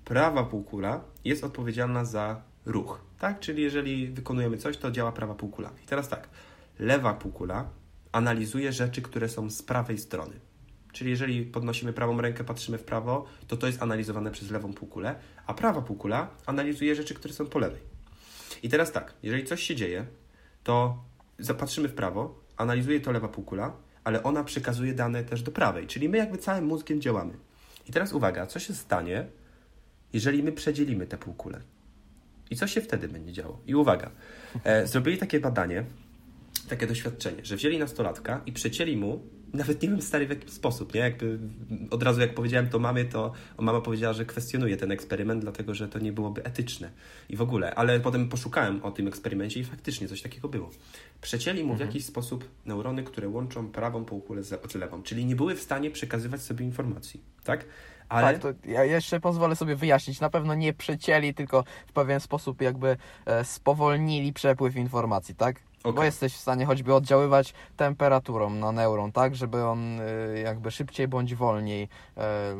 prawa 0.05 0.45
półkula 0.45 1.01
jest 1.25 1.45
odpowiedzialna 1.45 2.05
za 2.05 2.43
ruch, 2.67 3.01
tak? 3.19 3.41
Czyli 3.41 3.63
jeżeli 3.63 4.09
wykonujemy 4.09 4.57
coś, 4.59 4.77
to 4.77 4.91
działa 4.91 5.13
prawa 5.13 5.35
półkula. 5.35 5.71
I 5.85 5.87
teraz 5.87 6.09
tak, 6.09 6.29
lewa 6.79 7.15
półkula 7.15 7.69
analizuje 8.17 8.73
rzeczy, 8.73 9.03
które 9.03 9.29
są 9.29 9.51
z 9.51 9.63
prawej 9.63 9.99
strony. 9.99 10.35
Czyli 10.93 11.11
jeżeli 11.11 11.43
podnosimy 11.43 11.93
prawą 11.93 12.21
rękę, 12.21 12.45
patrzymy 12.45 12.79
w 12.79 12.85
prawo, 12.85 13.27
to 13.47 13.57
to 13.57 13.67
jest 13.67 13.83
analizowane 13.83 14.31
przez 14.31 14.51
lewą 14.51 14.73
półkulę, 14.73 15.15
a 15.47 15.55
prawa 15.55 15.83
półkula 15.83 16.29
analizuje 16.47 16.95
rzeczy, 16.95 17.15
które 17.15 17.35
są 17.35 17.47
po 17.47 17.59
lewej. 17.59 17.81
I 18.63 18.69
teraz 18.69 18.93
tak, 18.93 19.15
jeżeli 19.23 19.45
coś 19.45 19.63
się 19.63 19.77
dzieje, 19.77 20.07
to 20.65 21.05
zapatrzymy 21.39 21.89
w 21.89 21.95
prawo, 21.95 22.41
analizuje 22.57 23.01
to 23.01 23.13
lewa 23.13 23.29
półkula, 23.29 23.73
ale 24.05 24.23
ona 24.23 24.45
przekazuje 24.45 24.95
dane 24.95 25.25
też 25.25 25.43
do 25.43 25.53
prawej, 25.53 25.87
czyli 25.87 26.09
my 26.09 26.19
jakby 26.19 26.39
całym 26.39 26.65
mózgiem 26.65 27.01
działamy. 27.01 27.35
I 27.89 27.93
teraz 27.93 28.13
uwaga, 28.13 28.47
co 28.47 28.59
się 28.59 28.75
stanie, 28.75 29.27
jeżeli 30.13 30.43
my 30.43 30.53
przedzielimy 30.53 31.07
tę 31.07 31.19
półkulę? 31.19 31.61
I 32.51 32.57
co 32.57 32.67
się 32.67 32.81
wtedy 32.81 33.09
będzie 33.09 33.33
działo? 33.33 33.61
I 33.67 33.75
uwaga, 33.75 34.11
e, 34.65 34.87
zrobili 34.87 35.19
takie 35.19 35.41
badanie, 35.41 35.85
takie 36.67 36.87
doświadczenie, 36.87 37.45
że 37.45 37.57
wzięli 37.57 37.79
nastolatka 37.79 38.43
i 38.47 38.53
przecięli 38.53 38.97
mu, 38.97 39.23
nawet 39.53 39.83
nie 39.83 39.89
wiem 39.89 40.03
stary 40.03 40.27
w 40.27 40.31
jaki 40.31 40.51
sposób, 40.51 40.95
nie? 40.95 41.01
Jakby 41.01 41.39
od 41.91 42.03
razu 42.03 42.21
jak 42.21 42.35
powiedziałem 42.35 42.69
to 42.69 42.79
mamie, 42.79 43.05
to 43.05 43.33
mama 43.59 43.81
powiedziała, 43.81 44.13
że 44.13 44.25
kwestionuje 44.25 44.77
ten 44.77 44.93
eksperyment, 44.93 45.43
dlatego 45.43 45.75
że 45.75 45.89
to 45.89 45.99
nie 45.99 46.13
byłoby 46.13 46.45
etyczne 46.45 46.91
i 47.29 47.37
w 47.37 47.43
ogóle, 47.43 47.75
ale 47.75 48.01
potem 48.01 48.29
poszukałem 48.29 48.83
o 48.85 48.91
tym 48.91 49.09
eksperymencie 49.09 49.61
i 49.61 49.65
faktycznie 49.65 50.09
coś 50.09 50.23
takiego 50.23 50.49
było. 50.49 50.71
Przecięli 51.21 51.65
mu 51.65 51.75
w 51.75 51.81
jakiś 51.81 52.05
sposób 52.05 52.49
neurony, 52.67 53.03
które 53.03 53.29
łączą 53.29 53.69
prawą 53.69 54.05
półkulę 54.05 54.43
z 54.43 54.73
z 54.73 54.75
lewą, 54.75 55.03
czyli 55.03 55.27
nie 55.27 55.37
były 55.37 55.55
w 55.55 55.61
stanie 55.61 55.91
przekazywać 55.91 56.43
sobie 56.43 56.65
informacji, 56.65 57.21
tak? 57.45 57.65
Ale 58.09 58.33
Tak, 58.33 58.43
to 58.43 58.69
ja 58.71 58.85
jeszcze 58.85 59.21
pozwolę 59.21 59.57
sobie 59.57 59.77
wyjaśnić. 59.77 60.21
Na 60.21 60.31
pewno 60.31 60.55
nie 60.55 60.73
przecięli, 60.73 61.35
tylko 61.35 61.65
w 61.87 61.93
pewien 61.93 62.21
sposób 62.21 62.63
jakby 62.63 62.97
e, 63.27 63.45
spowolnili 63.45 64.33
przepływ 64.33 64.77
informacji, 64.77 65.35
tak? 65.35 65.57
Bo 65.87 65.91
Okej. 65.91 66.05
jesteś 66.05 66.33
w 66.33 66.37
stanie 66.37 66.67
choćby 66.67 66.95
oddziaływać 66.95 67.55
temperaturą 67.77 68.51
na 68.51 68.73
neuron, 68.73 69.13
tak? 69.13 69.37
Żeby 69.37 69.65
on 69.65 70.01
e, 70.01 70.39
jakby 70.39 70.71
szybciej 70.71 71.09
bądź 71.09 71.35
wolniej 71.35 71.89
e, 72.17 72.57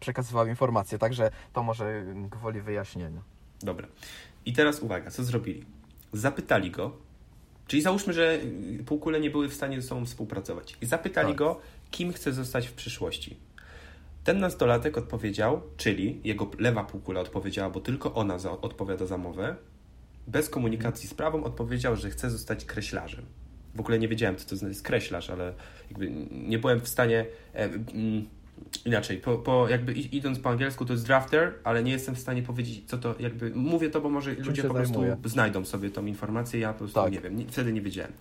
przekazywał 0.00 0.46
informacje. 0.46 0.98
Także 0.98 1.30
to 1.52 1.62
może 1.62 2.04
gwoli 2.30 2.60
wyjaśnienia. 2.60 3.22
Dobra. 3.60 3.88
I 4.46 4.52
teraz 4.52 4.80
uwaga, 4.80 5.10
co 5.10 5.24
zrobili? 5.24 5.64
Zapytali 6.12 6.70
go, 6.70 6.92
Czyli 7.66 7.82
załóżmy, 7.82 8.12
że 8.12 8.38
półkule 8.86 9.20
nie 9.20 9.30
były 9.30 9.48
w 9.48 9.54
stanie 9.54 9.80
ze 9.82 9.88
sobą 9.88 10.06
współpracować. 10.06 10.76
I 10.80 10.86
zapytali 10.86 11.28
Tak. 11.28 11.36
go, 11.36 11.60
kim 11.90 12.12
chce 12.12 12.32
zostać 12.32 12.66
w 12.66 12.72
przyszłości. 12.72 13.36
Ten 14.24 14.38
nastolatek 14.38 14.98
odpowiedział, 14.98 15.62
czyli 15.76 16.20
jego 16.24 16.50
lewa 16.58 16.84
półkula 16.84 17.20
odpowiedziała, 17.20 17.70
bo 17.70 17.80
tylko 17.80 18.14
ona 18.14 18.38
za, 18.38 18.60
odpowiada 18.60 19.06
za 19.06 19.18
mowę, 19.18 19.56
bez 20.26 20.48
komunikacji 20.48 21.08
z 21.08 21.14
prawą 21.14 21.44
odpowiedział, 21.44 21.96
że 21.96 22.10
chce 22.10 22.30
zostać 22.30 22.64
kreślarzem. 22.64 23.24
W 23.74 23.80
ogóle 23.80 23.98
nie 23.98 24.08
wiedziałem, 24.08 24.36
co 24.36 24.56
to 24.56 24.68
jest 24.68 24.82
kreślarz, 24.82 25.30
ale 25.30 25.54
jakby 25.90 26.10
nie 26.30 26.58
byłem 26.58 26.80
w 26.80 26.88
stanie. 26.88 27.26
E, 27.54 27.64
mm, 27.64 28.24
inaczej, 28.84 29.18
po, 29.18 29.38
po 29.38 29.68
jakby 29.68 29.92
idąc 29.92 30.38
po 30.38 30.50
angielsku 30.50 30.84
to 30.84 30.92
jest 30.92 31.06
drafter, 31.06 31.54
ale 31.64 31.82
nie 31.82 31.92
jestem 31.92 32.14
w 32.14 32.18
stanie 32.18 32.42
powiedzieć, 32.42 32.82
co 32.86 32.98
to 32.98 33.14
jakby. 33.20 33.50
Mówię 33.54 33.90
to, 33.90 34.00
bo 34.00 34.08
może 34.10 34.34
ludzie 34.34 34.62
się 34.62 34.68
po 34.68 34.74
prostu 34.74 34.94
zajmuje? 34.94 35.16
znajdą 35.24 35.64
sobie 35.64 35.90
tą 35.90 36.06
informację, 36.06 36.60
ja 36.60 36.72
po 36.72 36.78
prostu 36.78 37.00
Tak. 37.00 37.12
nie 37.12 37.20
wiem, 37.20 37.36
nie, 37.36 37.46
wtedy 37.46 37.72
nie 37.72 37.80
wiedziałem. 37.80 38.12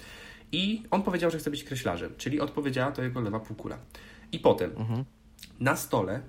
I 0.51 0.84
on 0.91 1.03
powiedział, 1.03 1.31
że 1.31 1.38
chce 1.38 1.51
być 1.51 1.63
kreślarzem, 1.63 2.11
czyli 2.17 2.39
odpowiedziała 2.39 2.91
to 2.91 3.03
jego 3.03 3.21
lewa 3.21 3.39
półkula. 3.39 3.77
I 4.31 4.39
potem 4.39 4.71
Mhm. 4.77 5.05
na 5.59 5.75
stole 5.75 6.21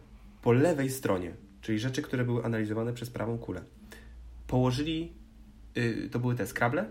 po 0.43 0.53
lewej 0.53 0.91
stronie, 0.91 1.33
czyli 1.61 1.79
rzeczy, 1.79 2.03
które 2.03 2.25
były 2.25 2.45
analizowane 2.45 2.93
przez 2.93 3.11
prawą 3.11 3.39
kulę, 3.39 3.61
położyli, 4.47 5.13
y, 5.77 6.09
to 6.13 6.19
były 6.19 6.35
te 6.35 6.47
skrable? 6.47 6.87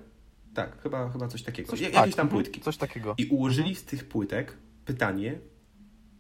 Tak, 0.54 0.82
chyba, 0.82 1.10
chyba 1.10 1.28
coś 1.28 1.44
takiego. 1.44 1.70
Coś, 1.70 1.82
tak, 1.82 1.94
Jakieś 1.94 2.16
tam 2.16 2.26
mhm, 2.26 2.44
płytki. 2.44 2.62
Coś 2.62 2.78
takiego. 2.78 3.16
I 3.18 3.26
ułożyli 3.26 3.76
z 3.76 3.84
tych 3.84 4.08
płytek 4.08 4.58
pytanie, 4.86 5.40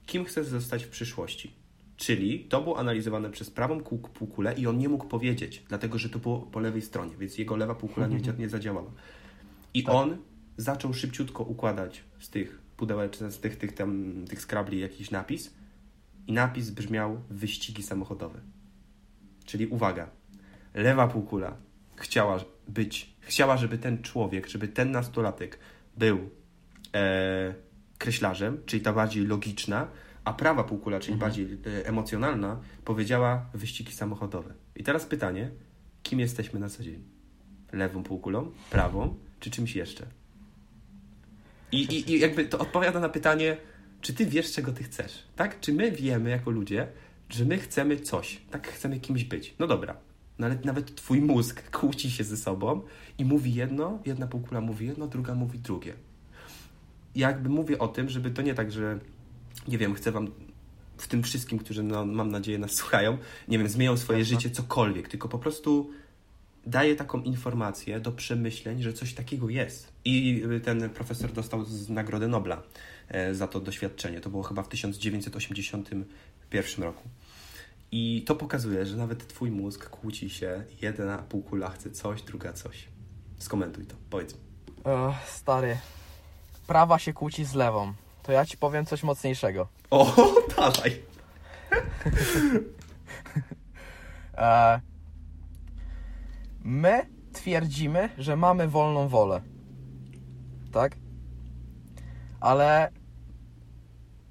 kim 0.06 0.26
chcesz 0.26 0.48
zostać 0.48 0.84
w 0.84 0.90
przyszłości. 0.90 1.64
Czyli 1.96 2.40
to 2.40 2.62
było 2.62 2.80
analizowane 2.80 3.30
przez 3.30 3.50
prawą 3.52 3.82
półkulę 4.14 4.54
i 4.54 4.68
on 4.68 4.78
nie 4.78 4.90
mógł 4.90 5.08
powiedzieć, 5.08 5.64
dlatego 5.70 5.98
że 5.98 6.10
to 6.10 6.20
było 6.20 6.40
po 6.40 6.60
lewej 6.60 6.82
stronie, 6.82 7.16
więc 7.20 7.38
jego 7.38 7.56
lewa 7.56 7.76
półkula 7.76 8.08
nie, 8.08 8.20
nie 8.40 8.50
zadziałała. 8.50 8.92
I 9.74 9.84
Tak. 9.84 9.96
on 9.96 10.18
zaczął 10.58 10.94
szybciutko 10.94 11.44
układać 11.44 12.04
z 12.20 12.30
tych 12.30 12.62
pudełek, 12.78 13.16
z 13.16 13.40
tych, 13.40 13.56
tych, 13.56 13.74
tam, 13.74 14.14
tych 14.30 14.42
skrabli 14.42 14.80
jakiś 14.80 15.12
napis 15.12 15.54
i 16.28 16.34
napis 16.34 16.70
brzmiał 16.70 17.22
wyścigi 17.30 17.84
samochodowe. 17.84 18.40
Czyli 19.46 19.68
uwaga, 19.68 20.10
lewa 20.74 21.08
półkula 21.08 21.58
chciała 21.96 22.40
być, 22.68 23.16
chciała, 23.20 23.58
żeby 23.58 23.78
ten 23.78 24.02
człowiek, 24.02 24.48
żeby 24.48 24.68
ten 24.68 24.92
nastolatek 24.92 25.60
był 25.98 26.30
e, 26.96 27.54
kreślarzem, 27.98 28.58
czyli 28.66 28.84
ta 28.84 28.94
bardziej 28.94 29.26
logiczna, 29.26 29.88
a 30.24 30.34
prawa 30.34 30.64
półkula, 30.64 31.00
czyli 31.00 31.18
bardziej 31.18 31.46
e, 31.46 31.88
emocjonalna, 31.88 32.60
powiedziała 32.86 33.46
wyścigi 33.54 33.94
samochodowe. 33.94 34.54
I 34.76 34.84
teraz 34.84 35.06
pytanie, 35.06 35.52
kim 36.04 36.20
jesteśmy 36.20 36.60
na 36.60 36.70
co 36.70 36.84
dzień? 36.84 37.04
Lewą 37.72 38.04
półkulą, 38.04 38.52
prawą, 38.70 39.16
czy 39.40 39.52
czymś 39.52 39.76
jeszcze? 39.76 40.06
I, 41.72 41.82
i, 41.82 42.12
I 42.12 42.20
jakby 42.20 42.46
to 42.46 42.60
odpowiada 42.60 43.00
na 43.00 43.10
pytanie, 43.10 43.58
czy 44.02 44.14
ty 44.14 44.26
wiesz, 44.26 44.54
czego 44.54 44.72
ty 44.72 44.84
chcesz, 44.84 45.24
tak? 45.36 45.60
Czy 45.60 45.74
my 45.74 45.92
wiemy 45.92 46.30
jako 46.30 46.52
ludzie, 46.52 46.88
że 47.30 47.46
my 47.46 47.58
chcemy 47.58 48.00
coś, 48.00 48.42
tak? 48.52 48.68
Chcemy 48.68 49.00
kimś 49.00 49.24
być. 49.24 49.56
No 49.60 49.68
dobra, 49.68 49.98
no 50.40 50.46
ale 50.46 50.58
nawet 50.64 50.96
twój 50.96 51.22
mózg 51.22 51.72
kłóci 51.72 52.12
się 52.12 52.24
ze 52.24 52.38
sobą 52.38 52.82
i 53.18 53.26
mówi 53.26 53.54
jedno, 53.54 54.00
jedna 54.06 54.28
półkula 54.28 54.62
mówi 54.62 54.88
jedno, 54.88 55.08
druga 55.08 55.36
mówi 55.36 55.60
drugie. 55.60 55.94
Ja 57.16 57.28
jakby 57.28 57.50
mówię 57.50 57.80
o 57.80 57.88
tym, 57.88 58.10
żeby 58.10 58.32
to 58.32 58.42
nie 58.42 58.54
tak, 58.54 58.72
że 58.72 59.00
nie 59.68 59.78
wiem, 59.78 59.94
chcę 59.94 60.12
wam 60.12 60.28
w 60.98 61.08
tym 61.08 61.24
wszystkim, 61.24 61.60
którzy 61.60 61.84
no, 61.84 62.06
mam 62.06 62.32
nadzieję 62.32 62.58
nas 62.58 62.72
słuchają, 62.72 63.18
nie 63.48 63.58
wiem, 63.58 63.68
zmienią 63.68 63.98
swoje 63.98 64.20
Jasne. 64.20 64.36
życie, 64.36 64.50
cokolwiek, 64.50 65.10
tylko 65.10 65.30
po 65.30 65.40
prostu 65.40 65.90
daje 66.66 66.96
taką 66.96 67.22
informację 67.22 68.00
do 68.00 68.12
przemyśleń, 68.12 68.82
że 68.82 68.94
coś 68.94 69.14
takiego 69.14 69.50
jest. 69.50 69.94
I 70.06 70.44
ten 70.64 70.90
profesor 70.90 71.32
dostał 71.32 71.66
z 71.66 71.90
Nagrodę 71.90 72.28
Nobla 72.28 72.64
e, 73.08 73.36
za 73.36 73.48
to 73.48 73.60
doświadczenie. 73.60 74.22
To 74.22 74.30
było 74.30 74.44
chyba 74.44 74.64
w 74.64 74.68
1981 74.68 76.84
roku. 76.84 77.04
I 77.96 78.24
to 78.26 78.36
pokazuje, 78.36 78.86
że 78.86 78.98
nawet 78.98 79.28
twój 79.28 79.52
mózg 79.52 79.90
kłóci 79.90 80.30
się, 80.30 80.64
jedna 80.82 81.18
półkula 81.18 81.70
chce 81.70 81.92
coś, 81.92 82.22
druga 82.22 82.54
coś. 82.54 82.88
Skomentuj 83.40 83.86
to, 83.86 83.96
powiedz. 84.10 84.34
Ech, 84.86 85.30
stary, 85.30 85.78
prawa 86.68 87.00
się 87.00 87.14
kłóci 87.14 87.46
z 87.46 87.54
lewą. 87.54 87.94
To 88.24 88.32
ja 88.32 88.46
ci 88.46 88.58
powiem 88.58 88.86
coś 88.86 89.04
mocniejszego. 89.04 89.68
O, 89.90 90.16
dawaj! 90.58 90.92
E, 94.38 94.82
my 96.64 97.06
twierdzimy, 97.34 98.10
że 98.18 98.36
mamy 98.36 98.68
wolną 98.68 99.08
wolę. 99.08 99.42
Tak? 100.72 100.96
Ale 102.40 102.92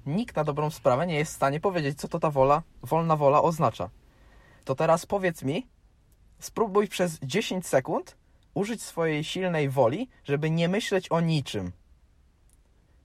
nikt 0.05 0.35
na 0.35 0.43
dobrą 0.43 0.69
sprawę 0.69 1.07
nie 1.07 1.15
jest 1.15 1.31
w 1.31 1.35
stanie 1.35 1.59
powiedzieć, 1.59 1.99
co 1.99 2.07
to 2.07 2.19
ta 2.19 2.29
wola, 2.29 2.63
wolna 2.81 3.15
wola 3.15 3.41
oznacza. 3.41 3.89
To 4.65 4.75
teraz 4.75 5.05
powiedz 5.05 5.43
mi, 5.43 5.67
spróbuj 6.39 6.87
przez 6.87 7.19
10 7.23 7.67
sekund 7.67 8.15
użyć 8.53 8.81
swojej 8.81 9.23
silnej 9.23 9.69
woli, 9.69 10.09
żeby 10.23 10.49
nie 10.49 10.69
myśleć 10.69 11.09
o 11.09 11.21
niczym. 11.21 11.71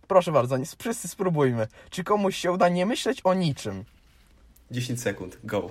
Proszę 0.08 0.32
bardzo, 0.32 0.56
wszyscy 0.78 1.08
spróbujmy. 1.08 1.68
Czy 1.90 2.04
komuś 2.04 2.36
się 2.36 2.52
uda 2.52 2.68
nie 2.68 2.86
myśleć 2.86 3.20
o 3.24 3.34
niczym? 3.34 3.84
10 4.70 5.02
sekund, 5.02 5.38
go. 5.44 5.70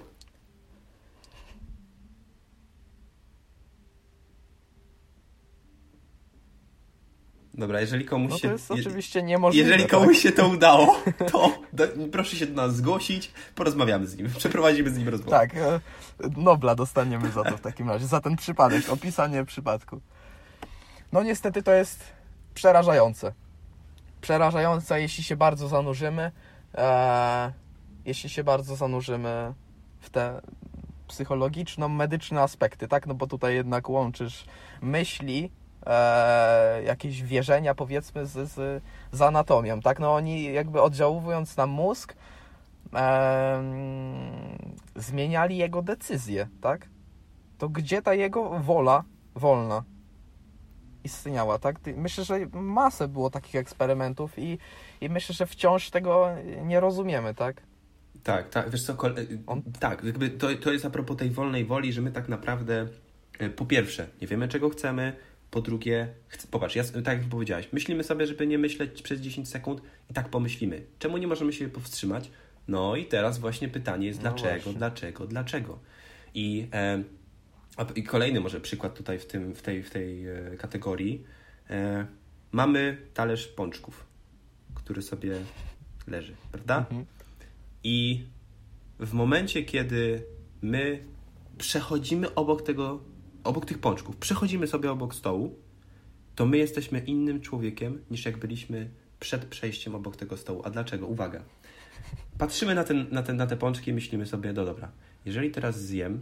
Dobra, 7.58 7.82
jeżeli 7.82 8.06
komuś 8.06 8.30
No 8.32 8.36
to 8.36 8.42
się... 8.42 8.52
jest 8.52 8.70
je- 8.70 8.76
oczywiście 8.76 9.24
niemożliwe. 9.24 9.70
Jeżeli 9.70 9.84
tak? 9.90 9.92
komuś 9.92 10.18
się 10.20 10.32
to 10.32 10.48
udało, 10.48 11.02
to 11.32 11.60
do, 11.74 11.84
proszę 12.12 12.36
się 12.36 12.46
do 12.48 12.54
nas 12.62 12.76
zgłosić, 12.76 13.32
porozmawiamy 13.56 14.08
z 14.08 14.18
nim, 14.18 14.30
przeprowadzimy 14.38 14.90
z 14.90 14.98
nim 14.98 15.10
rozmowę. 15.10 15.32
Tak, 15.32 15.58
e, 15.58 15.80
Nobla 16.38 16.76
dostaniemy 16.76 17.32
za 17.32 17.44
to 17.44 17.58
w 17.58 17.62
takim 17.62 17.90
razie, 17.90 18.08
za 18.08 18.22
ten 18.22 18.36
przypadek, 18.36 18.90
opisanie 18.90 19.46
przypadku. 19.46 20.02
No 21.12 21.24
niestety 21.24 21.64
to 21.64 21.72
jest 21.72 22.04
przerażające. 22.54 23.34
Przerażające, 24.22 25.02
jeśli 25.02 25.24
się 25.24 25.36
bardzo 25.36 25.68
zanurzymy, 25.68 26.32
e, 26.76 27.52
jeśli 28.06 28.30
się 28.30 28.44
bardzo 28.44 28.76
zanurzymy 28.76 29.54
w 30.00 30.10
te 30.10 30.42
psychologiczno-medyczne 31.08 32.42
aspekty, 32.42 32.88
tak? 32.88 33.08
No 33.08 33.14
bo 33.14 33.28
tutaj 33.28 33.56
jednak 33.56 33.90
łączysz 33.90 34.46
myśli, 34.82 35.52
e, 35.88 36.84
jakieś 36.84 37.24
wierzenia 37.24 37.76
powiedzmy 37.76 38.26
z, 38.26 38.52
z, 38.52 38.84
z 39.12 39.22
anatomią, 39.22 39.82
tak? 39.82 40.00
No 40.00 40.14
oni 40.16 40.44
jakby 40.54 40.82
oddziałując 40.82 41.58
na 41.58 41.66
mózg, 41.66 42.16
em, 42.94 44.58
zmieniali 44.96 45.58
jego 45.58 45.82
decyzje, 45.82 46.48
tak? 46.62 46.90
To 47.58 47.70
gdzie 47.70 48.02
ta 48.02 48.14
jego 48.14 48.50
wola 48.60 49.04
wolna 49.36 49.84
istniała, 51.04 51.60
tak? 51.60 51.76
Myślę, 51.96 52.24
że 52.24 52.40
masę 52.54 53.08
było 53.08 53.30
takich 53.30 53.56
eksperymentów 53.56 54.40
i, 54.40 54.58
i 55.02 55.10
myślę, 55.10 55.36
że 55.36 55.46
wciąż 55.46 55.90
tego 55.90 56.28
nie 56.64 56.80
rozumiemy, 56.80 57.34
tak? 57.34 57.62
Tak, 58.24 58.50
tak, 58.50 58.70
wiesz 58.70 58.84
co, 58.86 58.94
kol- 58.96 59.16
On- 59.48 59.62
tak, 59.80 60.04
jakby 60.04 60.30
to, 60.30 60.48
to 60.62 60.72
jest 60.72 60.86
a 60.86 60.90
propos 60.90 61.18
tej 61.18 61.30
wolnej 61.30 61.66
woli, 61.66 61.94
że 61.94 62.02
my 62.02 62.12
tak 62.12 62.30
naprawdę 62.30 62.88
e, 63.40 63.50
po 63.50 63.66
pierwsze 63.66 64.08
nie 64.22 64.28
wiemy 64.28 64.48
czego 64.48 64.70
chcemy, 64.70 65.14
po 65.52 65.62
drugie, 65.62 66.08
popatrz, 66.52 66.76
ja, 66.76 66.84
tak 66.84 67.20
jak 67.20 67.30
powiedziałeś, 67.30 67.68
myślimy 67.72 68.04
sobie, 68.04 68.28
żeby 68.28 68.48
nie 68.48 68.58
myśleć 68.58 69.02
przez 69.02 69.22
10 69.22 69.50
sekund 69.50 69.82
i 70.10 70.14
tak 70.14 70.30
pomyślimy. 70.30 70.82
Czemu 71.00 71.18
nie 71.18 71.28
możemy 71.28 71.54
się 71.54 71.70
powstrzymać? 71.70 72.32
No 72.68 72.96
i 72.96 73.06
teraz 73.06 73.40
właśnie 73.40 73.68
pytanie 73.70 74.08
jest 74.08 74.24
No 74.24 74.30
dlaczego, 74.30 74.54
właśnie. 74.54 74.74
dlaczego, 74.74 75.28
dlaczego? 75.28 75.80
I, 76.34 76.68
e, 76.74 77.04
I 77.96 78.04
kolejny 78.04 78.40
może 78.40 78.62
przykład 78.62 78.96
tutaj 78.98 79.20
w, 79.20 79.26
tym, 79.26 79.56
w 79.56 79.62
tej, 79.62 79.84
w 79.84 79.90
tej 79.90 80.28
e, 80.28 80.58
kategorii. 80.58 81.24
E, 81.70 82.08
mamy 82.52 82.98
talerz 83.14 83.48
pączków, 83.48 84.06
który 84.76 85.02
sobie 85.02 85.38
leży, 86.08 86.36
prawda? 86.52 86.78
Mhm. 86.78 87.06
I 87.84 88.26
w 89.00 89.14
momencie, 89.14 89.64
kiedy 89.64 90.24
my 90.62 91.04
przechodzimy 91.58 92.36
obok 92.36 92.62
tego, 92.62 93.00
obok 93.48 93.66
tych 93.66 93.80
pączków, 93.80 94.18
przechodzimy 94.18 94.68
sobie 94.68 94.92
obok 94.92 95.16
stołu, 95.16 95.56
to 96.36 96.46
my 96.46 96.58
jesteśmy 96.58 97.00
innym 97.00 97.42
człowiekiem 97.42 98.02
niż 98.12 98.26
jak 98.26 98.38
byliśmy 98.38 98.90
przed 99.20 99.46
przejściem 99.46 99.96
obok 99.96 100.16
tego 100.16 100.38
stołu. 100.38 100.62
A 100.66 100.70
dlaczego? 100.70 101.08
Uwaga. 101.08 101.44
Patrzymy 102.38 102.76
na, 102.76 102.84
ten, 102.84 103.08
na, 103.12 103.24
ten, 103.24 103.38
na 103.38 103.48
te 103.48 103.58
pączki 103.58 103.92
i 103.92 103.94
myślimy 103.94 104.26
sobie, 104.26 104.54
no 104.54 104.66
dobra, 104.66 104.92
jeżeli 105.26 105.52
teraz 105.52 105.82
zjem, 105.82 106.22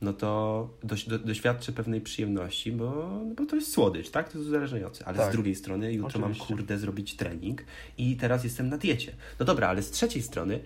no 0.00 0.12
to 0.12 0.70
do, 0.82 1.18
doświadczę 1.18 1.72
pewnej 1.72 2.00
przyjemności, 2.00 2.72
bo, 2.72 2.84
no 3.28 3.34
bo 3.34 3.46
to 3.46 3.56
jest 3.56 3.72
słodycz, 3.72 4.10
tak? 4.10 4.32
To 4.32 4.38
jest 4.38 4.48
uzależniające. 4.48 5.04
Ale 5.04 5.16
Tak. 5.16 5.28
z 5.28 5.32
drugiej 5.32 5.54
strony 5.54 5.92
jutro 5.92 6.20
mam 6.20 6.30
Oczywiście. 6.30 6.54
kurde 6.54 6.78
zrobić 6.78 7.16
trening 7.16 7.64
i 7.98 8.16
teraz 8.16 8.44
jestem 8.44 8.68
na 8.68 8.78
diecie. 8.78 9.12
No 9.40 9.46
dobra, 9.46 9.68
ale 9.68 9.82
z 9.82 9.90
trzeciej 9.90 10.22
strony, 10.22 10.60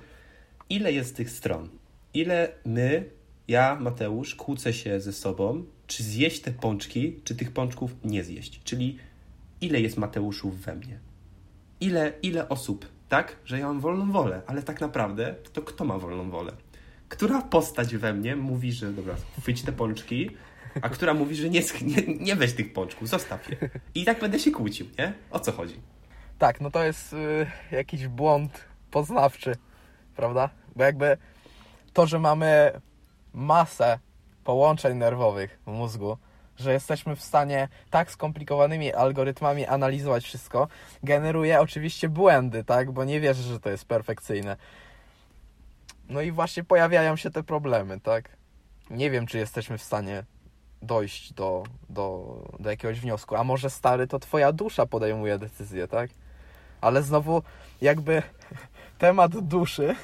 ile 0.70 0.92
jest 0.92 1.16
tych 1.16 1.30
stron? 1.30 1.68
Ile 2.14 2.52
my, 2.64 3.04
ja, 3.52 3.76
Mateusz, 3.80 4.34
kłócę 4.34 4.72
się 4.72 5.00
ze 5.00 5.12
sobą, 5.12 5.64
czy 5.86 6.02
zjeść 6.02 6.40
te 6.40 6.50
pączki, 6.50 7.20
czy 7.24 7.34
tych 7.34 7.50
pączków 7.50 7.96
nie 8.04 8.24
zjeść? 8.24 8.60
Czyli 8.64 8.98
ile 9.60 9.80
jest 9.80 9.96
Mateuszów 9.96 10.60
we 10.60 10.74
mnie? 10.74 10.98
Ile, 11.80 12.12
ile 12.22 12.48
osób, 12.48 12.88
tak? 13.08 13.36
Że 13.44 13.58
ja 13.58 13.66
mam 13.66 13.80
wolną 13.80 14.12
wolę, 14.12 14.42
ale 14.46 14.62
tak 14.62 14.80
naprawdę 14.80 15.34
to 15.52 15.62
kto 15.62 15.84
ma 15.84 15.98
wolną 15.98 16.30
wolę? 16.30 16.52
Która 17.08 17.42
postać 17.42 17.96
we 17.96 18.12
mnie 18.12 18.36
mówi, 18.36 18.72
że 18.72 18.92
dobra, 18.92 19.14
chwyć 19.40 19.62
te 19.62 19.72
pączki, 19.72 20.30
a 20.82 20.88
która 20.88 21.14
mówi, 21.14 21.34
że 21.34 21.50
nie, 21.50 21.62
nie, 21.82 22.14
nie 22.20 22.36
weź 22.36 22.52
tych 22.52 22.72
pączków, 22.72 23.08
zostaw 23.08 23.50
je. 23.50 23.56
I 23.94 24.04
tak 24.04 24.20
będę 24.20 24.38
się 24.38 24.50
kłócił, 24.50 24.86
nie? 24.98 25.12
O 25.30 25.40
co 25.40 25.52
chodzi? 25.52 25.74
Tak, 26.38 26.60
no 26.60 26.70
to 26.70 26.84
jest 26.84 27.12
y, 27.12 27.46
jakiś 27.72 28.08
błąd 28.08 28.64
poznawczy, 28.90 29.54
prawda? 30.16 30.50
Bo 30.76 30.84
jakby 30.84 31.16
to, 31.92 32.06
że 32.06 32.18
mamy 32.18 32.80
masę 33.34 33.98
połączeń 34.44 34.98
nerwowych 34.98 35.58
w 35.66 35.70
mózgu, 35.70 36.16
że 36.56 36.72
jesteśmy 36.72 37.16
w 37.16 37.22
stanie 37.22 37.68
tak 37.90 38.10
skomplikowanymi 38.10 38.92
algorytmami 38.92 39.66
analizować 39.66 40.24
wszystko, 40.24 40.68
generuje 41.02 41.60
oczywiście 41.60 42.08
błędy, 42.08 42.64
tak? 42.64 42.90
Bo 42.90 43.04
nie 43.04 43.20
wierzę, 43.20 43.42
że 43.42 43.60
to 43.60 43.70
jest 43.70 43.84
perfekcyjne. 43.84 44.56
No 46.08 46.20
i 46.20 46.32
właśnie 46.32 46.64
pojawiają 46.64 47.16
się 47.16 47.30
te 47.30 47.42
problemy, 47.42 48.00
tak? 48.00 48.28
Nie 48.90 49.10
wiem, 49.10 49.26
czy 49.26 49.38
jesteśmy 49.38 49.78
w 49.78 49.82
stanie 49.82 50.24
dojść 50.82 51.32
do, 51.32 51.62
do, 51.88 52.36
do 52.58 52.70
jakiegoś 52.70 53.00
wniosku. 53.00 53.36
A 53.36 53.44
może 53.44 53.70
stary, 53.70 54.06
to 54.06 54.18
twoja 54.18 54.52
dusza 54.52 54.86
podejmuje 54.86 55.38
decyzję, 55.38 55.88
tak? 55.88 56.10
Ale 56.80 57.02
znowu, 57.02 57.42
jakby 57.80 58.22
temat 58.98 59.38
duszy 59.38 59.96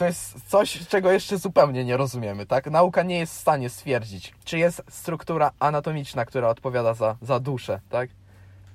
to 0.00 0.06
jest 0.06 0.48
coś, 0.48 0.86
czego 0.86 1.12
jeszcze 1.12 1.38
zupełnie 1.38 1.84
nie 1.84 1.96
rozumiemy, 1.96 2.46
tak? 2.46 2.70
Nauka 2.70 3.02
nie 3.02 3.18
jest 3.18 3.34
w 3.34 3.40
stanie 3.40 3.70
stwierdzić, 3.70 4.34
czy 4.44 4.58
jest 4.58 4.82
struktura 4.90 5.50
anatomiczna, 5.58 6.24
która 6.24 6.48
odpowiada 6.48 6.94
za, 6.94 7.16
za 7.22 7.40
duszę, 7.40 7.80
tak? 7.90 8.10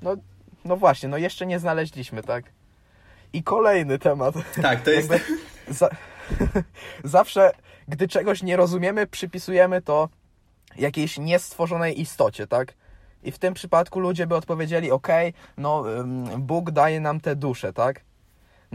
No, 0.01 0.15
no 0.65 0.77
właśnie, 0.77 1.09
no 1.09 1.17
jeszcze 1.17 1.45
nie 1.45 1.59
znaleźliśmy, 1.59 2.23
tak? 2.23 2.45
I 3.33 3.43
kolejny 3.43 3.99
temat. 3.99 4.35
Tak, 4.61 4.81
to 4.81 4.89
jest... 4.89 5.09
Za, 5.67 5.89
zawsze, 7.03 7.51
gdy 7.87 8.07
czegoś 8.07 8.43
nie 8.43 8.57
rozumiemy, 8.57 9.07
przypisujemy 9.07 9.81
to 9.81 10.09
jakiejś 10.77 11.17
niestworzonej 11.17 12.01
istocie, 12.01 12.47
tak? 12.47 12.73
I 13.23 13.31
w 13.31 13.39
tym 13.39 13.53
przypadku 13.53 13.99
ludzie 13.99 14.27
by 14.27 14.35
odpowiedzieli, 14.35 14.91
ok, 14.91 15.07
no 15.57 15.83
Bóg 16.37 16.71
daje 16.71 16.99
nam 16.99 17.19
tę 17.19 17.35
duszę, 17.35 17.73
tak? 17.73 18.01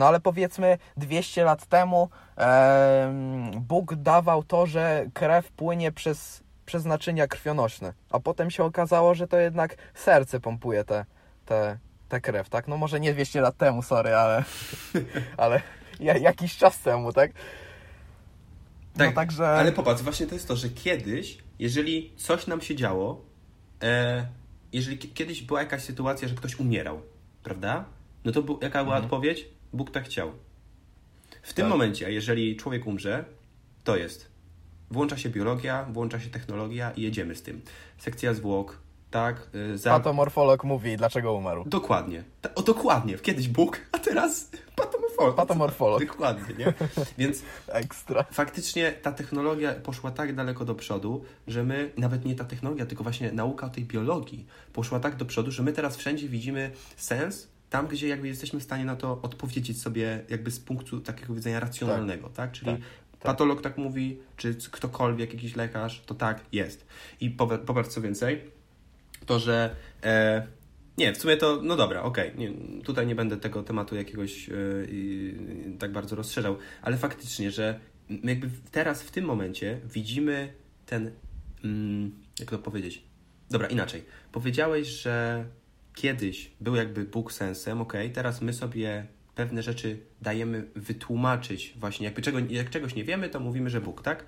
No 0.00 0.06
ale 0.06 0.20
powiedzmy 0.20 0.78
200 0.96 1.44
lat 1.44 1.66
temu 1.66 2.08
e, 2.38 3.12
Bóg 3.56 3.94
dawał 3.94 4.42
to, 4.42 4.66
że 4.66 5.06
krew 5.14 5.52
płynie 5.52 5.92
przez, 5.92 6.42
przez 6.66 6.84
naczynia 6.84 7.26
krwionośne, 7.26 7.92
a 8.10 8.20
potem 8.20 8.50
się 8.50 8.64
okazało, 8.64 9.14
że 9.14 9.28
to 9.28 9.38
jednak 9.38 9.76
serce 9.94 10.40
pompuje 10.40 10.84
tę 10.84 11.04
te, 11.46 11.78
te 12.08 12.20
krew, 12.20 12.48
tak? 12.48 12.68
No 12.68 12.76
może 12.76 13.00
nie 13.00 13.12
200 13.12 13.40
lat 13.40 13.56
temu, 13.56 13.82
sorry, 13.82 14.14
ale, 14.14 14.44
ale 15.36 15.60
jakiś 16.00 16.56
czas 16.56 16.78
temu, 16.78 17.12
tak? 17.12 17.30
No 18.96 19.04
tak, 19.04 19.14
także... 19.14 19.48
ale 19.48 19.72
popatrz, 19.72 20.02
właśnie 20.02 20.26
to 20.26 20.34
jest 20.34 20.48
to, 20.48 20.56
że 20.56 20.68
kiedyś, 20.68 21.38
jeżeli 21.58 22.12
coś 22.16 22.46
nam 22.46 22.60
się 22.60 22.76
działo, 22.76 23.24
e, 23.82 24.26
jeżeli 24.72 24.98
kiedyś 24.98 25.42
była 25.42 25.60
jakaś 25.60 25.82
sytuacja, 25.82 26.28
że 26.28 26.34
ktoś 26.34 26.60
umierał, 26.60 27.02
prawda? 27.42 27.84
No 28.24 28.32
to 28.32 28.40
jaka 28.62 28.84
była 28.84 28.96
mhm. 28.96 29.04
odpowiedź? 29.04 29.59
Bóg 29.72 29.90
tak 29.90 30.04
chciał. 30.04 30.32
W 31.42 31.52
tym 31.52 31.64
tak. 31.64 31.70
momencie, 31.70 32.12
jeżeli 32.12 32.56
człowiek 32.56 32.86
umrze, 32.86 33.24
to 33.84 33.96
jest. 33.96 34.30
Włącza 34.90 35.16
się 35.16 35.28
biologia, 35.28 35.86
włącza 35.92 36.20
się 36.20 36.30
technologia 36.30 36.90
i 36.90 37.02
jedziemy 37.02 37.34
z 37.34 37.42
tym. 37.42 37.60
Sekcja 37.98 38.34
zwłok, 38.34 38.78
tak. 39.10 39.48
Y, 39.54 39.78
za... 39.78 39.90
Patomorfolog 39.90 40.64
mówi, 40.64 40.96
dlaczego 40.96 41.32
umarł. 41.32 41.64
Dokładnie. 41.66 42.24
O, 42.54 42.62
dokładnie. 42.62 43.18
Kiedyś 43.18 43.48
Bóg, 43.48 43.80
a 43.92 43.98
teraz 43.98 44.50
patomorfolog. 44.76 45.36
Patomorfolog. 45.36 46.06
Dokładnie, 46.06 46.54
nie? 46.58 46.74
Więc 47.18 47.42
Ekstra. 47.68 48.24
faktycznie 48.32 48.92
ta 48.92 49.12
technologia 49.12 49.74
poszła 49.74 50.10
tak 50.10 50.34
daleko 50.34 50.64
do 50.64 50.74
przodu, 50.74 51.24
że 51.46 51.64
my, 51.64 51.90
nawet 51.96 52.24
nie 52.24 52.34
ta 52.34 52.44
technologia, 52.44 52.86
tylko 52.86 53.02
właśnie 53.02 53.32
nauka 53.32 53.66
o 53.66 53.70
tej 53.70 53.84
biologii 53.84 54.46
poszła 54.72 55.00
tak 55.00 55.16
do 55.16 55.24
przodu, 55.24 55.50
że 55.50 55.62
my 55.62 55.72
teraz 55.72 55.96
wszędzie 55.96 56.28
widzimy 56.28 56.70
sens 56.96 57.48
tam, 57.70 57.86
gdzie 57.86 58.08
jakby 58.08 58.28
jesteśmy 58.28 58.60
w 58.60 58.62
stanie 58.62 58.84
na 58.84 58.96
to 58.96 59.22
odpowiedzieć 59.22 59.80
sobie 59.80 60.24
jakby 60.28 60.50
z 60.50 60.60
punktu 60.60 61.00
takiego 61.00 61.34
widzenia 61.34 61.60
racjonalnego, 61.60 62.26
tak? 62.26 62.36
tak? 62.36 62.52
Czyli 62.52 62.66
tak, 62.66 62.80
tak. 63.12 63.22
patolog 63.22 63.62
tak 63.62 63.78
mówi, 63.78 64.18
czy 64.36 64.54
ktokolwiek, 64.70 65.34
jakiś 65.34 65.56
lekarz, 65.56 66.02
to 66.06 66.14
tak 66.14 66.40
jest. 66.52 66.86
I 67.20 67.30
popatrz 67.66 67.88
co 67.88 68.00
więcej, 68.00 68.50
to, 69.26 69.38
że 69.38 69.76
e, 70.02 70.46
nie, 70.98 71.12
w 71.12 71.18
sumie 71.18 71.36
to, 71.36 71.60
no 71.62 71.76
dobra, 71.76 72.02
okej, 72.02 72.32
okay, 72.34 72.54
tutaj 72.84 73.06
nie 73.06 73.14
będę 73.14 73.36
tego 73.36 73.62
tematu 73.62 73.96
jakiegoś 73.96 74.48
e, 74.48 74.52
tak 75.78 75.92
bardzo 75.92 76.16
rozszerzał, 76.16 76.56
ale 76.82 76.96
faktycznie, 76.96 77.50
że 77.50 77.80
jakby 78.24 78.50
teraz 78.70 79.02
w 79.02 79.10
tym 79.10 79.24
momencie 79.24 79.80
widzimy 79.84 80.52
ten, 80.86 81.10
mm, 81.64 82.10
jak 82.40 82.50
to 82.50 82.58
powiedzieć, 82.58 83.02
dobra, 83.50 83.68
inaczej, 83.68 84.04
powiedziałeś, 84.32 84.88
że 84.88 85.44
kiedyś 85.94 86.50
był 86.60 86.74
jakby 86.74 87.04
Bóg 87.04 87.32
sensem, 87.32 87.80
ok, 87.80 87.92
teraz 88.14 88.40
my 88.40 88.52
sobie 88.52 89.06
pewne 89.34 89.62
rzeczy 89.62 89.98
dajemy 90.22 90.66
wytłumaczyć 90.74 91.74
właśnie, 91.76 92.04
jakby 92.04 92.22
czego, 92.22 92.38
jak 92.38 92.70
czegoś 92.70 92.94
nie 92.94 93.04
wiemy, 93.04 93.28
to 93.28 93.40
mówimy, 93.40 93.70
że 93.70 93.80
Bóg, 93.80 94.02
tak? 94.02 94.24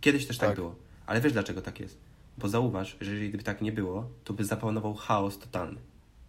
Kiedyś 0.00 0.26
też 0.26 0.38
tak, 0.38 0.48
tak 0.48 0.56
było. 0.56 0.74
Ale 1.06 1.20
wiesz 1.20 1.32
dlaczego 1.32 1.62
tak 1.62 1.80
jest? 1.80 1.98
Bo 2.38 2.48
zauważ, 2.48 2.96
że 3.00 3.10
jeżeli 3.10 3.28
gdyby 3.28 3.44
tak 3.44 3.62
nie 3.62 3.72
było, 3.72 4.10
to 4.24 4.32
by 4.32 4.44
zapanował 4.44 4.94
chaos 4.94 5.38
totalny. 5.38 5.80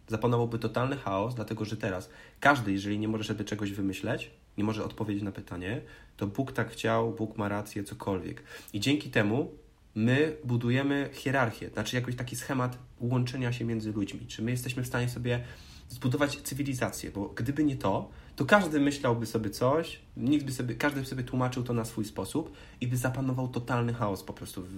Zapanowałby 0.08 0.60
totalny 0.60 0.98
chaos, 0.98 1.36
dlatego 1.36 1.66
że 1.66 1.78
teraz 1.78 2.10
każdy, 2.40 2.72
jeżeli 2.72 3.00
nie 3.00 3.08
może 3.08 3.24
sobie 3.24 3.46
czegoś 3.46 3.72
wymyśleć, 3.72 4.32
nie 4.58 4.64
może 4.64 4.84
odpowiedzieć 4.84 5.24
na 5.24 5.32
pytanie, 5.32 5.82
to 6.18 6.28
Bóg 6.28 6.52
tak 6.52 6.72
chciał, 6.72 7.12
Bóg 7.12 7.38
ma 7.38 7.50
rację, 7.50 7.84
cokolwiek. 7.84 8.44
I 8.74 8.80
dzięki 8.80 9.10
temu 9.10 9.52
my 9.96 10.38
budujemy 10.44 11.10
hierarchię, 11.14 11.70
znaczy 11.70 11.96
jakiś 11.96 12.16
taki 12.16 12.36
schemat 12.36 12.78
łączenia 13.00 13.54
się 13.54 13.66
między 13.66 13.92
ludźmi. 13.92 14.28
Czy 14.28 14.42
my 14.42 14.52
jesteśmy 14.52 14.84
w 14.84 14.88
stanie 14.88 15.10
sobie 15.10 15.44
zbudować 15.90 16.42
cywilizację, 16.42 17.12
bo 17.12 17.30
gdyby 17.30 17.64
nie 17.64 17.76
to, 17.76 18.10
to 18.36 18.46
każdy 18.46 18.80
myślałby 18.80 19.26
sobie 19.26 19.50
coś, 19.50 20.00
nikt 20.18 20.46
by 20.46 20.52
sobie, 20.52 20.76
każdy 20.76 21.00
by 21.00 21.06
sobie 21.06 21.24
tłumaczył 21.24 21.64
to 21.64 21.74
na 21.74 21.86
swój 21.86 22.06
sposób 22.06 22.54
i 22.82 22.88
by 22.88 22.98
zapanował 22.98 23.48
totalny 23.48 23.94
chaos 23.94 24.24
po 24.24 24.34
prostu 24.34 24.62
w, 24.62 24.70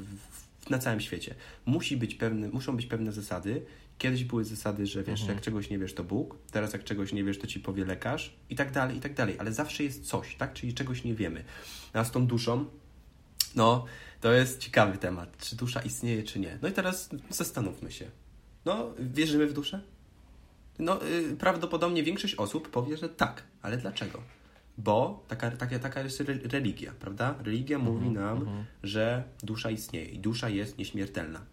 w, 0.66 0.70
na 0.70 0.78
całym 0.78 1.02
świecie. 1.02 1.36
Musi 1.66 1.98
być 1.98 2.16
pewne, 2.16 2.50
muszą 2.50 2.76
być 2.76 2.86
pewne 2.86 3.12
zasady. 3.12 3.66
Kiedyś 3.98 4.24
były 4.24 4.44
zasady, 4.44 4.88
że 4.88 5.04
wiesz, 5.04 5.20
mhm. 5.22 5.38
jak 5.38 5.46
czegoś 5.46 5.70
nie 5.70 5.80
wiesz, 5.80 5.94
to 5.94 6.04
Bóg, 6.04 6.38
teraz 6.52 6.74
jak 6.74 6.84
czegoś 6.84 7.14
nie 7.14 7.24
wiesz, 7.24 7.40
to 7.40 7.48
ci 7.48 7.60
powie 7.60 7.86
lekarz 7.86 8.36
i 8.50 8.56
tak 8.56 8.72
dalej, 8.72 8.98
i 8.98 9.00
tak 9.00 9.14
dalej, 9.14 9.36
ale 9.40 9.54
zawsze 9.54 9.84
jest 9.84 10.08
coś, 10.08 10.36
tak? 10.36 10.54
Czyli 10.54 10.74
czegoś 10.74 11.04
nie 11.04 11.16
wiemy. 11.16 11.44
A 11.94 12.04
z 12.04 12.12
tą 12.12 12.28
duszą, 12.28 12.66
no, 13.56 13.86
to 14.26 14.32
jest 14.32 14.60
ciekawy 14.60 14.98
temat. 14.98 15.38
Czy 15.38 15.56
dusza 15.56 15.82
istnieje, 15.82 16.24
czy 16.24 16.40
nie? 16.40 16.60
No 16.62 16.68
i 16.68 16.72
teraz 16.72 17.10
zastanówmy 17.30 17.92
się. 17.92 18.12
No, 18.66 18.94
wierzymy 19.00 19.48
w 19.48 19.54
duszę? 19.54 19.82
No, 20.80 21.00
yy, 21.04 21.36
prawdopodobnie 21.36 22.04
większość 22.04 22.36
osób 22.36 22.70
powie, 22.70 22.98
że 22.98 23.10
tak, 23.10 23.44
ale 23.62 23.78
dlaczego? 23.78 24.22
Bo 24.78 25.26
taka, 25.28 25.52
taka, 25.52 25.80
taka 25.80 26.02
jest 26.02 26.24
religia, 26.44 26.94
prawda? 27.00 27.36
Religia 27.44 27.78
mm 27.78 27.88
-hmm, 27.88 27.94
mówi 27.94 28.10
nam, 28.10 28.38
mm 28.38 28.48
-hmm. 28.48 28.64
że 28.84 29.24
dusza 29.44 29.72
istnieje 29.72 30.06
i 30.06 30.20
dusza 30.20 30.50
jest 30.50 30.78
nieśmiertelna. 30.78 31.46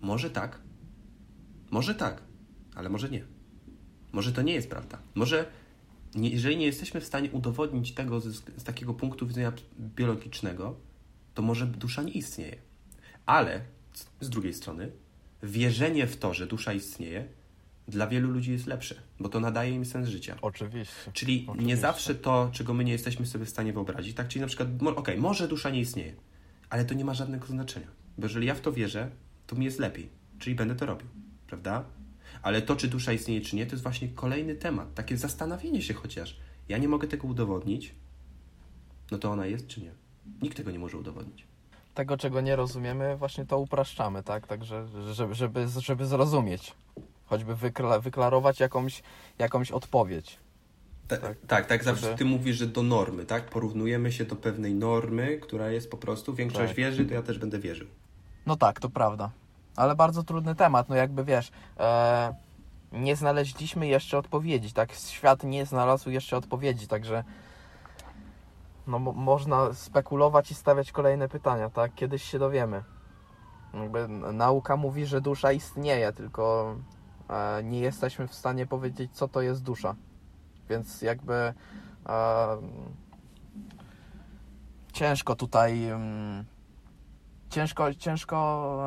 Może 0.00 0.30
tak, 0.30 0.58
może 1.70 1.94
tak, 1.94 2.22
ale 2.74 2.88
może 2.88 3.10
nie. 3.10 3.24
Może 4.12 4.32
to 4.32 4.42
nie 4.42 4.54
jest 4.54 4.70
prawda. 4.70 4.98
Może 5.14 5.46
jeżeli 6.14 6.56
nie 6.56 6.66
jesteśmy 6.66 7.00
w 7.00 7.04
stanie 7.04 7.30
udowodnić 7.30 7.94
tego 7.94 8.20
z, 8.20 8.26
z 8.34 8.64
takiego 8.64 8.94
punktu 8.94 9.26
widzenia 9.26 9.52
biologicznego, 9.78 10.91
to 11.34 11.42
może 11.42 11.66
dusza 11.66 12.02
nie 12.02 12.12
istnieje. 12.12 12.56
Ale 13.26 13.60
z 14.20 14.30
drugiej 14.30 14.54
strony, 14.54 14.90
wierzenie 15.42 16.06
w 16.06 16.16
to, 16.16 16.34
że 16.34 16.46
dusza 16.46 16.72
istnieje, 16.72 17.28
dla 17.88 18.06
wielu 18.06 18.30
ludzi 18.30 18.52
jest 18.52 18.66
lepsze, 18.66 18.94
bo 19.20 19.28
to 19.28 19.40
nadaje 19.40 19.74
im 19.74 19.84
sens 19.84 20.08
życia. 20.08 20.36
Oczywiście. 20.42 20.94
Czyli 21.12 21.44
Oczywiście. 21.46 21.66
nie 21.66 21.76
zawsze 21.76 22.14
to, 22.14 22.50
czego 22.52 22.74
my 22.74 22.84
nie 22.84 22.92
jesteśmy 22.92 23.26
sobie 23.26 23.44
w 23.44 23.48
stanie 23.48 23.72
wyobrazić, 23.72 24.16
tak? 24.16 24.28
Czyli 24.28 24.40
na 24.40 24.46
przykład, 24.46 24.68
okej, 24.80 24.92
okay, 24.96 25.16
może 25.16 25.48
dusza 25.48 25.70
nie 25.70 25.80
istnieje, 25.80 26.14
ale 26.70 26.84
to 26.84 26.94
nie 26.94 27.04
ma 27.04 27.14
żadnego 27.14 27.46
znaczenia, 27.46 27.86
bo 28.18 28.26
jeżeli 28.26 28.46
ja 28.46 28.54
w 28.54 28.60
to 28.60 28.72
wierzę, 28.72 29.10
to 29.46 29.56
mi 29.56 29.64
jest 29.64 29.78
lepiej, 29.78 30.08
czyli 30.38 30.56
będę 30.56 30.74
to 30.74 30.86
robił, 30.86 31.08
prawda? 31.46 31.84
Ale 32.42 32.62
to, 32.62 32.76
czy 32.76 32.88
dusza 32.88 33.12
istnieje, 33.12 33.40
czy 33.40 33.56
nie, 33.56 33.66
to 33.66 33.72
jest 33.72 33.82
właśnie 33.82 34.08
kolejny 34.08 34.54
temat, 34.54 34.94
takie 34.94 35.16
zastanowienie 35.16 35.82
się 35.82 35.94
chociaż. 35.94 36.36
Ja 36.68 36.78
nie 36.78 36.88
mogę 36.88 37.08
tego 37.08 37.28
udowodnić, 37.28 37.94
no 39.10 39.18
to 39.18 39.30
ona 39.30 39.46
jest, 39.46 39.66
czy 39.66 39.80
nie? 39.80 39.90
Nikt 40.42 40.56
tego 40.56 40.70
nie 40.70 40.78
może 40.78 40.98
udowodnić. 40.98 41.46
Tego, 41.94 42.16
czego 42.16 42.40
nie 42.40 42.56
rozumiemy, 42.56 43.16
właśnie 43.16 43.46
to 43.46 43.58
upraszczamy, 43.58 44.22
tak? 44.22 44.46
Także, 44.46 44.86
żeby, 45.12 45.34
żeby, 45.34 45.68
żeby 45.78 46.06
zrozumieć. 46.06 46.74
Choćby 47.26 47.54
wykla 47.54 48.00
wyklarować 48.00 48.60
jakąś, 48.60 49.02
jakąś 49.38 49.70
odpowiedź. 49.70 50.38
Ta, 51.08 51.16
tak, 51.16 51.36
tak, 51.46 51.66
tak 51.66 51.84
zawsze 51.84 52.06
żeby... 52.06 52.18
ty 52.18 52.24
mówisz, 52.24 52.56
że 52.56 52.66
do 52.66 52.82
normy, 52.82 53.24
tak? 53.24 53.50
Porównujemy 53.50 54.12
się 54.12 54.24
do 54.24 54.36
pewnej 54.36 54.74
normy, 54.74 55.38
która 55.38 55.70
jest 55.70 55.90
po 55.90 55.96
prostu, 55.96 56.34
większość 56.34 56.68
tak. 56.68 56.76
wierzy, 56.76 57.04
to 57.04 57.14
ja 57.14 57.22
też 57.22 57.38
będę 57.38 57.58
wierzył. 57.58 57.86
No 58.46 58.56
tak, 58.56 58.80
to 58.80 58.90
prawda. 58.90 59.30
ale 59.76 59.94
bardzo 59.94 60.22
trudny 60.22 60.54
temat, 60.54 60.88
no 60.88 60.94
jakby 60.94 61.24
wiesz, 61.24 61.50
e, 61.78 62.34
nie 62.92 63.16
znaleźliśmy 63.16 63.86
jeszcze 63.86 64.18
odpowiedzi, 64.18 64.72
tak? 64.72 64.92
Świat 64.92 65.44
nie 65.44 65.66
znalazł 65.66 66.10
jeszcze 66.10 66.36
odpowiedzi, 66.36 66.86
także 66.86 67.24
no, 68.86 68.98
mo- 68.98 69.12
można 69.12 69.72
spekulować 69.72 70.50
i 70.50 70.54
stawiać 70.54 70.92
kolejne 70.92 71.28
pytania, 71.28 71.70
tak? 71.70 71.94
Kiedyś 71.94 72.22
się 72.22 72.38
dowiemy. 72.38 72.84
Jakby 73.74 74.08
nauka 74.32 74.76
mówi, 74.76 75.06
że 75.06 75.20
dusza 75.20 75.52
istnieje, 75.52 76.12
tylko 76.12 76.76
e, 77.28 77.62
nie 77.64 77.80
jesteśmy 77.80 78.28
w 78.28 78.34
stanie 78.34 78.66
powiedzieć, 78.66 79.12
co 79.12 79.28
to 79.28 79.40
jest 79.42 79.62
dusza. 79.62 79.94
Więc 80.68 81.02
jakby 81.02 81.34
e, 81.34 81.54
ciężko 84.92 85.36
tutaj 85.36 85.84
mm, 85.88 86.44
ciężko, 87.50 87.94
ciężko 87.94 88.78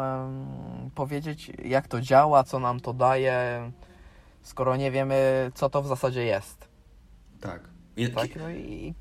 powiedzieć, 0.95 1.51
jak 1.65 1.87
to 1.87 2.01
działa, 2.01 2.43
co 2.43 2.59
nam 2.59 2.79
to 2.79 2.93
daje, 2.93 3.71
skoro 4.41 4.75
nie 4.75 4.91
wiemy, 4.91 5.51
co 5.53 5.69
to 5.69 5.81
w 5.81 5.87
zasadzie 5.87 6.25
jest. 6.25 6.67
Tak. 7.41 7.61
I, 7.97 8.09
Tak? 8.09 8.35
No 8.35 8.49
i 8.49 8.93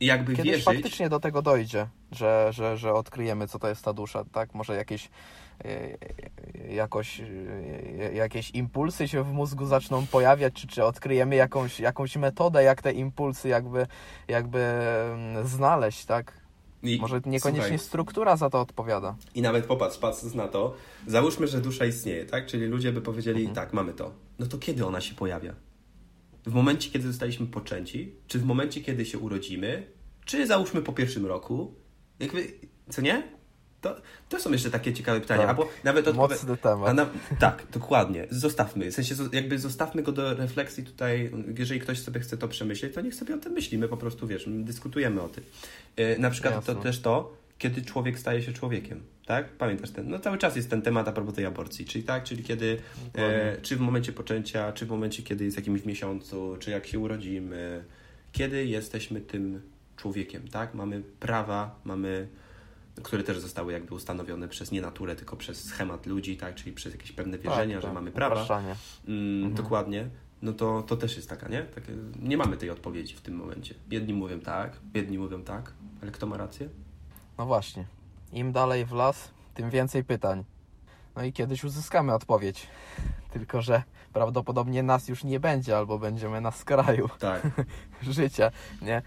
jakby 0.00 0.32
kiedyś 0.36 0.50
wierzyć... 0.50 0.64
faktycznie 0.64 1.08
do 1.08 1.20
tego 1.20 1.42
dojdzie, 1.42 1.86
że, 2.12 2.48
że, 2.50 2.76
że 2.76 2.92
odkryjemy, 2.92 3.48
co 3.48 3.58
to 3.58 3.68
jest 3.68 3.84
ta 3.84 3.92
dusza, 3.92 4.24
tak? 4.32 4.54
Może 4.54 4.76
jakieś 4.76 5.10
e, 5.64 6.74
jakoś, 6.74 7.20
e, 7.20 7.24
jakieś 8.14 8.50
impulsy 8.50 9.08
się 9.08 9.24
w 9.24 9.32
mózgu 9.32 9.66
zaczną 9.66 10.06
pojawiać, 10.06 10.54
czy, 10.54 10.66
czy 10.66 10.84
odkryjemy 10.84 11.36
jakąś, 11.36 11.80
jakąś 11.80 12.16
metodę, 12.16 12.62
jak 12.62 12.82
te 12.82 12.92
impulsy 12.92 13.48
jakby, 13.48 13.86
jakby 14.28 14.58
mm, 14.58 15.46
znaleźć, 15.46 16.04
tak? 16.04 16.32
I, 16.82 16.98
Może 17.00 17.20
niekoniecznie 17.26 17.62
słuchaj, 17.78 17.78
struktura 17.78 18.36
za 18.36 18.50
to 18.50 18.60
odpowiada. 18.60 19.16
I 19.34 19.42
nawet 19.42 19.66
popatrz, 19.66 19.98
patrząc 19.98 20.34
na 20.34 20.48
to, 20.48 20.74
załóżmy, 21.06 21.46
że 21.46 21.60
dusza 21.60 21.84
istnieje, 21.84 22.26
tak? 22.26 22.46
Czyli 22.46 22.66
ludzie 22.66 22.92
by 22.92 23.00
powiedzieli, 23.00 23.40
Mhm. 23.40 23.54
tak, 23.54 23.72
mamy 23.72 23.92
to. 23.92 24.10
No 24.38 24.46
to 24.46 24.58
kiedy 24.58 24.86
ona 24.86 25.00
się 25.00 25.14
pojawia? 25.14 25.54
W 26.46 26.54
momencie, 26.54 26.90
kiedy 26.90 27.06
zostaliśmy 27.06 27.46
poczęci? 27.46 28.14
Czy 28.28 28.38
w 28.38 28.44
momencie, 28.44 28.80
kiedy 28.80 29.04
się 29.04 29.18
urodzimy? 29.18 29.86
Czy 30.24 30.46
załóżmy 30.46 30.82
po 30.82 30.92
pierwszym 30.92 31.26
roku? 31.26 31.74
Jakby, 32.20 32.52
co 32.90 33.02
nie? 33.02 33.22
To, 33.80 33.96
to 34.28 34.40
są 34.40 34.52
jeszcze 34.52 34.70
takie 34.70 34.92
ciekawe 34.92 35.20
pytania. 35.20 35.40
Tak. 35.40 35.50
Albo 35.50 35.68
nawet 35.84 36.08
odpowie... 36.08 36.34
Mocny 36.34 36.56
temat. 36.56 36.96
Na... 36.96 37.06
Tak, 37.38 37.66
dokładnie. 37.72 38.26
Zostawmy. 38.30 38.90
W 38.90 38.94
sensie 38.94 39.14
jakby 39.32 39.58
zostawmy 39.58 40.02
go 40.02 40.12
do 40.12 40.34
refleksji 40.34 40.84
tutaj. 40.84 41.30
Jeżeli 41.58 41.80
ktoś 41.80 41.98
sobie 41.98 42.20
chce 42.20 42.36
to 42.36 42.48
przemyśleć, 42.48 42.94
to 42.94 43.00
niech 43.00 43.14
sobie 43.14 43.34
o 43.34 43.38
tym 43.38 43.52
myśli. 43.52 43.78
My 43.78 43.88
po 43.88 43.96
prostu, 43.96 44.26
wiesz, 44.26 44.46
my 44.46 44.64
dyskutujemy 44.64 45.22
o 45.22 45.28
tym. 45.28 45.44
Yy, 45.96 46.16
na 46.18 46.30
przykład 46.30 46.64
to 46.64 46.72
Jasne. 46.72 46.82
też 46.82 47.00
to, 47.00 47.36
kiedy 47.58 47.82
człowiek 47.82 48.18
staje 48.18 48.42
się 48.42 48.52
człowiekiem. 48.52 49.02
Tak? 49.26 49.48
Pamiętasz 49.48 49.90
ten? 49.90 50.08
No 50.08 50.18
cały 50.18 50.38
czas 50.38 50.56
jest 50.56 50.70
ten 50.70 50.82
temat 50.82 51.08
a 51.08 51.12
propos 51.12 51.34
tej 51.34 51.46
aborcji. 51.46 51.84
Czyli 51.84 52.04
tak, 52.04 52.24
czyli 52.24 52.44
kiedy, 52.44 52.78
e, 53.14 53.56
czy 53.62 53.76
w 53.76 53.80
momencie 53.80 54.12
poczęcia, 54.12 54.72
czy 54.72 54.86
w 54.86 54.88
momencie, 54.88 55.22
kiedy 55.22 55.44
jest 55.44 55.56
jakimś 55.56 55.84
miesiącu, 55.84 56.56
czy 56.60 56.70
jak 56.70 56.86
się 56.86 56.98
urodzimy, 56.98 57.84
kiedy 58.32 58.66
jesteśmy 58.66 59.20
tym 59.20 59.62
człowiekiem, 59.96 60.48
tak? 60.48 60.74
Mamy 60.74 61.02
prawa, 61.20 61.80
mamy 61.84 62.28
które 63.02 63.22
też 63.22 63.38
zostały 63.38 63.72
jakby 63.72 63.94
ustanowione 63.94 64.48
przez 64.48 64.72
nie 64.72 64.80
naturę, 64.80 65.16
tylko 65.16 65.36
przez 65.36 65.64
schemat 65.64 66.06
ludzi, 66.06 66.36
tak? 66.36 66.54
Czyli 66.54 66.72
przez 66.72 66.92
jakieś 66.92 67.12
pewne 67.12 67.38
wierzenia, 67.38 67.74
Tak, 67.74 67.82
że 67.82 67.88
tak, 67.88 67.94
mamy 67.94 68.10
prawa. 68.10 68.62
Mm, 69.08 69.54
Dokładnie. 69.54 70.08
No 70.42 70.52
to, 70.52 70.82
to 70.82 70.96
też 70.96 71.16
jest 71.16 71.28
taka, 71.28 71.48
nie? 71.48 71.62
Takie, 71.62 71.92
nie 72.22 72.36
mamy 72.36 72.56
tej 72.56 72.70
odpowiedzi 72.70 73.14
w 73.14 73.20
tym 73.20 73.34
momencie. 73.34 73.74
Jedni 73.90 74.14
mówią 74.14 74.40
tak, 74.40 74.76
jedni 74.94 75.18
mówią 75.18 75.42
tak, 75.42 75.72
ale 76.02 76.10
kto 76.10 76.26
ma 76.26 76.36
rację? 76.36 76.68
No 77.38 77.46
właśnie. 77.46 77.84
Im 78.32 78.52
dalej 78.52 78.84
w 78.84 78.92
las, 78.92 79.30
tym 79.54 79.70
więcej 79.70 80.04
pytań. 80.04 80.44
No 81.16 81.22
i 81.24 81.32
kiedyś 81.32 81.64
uzyskamy 81.64 82.14
odpowiedź. 82.14 82.66
Tylko, 83.32 83.62
że 83.62 83.82
prawdopodobnie 84.12 84.82
nas 84.82 85.08
już 85.08 85.24
nie 85.24 85.40
będzie, 85.40 85.76
albo 85.76 85.98
będziemy 85.98 86.40
na 86.40 86.50
skraju 86.50 87.08
Tak, 87.18 87.42
życia, 88.02 88.50
nie? 88.82 89.02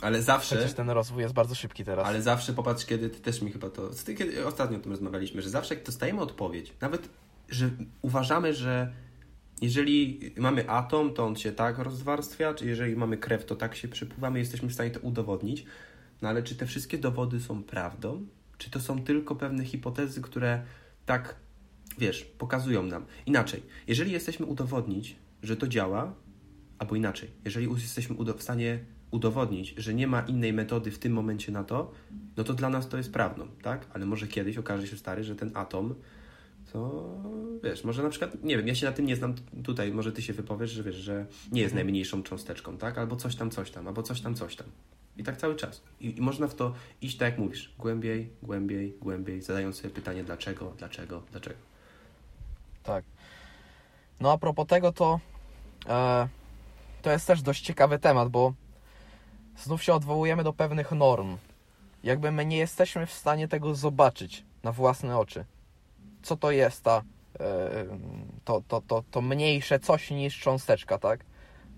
ale 0.00 0.22
zawsze... 0.22 0.56
Przecież 0.56 0.74
ten 0.74 0.90
rozwój 0.90 1.22
jest 1.22 1.34
bardzo 1.34 1.54
szybki 1.54 1.84
teraz. 1.84 2.06
Ale 2.06 2.22
zawsze 2.22 2.52
popatrz, 2.52 2.86
kiedy 2.86 3.10
ty 3.10 3.20
też 3.20 3.42
mi 3.42 3.52
chyba 3.52 3.70
to. 3.70 3.90
Ty, 4.04 4.14
kiedy 4.14 4.46
ostatnio 4.46 4.78
o 4.78 4.80
tym 4.80 4.92
rozmawialiśmy, 4.92 5.42
że 5.42 5.50
zawsze 5.50 5.74
jak 5.74 5.84
dostajemy 5.84 6.20
odpowiedź, 6.20 6.72
nawet 6.80 7.08
że 7.48 7.70
uważamy, 8.02 8.54
że 8.54 8.92
jeżeli 9.62 10.20
mamy 10.36 10.70
atom, 10.70 11.14
to 11.14 11.26
on 11.26 11.36
się 11.36 11.52
tak 11.52 11.78
rozwarstwia, 11.78 12.54
czy 12.54 12.66
jeżeli 12.66 12.96
mamy 12.96 13.16
krew, 13.16 13.44
to 13.44 13.56
tak 13.56 13.76
się 13.76 13.88
przepływamy, 13.88 14.38
jesteśmy 14.38 14.68
w 14.68 14.72
stanie 14.72 14.90
to 14.90 15.00
udowodnić. 15.00 15.66
No 16.22 16.28
ale 16.28 16.42
czy 16.42 16.56
te 16.56 16.66
wszystkie 16.66 16.98
dowody 16.98 17.40
są 17.40 17.62
prawdą? 17.62 18.26
Czy 18.58 18.70
to 18.70 18.80
są 18.80 19.02
tylko 19.02 19.36
pewne 19.36 19.64
hipotezy, 19.64 20.22
które 20.22 20.62
tak, 21.06 21.36
wiesz, 21.98 22.24
pokazują 22.24 22.82
nam? 22.82 23.06
Inaczej, 23.26 23.62
jeżeli 23.86 24.12
jesteśmy 24.12 24.46
udowodnić, 24.46 25.16
że 25.42 25.56
to 25.56 25.68
działa, 25.68 26.14
albo 26.78 26.96
inaczej, 26.96 27.30
jeżeli 27.44 27.70
jesteśmy 27.70 28.16
w 28.36 28.42
stanie 28.42 28.78
udowodnić, 29.10 29.74
że 29.76 29.94
nie 29.94 30.06
ma 30.06 30.20
innej 30.20 30.52
metody 30.52 30.90
w 30.90 30.98
tym 30.98 31.12
momencie 31.12 31.52
na 31.52 31.64
to, 31.64 31.92
no 32.36 32.44
to 32.44 32.54
dla 32.54 32.70
nas 32.70 32.88
to 32.88 32.96
jest 32.96 33.12
prawdą, 33.12 33.48
tak? 33.62 33.86
Ale 33.92 34.06
może 34.06 34.26
kiedyś 34.26 34.58
okaże 34.58 34.86
się 34.86 34.96
stary, 34.96 35.24
że 35.24 35.36
ten 35.36 35.50
atom 35.54 35.94
to 36.72 37.14
wiesz, 37.64 37.84
może 37.84 38.02
na 38.02 38.08
przykład, 38.08 38.44
nie 38.44 38.56
wiem, 38.56 38.68
ja 38.68 38.74
się 38.74 38.86
na 38.86 38.92
tym 38.92 39.06
nie 39.06 39.16
znam 39.16 39.34
tutaj, 39.64 39.92
może 39.92 40.12
ty 40.12 40.22
się 40.22 40.32
wypowiesz, 40.32 40.70
że 40.70 40.82
wiesz, 40.82 40.96
że 40.96 41.26
nie 41.52 41.62
jest 41.62 41.74
najmniejszą 41.74 42.22
cząsteczką, 42.22 42.78
tak? 42.78 42.98
Albo 42.98 43.16
coś 43.16 43.36
tam, 43.36 43.50
coś 43.50 43.70
tam, 43.70 43.88
albo 43.88 44.02
coś 44.02 44.20
tam, 44.20 44.34
coś 44.34 44.56
tam. 44.56 44.66
I 45.18 45.24
tak 45.24 45.36
cały 45.36 45.56
czas. 45.56 45.82
I, 46.00 46.18
I 46.18 46.20
można 46.20 46.48
w 46.48 46.54
to 46.54 46.74
iść 47.02 47.16
tak 47.16 47.30
jak 47.30 47.38
mówisz, 47.38 47.74
głębiej, 47.78 48.30
głębiej, 48.42 48.94
głębiej, 49.00 49.42
zadając 49.42 49.76
sobie 49.76 49.90
pytanie 49.90 50.24
dlaczego, 50.24 50.72
dlaczego, 50.78 51.22
dlaczego. 51.30 51.56
Tak. 52.82 53.04
No 54.20 54.32
a 54.32 54.38
propos 54.38 54.66
tego, 54.66 54.92
to 54.92 55.20
e, 55.88 56.28
to 57.02 57.10
jest 57.10 57.26
też 57.26 57.42
dość 57.42 57.62
ciekawy 57.62 57.98
temat, 57.98 58.28
bo 58.28 58.52
znów 59.56 59.82
się 59.82 59.94
odwołujemy 59.94 60.44
do 60.44 60.52
pewnych 60.52 60.92
norm. 60.92 61.36
Jakby 62.02 62.32
my 62.32 62.46
nie 62.46 62.56
jesteśmy 62.56 63.06
w 63.06 63.12
stanie 63.12 63.48
tego 63.48 63.74
zobaczyć 63.74 64.44
na 64.62 64.72
własne 64.72 65.18
oczy. 65.18 65.44
Co 66.22 66.36
to 66.36 66.50
jest 66.50 66.84
ta, 66.84 67.02
e, 67.40 67.86
to, 68.44 68.62
to, 68.68 68.80
to, 68.80 69.04
to 69.10 69.20
mniejsze 69.20 69.78
coś 69.78 70.10
niż 70.10 70.40
cząsteczka, 70.40 70.98
tak? 70.98 71.24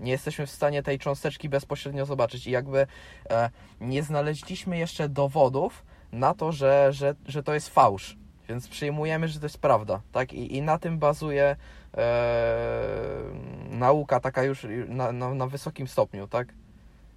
Nie 0.01 0.13
jesteśmy 0.13 0.47
w 0.47 0.51
stanie 0.51 0.83
tej 0.83 0.99
cząsteczki 0.99 1.49
bezpośrednio 1.49 2.07
zobaczyć 2.07 2.47
i 2.47 2.51
jakby 2.51 2.87
e, 3.31 3.51
nie 3.81 4.03
znaleźliśmy 4.03 4.79
jeszcze 4.79 5.09
dowodów 5.09 5.85
na 6.13 6.35
to, 6.35 6.53
że, 6.53 6.93
że, 6.93 7.15
że 7.27 7.43
to 7.43 7.55
jest 7.55 7.69
fałsz. 7.69 8.17
Więc 8.49 8.69
przyjmujemy, 8.69 9.29
że 9.29 9.41
to 9.41 9.47
jest 9.47 9.59
prawda, 9.59 10.01
tak? 10.13 10.33
I, 10.33 10.57
i 10.57 10.63
na 10.63 10.79
tym 10.79 10.99
bazuje 10.99 11.57
e, 11.97 13.17
nauka 13.71 14.21
taka 14.21 14.43
już 14.43 14.67
na, 14.89 15.13
na, 15.13 15.35
na 15.35 15.47
wysokim 15.47 15.89
stopniu, 15.89 16.29
tak? 16.29 16.55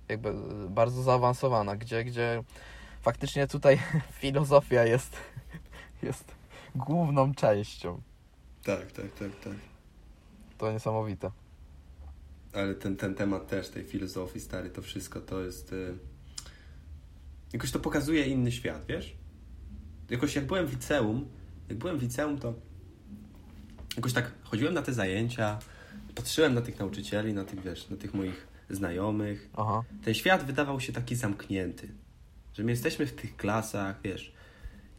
Jakby 0.09 0.33
bardzo 0.69 1.03
zaawansowana, 1.03 1.75
gdzie, 1.75 2.03
gdzie 2.03 2.43
faktycznie 3.01 3.47
tutaj 3.47 3.79
filozofia 4.21 4.85
jest, 4.85 5.17
jest 6.03 6.35
główną 6.75 7.33
częścią. 7.33 8.01
Tak, 8.63 8.91
tak, 8.91 9.11
tak, 9.11 9.39
tak. 9.43 9.53
To 10.57 10.71
niesamowite. 10.71 11.31
Ale 12.53 12.75
ten, 12.75 12.95
ten 12.95 13.15
temat 13.15 13.47
też, 13.47 13.69
tej 13.69 13.83
filozofii, 13.83 14.39
stary, 14.39 14.69
to 14.69 14.81
wszystko 14.81 15.21
to 15.21 15.41
jest. 15.41 15.73
Y... 15.73 15.93
Jakoś 17.53 17.71
to 17.71 17.79
pokazuje 17.79 18.25
inny 18.25 18.51
świat, 18.51 18.85
wiesz? 18.89 19.15
Jakoś 20.09 20.35
jak 20.35 20.45
byłem 20.45 20.67
w 20.67 20.71
liceum, 20.71 21.25
jak 21.69 21.77
byłem 21.77 21.97
w 21.97 22.01
liceum, 22.01 22.37
to 22.37 22.53
jakoś 23.95 24.13
tak 24.13 24.31
chodziłem 24.43 24.73
na 24.73 24.81
te 24.81 24.93
zajęcia, 24.93 25.59
patrzyłem 26.15 26.53
na 26.53 26.61
tych 26.61 26.79
nauczycieli, 26.79 27.33
na 27.33 27.43
tych, 27.43 27.61
wiesz, 27.61 27.89
na 27.89 27.97
tych 27.97 28.13
moich 28.13 28.47
znajomych. 28.69 29.49
Aha. 29.53 29.83
Ten 30.03 30.13
świat 30.13 30.43
wydawał 30.43 30.79
się 30.79 30.93
taki 30.93 31.15
zamknięty, 31.15 31.87
że 32.53 32.63
my 32.63 32.71
jesteśmy 32.71 33.05
w 33.05 33.13
tych 33.13 33.37
klasach, 33.37 33.99
wiesz, 34.03 34.33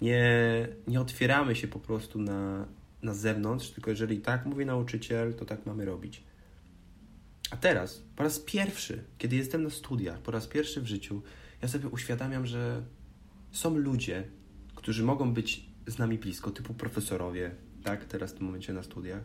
nie, 0.00 0.68
nie 0.86 1.00
otwieramy 1.00 1.56
się 1.56 1.68
po 1.68 1.78
prostu 1.78 2.18
na, 2.18 2.66
na 3.02 3.14
zewnątrz, 3.14 3.70
tylko 3.70 3.90
jeżeli 3.90 4.20
tak 4.20 4.46
mówi 4.46 4.66
nauczyciel, 4.66 5.34
to 5.34 5.44
tak 5.44 5.66
mamy 5.66 5.84
robić. 5.84 6.22
A 7.52 7.56
teraz, 7.56 8.02
po 8.16 8.22
raz 8.22 8.38
pierwszy, 8.38 9.04
kiedy 9.18 9.36
jestem 9.36 9.62
na 9.62 9.70
studiach, 9.70 10.18
po 10.18 10.30
raz 10.30 10.46
pierwszy 10.46 10.80
w 10.80 10.86
życiu, 10.86 11.22
ja 11.62 11.68
sobie 11.68 11.88
uświadamiam, 11.88 12.46
że 12.46 12.82
są 13.50 13.76
ludzie, 13.76 14.24
którzy 14.74 15.04
mogą 15.04 15.34
być 15.34 15.66
z 15.86 15.98
nami 15.98 16.18
blisko, 16.18 16.50
typu 16.50 16.74
profesorowie, 16.74 17.50
tak, 17.84 18.04
teraz 18.04 18.32
w 18.32 18.34
tym 18.34 18.46
momencie 18.46 18.72
na 18.72 18.82
studiach, 18.82 19.22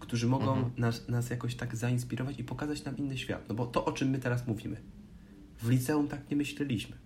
którzy 0.00 0.26
mogą 0.28 0.52
Mhm. 0.54 0.72
nas, 0.76 1.08
nas 1.08 1.30
jakoś 1.30 1.54
tak 1.54 1.76
zainspirować 1.76 2.38
i 2.38 2.44
pokazać 2.44 2.84
nam 2.84 2.96
inny 2.96 3.18
świat. 3.18 3.48
No 3.48 3.54
bo 3.54 3.66
to, 3.66 3.84
o 3.84 3.92
czym 3.92 4.08
my 4.08 4.18
teraz 4.18 4.46
mówimy, 4.46 4.76
w 5.62 5.68
liceum 5.68 6.08
tak 6.08 6.30
nie 6.30 6.36
myśleliśmy. 6.36 6.96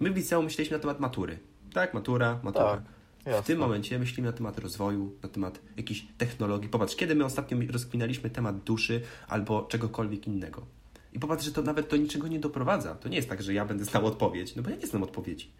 My 0.00 0.10
w 0.10 0.16
liceum 0.16 0.44
myśleliśmy 0.44 0.76
na 0.76 0.80
temat 0.82 1.00
matury. 1.00 1.38
Tak, 1.72 1.94
matura, 1.94 2.40
matura. 2.42 2.76
Tak, 2.76 2.82
W 3.22 3.26
jasne. 3.26 3.42
tym 3.42 3.58
momencie 3.58 3.98
myślimy 3.98 4.28
na 4.28 4.32
temat 4.32 4.58
rozwoju, 4.58 5.16
na 5.22 5.28
temat 5.28 5.60
jakichś 5.76 6.04
technologii. 6.18 6.68
Popatrz, 6.68 6.96
kiedy 6.96 7.14
my 7.14 7.24
ostatnio 7.24 7.58
rozkminaliśmy 7.70 8.30
temat 8.30 8.62
duszy 8.64 9.00
albo 9.28 9.62
czegokolwiek 9.62 10.26
innego. 10.26 10.66
I 11.12 11.18
popatrz, 11.18 11.44
że 11.44 11.52
to 11.52 11.62
nawet 11.62 11.90
do 11.90 11.96
niczego 11.96 12.28
nie 12.28 12.40
doprowadza. 12.40 12.94
To 12.94 13.08
nie 13.08 13.16
jest 13.16 13.28
tak, 13.28 13.42
że 13.42 13.54
ja 13.54 13.64
będę 13.64 13.84
znał 13.84 14.06
odpowiedź, 14.06 14.56
no 14.56 14.62
bo 14.62 14.70
ja 14.70 14.76
nie 14.76 14.86
znam 14.86 15.02
odpowiedzi. 15.02 15.50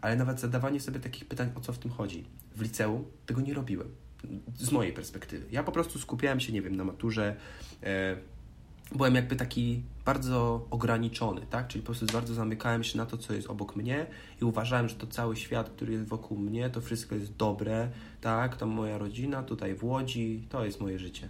ale 0.00 0.16
nawet 0.16 0.40
zadawanie 0.40 0.80
sobie 0.80 1.00
takich 1.00 1.24
pytań, 1.24 1.50
o 1.54 1.60
co 1.60 1.72
w 1.72 1.78
tym 1.78 1.90
chodzi. 1.90 2.24
W 2.56 2.62
liceum 2.62 3.04
tego 3.26 3.40
nie 3.40 3.54
robiłem. 3.54 3.88
Z 4.58 4.72
mojej 4.72 4.92
perspektywy. 4.92 5.46
Ja 5.50 5.62
po 5.62 5.72
prostu 5.72 5.98
skupiałem 5.98 6.40
się, 6.40 6.52
nie 6.52 6.62
wiem, 6.62 6.76
na 6.76 6.84
maturze. 6.84 7.36
E, 7.82 8.16
byłem 8.92 9.14
jakby 9.14 9.36
taki 9.36 9.82
bardzo 10.04 10.66
ograniczony, 10.70 11.40
tak? 11.50 11.68
Czyli 11.68 11.82
po 11.82 11.86
prostu 11.86 12.06
bardzo 12.06 12.34
zamykałem 12.34 12.84
się 12.84 12.98
na 12.98 13.06
to, 13.06 13.18
co 13.18 13.34
jest 13.34 13.50
obok 13.50 13.76
mnie 13.76 14.06
i 14.40 14.44
uważałem, 14.44 14.88
że 14.88 14.94
to 14.94 15.06
cały 15.06 15.36
świat, 15.36 15.70
który 15.70 15.92
jest 15.92 16.04
wokół 16.04 16.38
mnie, 16.38 16.70
to 16.70 16.80
wszystko 16.80 17.14
jest 17.14 17.36
dobre, 17.36 17.90
tak? 18.20 18.56
To 18.56 18.66
moja 18.66 18.98
rodzina 18.98 19.42
tutaj 19.42 19.74
w 19.74 19.84
Łodzi, 19.84 20.46
to 20.48 20.64
jest 20.64 20.80
moje 20.80 20.98
życie. 20.98 21.28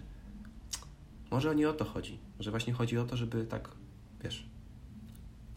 Może 1.31 1.55
nie 1.55 1.69
o 1.69 1.73
to 1.73 1.85
chodzi. 1.85 2.19
Może 2.37 2.51
właśnie 2.51 2.73
chodzi 2.73 2.97
o 2.97 3.05
to, 3.05 3.17
żeby 3.17 3.45
tak, 3.45 3.69
wiesz, 4.23 4.45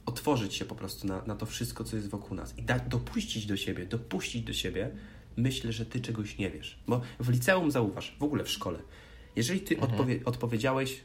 otworzyć 0.06 0.54
się 0.54 0.64
po 0.64 0.74
prostu 0.74 1.06
na, 1.06 1.22
na 1.26 1.36
to 1.36 1.46
wszystko, 1.46 1.84
co 1.84 1.96
jest 1.96 2.10
wokół 2.10 2.36
nas 2.36 2.58
i 2.58 2.62
da, 2.62 2.78
dopuścić 2.78 3.46
do 3.46 3.56
siebie, 3.56 3.86
dopuścić 3.86 4.42
do 4.42 4.52
siebie 4.52 4.90
myślę, 5.36 5.72
że 5.72 5.86
ty 5.86 6.00
czegoś 6.00 6.38
nie 6.38 6.50
wiesz. 6.50 6.78
Bo 6.86 7.00
w 7.20 7.28
liceum 7.28 7.70
zauważ, 7.70 8.16
w 8.18 8.22
ogóle 8.22 8.44
w 8.44 8.50
szkole, 8.50 8.78
jeżeli 9.36 9.60
ty 9.60 9.74
mhm. 9.74 9.92
odpowie, 9.92 10.20
odpowiedziałeś, 10.24 11.00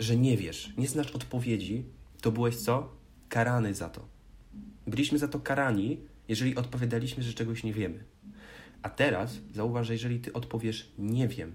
że 0.00 0.16
nie 0.16 0.36
wiesz, 0.36 0.72
nie 0.76 0.88
znasz 0.88 1.10
odpowiedzi, 1.10 1.84
to 2.20 2.32
byłeś 2.32 2.56
co? 2.56 2.92
Karany 3.28 3.74
za 3.74 3.88
to. 3.88 4.08
Byliśmy 4.86 5.18
za 5.18 5.28
to 5.28 5.40
karani, 5.40 6.00
jeżeli 6.28 6.56
odpowiadaliśmy, 6.56 7.22
że 7.22 7.34
czegoś 7.34 7.64
nie 7.64 7.72
wiemy. 7.72 8.04
A 8.82 8.90
teraz 8.90 9.38
zauważ, 9.54 9.86
że 9.86 9.92
jeżeli 9.92 10.20
ty 10.20 10.32
odpowiesz 10.32 10.92
nie 10.98 11.28
wiem, 11.28 11.52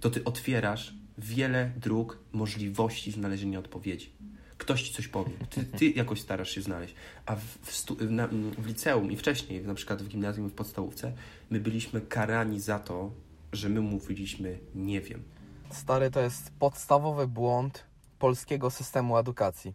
to 0.00 0.10
ty 0.10 0.24
otwierasz 0.24 0.94
wiele 1.18 1.72
dróg, 1.76 2.18
możliwości 2.32 3.12
znalezienia 3.12 3.58
odpowiedzi. 3.58 4.12
Ktoś 4.58 4.82
ci 4.82 4.94
coś 4.94 5.08
powie, 5.08 5.32
ty, 5.50 5.64
ty 5.64 5.90
jakoś 5.90 6.20
starasz 6.20 6.50
się 6.50 6.62
znaleźć. 6.62 6.94
A 7.26 7.36
w, 7.36 7.42
w, 7.42 8.10
na, 8.10 8.28
w 8.58 8.66
liceum 8.66 9.12
i 9.12 9.16
wcześniej, 9.16 9.62
na 9.62 9.74
przykład 9.74 10.02
w 10.02 10.08
gimnazjum 10.08 10.48
w 10.48 10.52
podstawówce, 10.52 11.12
my 11.50 11.60
byliśmy 11.60 12.00
karani 12.00 12.60
za 12.60 12.78
to, 12.78 13.12
że 13.52 13.68
my 13.68 13.80
mówiliśmy 13.80 14.58
nie 14.74 15.00
wiem. 15.00 15.22
Stary, 15.70 16.10
to 16.10 16.20
jest 16.20 16.50
podstawowy 16.58 17.26
błąd 17.26 17.87
polskiego 18.18 18.70
systemu 18.70 19.18
edukacji. 19.18 19.74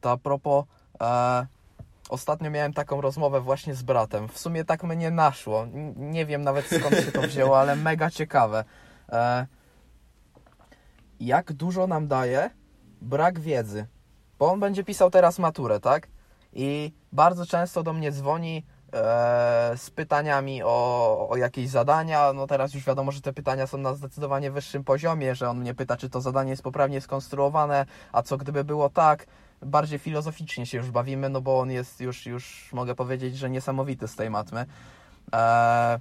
To 0.00 0.10
a 0.10 0.16
propos, 0.16 0.64
e, 1.00 1.46
ostatnio 2.08 2.50
miałem 2.50 2.72
taką 2.72 3.00
rozmowę 3.00 3.40
właśnie 3.40 3.74
z 3.74 3.82
bratem. 3.82 4.28
W 4.28 4.38
sumie 4.38 4.64
tak 4.64 4.84
mnie 4.84 5.10
naszło. 5.10 5.66
Nie 5.96 6.26
wiem 6.26 6.42
nawet 6.42 6.66
skąd 6.66 6.96
się 7.04 7.12
to 7.12 7.22
wzięło, 7.22 7.60
ale 7.60 7.76
mega 7.76 8.10
ciekawe. 8.10 8.64
E, 9.08 9.46
jak 11.20 11.52
dużo 11.52 11.86
nam 11.86 12.08
daje 12.08 12.50
brak 13.00 13.40
wiedzy. 13.40 13.86
Bo 14.38 14.52
on 14.52 14.60
będzie 14.60 14.84
pisał 14.84 15.10
teraz 15.10 15.38
maturę, 15.38 15.80
tak? 15.80 16.08
I 16.52 16.92
bardzo 17.12 17.46
często 17.46 17.82
do 17.82 17.92
mnie 17.92 18.12
dzwoni 18.12 18.64
z 19.76 19.90
pytaniami 19.90 20.62
o, 20.62 21.28
o 21.30 21.36
jakieś 21.36 21.68
zadania. 21.68 22.32
No 22.32 22.46
teraz 22.46 22.74
już 22.74 22.84
wiadomo, 22.84 23.12
że 23.12 23.20
te 23.20 23.32
pytania 23.32 23.66
są 23.66 23.78
na 23.78 23.94
zdecydowanie 23.94 24.50
wyższym 24.50 24.84
poziomie, 24.84 25.34
że 25.34 25.50
on 25.50 25.60
mnie 25.60 25.74
pyta, 25.74 25.96
czy 25.96 26.10
to 26.10 26.20
zadanie 26.20 26.50
jest 26.50 26.62
poprawnie 26.62 27.00
skonstruowane, 27.00 27.86
a 28.12 28.22
co 28.22 28.36
gdyby 28.36 28.64
było 28.64 28.90
tak. 28.90 29.26
Bardziej 29.62 29.98
filozoficznie 29.98 30.66
się 30.66 30.78
już 30.78 30.90
bawimy, 30.90 31.28
no 31.28 31.40
bo 31.40 31.58
on 31.58 31.70
jest 31.70 32.00
już, 32.00 32.26
już 32.26 32.72
mogę 32.72 32.94
powiedzieć, 32.94 33.36
że 33.36 33.50
niesamowity 33.50 34.08
z 34.08 34.16
tej 34.16 34.30
matmy. 34.30 34.66
E, 35.32 36.00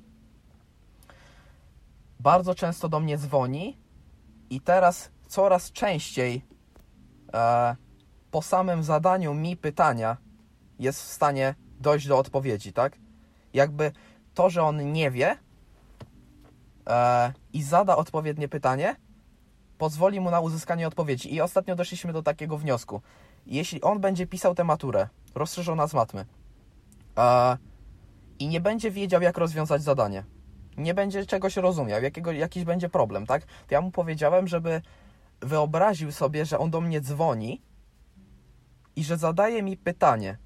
bardzo 2.19 2.55
często 2.55 2.89
do 2.89 2.99
mnie 2.99 3.17
dzwoni 3.17 3.77
i 4.49 4.61
teraz 4.61 5.11
coraz 5.27 5.71
częściej 5.71 6.45
e, 7.33 7.75
po 8.31 8.41
samym 8.41 8.83
zadaniu 8.83 9.33
mi 9.33 9.57
pytania 9.57 10.17
jest 10.79 11.01
w 11.01 11.07
stanie 11.07 11.55
dojść 11.85 12.07
do 12.07 12.17
odpowiedzi, 12.17 12.73
tak? 12.73 12.97
Jakby 13.53 13.91
to, 14.33 14.49
że 14.49 14.63
on 14.63 14.91
nie 14.91 15.11
wie 15.11 15.37
e, 16.87 17.33
i 17.53 17.63
zada 17.63 17.95
odpowiednie 17.95 18.47
pytanie, 18.47 18.95
pozwoli 19.77 20.19
mu 20.19 20.31
na 20.31 20.39
uzyskanie 20.39 20.87
odpowiedzi. 20.87 21.33
I 21.33 21.41
ostatnio 21.41 21.75
doszliśmy 21.75 22.13
do 22.13 22.23
takiego 22.23 22.57
wniosku. 22.57 23.01
Jeśli 23.45 23.81
on 23.81 23.99
będzie 24.01 24.27
pisał 24.27 24.55
tę 24.55 24.63
maturę, 24.63 25.09
rozszerzona 25.35 25.87
z 25.87 25.93
matmy, 25.93 26.25
e, 27.17 27.57
i 28.39 28.47
nie 28.47 28.61
będzie 28.61 28.91
wiedział, 28.91 29.21
jak 29.21 29.37
rozwiązać 29.37 29.83
zadanie, 29.83 30.23
nie 30.77 30.93
będzie 30.93 31.25
czegoś 31.25 31.57
rozumiał, 31.57 32.01
jakiego, 32.01 32.31
jakiś 32.31 32.63
będzie 32.63 32.89
problem, 32.89 33.25
tak? 33.25 33.45
To 33.45 33.71
ja 33.75 33.81
mu 33.81 33.91
powiedziałem, 33.91 34.47
żeby 34.47 34.81
wyobraził 35.41 36.11
sobie, 36.11 36.45
że 36.45 36.59
on 36.59 36.71
do 36.71 36.81
mnie 36.81 37.01
dzwoni 37.01 37.61
i 38.95 39.03
że 39.03 39.17
zadaje 39.17 39.63
mi 39.63 39.77
pytanie. 39.77 40.37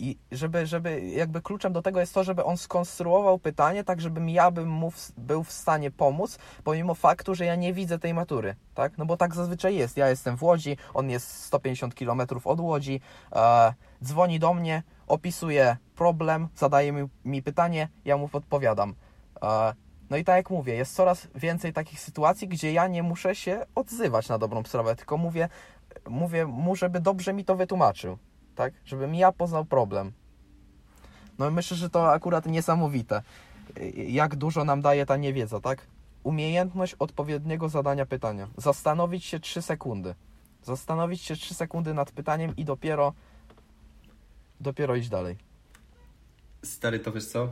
I 0.00 0.18
żeby, 0.32 0.66
żeby 0.66 1.00
jakby 1.00 1.42
kluczem 1.42 1.72
do 1.72 1.82
tego 1.82 2.00
jest 2.00 2.14
to, 2.14 2.24
żeby 2.24 2.44
on 2.44 2.56
skonstruował 2.56 3.38
pytanie 3.38 3.84
tak, 3.84 4.00
żebym 4.00 4.28
ja 4.28 4.50
bym 4.50 4.68
mu 4.68 4.90
w, 4.90 5.12
był 5.16 5.44
w 5.44 5.52
stanie 5.52 5.90
pomóc, 5.90 6.38
pomimo 6.64 6.94
faktu, 6.94 7.34
że 7.34 7.44
ja 7.44 7.56
nie 7.56 7.72
widzę 7.72 7.98
tej 7.98 8.14
matury, 8.14 8.54
tak? 8.74 8.98
No 8.98 9.06
bo 9.06 9.16
tak 9.16 9.34
zazwyczaj 9.34 9.76
jest. 9.76 9.96
Ja 9.96 10.08
jestem 10.08 10.36
w 10.36 10.42
Łodzi, 10.42 10.76
on 10.94 11.10
jest 11.10 11.44
150 11.44 11.94
km 11.94 12.20
od 12.44 12.60
Łodzi, 12.60 13.00
e, 13.32 13.74
dzwoni 14.04 14.38
do 14.38 14.54
mnie, 14.54 14.82
opisuje 15.06 15.76
problem, 15.96 16.48
zadaje 16.56 16.92
mi, 16.92 17.08
mi 17.24 17.42
pytanie, 17.42 17.88
ja 18.04 18.16
mu 18.16 18.28
podpowiadam. 18.28 18.94
E, 19.42 19.74
no 20.10 20.16
i 20.16 20.24
tak 20.24 20.36
jak 20.36 20.50
mówię, 20.50 20.74
jest 20.74 20.94
coraz 20.94 21.28
więcej 21.34 21.72
takich 21.72 22.00
sytuacji, 22.00 22.48
gdzie 22.48 22.72
ja 22.72 22.86
nie 22.88 23.02
muszę 23.02 23.34
się 23.34 23.66
odzywać 23.74 24.28
na 24.28 24.38
dobrą 24.38 24.64
sprawę, 24.64 24.96
tylko 24.96 25.16
mówię, 25.16 25.48
mówię 26.08 26.46
mu, 26.46 26.76
żeby 26.76 27.00
dobrze 27.00 27.32
mi 27.32 27.44
to 27.44 27.56
wytłumaczył, 27.56 28.18
tak? 28.54 28.74
Żebym 28.84 29.14
ja 29.14 29.32
poznał 29.32 29.64
problem. 29.64 30.12
No 31.38 31.48
i 31.48 31.52
myślę, 31.52 31.76
że 31.76 31.90
to 31.90 32.12
akurat 32.12 32.46
niesamowite, 32.46 33.22
jak 33.96 34.36
dużo 34.36 34.64
nam 34.64 34.80
daje 34.80 35.06
ta 35.06 35.16
niewiedza, 35.16 35.60
tak? 35.60 35.86
Umiejętność 36.22 36.94
odpowiedniego 36.98 37.68
zadania 37.68 38.06
pytania. 38.06 38.48
Zastanowić 38.56 39.24
się 39.24 39.40
3 39.40 39.62
sekundy. 39.62 40.14
Zastanowić 40.62 41.22
się 41.22 41.36
3 41.36 41.54
sekundy 41.54 41.94
nad 41.94 42.12
pytaniem 42.12 42.56
i 42.56 42.64
dopiero 42.64 43.12
dopiero 44.60 44.96
iść 44.96 45.08
dalej. 45.08 45.36
Stary, 46.62 47.00
to 47.00 47.12
wiesz 47.12 47.26
co? 47.26 47.48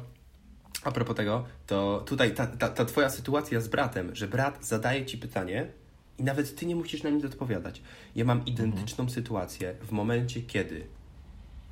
A 0.84 0.92
propos 0.92 1.16
tego, 1.16 1.44
to 1.66 2.02
tutaj 2.06 2.34
ta, 2.34 2.46
ta, 2.46 2.68
ta 2.68 2.84
twoja 2.84 3.10
sytuacja 3.10 3.60
z 3.60 3.68
bratem, 3.68 4.14
że 4.14 4.28
brat 4.28 4.64
zadaje 4.64 5.06
ci 5.06 5.18
pytanie 5.18 5.72
i 6.18 6.22
nawet 6.22 6.56
ty 6.56 6.66
nie 6.66 6.76
musisz 6.76 7.02
na 7.02 7.10
nic 7.10 7.24
odpowiadać. 7.24 7.82
Ja 8.16 8.24
mam 8.24 8.46
identyczną 8.46 9.04
mhm. 9.04 9.10
sytuację 9.10 9.74
w 9.80 9.92
momencie, 9.92 10.42
kiedy 10.42 10.86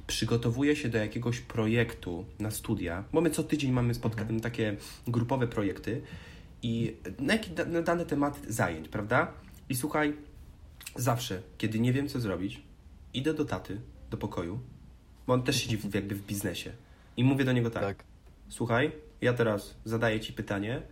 przygotowuję 0.06 0.77
się 0.77 0.89
do 0.89 0.98
jakiegoś 0.98 1.40
projektu 1.40 2.24
na 2.39 2.51
studia, 2.51 3.05
bo 3.12 3.20
my 3.20 3.31
co 3.31 3.43
tydzień 3.43 3.73
mamy 3.73 3.94
spotka- 3.94 4.20
mhm. 4.20 4.40
takie 4.40 4.77
grupowe 5.06 5.47
projekty 5.47 6.02
i 6.62 6.97
na, 7.18 7.32
jaki, 7.32 7.51
na 7.66 7.82
dany 7.82 8.06
temat 8.06 8.40
zajęć, 8.48 8.89
prawda? 8.89 9.32
I 9.68 9.74
słuchaj, 9.74 10.16
zawsze, 10.97 11.43
kiedy 11.59 11.81
nie 11.81 11.93
wiem, 11.93 12.09
co 12.09 12.20
zrobić, 12.20 12.62
idę 13.14 13.35
do 13.35 13.44
taty, 13.44 13.81
do 14.10 14.16
pokoju, 14.16 14.60
bo 15.27 15.35
on 15.35 15.43
też 15.43 15.62
siedzi 15.62 15.77
w, 15.77 15.94
jakby 15.94 16.14
w 16.14 16.27
biznesie 16.27 16.73
i 17.16 17.24
mówię 17.24 17.44
do 17.44 17.52
niego 17.52 17.70
tak. 17.70 17.82
tak 17.82 18.05
słuchaj, 18.48 18.93
ja 19.20 19.32
teraz 19.32 19.77
zadaję 19.85 20.20
Ci 20.20 20.32
pytanie, 20.32 20.82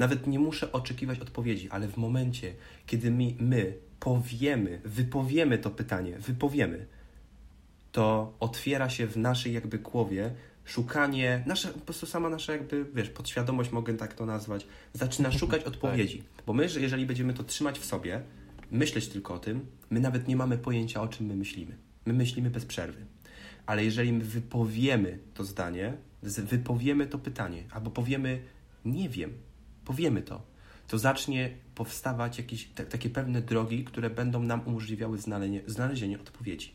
nawet 0.00 0.26
nie 0.26 0.38
muszę 0.38 0.72
oczekiwać 0.72 1.18
odpowiedzi, 1.18 1.70
ale 1.70 1.88
w 1.88 1.96
momencie, 1.96 2.54
kiedy 2.86 3.10
my, 3.10 3.34
my 3.38 3.74
powiemy, 4.00 4.80
wypowiemy 4.84 5.58
to 5.58 5.70
pytanie, 5.70 6.18
wypowiemy, 6.18 6.86
to 7.92 8.34
otwiera 8.40 8.90
się 8.90 9.06
w 9.06 9.16
naszej 9.16 9.52
jakby 9.52 9.78
głowie 9.78 10.34
szukanie, 10.64 11.42
nasze, 11.46 11.68
po 11.68 11.80
prostu 11.80 12.06
sama 12.06 12.30
nasza 12.30 12.52
jakby, 12.52 12.86
wiesz, 12.94 13.10
podświadomość, 13.10 13.70
mogę 13.72 13.94
tak 13.94 14.14
to 14.14 14.26
nazwać, 14.26 14.66
zaczyna 14.92 15.32
szukać 15.40 15.64
odpowiedzi. 15.64 16.22
Bo 16.46 16.52
my, 16.52 16.68
jeżeli 16.78 17.06
będziemy 17.06 17.34
to 17.34 17.44
trzymać 17.44 17.78
w 17.78 17.84
sobie, 17.84 18.22
myśleć 18.70 19.08
tylko 19.08 19.34
o 19.34 19.38
tym, 19.38 19.66
my 19.90 20.00
nawet 20.00 20.28
nie 20.28 20.36
mamy 20.36 20.58
pojęcia, 20.58 21.02
o 21.02 21.08
czym 21.08 21.26
my 21.26 21.36
myślimy. 21.36 21.76
My 22.06 22.12
myślimy 22.12 22.50
bez 22.50 22.66
przerwy. 22.66 23.06
Ale 23.66 23.84
jeżeli 23.84 24.12
my 24.12 24.24
wypowiemy 24.24 25.18
to 25.34 25.44
zdanie, 25.44 25.96
wypowiemy 26.22 27.06
to 27.06 27.18
pytanie, 27.18 27.64
albo 27.70 27.90
powiemy 27.90 28.42
nie 28.84 29.08
wiem, 29.08 29.32
powiemy 29.90 30.22
to, 30.22 30.42
to 30.88 30.98
zacznie 30.98 31.50
powstawać 31.74 32.38
jakieś 32.38 32.64
t- 32.64 32.84
takie 32.84 33.10
pewne 33.10 33.42
drogi, 33.42 33.84
które 33.84 34.10
będą 34.10 34.42
nam 34.42 34.60
umożliwiały 34.66 35.18
znalezienie, 35.18 35.62
znalezienie 35.66 36.20
odpowiedzi. 36.20 36.74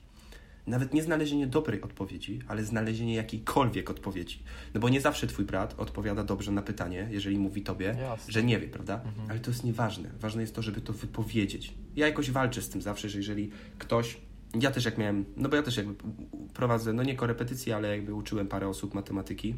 Nawet 0.68 0.94
nie 0.94 1.04
znalezienie 1.04 1.48
dobrej 1.48 1.82
odpowiedzi, 1.82 2.40
ale 2.48 2.64
znalezienie 2.64 3.16
jakiejkolwiek 3.16 3.90
odpowiedzi. 3.90 4.44
No 4.74 4.80
bo 4.80 4.90
nie 4.90 5.02
zawsze 5.02 5.28
twój 5.28 5.46
brat 5.46 5.76
odpowiada 5.78 6.24
dobrze 6.24 6.52
na 6.52 6.62
pytanie, 6.62 7.08
jeżeli 7.12 7.38
mówi 7.38 7.62
tobie, 7.62 7.96
Jasne. 8.00 8.34
że 8.34 8.44
nie 8.44 8.60
wie, 8.60 8.68
prawda? 8.68 9.02
Mhm. 9.06 9.30
Ale 9.30 9.40
to 9.40 9.52
jest 9.52 9.64
nieważne. 9.64 10.10
Ważne 10.20 10.42
jest 10.42 10.56
to, 10.56 10.62
żeby 10.62 10.82
to 10.82 10.94
wypowiedzieć. 10.94 11.74
Ja 11.96 12.08
jakoś 12.08 12.32
walczę 12.32 12.62
z 12.62 12.70
tym 12.70 12.82
zawsze, 12.82 13.10
że 13.10 13.18
jeżeli 13.18 13.52
ktoś 13.78 14.18
ja 14.60 14.72
też 14.72 14.86
jak 14.86 14.98
miałem, 14.98 15.26
no 15.38 15.50
bo 15.50 15.56
ja 15.56 15.64
też 15.64 15.78
jakby 15.78 15.96
prowadzę, 16.54 16.94
no 16.94 17.04
nie 17.04 17.16
korepetycje, 17.16 17.76
ale 17.76 17.90
jakby 17.90 18.14
uczyłem 18.14 18.48
parę 18.48 18.68
osób 18.68 18.94
matematyki, 18.94 19.56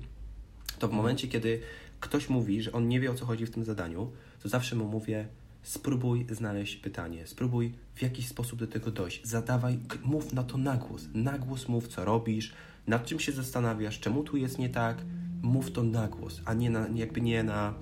to 0.79 0.87
w 0.87 0.89
mhm. 0.89 0.97
momencie, 0.97 1.27
kiedy 1.27 1.61
ktoś 1.99 2.29
mówi, 2.29 2.61
że 2.61 2.71
on 2.71 2.87
nie 2.87 2.99
wie 2.99 3.11
o 3.11 3.13
co 3.13 3.25
chodzi 3.25 3.45
w 3.45 3.51
tym 3.51 3.65
zadaniu, 3.65 4.11
to 4.43 4.49
zawsze 4.49 4.75
mu 4.75 4.85
mówię, 4.85 5.27
spróbuj 5.63 6.25
znaleźć 6.31 6.75
pytanie, 6.75 7.27
spróbuj 7.27 7.73
w 7.95 8.01
jakiś 8.01 8.27
sposób 8.27 8.59
do 8.59 8.67
tego 8.67 8.91
dojść, 8.91 9.27
zadawaj, 9.27 9.79
mów 10.03 10.33
na 10.33 10.43
to 10.43 10.57
nagłos, 10.57 11.07
nagłos 11.13 11.67
mów, 11.67 11.87
co 11.87 12.05
robisz, 12.05 12.53
nad 12.87 13.05
czym 13.05 13.19
się 13.19 13.31
zastanawiasz, 13.31 13.99
czemu 13.99 14.23
tu 14.23 14.37
jest 14.37 14.59
nie 14.59 14.69
tak, 14.69 14.97
mów 15.41 15.71
to 15.71 15.83
na 15.83 16.07
głos, 16.07 16.41
a 16.45 16.53
nie 16.53 16.69
na, 16.69 16.87
jakby 16.93 17.21
nie 17.21 17.43
na... 17.43 17.73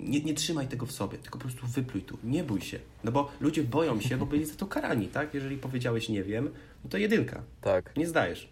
Nie, 0.00 0.20
nie 0.20 0.34
trzymaj 0.34 0.68
tego 0.68 0.86
w 0.86 0.92
sobie, 0.92 1.18
tylko 1.18 1.38
po 1.38 1.42
prostu 1.44 1.66
wypluj 1.66 2.02
tu. 2.02 2.18
Nie 2.24 2.44
bój 2.44 2.60
się. 2.60 2.78
No 3.04 3.12
bo 3.12 3.30
ludzie 3.40 3.62
boją 3.62 4.00
się, 4.00 4.16
bo 4.16 4.26
byli 4.26 4.44
za 4.44 4.54
to 4.54 4.66
karani, 4.66 5.08
tak? 5.08 5.34
Jeżeli 5.34 5.56
powiedziałeś 5.56 6.08
nie 6.08 6.24
wiem, 6.24 6.50
no 6.84 6.90
to 6.90 6.98
jedynka. 6.98 7.42
Tak. 7.60 7.96
Nie 7.96 8.06
zdajesz. 8.06 8.48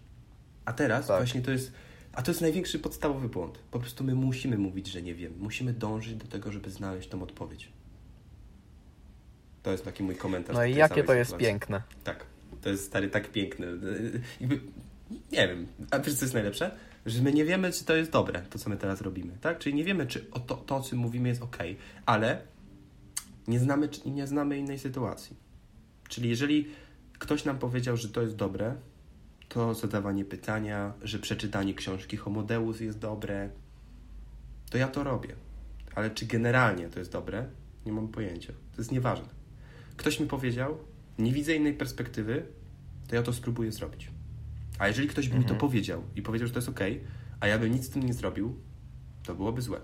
A 0.65 0.73
teraz 0.73 1.07
Tak. 1.07 1.17
właśnie 1.17 1.41
to 1.41 1.51
jest... 1.51 1.71
A 2.13 2.21
to 2.21 2.31
jest 2.31 2.41
największy 2.41 2.79
podstawowy 2.79 3.29
błąd. 3.29 3.59
Po 3.71 3.79
prostu 3.79 4.03
my 4.03 4.15
musimy 4.15 4.57
mówić, 4.57 4.87
że 4.87 5.01
nie 5.01 5.15
wiem. 5.15 5.33
Musimy 5.39 5.73
dążyć 5.73 6.15
do 6.15 6.27
tego, 6.27 6.51
żeby 6.51 6.71
znaleźć 6.71 7.09
tą 7.09 7.23
odpowiedź. 7.23 7.69
To 9.63 9.71
jest 9.71 9.85
taki 9.85 10.03
mój 10.03 10.15
komentarz. 10.15 10.55
No 10.55 10.65
i 10.65 10.75
jakie 10.75 11.03
to 11.03 11.13
jest 11.13 11.31
sytuacji. 11.31 11.47
piękne. 11.47 11.81
Tak, 12.03 12.25
to 12.61 12.69
jest 12.69 12.85
stary 12.85 13.09
tak 13.09 13.31
piękne. 13.31 13.67
Jakby, 14.41 14.59
nie 15.31 15.47
wiem, 15.47 15.67
a 15.91 15.99
wiesz 15.99 16.15
co 16.15 16.25
jest 16.25 16.33
najlepsze? 16.33 16.77
Że 17.05 17.21
my 17.21 17.33
nie 17.33 17.45
wiemy, 17.45 17.71
czy 17.71 17.85
to 17.85 17.95
jest 17.95 18.11
dobre, 18.11 18.41
to 18.41 18.59
co 18.59 18.69
my 18.69 18.77
teraz 18.77 19.01
robimy, 19.01 19.37
tak? 19.41 19.59
Czyli 19.59 19.75
nie 19.75 19.83
wiemy, 19.83 20.07
czy 20.07 20.19
to, 20.19 20.55
to 20.55 20.75
o 20.75 20.83
czym 20.83 20.99
mówimy 20.99 21.29
jest 21.29 21.41
ok, 21.41 21.57
ale 22.05 22.41
nie 23.47 23.59
znamy, 23.59 23.89
nie 24.05 24.27
znamy 24.27 24.57
innej 24.57 24.79
sytuacji. 24.79 25.35
Czyli 26.07 26.29
jeżeli 26.29 26.67
ktoś 27.19 27.45
nam 27.45 27.59
powiedział, 27.59 27.97
że 27.97 28.09
to 28.09 28.21
jest 28.21 28.35
dobre, 28.35 28.75
to 29.49 29.73
zadawanie 29.73 30.25
pytania, 30.25 30.93
że 31.01 31.19
przeczytanie 31.19 31.73
książki 31.73 32.17
Homo 32.17 32.43
Deus 32.43 32.79
jest 32.79 32.99
dobre, 32.99 33.49
to 34.69 34.77
ja 34.77 34.87
to 34.87 35.03
robię. 35.03 35.35
Ale 35.95 36.11
czy 36.11 36.25
generalnie 36.25 36.89
to 36.89 36.99
jest 36.99 37.11
dobre? 37.11 37.47
Nie 37.85 37.91
mam 37.91 38.07
pojęcia. 38.07 38.53
To 38.53 38.81
jest 38.81 38.91
nieważne. 38.91 39.27
Ktoś 39.97 40.19
mi 40.19 40.27
powiedział, 40.27 40.77
nie 41.19 41.33
widzę 41.33 41.55
innej 41.55 41.73
perspektywy, 41.73 42.45
to 43.07 43.15
ja 43.15 43.23
to 43.23 43.33
spróbuję 43.33 43.71
zrobić. 43.71 44.11
A 44.79 44.87
jeżeli 44.87 45.07
ktoś 45.07 45.29
by 45.29 45.35
mi 45.35 45.43
to 45.43 45.51
Mhm. 45.53 45.59
powiedział 45.59 46.03
i 46.15 46.21
powiedział, 46.21 46.47
że 46.47 46.53
to 46.53 46.59
jest 46.59 46.69
ok, 46.69 46.79
a 47.39 47.47
ja 47.47 47.59
bym 47.59 47.71
nic 47.71 47.85
z 47.85 47.89
tym 47.89 48.03
nie 48.03 48.13
zrobił, 48.13 48.55
to 49.23 49.35
byłoby 49.35 49.61
złe. 49.61 49.79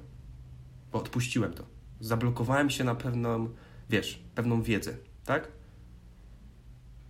Bo 0.92 1.00
odpuściłem 1.00 1.54
to. 1.54 1.66
Zablokowałem 2.00 2.70
się 2.70 2.84
na 2.84 2.96
pewną, 2.96 3.50
wiesz, 3.90 4.24
pewną 4.36 4.62
wiedzę, 4.62 4.98
tak? 5.26 5.48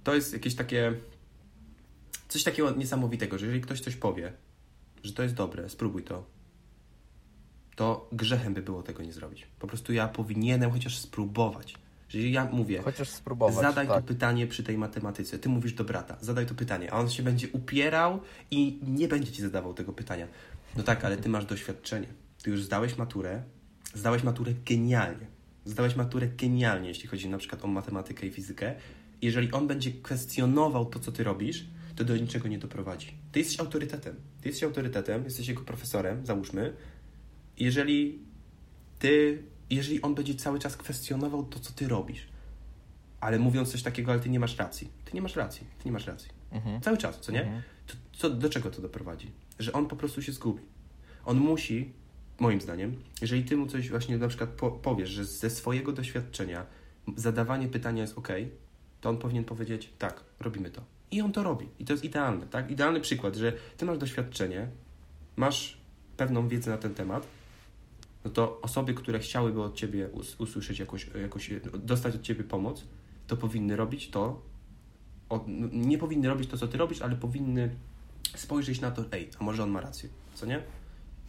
To 0.03 0.15
jest 0.15 0.33
jakieś 0.33 0.55
takie. 0.55 0.93
Coś 2.35 2.43
takiego 2.43 2.71
niesamowitego, 2.71 3.37
że 3.37 3.45
jeżeli 3.45 3.61
ktoś 3.61 3.81
coś 3.81 3.95
powie, 3.95 4.33
że 5.03 5.13
to 5.13 5.23
jest 5.23 5.35
dobre, 5.35 5.69
spróbuj 5.69 6.03
to, 6.03 6.25
to 7.75 8.09
grzechem 8.11 8.53
by 8.53 8.61
było 8.61 8.83
tego 8.83 9.03
nie 9.03 9.13
zrobić. 9.13 9.47
Po 9.59 9.67
prostu 9.67 9.93
ja 9.93 10.07
powinienem 10.07 10.71
chociaż 10.71 10.97
spróbować. 10.97 11.75
Jeżeli 12.13 12.31
ja 12.31 12.45
mówię, 12.51 12.81
Chociaż 12.81 13.09
spróbować. 13.09 13.55
zadaj 13.55 13.87
tak. 13.87 14.01
to 14.01 14.07
pytanie 14.07 14.47
przy 14.47 14.63
tej 14.63 14.77
matematyce, 14.77 15.39
ty 15.39 15.49
mówisz 15.49 15.73
do 15.73 15.83
brata, 15.83 16.17
zadaj 16.21 16.45
to 16.45 16.55
pytanie, 16.55 16.93
a 16.93 16.99
on 16.99 17.09
się 17.09 17.23
będzie 17.23 17.47
upierał 17.49 18.19
i 18.51 18.79
nie 18.87 19.07
będzie 19.07 19.31
ci 19.31 19.41
zadawał 19.41 19.73
tego 19.73 19.93
pytania. 19.93 20.27
No 20.77 20.83
tak, 20.83 21.05
ale 21.05 21.17
ty 21.17 21.29
masz 21.29 21.45
doświadczenie. 21.45 22.07
Ty 22.43 22.49
już 22.49 22.63
zdałeś 22.63 22.97
maturę, 22.97 23.43
zdałeś 23.93 24.23
maturę 24.23 24.53
genialnie. 24.65 25.27
Zdałeś 25.65 25.95
maturę 25.95 26.27
genialnie, 26.27 26.87
jeśli 26.89 27.07
chodzi 27.07 27.29
na 27.29 27.37
przykład 27.37 27.65
o 27.65 27.67
matematykę 27.67 28.27
i 28.27 28.31
fizykę. 28.31 28.75
Jeżeli 29.21 29.51
on 29.51 29.67
będzie 29.67 29.91
kwestionował 29.91 30.85
to, 30.85 30.99
co 30.99 31.11
ty 31.11 31.23
robisz, 31.23 31.65
to 31.95 32.03
do 32.05 32.17
niczego 32.17 32.47
nie 32.47 32.59
doprowadzi. 32.59 33.13
Ty 33.31 33.39
jesteś 33.39 33.59
autorytetem. 33.59 34.15
Ty 34.41 34.49
jesteś 34.49 34.63
autorytetem, 34.63 35.23
jesteś 35.23 35.47
jego 35.47 35.61
profesorem, 35.61 36.25
załóżmy. 36.25 36.73
Jeżeli 37.57 38.19
ty, 38.99 39.43
jeżeli 39.69 40.01
on 40.01 40.15
będzie 40.15 40.35
cały 40.35 40.59
czas 40.59 40.77
kwestionował 40.77 41.45
to, 41.45 41.59
co 41.59 41.73
ty 41.73 41.87
robisz, 41.87 42.27
ale 43.19 43.39
mówiąc 43.39 43.71
coś 43.71 43.83
takiego, 43.83 44.11
ale 44.11 44.21
ty 44.21 44.29
nie 44.29 44.39
masz 44.39 44.57
racji. 44.57 44.89
Ty 45.05 45.11
nie 45.13 45.21
masz 45.21 45.35
racji, 45.35 45.67
ty 45.79 45.85
nie 45.85 45.91
masz 45.91 46.07
racji. 46.07 46.29
Mhm. 46.51 46.81
Cały 46.81 46.97
czas, 46.97 47.19
co 47.19 47.31
nie? 47.31 47.41
Mhm. 47.41 47.61
To, 47.87 47.93
co, 48.13 48.29
do 48.29 48.49
czego 48.49 48.71
to 48.71 48.81
doprowadzi? 48.81 49.31
Że 49.59 49.73
on 49.73 49.87
po 49.87 49.95
prostu 49.95 50.21
się 50.21 50.31
zgubi. 50.31 50.61
On 51.25 51.37
musi, 51.37 51.93
moim 52.39 52.61
zdaniem, 52.61 52.95
jeżeli 53.21 53.43
ty 53.43 53.57
mu 53.57 53.67
coś 53.67 53.89
właśnie 53.89 54.17
na 54.17 54.27
przykład 54.27 54.49
po, 54.49 54.71
powiesz, 54.71 55.09
że 55.09 55.25
ze 55.25 55.49
swojego 55.49 55.91
doświadczenia 55.91 56.65
zadawanie 57.15 57.67
pytania 57.67 58.01
jest 58.01 58.17
ok, 58.17 58.27
to 59.01 59.09
on 59.09 59.17
powinien 59.17 59.43
powiedzieć, 59.43 59.93
tak, 59.97 60.23
robimy 60.39 60.69
to. 60.69 60.94
I 61.11 61.21
on 61.21 61.31
to 61.31 61.43
robi. 61.43 61.69
I 61.79 61.85
to 61.85 61.93
jest 61.93 62.03
idealne, 62.03 62.45
tak? 62.47 62.71
Idealny 62.71 63.01
przykład, 63.01 63.35
że 63.35 63.53
ty 63.77 63.85
masz 63.85 63.97
doświadczenie, 63.97 64.67
masz 65.35 65.77
pewną 66.17 66.47
wiedzę 66.47 66.71
na 66.71 66.77
ten 66.77 66.93
temat, 66.95 67.27
no 68.25 68.31
to 68.31 68.61
osoby, 68.61 68.93
które 68.93 69.19
chciałyby 69.19 69.61
od 69.63 69.75
ciebie 69.75 70.07
us- 70.09 70.35
usłyszeć 70.39 70.79
jakoś, 70.79 71.09
jakoś, 71.21 71.49
dostać 71.73 72.15
od 72.15 72.21
ciebie 72.21 72.43
pomoc, 72.43 72.83
to 73.27 73.37
powinny 73.37 73.75
robić 73.75 74.09
to, 74.09 74.41
nie 75.71 75.97
powinny 75.97 76.27
robić 76.29 76.49
to, 76.49 76.57
co 76.57 76.67
ty 76.67 76.77
robisz, 76.77 77.01
ale 77.01 77.15
powinny 77.15 77.75
spojrzeć 78.35 78.81
na 78.81 78.91
to, 78.91 79.03
ej, 79.11 79.29
a 79.39 79.43
może 79.43 79.63
on 79.63 79.69
ma 79.69 79.81
rację, 79.81 80.09
co 80.33 80.45
nie? 80.45 80.61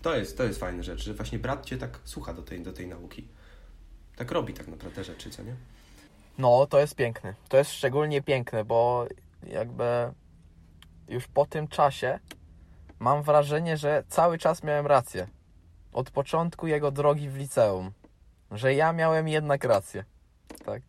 To 0.03 0.17
jest, 0.17 0.37
to 0.39 0.45
jest 0.45 0.61
fajna 0.61 0.83
rzecz, 0.83 1.05
że 1.05 1.15
właśnie 1.15 1.39
brat 1.39 1.67
cię 1.67 1.77
tak 1.79 2.01
słucha 2.05 2.35
do 2.35 2.43
tej, 2.43 2.61
do 2.61 2.73
tej 2.73 2.87
nauki. 2.89 3.25
Tak 4.17 4.31
robi 4.31 4.55
tak 4.55 4.69
naprawdę 4.69 5.05
rzeczy, 5.05 5.31
co 5.31 5.43
nie? 5.43 5.55
No, 6.39 6.67
to 6.67 6.81
jest 6.81 6.95
piękne. 6.95 7.35
To 7.49 7.57
jest 7.57 7.71
szczególnie 7.73 8.23
piękne, 8.23 8.65
bo 8.65 9.07
jakby 9.47 10.13
już 11.09 11.27
po 11.29 11.47
tym 11.47 11.69
czasie 11.69 12.19
mam 12.99 13.23
wrażenie, 13.23 13.77
że 13.77 14.05
cały 14.09 14.39
czas 14.39 14.63
miałem 14.63 14.87
rację. 14.87 15.27
Od 15.93 16.11
początku 16.11 16.67
jego 16.67 16.91
drogi 16.91 17.29
w 17.29 17.37
liceum. 17.37 17.93
Że 18.51 18.75
ja 18.75 18.93
miałem 18.93 19.29
jednak 19.29 19.65
rację. 19.65 20.05
Tak. 20.65 20.83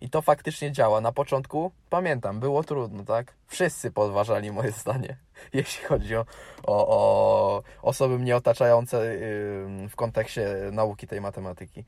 I 0.00 0.10
to 0.10 0.22
faktycznie 0.22 0.72
działa. 0.72 1.00
Na 1.00 1.12
początku, 1.12 1.72
pamiętam, 1.90 2.40
było 2.40 2.64
trudno, 2.64 3.04
tak? 3.04 3.34
Wszyscy 3.46 3.90
podważali 3.90 4.52
moje 4.52 4.72
zdanie, 4.72 5.16
jeśli 5.52 5.84
chodzi 5.84 6.16
o, 6.16 6.26
o, 6.66 6.86
o 6.88 7.62
osoby 7.82 8.18
mnie 8.18 8.36
otaczające 8.36 8.98
ym, 8.98 9.88
w 9.88 9.96
kontekście 9.96 10.48
nauki 10.72 11.06
tej 11.06 11.20
matematyki. 11.20 11.84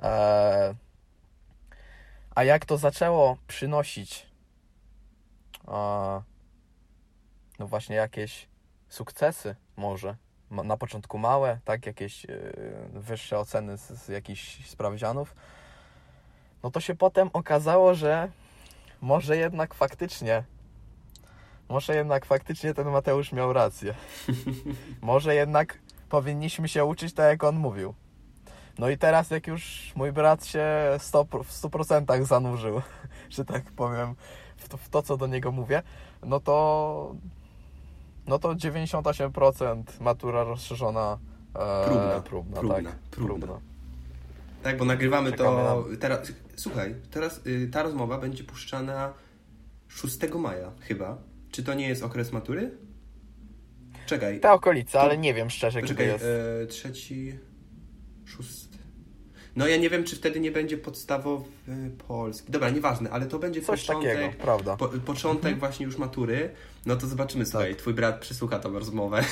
Eee, 0.00 0.74
a 2.34 2.44
jak 2.44 2.64
to 2.64 2.76
zaczęło 2.78 3.36
przynosić 3.46 4.26
a, 5.66 6.22
no 7.58 7.66
właśnie 7.66 7.96
jakieś 7.96 8.48
sukcesy 8.88 9.56
może, 9.76 10.16
na 10.50 10.76
początku 10.76 11.18
małe, 11.18 11.58
tak, 11.64 11.86
jakieś 11.86 12.24
y, 12.24 12.54
wyższe 12.92 13.38
oceny 13.38 13.78
z, 13.78 13.88
z 13.90 14.08
jakichś 14.08 14.68
sprawdzianów, 14.68 15.34
no 16.62 16.70
to 16.70 16.80
się 16.80 16.94
potem 16.94 17.30
okazało, 17.32 17.94
że 17.94 18.30
może 19.00 19.36
jednak 19.36 19.74
faktycznie, 19.74 20.44
może 21.68 21.94
jednak 21.94 22.26
faktycznie 22.26 22.74
ten 22.74 22.90
Mateusz 22.90 23.32
miał 23.32 23.52
rację. 23.52 23.94
może 25.00 25.34
jednak 25.34 25.78
powinniśmy 26.08 26.68
się 26.68 26.84
uczyć 26.84 27.14
tak, 27.14 27.26
jak 27.26 27.44
on 27.44 27.56
mówił. 27.56 27.94
No 28.78 28.88
i 28.88 28.98
teraz, 28.98 29.30
jak 29.30 29.46
już 29.46 29.92
mój 29.96 30.12
brat 30.12 30.46
się 30.46 30.66
100, 30.98 31.24
w 31.24 31.50
100% 31.50 32.24
zanurzył, 32.24 32.82
że 33.30 33.44
tak 33.44 33.64
powiem, 33.72 34.14
w 34.66 34.68
to, 34.68 34.76
w 34.76 34.88
to, 34.88 35.02
co 35.02 35.16
do 35.16 35.26
niego 35.26 35.52
mówię, 35.52 35.82
no 36.22 36.40
to 36.40 37.14
no 38.26 38.38
to 38.38 38.54
98% 38.54 39.82
matura 40.00 40.44
rozszerzona 40.44 41.18
e, 41.54 41.84
Próbna, 41.86 42.20
próbna, 42.20 42.60
próbna, 42.60 42.90
tak, 42.90 42.98
próbna. 43.10 43.60
Tak, 44.62 44.78
bo 44.78 44.84
nagrywamy 44.84 45.30
Czekamy 45.30 45.58
to 45.58 45.84
teraz. 46.00 46.32
Słuchaj, 46.56 46.94
teraz 47.10 47.46
y, 47.46 47.68
ta 47.72 47.82
rozmowa 47.82 48.18
będzie 48.18 48.44
puszczana 48.44 49.12
6 49.88 50.18
maja 50.38 50.72
chyba. 50.80 51.18
Czy 51.50 51.62
to 51.64 51.74
nie 51.74 51.88
jest 51.88 52.02
okres 52.02 52.32
matury? 52.32 52.70
Czekaj. 54.06 54.40
Te 54.40 54.52
okolice, 54.52 54.92
To- 54.92 55.00
ale 55.00 55.18
nie 55.18 55.34
wiem 55.34 55.50
szczerze, 55.50 55.80
Poczekaj, 55.80 56.06
jest. 56.06 56.24
e, 56.62 56.66
trzeci, 56.66 57.38
szósty. 58.24 58.65
No 59.56 59.66
ja 59.66 59.76
nie 59.76 59.90
wiem, 59.90 60.04
czy 60.04 60.16
wtedy 60.16 60.40
nie 60.40 60.50
będzie 60.50 60.78
podstawowy 60.78 61.44
polski. 62.08 62.52
Dobra, 62.52 62.70
nieważne, 62.70 63.10
ale 63.10 63.26
to 63.26 63.38
będzie 63.38 63.62
Coś 63.62 63.80
początek, 63.86 64.16
takiego, 64.22 64.42
prawda. 64.44 64.76
po, 64.76 64.88
początek 64.88 65.58
właśnie 65.58 65.86
już 65.86 65.98
matury. 65.98 66.50
No 66.86 66.96
to 66.96 67.06
zobaczymy, 67.06 67.46
słuchaj, 67.46 67.70
Tak. 67.70 67.78
twój 67.80 67.94
brat 67.94 68.20
przysłucha 68.20 68.58
tą 68.58 68.72
rozmowę 68.78 69.24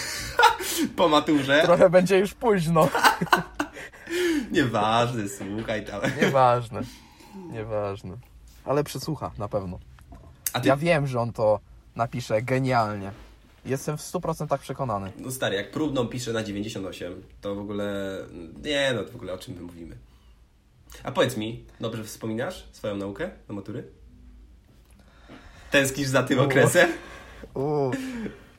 po 0.96 1.08
maturze. 1.08 1.60
Trochę 1.64 1.90
będzie 1.90 2.18
już 2.18 2.34
późno. 2.34 2.88
Nieważne, 4.52 5.22
słuchaj 5.28 5.84
tam. 5.86 6.00
Nieważne. 6.22 6.80
Nieważne. 7.52 8.16
Ale 8.64 8.84
przysłucha, 8.84 9.30
na 9.38 9.48
pewno. 9.48 9.78
Ty, 10.62 10.68
Ja 10.68 10.76
wiem, 10.76 11.06
że 11.06 11.20
on 11.20 11.32
to 11.32 11.60
napisze 11.96 12.42
genialnie. 12.42 13.10
Jestem 13.66 13.96
w 13.98 14.00
100% 14.00 14.58
przekonany. 14.58 15.12
no 15.18 15.30
stary, 15.30 15.56
jak 15.56 15.70
próbną 15.70 16.06
pisze 16.06 16.32
na 16.32 16.42
98, 16.42 17.22
to 17.40 17.54
w 17.54 17.58
ogóle, 17.58 18.18
nie 18.64 18.92
no, 18.94 19.02
to 19.04 19.12
w 19.12 19.16
ogóle 19.16 19.32
o 19.32 19.38
czym 19.38 19.54
my 19.54 19.60
mówimy. 19.60 19.96
A 21.02 21.12
powiedz 21.12 21.36
mi, 21.36 21.66
dobrze 21.80 22.04
wspominasz 22.04 22.68
swoją 22.72 22.96
naukę 22.96 23.30
do 23.48 23.54
matury? 23.54 23.92
Tęsknisz 25.70 26.08
za 26.08 26.22
tym 26.22 26.38
U. 26.38 26.42
okresem? 26.42 26.90
U, 27.54 27.90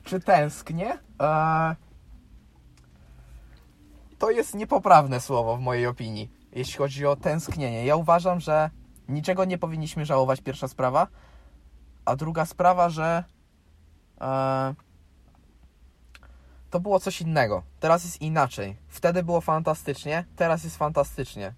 czy 0.04 0.20
tęsknię? 0.20 0.98
Eee, 1.18 1.74
to 4.18 4.30
jest 4.30 4.54
niepoprawne 4.54 5.20
słowo 5.20 5.56
w 5.56 5.60
mojej 5.60 5.86
opinii, 5.86 6.30
jeśli 6.52 6.74
chodzi 6.78 7.06
o 7.06 7.16
tęsknienie. 7.16 7.84
Ja 7.86 7.96
uważam, 7.96 8.40
że 8.40 8.70
niczego 9.08 9.44
nie 9.44 9.58
powinniśmy 9.58 10.04
żałować, 10.04 10.40
pierwsza 10.40 10.68
sprawa. 10.68 11.06
A 12.04 12.16
druga 12.16 12.46
sprawa, 12.46 12.90
że 12.90 13.24
eee, 14.20 14.74
to 16.70 16.80
było 16.80 17.00
coś 17.00 17.20
innego. 17.20 17.62
Teraz 17.80 18.04
jest 18.04 18.22
inaczej. 18.22 18.76
Wtedy 18.88 19.22
było 19.22 19.40
fantastycznie, 19.40 20.24
teraz 20.36 20.64
jest 20.64 20.76
fantastycznie. 20.76 21.54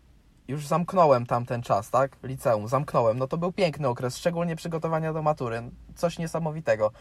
Już 0.48 0.66
zamknąłem 0.66 1.26
tamten 1.26 1.62
czas, 1.62 1.90
tak? 1.90 2.16
Liceum, 2.22 2.68
zamknąłem. 2.68 3.18
No 3.18 3.26
to 3.26 3.38
był 3.38 3.52
piękny 3.52 3.88
okres, 3.88 4.16
szczególnie 4.16 4.56
przygotowania 4.56 5.12
do 5.12 5.22
matury. 5.22 5.62
Coś 5.96 6.18
niesamowitego. 6.18 6.92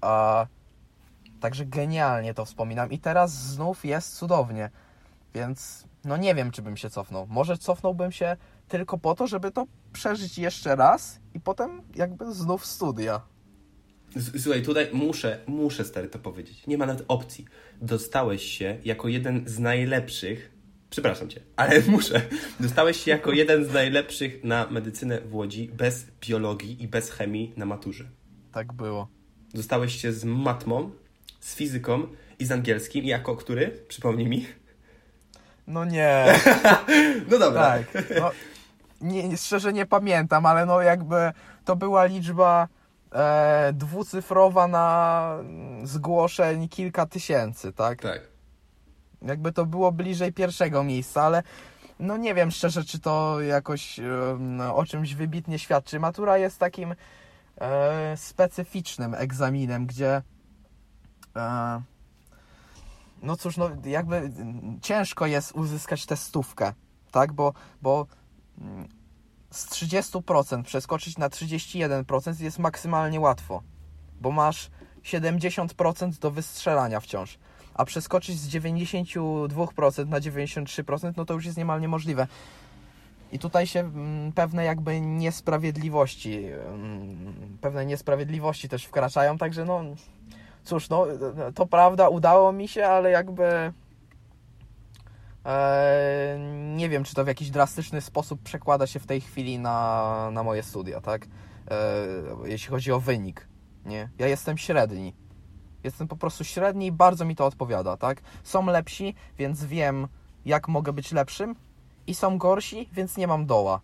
A, 0.00 0.46
także 1.40 1.66
genialnie 1.66 2.34
to 2.34 2.44
wspominam. 2.44 2.90
I 2.90 2.98
teraz 2.98 3.32
znów 3.32 3.84
jest 3.84 4.16
cudownie. 4.16 4.70
Więc 5.34 5.84
no 6.04 6.16
nie 6.16 6.34
wiem, 6.34 6.50
czy 6.50 6.62
bym 6.62 6.76
się 6.76 6.90
cofnął. 6.90 7.26
Może 7.26 7.58
cofnąłbym 7.58 8.12
się 8.12 8.36
tylko 8.68 8.98
po 8.98 9.14
to, 9.14 9.26
żeby 9.26 9.50
to 9.50 9.66
przeżyć 9.92 10.38
jeszcze 10.38 10.76
raz 10.76 11.20
i 11.34 11.40
potem 11.40 11.82
jakby 11.94 12.34
znów 12.34 12.66
studia. 12.66 13.20
Słuchaj, 14.38 14.62
tutaj 14.62 14.88
muszę, 14.92 15.38
muszę 15.46 15.84
stary 15.84 16.08
to 16.08 16.18
powiedzieć. 16.18 16.66
Nie 16.66 16.78
ma 16.78 16.86
nawet 16.86 17.04
opcji. 17.08 17.44
Dostałeś 17.80 18.42
się 18.42 18.78
jako 18.84 19.08
jeden 19.08 19.42
z 19.46 19.58
najlepszych. 19.58 20.55
Przepraszam 20.96 21.28
cię, 21.28 21.40
ale 21.56 21.80
muszę. 21.88 22.20
Dostałeś 22.60 22.96
się 23.04 23.10
jako 23.10 23.32
jeden 23.32 23.64
z 23.64 23.72
najlepszych 23.72 24.44
na 24.44 24.66
medycynę 24.70 25.20
w 25.20 25.34
Łodzi 25.34 25.68
bez 25.68 26.06
biologii 26.28 26.82
i 26.82 26.88
bez 26.88 27.10
chemii 27.10 27.52
na 27.56 27.66
maturze. 27.66 28.04
Tak 28.52 28.72
było. 28.72 29.08
Dostałeś 29.54 29.96
się 30.02 30.12
z 30.12 30.24
matmą, 30.24 30.90
z 31.40 31.54
fizyką 31.54 32.06
i 32.38 32.44
z 32.44 32.52
angielskim. 32.52 33.04
Jako 33.04 33.36
który? 33.36 33.84
Przypomnij 33.88 34.26
mi. 34.26 34.46
No 35.66 35.84
nie. 35.84 36.24
No 37.30 37.38
dobra. 37.38 37.62
Tak. 37.92 38.04
No, 38.20 38.30
nie, 39.00 39.28
nie- 39.28 39.36
szczerze 39.36 39.72
nie 39.72 39.86
pamiętam, 39.86 40.46
ale 40.46 40.66
no 40.66 40.80
jakby 40.82 41.32
to 41.64 41.76
była 41.76 42.04
liczba 42.04 42.68
e, 43.12 43.72
dwucyfrowa 43.72 44.68
na 44.68 45.36
mm, 45.40 45.86
zgłoszeń 45.86 46.68
kilka 46.68 47.06
tysięcy, 47.06 47.72
tak? 47.72 48.02
Tak. 48.02 48.20
Jakby 49.22 49.52
to 49.52 49.66
było 49.66 49.92
bliżej 49.92 50.32
pierwszego 50.32 50.84
miejsca, 50.84 51.22
ale 51.22 51.42
no 51.98 52.16
nie 52.16 52.34
wiem 52.34 52.50
szczerze, 52.50 52.84
czy 52.84 52.98
to 52.98 53.40
jakoś 53.40 54.00
o 54.74 54.84
czymś 54.84 55.14
wybitnie 55.14 55.58
świadczy. 55.58 56.00
Matura 56.00 56.38
jest 56.38 56.58
takim 56.58 56.94
e, 57.60 58.16
specyficznym 58.16 59.14
egzaminem, 59.14 59.86
gdzie 59.86 60.22
e, 61.36 61.82
no 63.22 63.36
cóż, 63.36 63.56
no 63.56 63.70
jakby 63.84 64.30
ciężko 64.82 65.26
jest 65.26 65.52
uzyskać 65.52 66.06
tę 66.06 66.16
stówkę, 66.16 66.72
tak? 67.10 67.32
Bo, 67.32 67.52
bo 67.82 68.06
z 69.50 69.66
30% 69.70 70.62
przeskoczyć 70.62 71.18
na 71.18 71.28
31% 71.28 72.42
jest 72.42 72.58
maksymalnie 72.58 73.20
łatwo, 73.20 73.62
bo 74.20 74.30
masz 74.30 74.70
70% 75.02 76.18
do 76.18 76.30
wystrzelania 76.30 77.00
wciąż, 77.00 77.38
a 77.76 77.84
przeskoczyć 77.84 78.40
z 78.40 78.48
92% 78.48 80.06
na 80.06 80.20
93% 80.20 81.12
no 81.16 81.24
to 81.24 81.34
już 81.34 81.44
jest 81.44 81.58
niemal 81.58 81.80
niemożliwe. 81.80 82.26
I 83.32 83.38
tutaj 83.38 83.66
się 83.66 83.80
mm, 83.80 84.32
pewne 84.32 84.64
jakby 84.64 85.00
niesprawiedliwości, 85.00 86.44
mm, 86.44 87.58
pewne 87.60 87.86
niesprawiedliwości 87.86 88.68
też 88.68 88.84
wkraczają, 88.84 89.38
także 89.38 89.64
no 89.64 89.84
cóż, 90.64 90.88
no 90.88 91.06
to 91.54 91.66
prawda, 91.66 92.08
udało 92.08 92.52
mi 92.52 92.68
się, 92.68 92.86
ale 92.86 93.10
jakby 93.10 93.72
e, 95.44 96.38
nie 96.76 96.88
wiem, 96.88 97.04
czy 97.04 97.14
to 97.14 97.24
w 97.24 97.28
jakiś 97.28 97.50
drastyczny 97.50 98.00
sposób 98.00 98.42
przekłada 98.42 98.86
się 98.86 99.00
w 99.00 99.06
tej 99.06 99.20
chwili 99.20 99.58
na, 99.58 100.30
na 100.32 100.42
moje 100.42 100.62
studia, 100.62 101.00
tak? 101.00 101.26
E, 101.70 101.76
jeśli 102.44 102.70
chodzi 102.70 102.92
o 102.92 103.00
wynik, 103.00 103.48
nie? 103.84 104.08
Ja 104.18 104.26
jestem 104.28 104.58
średni. 104.58 105.25
Jestem 105.84 106.08
po 106.08 106.16
prostu 106.16 106.44
średni 106.44 106.86
i 106.86 106.92
bardzo 106.92 107.24
mi 107.24 107.36
to 107.36 107.46
odpowiada, 107.46 107.96
tak? 107.96 108.22
Są 108.42 108.66
lepsi, 108.66 109.14
więc 109.38 109.64
wiem, 109.64 110.08
jak 110.44 110.68
mogę 110.68 110.92
być 110.92 111.12
lepszym 111.12 111.54
i 112.06 112.14
są 112.14 112.38
gorsi, 112.38 112.88
więc 112.92 113.16
nie 113.16 113.26
mam 113.26 113.46
doła. 113.46 113.80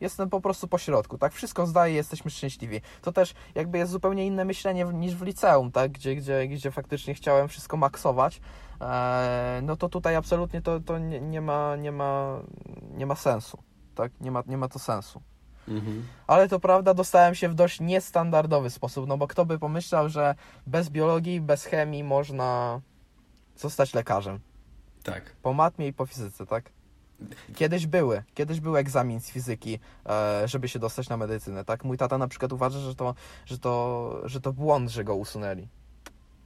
Jestem 0.00 0.30
po 0.30 0.40
prostu 0.40 0.68
po 0.68 0.78
środku, 0.78 1.18
tak? 1.18 1.32
Wszystko 1.32 1.66
zdaję, 1.66 1.94
jesteśmy 1.94 2.30
szczęśliwi. 2.30 2.80
To 3.02 3.12
też 3.12 3.34
jakby 3.54 3.78
jest 3.78 3.92
zupełnie 3.92 4.26
inne 4.26 4.44
myślenie 4.44 4.84
niż 4.84 5.14
w 5.16 5.22
liceum, 5.22 5.72
tak? 5.72 5.92
Gdzie, 5.92 6.16
gdzie, 6.16 6.48
gdzie 6.48 6.70
faktycznie 6.70 7.14
chciałem 7.14 7.48
wszystko 7.48 7.76
maksować. 7.76 8.40
Eee, 8.80 9.62
no 9.62 9.76
to 9.76 9.88
tutaj 9.88 10.16
absolutnie 10.16 10.62
to, 10.62 10.80
to 10.80 10.98
nie, 10.98 11.20
nie, 11.20 11.40
ma, 11.40 11.76
nie, 11.76 11.92
ma, 11.92 12.40
nie 12.94 13.06
ma 13.06 13.14
sensu, 13.14 13.58
tak? 13.94 14.12
Nie 14.20 14.30
ma, 14.30 14.42
nie 14.46 14.56
ma 14.56 14.68
to 14.68 14.78
sensu. 14.78 15.22
Mhm. 15.68 16.06
Ale 16.26 16.48
to 16.48 16.60
prawda, 16.60 16.94
dostałem 16.94 17.34
się 17.34 17.48
w 17.48 17.54
dość 17.54 17.80
niestandardowy 17.80 18.70
sposób, 18.70 19.06
no 19.06 19.18
bo 19.18 19.26
kto 19.26 19.46
by 19.46 19.58
pomyślał, 19.58 20.08
że 20.08 20.34
bez 20.66 20.90
biologii, 20.90 21.40
bez 21.40 21.64
chemii 21.64 22.04
można 22.04 22.80
zostać 23.56 23.94
lekarzem. 23.94 24.40
Tak. 25.02 25.36
Po 25.42 25.52
matmie 25.52 25.86
i 25.86 25.92
po 25.92 26.06
fizyce, 26.06 26.46
tak? 26.46 26.70
Kiedyś 27.54 27.86
były, 27.86 28.22
kiedyś 28.34 28.60
był 28.60 28.76
egzamin 28.76 29.20
z 29.20 29.30
fizyki, 29.30 29.78
e, 30.06 30.48
żeby 30.48 30.68
się 30.68 30.78
dostać 30.78 31.08
na 31.08 31.16
medycynę, 31.16 31.64
tak? 31.64 31.84
Mój 31.84 31.98
tata 31.98 32.18
na 32.18 32.28
przykład 32.28 32.52
uważa, 32.52 32.78
że 32.78 32.94
to, 32.94 33.14
że 33.46 33.58
to, 33.58 34.20
że 34.24 34.40
to 34.40 34.52
błąd, 34.52 34.90
że 34.90 35.04
go 35.04 35.14
usunęli. 35.14 35.68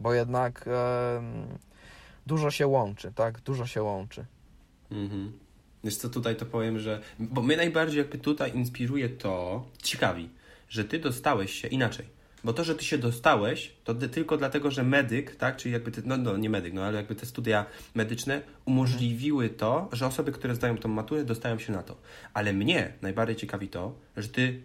Bo 0.00 0.14
jednak 0.14 0.68
dużo 2.26 2.50
się 2.50 2.66
łączy, 2.66 3.12
tak? 3.12 3.40
Dużo 3.40 3.66
się 3.66 3.82
łączy. 3.82 4.26
Mhm. 4.90 5.45
Wiesz 5.86 5.96
co, 5.96 6.08
tutaj 6.08 6.36
to 6.36 6.46
powiem, 6.46 6.78
że... 6.78 7.00
Bo 7.18 7.42
mnie 7.42 7.56
najbardziej 7.56 7.98
jakby 7.98 8.18
tutaj 8.18 8.56
inspiruje 8.56 9.08
to, 9.08 9.64
ciekawi, 9.82 10.28
że 10.68 10.84
ty 10.84 10.98
dostałeś 10.98 11.52
się 11.52 11.68
inaczej. 11.68 12.06
Bo 12.44 12.52
to, 12.52 12.64
że 12.64 12.74
ty 12.74 12.84
się 12.84 12.98
dostałeś, 12.98 13.72
to 13.84 13.94
ty- 13.94 14.08
tylko 14.08 14.36
dlatego, 14.36 14.70
że 14.70 14.82
medyk, 14.82 15.36
tak, 15.36 15.56
czyli 15.56 15.72
jakby 15.72 15.90
ty, 15.90 16.02
no, 16.04 16.16
no 16.16 16.36
nie 16.36 16.50
medyk, 16.50 16.74
no 16.74 16.84
ale 16.84 16.96
jakby 16.96 17.14
te 17.14 17.26
studia 17.26 17.66
medyczne 17.94 18.42
umożliwiły 18.64 19.48
to, 19.48 19.88
że 19.92 20.06
osoby, 20.06 20.32
które 20.32 20.54
zdają 20.54 20.78
tą 20.78 20.88
maturę, 20.88 21.24
dostają 21.24 21.58
się 21.58 21.72
na 21.72 21.82
to. 21.82 21.96
Ale 22.34 22.52
mnie 22.52 22.92
najbardziej 23.02 23.36
ciekawi 23.36 23.68
to, 23.68 23.94
że 24.16 24.28
ty 24.28 24.62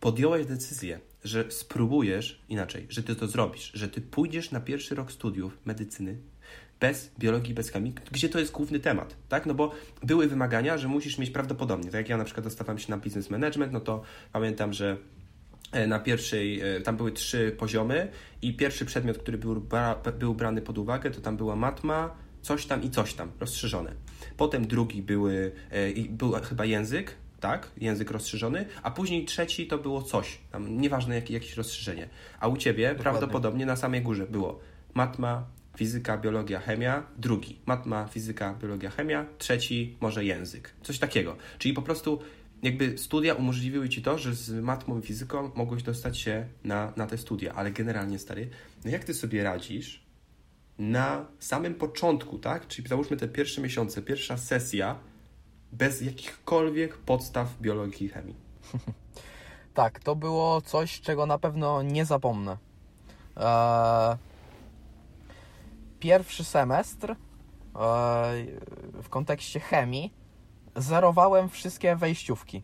podjąłeś 0.00 0.46
decyzję, 0.46 1.00
że 1.24 1.50
spróbujesz 1.50 2.42
inaczej, 2.48 2.86
że 2.88 3.02
ty 3.02 3.16
to 3.16 3.26
zrobisz, 3.26 3.70
że 3.74 3.88
ty 3.88 4.00
pójdziesz 4.00 4.50
na 4.50 4.60
pierwszy 4.60 4.94
rok 4.94 5.12
studiów 5.12 5.58
medycyny 5.64 6.16
bez 6.88 7.10
biologii, 7.18 7.54
bez 7.54 7.70
chemii, 7.70 7.94
gdzie 8.12 8.28
to 8.28 8.38
jest 8.38 8.52
główny 8.52 8.80
temat, 8.80 9.16
tak? 9.28 9.46
No 9.46 9.54
bo 9.54 9.72
były 10.02 10.28
wymagania, 10.28 10.78
że 10.78 10.88
musisz 10.88 11.18
mieć 11.18 11.30
prawdopodobnie, 11.30 11.84
tak 11.84 11.94
jak 11.94 12.08
ja 12.08 12.16
na 12.16 12.24
przykład 12.24 12.44
dostawałem 12.44 12.78
się 12.78 12.90
na 12.90 12.96
business 12.96 13.30
management, 13.30 13.72
no 13.72 13.80
to 13.80 14.02
pamiętam, 14.32 14.72
że 14.72 14.96
e, 15.72 15.86
na 15.86 15.98
pierwszej, 15.98 16.60
e, 16.60 16.80
tam 16.80 16.96
były 16.96 17.12
trzy 17.12 17.54
poziomy 17.58 18.08
i 18.42 18.56
pierwszy 18.56 18.84
przedmiot, 18.84 19.18
który 19.18 19.38
był, 19.38 19.60
bra, 19.60 19.94
był 20.18 20.34
brany 20.34 20.62
pod 20.62 20.78
uwagę, 20.78 21.10
to 21.10 21.20
tam 21.20 21.36
była 21.36 21.56
matma, 21.56 22.14
coś 22.42 22.66
tam 22.66 22.82
i 22.82 22.90
coś 22.90 23.14
tam, 23.14 23.30
rozszerzone. 23.40 23.92
Potem 24.36 24.66
drugi 24.66 25.02
były, 25.02 25.52
e, 25.70 26.08
był 26.08 26.32
chyba 26.32 26.64
język, 26.64 27.14
tak, 27.40 27.70
język 27.76 28.10
rozszerzony, 28.10 28.66
a 28.82 28.90
później 28.90 29.24
trzeci 29.24 29.66
to 29.66 29.78
było 29.78 30.02
coś, 30.02 30.38
tam 30.52 30.80
nieważne 30.80 31.14
jakie, 31.14 31.34
jakieś 31.34 31.56
rozszerzenie. 31.56 32.08
A 32.40 32.48
u 32.48 32.56
Ciebie 32.56 32.94
prawdopodobnie 32.98 33.66
na 33.66 33.76
samej 33.76 34.02
górze 34.02 34.26
było 34.26 34.60
matma, 34.94 35.46
fizyka, 35.76 36.18
biologia, 36.18 36.60
chemia, 36.60 37.02
drugi 37.16 37.58
matma, 37.66 38.06
fizyka, 38.06 38.54
biologia, 38.54 38.90
chemia, 38.90 39.26
trzeci 39.38 39.96
może 40.00 40.24
język, 40.24 40.74
coś 40.82 40.98
takiego. 40.98 41.36
Czyli 41.58 41.74
po 41.74 41.82
prostu 41.82 42.18
jakby 42.62 42.98
studia 42.98 43.34
umożliwiły 43.34 43.88
Ci 43.88 44.02
to, 44.02 44.18
że 44.18 44.34
z 44.34 44.50
matmą 44.50 44.98
i 44.98 45.02
fizyką 45.02 45.50
mogłeś 45.54 45.82
dostać 45.82 46.18
się 46.18 46.48
na, 46.64 46.92
na 46.96 47.06
te 47.06 47.18
studia, 47.18 47.54
ale 47.54 47.70
generalnie 47.70 48.18
stary, 48.18 48.50
no 48.84 48.90
jak 48.90 49.04
Ty 49.04 49.14
sobie 49.14 49.42
radzisz 49.42 50.04
na 50.78 51.26
samym 51.38 51.74
początku, 51.74 52.38
tak? 52.38 52.66
Czyli 52.66 52.88
załóżmy 52.88 53.16
te 53.16 53.28
pierwsze 53.28 53.60
miesiące, 53.60 54.02
pierwsza 54.02 54.36
sesja, 54.36 54.98
bez 55.72 56.00
jakichkolwiek 56.00 56.96
podstaw 56.96 57.60
biologii 57.60 58.06
i 58.06 58.08
chemii. 58.08 58.34
Tak, 59.74 60.00
to 60.00 60.16
było 60.16 60.60
coś, 60.60 61.00
czego 61.00 61.26
na 61.26 61.38
pewno 61.38 61.82
nie 61.82 62.04
zapomnę. 62.04 62.56
Eee, 63.36 64.16
pierwszy 66.04 66.44
semestr 66.44 67.10
eee, 67.10 67.16
w 69.02 69.08
kontekście 69.08 69.60
chemii 69.60 70.14
zerowałem 70.76 71.48
wszystkie 71.48 71.96
wejściówki. 71.96 72.62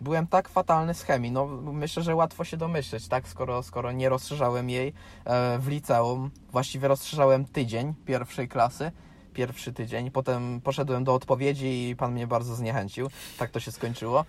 Byłem 0.00 0.26
tak 0.26 0.48
fatalny 0.48 0.94
z 0.94 1.02
chemii, 1.02 1.30
no 1.30 1.46
myślę, 1.72 2.02
że 2.02 2.14
łatwo 2.14 2.44
się 2.44 2.56
domyśleć, 2.56 3.08
tak, 3.08 3.28
skoro, 3.28 3.62
skoro 3.62 3.92
nie 3.92 4.08
rozszerzałem 4.08 4.70
jej 4.70 4.92
e, 5.24 5.58
w 5.58 5.68
liceum. 5.68 6.30
Właściwie 6.50 6.88
rozszerzałem 6.88 7.44
tydzień 7.44 7.94
pierwszej 8.04 8.48
klasy, 8.48 8.92
pierwszy 9.34 9.72
tydzień, 9.72 10.10
potem 10.10 10.60
poszedłem 10.60 11.04
do 11.04 11.14
odpowiedzi 11.14 11.88
i 11.88 11.96
pan 11.96 12.12
mnie 12.12 12.26
bardzo 12.26 12.54
zniechęcił. 12.54 13.08
Tak 13.38 13.50
to 13.50 13.60
się 13.60 13.72
skończyło. 13.72 14.24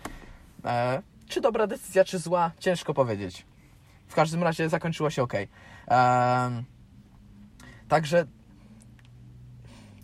E, 0.66 1.02
czy 1.28 1.42
dobra 1.42 1.68
decyzja, 1.68 2.06
czy 2.06 2.20
zła, 2.20 2.52
ciężko 2.60 2.94
powiedzieć. 2.94 3.46
W 4.08 4.16
każdym 4.16 4.44
razie 4.44 4.70
zakończyło 4.70 5.10
się 5.10 5.24
ok. 5.24 5.34
Także 7.88 8.26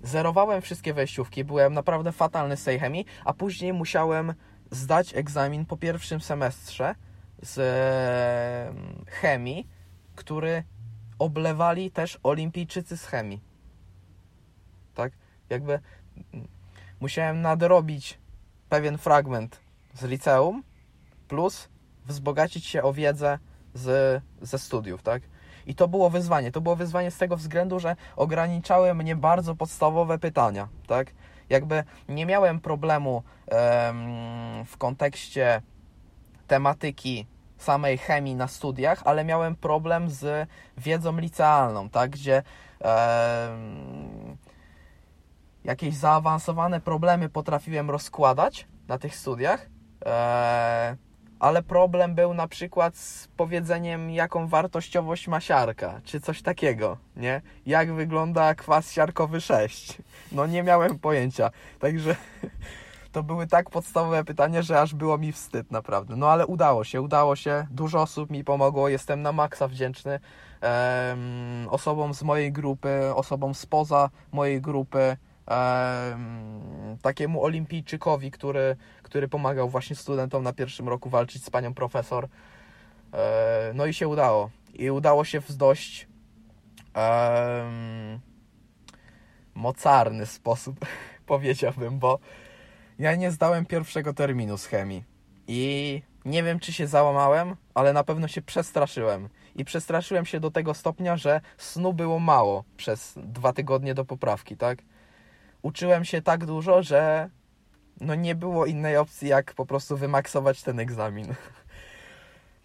zerowałem 0.04 0.62
wszystkie 0.62 0.94
wejściówki, 0.94 1.44
byłem 1.44 1.74
naprawdę 1.74 2.12
fatalny 2.12 2.58
z 2.58 2.66
chemii, 2.66 3.06
a 3.26 3.34
później 3.34 3.74
musiałem 3.74 4.34
zdać 4.72 5.16
egzamin 5.16 5.66
po 5.66 5.78
pierwszym 5.78 6.22
semestrze 6.22 6.96
z 7.42 7.60
chemii, 9.10 9.68
który 10.16 10.64
oblewali 11.20 11.92
też 11.92 12.20
olimpijczycy 12.24 12.98
z 12.98 13.06
chemii. 13.06 13.42
Jakby 15.50 15.80
musiałem 17.00 17.42
nadrobić 17.42 18.20
pewien 18.70 18.98
fragment 18.98 19.60
z 19.94 20.04
liceum, 20.04 20.64
plus 21.28 21.70
wzbogacić 22.06 22.66
się 22.66 22.84
o 22.84 22.94
wiedzę 22.94 23.40
z, 23.74 24.22
ze 24.42 24.60
studiów, 24.60 25.04
tak? 25.04 25.22
I 25.68 25.76
to 25.76 25.88
było 25.88 26.10
wyzwanie. 26.10 26.52
To 26.52 26.62
było 26.62 26.76
wyzwanie 26.76 27.12
z 27.12 27.18
tego 27.18 27.38
względu, 27.38 27.80
że 27.80 27.96
ograniczały 28.16 28.94
mnie 28.94 29.16
bardzo 29.16 29.56
podstawowe 29.56 30.20
pytania, 30.20 30.68
tak? 30.88 31.12
Jakby 31.50 31.84
nie 32.10 32.26
miałem 32.26 32.60
problemu 32.60 33.24
em, 33.48 34.66
w 34.66 34.78
kontekście 34.78 35.62
tematyki 36.48 37.28
samej 37.58 37.98
chemii 37.98 38.36
na 38.36 38.48
studiach, 38.48 39.02
ale 39.06 39.26
miałem 39.26 39.56
problem 39.56 40.10
z 40.10 40.50
wiedzą 40.78 41.18
licealną, 41.18 41.90
tak? 41.90 42.12
Gdzie 42.12 42.44
jakieś 45.64 45.96
zaawansowane 45.96 46.82
problemy 46.82 47.30
potrafiłem 47.30 47.90
rozkładać 47.92 48.68
na 48.88 48.98
tych 48.98 49.16
studiach, 49.16 49.70
e, 50.06 50.96
ale 51.44 51.64
problem 51.64 52.16
był 52.16 52.34
na 52.34 52.48
przykład 52.48 52.98
z 52.98 53.28
powiedzeniem, 53.28 54.10
jaką 54.10 54.48
wartościowość 54.48 55.28
ma 55.28 55.40
siarka, 55.40 56.02
czy 56.04 56.22
coś 56.22 56.42
takiego, 56.42 56.98
nie? 57.16 57.42
Jak 57.66 57.94
wygląda 57.94 58.56
kwas 58.56 58.92
siarkowy 58.92 59.42
6? 59.42 59.98
No 60.32 60.48
nie 60.48 60.64
miałem 60.64 61.00
pojęcia, 61.00 61.52
także 61.80 62.16
to 63.12 63.24
były 63.24 63.48
tak 63.48 63.70
podstawowe 63.70 64.24
pytania, 64.24 64.62
że 64.62 64.82
aż 64.82 64.96
było 64.96 65.18
mi 65.18 65.32
wstyd 65.32 65.72
naprawdę. 65.72 66.16
No 66.16 66.30
ale 66.30 66.48
udało 66.48 66.84
się, 66.84 67.02
udało 67.02 67.36
się, 67.36 67.68
dużo 67.72 68.02
osób 68.02 68.30
mi 68.30 68.44
pomogło, 68.44 68.90
jestem 68.90 69.22
na 69.22 69.32
maksa 69.32 69.68
wdzięczny 69.68 70.20
em, 70.62 71.68
osobom 71.70 72.14
z 72.14 72.24
mojej 72.24 72.52
grupy, 72.52 73.16
osobom 73.16 73.56
spoza 73.56 74.10
mojej 74.32 74.62
grupy, 74.62 75.18
takiemu 77.02 77.44
olimpijczykowi, 77.44 78.32
który, 78.32 78.76
który 79.04 79.28
pomagał 79.28 79.70
właśnie 79.70 79.96
studentom 79.96 80.44
na 80.44 80.54
pierwszym 80.54 80.90
roku 80.90 81.10
walczyć 81.10 81.46
z 81.46 81.50
panią 81.50 81.74
profesor. 81.74 82.28
No 83.74 83.86
i 83.86 83.94
się 83.94 84.08
udało. 84.08 84.50
I 84.74 84.92
udało 84.92 85.26
się 85.26 85.42
w 85.42 85.54
dość 85.54 86.08
mocarny 89.56 90.26
sposób, 90.26 90.86
powiedziałbym, 91.26 92.00
bo 92.00 92.20
ja 93.00 93.16
nie 93.16 93.32
zdałem 93.32 93.66
pierwszego 93.66 94.14
terminu 94.14 94.58
z 94.58 94.66
chemii. 94.66 95.04
I 95.48 96.02
nie 96.26 96.44
wiem, 96.44 96.60
czy 96.60 96.74
się 96.74 96.88
załamałem, 96.88 97.56
ale 97.74 97.94
na 97.94 98.04
pewno 98.04 98.28
się 98.28 98.42
przestraszyłem. 98.42 99.30
I 99.56 99.66
przestraszyłem 99.66 100.26
się 100.26 100.40
do 100.40 100.52
tego 100.52 100.74
stopnia, 100.74 101.18
że 101.18 101.42
snu 101.58 101.94
było 101.94 102.20
mało 102.20 102.64
przez 102.78 103.14
dwa 103.18 103.54
tygodnie 103.54 103.94
do 103.94 104.06
poprawki, 104.06 104.58
tak? 104.58 104.78
Uczyłem 105.64 106.06
się 106.06 106.22
tak 106.22 106.46
dużo, 106.46 106.84
że 106.84 107.30
no 108.02 108.16
nie 108.16 108.36
było 108.36 108.66
innej 108.66 108.98
opcji, 108.98 109.28
jak 109.28 109.54
po 109.54 109.66
prostu 109.66 109.98
wymaksować 109.98 110.62
ten 110.62 110.80
egzamin. 110.80 111.34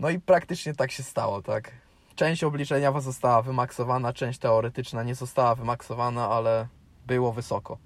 No 0.00 0.10
i 0.10 0.20
praktycznie 0.20 0.74
tak 0.74 0.90
się 0.90 1.02
stało, 1.02 1.42
tak. 1.42 1.70
Część 2.14 2.44
obliczeniowa 2.44 3.00
została 3.00 3.42
wymaksowana, 3.42 4.12
część 4.12 4.38
teoretyczna 4.38 5.02
nie 5.02 5.14
została 5.14 5.54
wymaksowana, 5.54 6.28
ale 6.28 6.68
było 7.06 7.32
wysoko. 7.32 7.78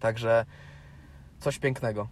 Także 0.00 0.44
coś 1.40 1.58
pięknego. 1.58 2.08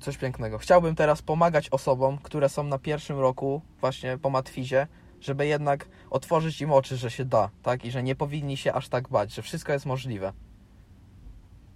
Coś 0.00 0.16
pięknego. 0.16 0.58
Chciałbym 0.58 0.94
teraz 0.94 1.22
pomagać 1.22 1.68
osobom, 1.68 2.18
które 2.18 2.48
są 2.48 2.62
na 2.64 2.78
pierwszym 2.78 3.18
roku 3.18 3.62
właśnie 3.80 4.18
po 4.18 4.30
matwizie, 4.30 4.86
żeby 5.20 5.46
jednak 5.46 5.88
otworzyć 6.10 6.60
im 6.60 6.72
oczy, 6.72 6.96
że 6.96 7.10
się 7.10 7.24
da, 7.24 7.50
tak? 7.62 7.84
I 7.84 7.90
że 7.90 8.02
nie 8.02 8.14
powinni 8.14 8.56
się 8.56 8.72
aż 8.72 8.88
tak 8.88 9.08
bać, 9.08 9.34
że 9.34 9.42
wszystko 9.42 9.72
jest 9.72 9.86
możliwe. 9.86 10.32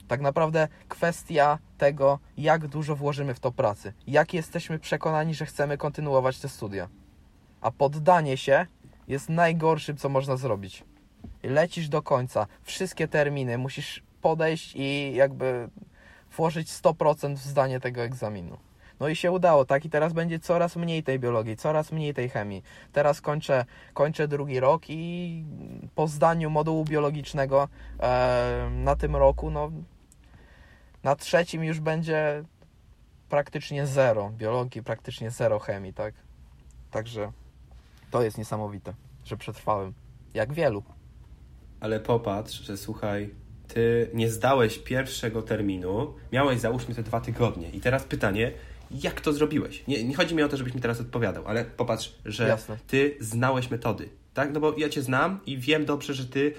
Tak 0.09 0.21
naprawdę 0.21 0.69
kwestia 0.89 1.59
tego, 1.79 2.19
jak 2.37 2.67
dużo 2.67 2.97
włożymy 2.97 3.35
w 3.35 3.41
to 3.41 3.53
pracy, 3.53 3.93
jak 4.07 4.35
jesteśmy 4.35 4.79
przekonani, 4.79 5.35
że 5.35 5.47
chcemy 5.47 5.79
kontynuować 5.79 6.39
te 6.39 6.49
studia. 6.49 6.89
A 7.61 7.71
poddanie 7.71 8.37
się 8.37 8.67
jest 9.09 9.29
najgorszym, 9.29 9.97
co 9.97 10.09
można 10.09 10.37
zrobić. 10.37 10.85
Lecisz 11.43 11.89
do 11.89 12.03
końca, 12.03 12.47
wszystkie 12.63 13.09
terminy, 13.09 13.59
musisz 13.59 14.03
podejść 14.23 14.73
i 14.77 15.15
jakby 15.15 15.69
włożyć 16.37 16.69
100% 16.69 17.35
w 17.35 17.43
zdanie 17.43 17.81
tego 17.81 18.03
egzaminu. 18.03 18.59
No 19.01 19.09
i 19.09 19.17
się 19.17 19.31
udało, 19.31 19.65
tak? 19.65 19.85
I 19.85 19.91
teraz 19.91 20.13
będzie 20.13 20.39
coraz 20.39 20.77
mniej 20.77 21.03
tej 21.03 21.19
biologii, 21.19 21.57
coraz 21.57 21.93
mniej 21.93 22.15
tej 22.15 22.29
chemii. 22.29 22.63
Teraz 22.93 23.21
kończę, 23.21 23.65
kończę 23.95 24.29
drugi 24.29 24.61
rok 24.61 24.83
i 24.89 25.45
po 25.95 26.09
zdaniu 26.09 26.51
modułu 26.51 26.85
biologicznego 26.85 27.69
e, 28.01 28.71
na 28.71 28.97
tym 28.97 29.17
roku, 29.17 29.51
no 29.51 29.71
na 31.07 31.17
trzecim 31.17 31.65
już 31.65 31.81
będzie 31.81 32.45
praktycznie 33.29 33.87
zero 33.87 34.33
biologii, 34.37 34.83
praktycznie 34.83 35.31
zero 35.31 35.59
chemii, 35.59 35.93
tak? 35.95 36.15
Także 36.91 37.33
to 38.11 38.23
jest 38.23 38.39
niesamowite, 38.39 38.95
że 39.25 39.37
przetrwałem. 39.37 39.93
Jak 40.35 40.53
wielu. 40.53 40.83
Ale 41.81 42.01
popatrz, 42.01 42.61
że 42.61 42.77
słuchaj, 42.77 43.31
ty 43.69 44.11
nie 44.15 44.31
zdałeś 44.31 44.79
pierwszego 44.79 45.43
terminu, 45.43 46.15
miałeś 46.33 46.61
załóżmy 46.61 46.95
te 46.95 47.03
dwa 47.03 47.21
tygodnie. 47.21 47.71
I 47.71 47.81
teraz 47.81 48.05
pytanie, 48.05 48.53
jak 48.91 49.21
to 49.21 49.33
zrobiłeś? 49.33 49.85
Nie, 49.89 50.05
nie 50.05 50.15
chodzi 50.15 50.35
mi 50.35 50.43
o 50.43 50.49
to, 50.49 50.57
żebyś 50.57 50.75
mi 50.75 50.81
teraz 50.81 51.01
odpowiadał, 51.01 51.49
ale 51.49 51.65
popatrz, 51.65 52.15
że 52.25 52.49
Jasne. 52.49 52.79
ty 52.87 53.17
znałeś 53.21 53.71
metody, 53.71 54.09
tak? 54.35 54.53
No 54.53 54.61
bo 54.61 54.75
ja 54.77 54.89
cię 54.89 55.03
znam 55.03 55.41
i 55.47 55.59
wiem 55.59 55.85
dobrze, 55.85 56.15
że 56.15 56.25
ty 56.25 56.55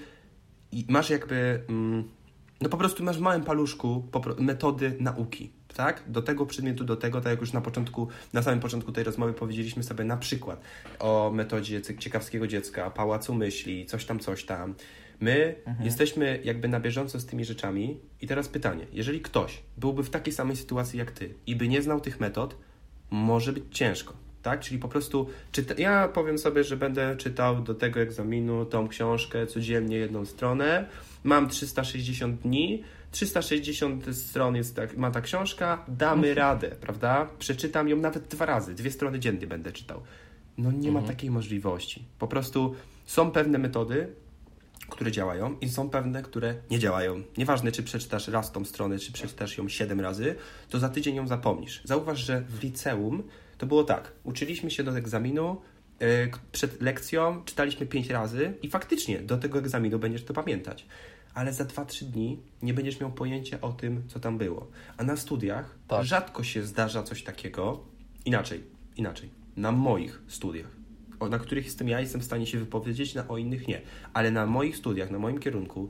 masz 0.88 1.10
jakby. 1.10 1.64
Mm, 1.70 2.17
no 2.62 2.70
po 2.70 2.78
prostu 2.78 3.04
masz 3.04 3.18
w 3.18 3.22
małym 3.22 3.44
paluszku 3.44 4.08
metody 4.40 4.98
nauki, 5.00 5.52
tak? 5.76 6.04
Do 6.08 6.22
tego 6.22 6.46
przedmiotu, 6.46 6.84
do 6.84 6.96
tego, 6.96 7.22
tak 7.22 7.32
jak 7.32 7.42
już 7.42 7.54
na 7.54 7.62
początku, 7.62 8.08
na 8.34 8.42
samym 8.42 8.60
początku 8.60 8.92
tej 8.92 9.04
rozmowy 9.04 9.34
powiedzieliśmy 9.34 9.84
sobie 9.84 10.04
na 10.04 10.18
przykład 10.18 10.62
o 11.00 11.32
metodzie 11.34 11.82
ciekawskiego 11.82 12.48
dziecka, 12.48 12.92
pałacu 12.92 13.34
myśli, 13.34 13.86
coś 13.86 14.06
tam, 14.06 14.20
coś 14.20 14.46
tam. 14.46 14.76
My 15.20 15.56
mhm. 15.66 15.86
jesteśmy 15.86 16.42
jakby 16.44 16.68
na 16.68 16.80
bieżąco 16.80 17.20
z 17.20 17.26
tymi 17.26 17.46
rzeczami 17.46 18.00
i 18.22 18.28
teraz 18.28 18.48
pytanie, 18.48 18.88
jeżeli 18.94 19.22
ktoś 19.22 19.62
byłby 19.78 20.04
w 20.04 20.10
takiej 20.10 20.34
samej 20.34 20.56
sytuacji 20.56 21.00
jak 21.00 21.12
ty 21.12 21.34
i 21.48 21.56
by 21.56 21.68
nie 21.68 21.82
znał 21.82 22.02
tych 22.02 22.20
metod, 22.20 22.56
może 23.12 23.54
być 23.54 23.64
ciężko, 23.72 24.14
tak? 24.42 24.60
Czyli 24.60 24.80
po 24.80 24.88
prostu 24.88 25.30
czyta... 25.52 25.74
ja 25.78 26.08
powiem 26.08 26.38
sobie, 26.38 26.64
że 26.64 26.78
będę 26.78 27.16
czytał 27.18 27.62
do 27.62 27.76
tego 27.76 28.00
egzaminu 28.00 28.66
tą 28.66 28.88
książkę 28.88 29.48
codziennie 29.48 29.98
jedną 29.98 30.26
stronę, 30.26 30.90
mam 31.24 31.50
360 31.50 32.42
dni, 32.42 32.84
360 33.12 34.16
stron 34.16 34.56
jest 34.56 34.76
tak, 34.76 34.98
ma 34.98 35.12
ta 35.12 35.22
książka, 35.22 35.86
damy 35.88 36.30
mhm. 36.30 36.38
radę, 36.38 36.68
prawda? 36.82 37.28
Przeczytam 37.40 37.90
ją 37.90 37.98
nawet 37.98 38.28
dwa 38.28 38.46
razy, 38.46 38.76
dwie 38.76 38.92
strony 38.92 39.20
dziennie 39.20 39.48
będę 39.48 39.72
czytał. 39.72 40.02
No 40.58 40.72
nie 40.72 40.92
ma 40.92 41.00
mhm. 41.00 41.16
takiej 41.16 41.32
możliwości. 41.32 42.06
Po 42.20 42.28
prostu 42.28 42.76
są 43.06 43.32
pewne 43.32 43.58
metody, 43.58 44.08
które 44.90 45.12
działają 45.12 45.58
i 45.62 45.70
są 45.70 45.90
pewne, 45.90 46.24
które 46.24 46.56
nie 46.72 46.80
działają. 46.80 47.24
Nieważne, 47.38 47.72
czy 47.72 47.84
przeczytasz 47.84 48.28
raz 48.28 48.52
tą 48.52 48.66
stronę, 48.66 49.00
czy 49.00 49.12
przeczytasz 49.12 49.58
ją 49.58 49.70
siedem 49.70 50.02
razy, 50.02 50.36
to 50.70 50.80
za 50.80 50.90
tydzień 50.90 51.16
ją 51.16 51.28
zapomnisz. 51.28 51.82
Zauważ, 51.84 52.20
że 52.20 52.42
w 52.42 52.64
liceum 52.64 53.24
to 53.58 53.66
było 53.66 53.84
tak. 53.84 54.12
Uczyliśmy 54.24 54.72
się 54.72 54.84
do 54.84 54.98
egzaminu, 54.98 55.62
yy, 56.00 56.08
przed 56.52 56.82
lekcją 56.82 57.44
czytaliśmy 57.46 57.86
pięć 57.86 58.10
razy 58.10 58.54
i 58.62 58.70
faktycznie 58.70 59.20
do 59.20 59.38
tego 59.38 59.60
egzaminu 59.60 60.00
będziesz 60.00 60.24
to 60.24 60.34
pamiętać 60.34 60.86
ale 61.38 61.54
za 61.54 61.66
2-3 61.66 62.06
dni 62.06 62.40
nie 62.62 62.74
będziesz 62.74 63.00
miał 63.00 63.12
pojęcia 63.12 63.62
o 63.62 63.72
tym, 63.72 64.04
co 64.08 64.20
tam 64.20 64.38
było. 64.38 64.68
A 64.98 65.04
na 65.04 65.18
studiach 65.18 65.76
tak. 65.88 66.06
rzadko 66.06 66.44
się 66.44 66.64
zdarza 66.64 67.04
coś 67.04 67.24
takiego. 67.24 67.84
Inaczej, 68.26 68.64
inaczej. 68.96 69.30
Na 69.58 69.72
moich 69.72 70.22
studiach, 70.28 70.72
na 71.30 71.40
których 71.40 71.66
jestem 71.66 71.90
ja, 71.90 72.00
jestem 72.00 72.22
w 72.22 72.24
stanie 72.24 72.48
się 72.48 72.60
wypowiedzieć, 72.60 73.16
na 73.16 73.28
o 73.28 73.38
innych 73.38 73.68
nie. 73.68 73.82
Ale 74.14 74.32
na 74.32 74.46
moich 74.46 74.78
studiach, 74.78 75.12
na 75.12 75.20
moim 75.20 75.40
kierunku, 75.40 75.90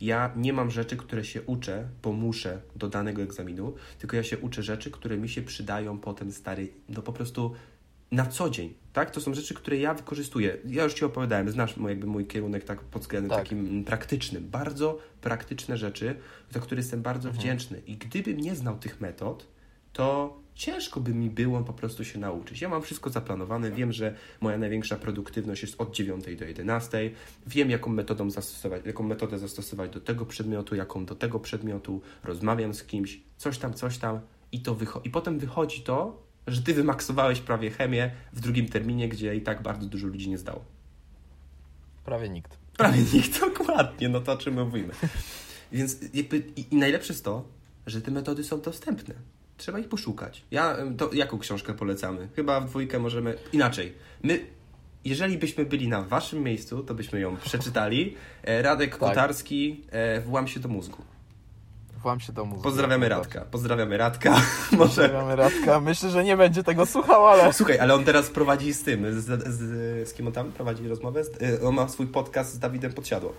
ja 0.00 0.32
nie 0.36 0.52
mam 0.52 0.70
rzeczy, 0.70 0.96
które 0.96 1.24
się 1.24 1.42
uczę, 1.42 1.88
bo 2.02 2.12
muszę 2.12 2.60
do 2.76 2.88
danego 2.88 3.22
egzaminu, 3.22 3.74
tylko 3.98 4.16
ja 4.16 4.22
się 4.22 4.38
uczę 4.38 4.62
rzeczy, 4.62 4.90
które 4.90 5.16
mi 5.16 5.28
się 5.28 5.42
przydają 5.42 5.98
potem 5.98 6.32
stary, 6.32 6.68
no 6.88 7.02
po 7.02 7.12
prostu 7.12 7.54
na 8.12 8.26
co 8.26 8.50
dzień, 8.50 8.74
tak? 8.92 9.10
To 9.10 9.20
są 9.20 9.34
rzeczy, 9.34 9.54
które 9.54 9.76
ja 9.76 9.94
wykorzystuję. 9.94 10.56
Ja 10.66 10.84
już 10.84 10.94
Ci 10.94 11.04
opowiadałem, 11.04 11.50
znasz 11.50 11.76
mój, 11.76 11.90
jakby 11.90 12.06
mój 12.06 12.26
kierunek 12.26 12.64
tak 12.64 12.80
pod 12.80 13.02
względem 13.02 13.30
tak. 13.30 13.38
takim 13.38 13.84
praktycznym. 13.84 14.48
Bardzo 14.50 14.98
praktyczne 15.20 15.76
rzeczy, 15.76 16.16
za 16.50 16.60
które 16.60 16.80
jestem 16.80 17.02
bardzo 17.02 17.28
mhm. 17.28 17.40
wdzięczny. 17.40 17.82
I 17.86 17.96
gdybym 17.96 18.40
nie 18.40 18.54
znał 18.54 18.78
tych 18.78 19.00
metod, 19.00 19.46
to 19.92 20.36
ciężko 20.54 21.00
by 21.00 21.14
mi 21.14 21.30
było 21.30 21.60
po 21.60 21.72
prostu 21.72 22.04
się 22.04 22.18
nauczyć. 22.18 22.60
Ja 22.60 22.68
mam 22.68 22.82
wszystko 22.82 23.10
zaplanowane, 23.10 23.70
wiem, 23.70 23.92
że 23.92 24.14
moja 24.40 24.58
największa 24.58 24.96
produktywność 24.96 25.62
jest 25.62 25.80
od 25.80 25.94
9 25.94 26.24
do 26.38 26.44
11, 26.44 27.10
wiem 27.46 27.70
jaką 27.70 27.90
metodą 27.90 28.30
zastosować, 28.30 28.86
jaką 28.86 29.04
metodę 29.04 29.38
zastosować 29.38 29.90
do 29.90 30.00
tego 30.00 30.26
przedmiotu, 30.26 30.74
jaką 30.74 31.04
do 31.06 31.14
tego 31.14 31.40
przedmiotu, 31.40 32.02
rozmawiam 32.24 32.74
z 32.74 32.84
kimś, 32.84 33.20
coś 33.36 33.58
tam, 33.58 33.74
coś 33.74 33.98
tam 33.98 34.20
i 34.52 34.60
to 34.60 34.74
wychodzi. 34.74 35.08
I 35.08 35.10
potem 35.10 35.38
wychodzi 35.38 35.82
to, 35.82 36.22
że 36.46 36.62
ty 36.62 36.74
wymaksowałeś 36.74 37.40
prawie 37.40 37.70
chemię 37.70 38.10
w 38.32 38.40
drugim 38.40 38.68
terminie, 38.68 39.08
gdzie 39.08 39.36
i 39.36 39.40
tak 39.40 39.62
bardzo 39.62 39.86
dużo 39.86 40.06
ludzi 40.06 40.30
nie 40.30 40.38
zdało. 40.38 40.64
Prawie 42.04 42.28
nikt. 42.28 42.58
Prawie 42.76 43.02
nikt, 43.12 43.40
dokładnie, 43.56 44.08
no 44.08 44.20
to 44.20 44.32
o 44.32 44.36
czym 44.36 44.64
mówimy. 44.64 44.94
Więc 45.72 45.98
jakby 46.14 46.42
i, 46.56 46.74
i 46.74 46.76
najlepsze 46.76 47.12
jest 47.12 47.24
to, 47.24 47.44
że 47.86 48.02
te 48.02 48.10
metody 48.10 48.44
są 48.44 48.60
dostępne. 48.60 49.14
Trzeba 49.56 49.78
ich 49.78 49.88
poszukać. 49.88 50.44
Ja, 50.50 50.76
to 50.98 51.10
jaką 51.12 51.38
książkę 51.38 51.74
polecamy? 51.74 52.28
Chyba 52.36 52.60
w 52.60 52.66
dwójkę 52.66 52.98
możemy... 52.98 53.38
Inaczej. 53.52 53.94
My, 54.22 54.46
jeżeli 55.04 55.38
byśmy 55.38 55.64
byli 55.64 55.88
na 55.88 56.02
waszym 56.02 56.42
miejscu, 56.42 56.82
to 56.82 56.94
byśmy 56.94 57.20
ją 57.20 57.36
przeczytali. 57.36 58.16
E, 58.42 58.62
Radek 58.62 58.90
Tak. 58.90 58.98
Kotarski, 58.98 59.84
e, 59.90 60.20
Włam 60.20 60.48
się 60.48 60.60
do 60.60 60.68
mózgu. 60.68 61.02
Włam 62.02 62.20
się 62.20 62.32
do 62.32 62.44
mózgu. 62.44 62.62
Pozdrawiamy 62.62 63.08
Radka. 63.08 63.40
Pozdrawiamy 63.40 63.96
Radka. 63.96 64.40
Pozdrawiamy 64.78 65.36
Radka. 65.36 65.80
Myślę, 65.80 66.10
że 66.10 66.24
nie 66.24 66.36
będzie 66.36 66.62
tego 66.64 66.86
słuchał, 66.86 67.26
ale... 67.26 67.52
Słuchaj, 67.52 67.78
ale 67.78 67.94
on 67.94 68.04
teraz 68.04 68.30
prowadzi 68.30 68.74
z 68.74 68.82
tym, 68.82 69.20
z, 69.20 69.24
z, 69.24 70.08
z 70.08 70.14
kim 70.14 70.26
on 70.26 70.32
tam 70.32 70.52
prowadzi 70.52 70.88
rozmowę? 70.88 71.22
Y, 71.42 71.66
on 71.66 71.74
ma 71.74 71.88
swój 71.88 72.06
podcast 72.06 72.54
z 72.54 72.58
Dawidem 72.58 72.92
Podsiadło. 72.92 73.34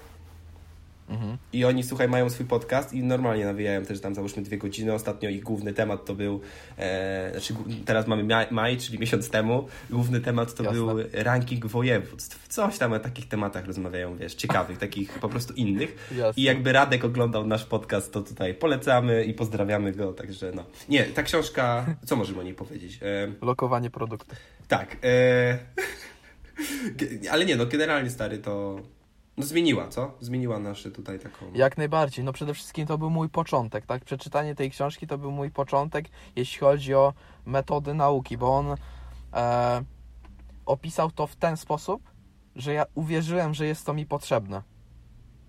Mhm. 1.10 1.38
I 1.53 1.65
oni, 1.65 1.84
słuchaj, 1.84 2.07
mają 2.07 2.30
swój 2.30 2.45
podcast 2.45 2.94
i 2.94 3.03
normalnie 3.03 3.45
nawijają 3.45 3.86
też 3.86 3.99
tam 4.02 4.15
załóżmy 4.15 4.44
dwie 4.44 4.57
godziny. 4.57 4.94
Ostatnio 4.94 5.30
ich 5.30 5.44
główny 5.44 5.73
temat 5.73 6.06
to 6.06 6.15
był, 6.15 6.41
e, 6.77 7.32
znaczy 7.32 7.53
teraz 7.86 8.07
mamy 8.07 8.23
maj, 8.23 8.48
maj, 8.52 8.77
czyli 8.77 8.99
miesiąc 8.99 9.30
temu. 9.30 9.68
Główny 9.90 10.22
temat 10.22 10.53
to 10.56 10.64
Jasne. 10.64 10.80
był 10.80 10.98
ranking 11.14 11.65
województw. 11.65 12.48
Coś 12.48 12.77
tam 12.77 12.94
o 12.94 12.99
takich 12.99 13.27
tematach 13.27 13.65
rozmawiają, 13.65 14.18
wiesz, 14.18 14.36
ciekawych, 14.36 14.77
takich 14.77 15.19
po 15.19 15.30
prostu 15.30 15.53
innych. 15.53 16.10
Jasne. 16.18 16.41
I 16.41 16.44
jakby 16.44 16.72
Radek 16.73 17.06
oglądał 17.06 17.48
nasz 17.48 17.65
podcast, 17.65 18.14
to 18.14 18.22
tutaj 18.22 18.53
polecamy 18.53 19.23
i 19.26 19.34
pozdrawiamy 19.34 19.91
go, 19.91 20.14
także 20.14 20.52
no. 20.56 20.65
Nie, 20.90 21.03
ta 21.03 21.23
książka, 21.23 21.86
co 22.06 22.15
możemy 22.15 22.40
o 22.40 22.44
niej 22.44 22.53
powiedzieć? 22.53 22.99
E, 23.02 23.45
Lokowanie 23.45 23.90
produktu. 23.90 24.36
tak. 24.68 24.98
E... 25.03 25.57
Ale 27.32 27.45
nie, 27.45 27.56
no 27.56 27.65
generalnie 27.65 28.10
stary 28.10 28.38
to. 28.38 28.80
No 29.38 29.45
zmieniła, 29.45 29.88
co? 29.88 30.12
Zmieniła 30.20 30.60
nasze 30.60 30.91
tutaj 30.91 31.20
taką. 31.20 31.52
Jak 31.53 31.78
najbardziej. 31.78 32.26
No 32.26 32.34
przede 32.34 32.53
wszystkim 32.53 32.88
to 32.88 32.98
był 32.98 33.10
mój 33.10 33.30
początek, 33.30 33.86
tak? 33.86 34.06
Przeczytanie 34.06 34.56
tej 34.56 34.72
książki 34.72 35.07
to 35.07 35.18
był 35.18 35.32
mój 35.32 35.52
początek, 35.52 36.06
jeśli 36.36 36.60
chodzi 36.60 36.94
o 36.94 37.14
metody 37.45 37.94
nauki, 37.94 38.38
bo 38.38 38.57
on 38.57 38.76
e, 39.34 39.84
opisał 40.66 41.12
to 41.12 41.28
w 41.28 41.36
ten 41.36 41.57
sposób, 41.57 42.02
że 42.56 42.74
ja 42.74 42.86
uwierzyłem, 42.95 43.53
że 43.53 43.66
jest 43.66 43.86
to 43.86 43.94
mi 43.94 44.06
potrzebne. 44.06 44.62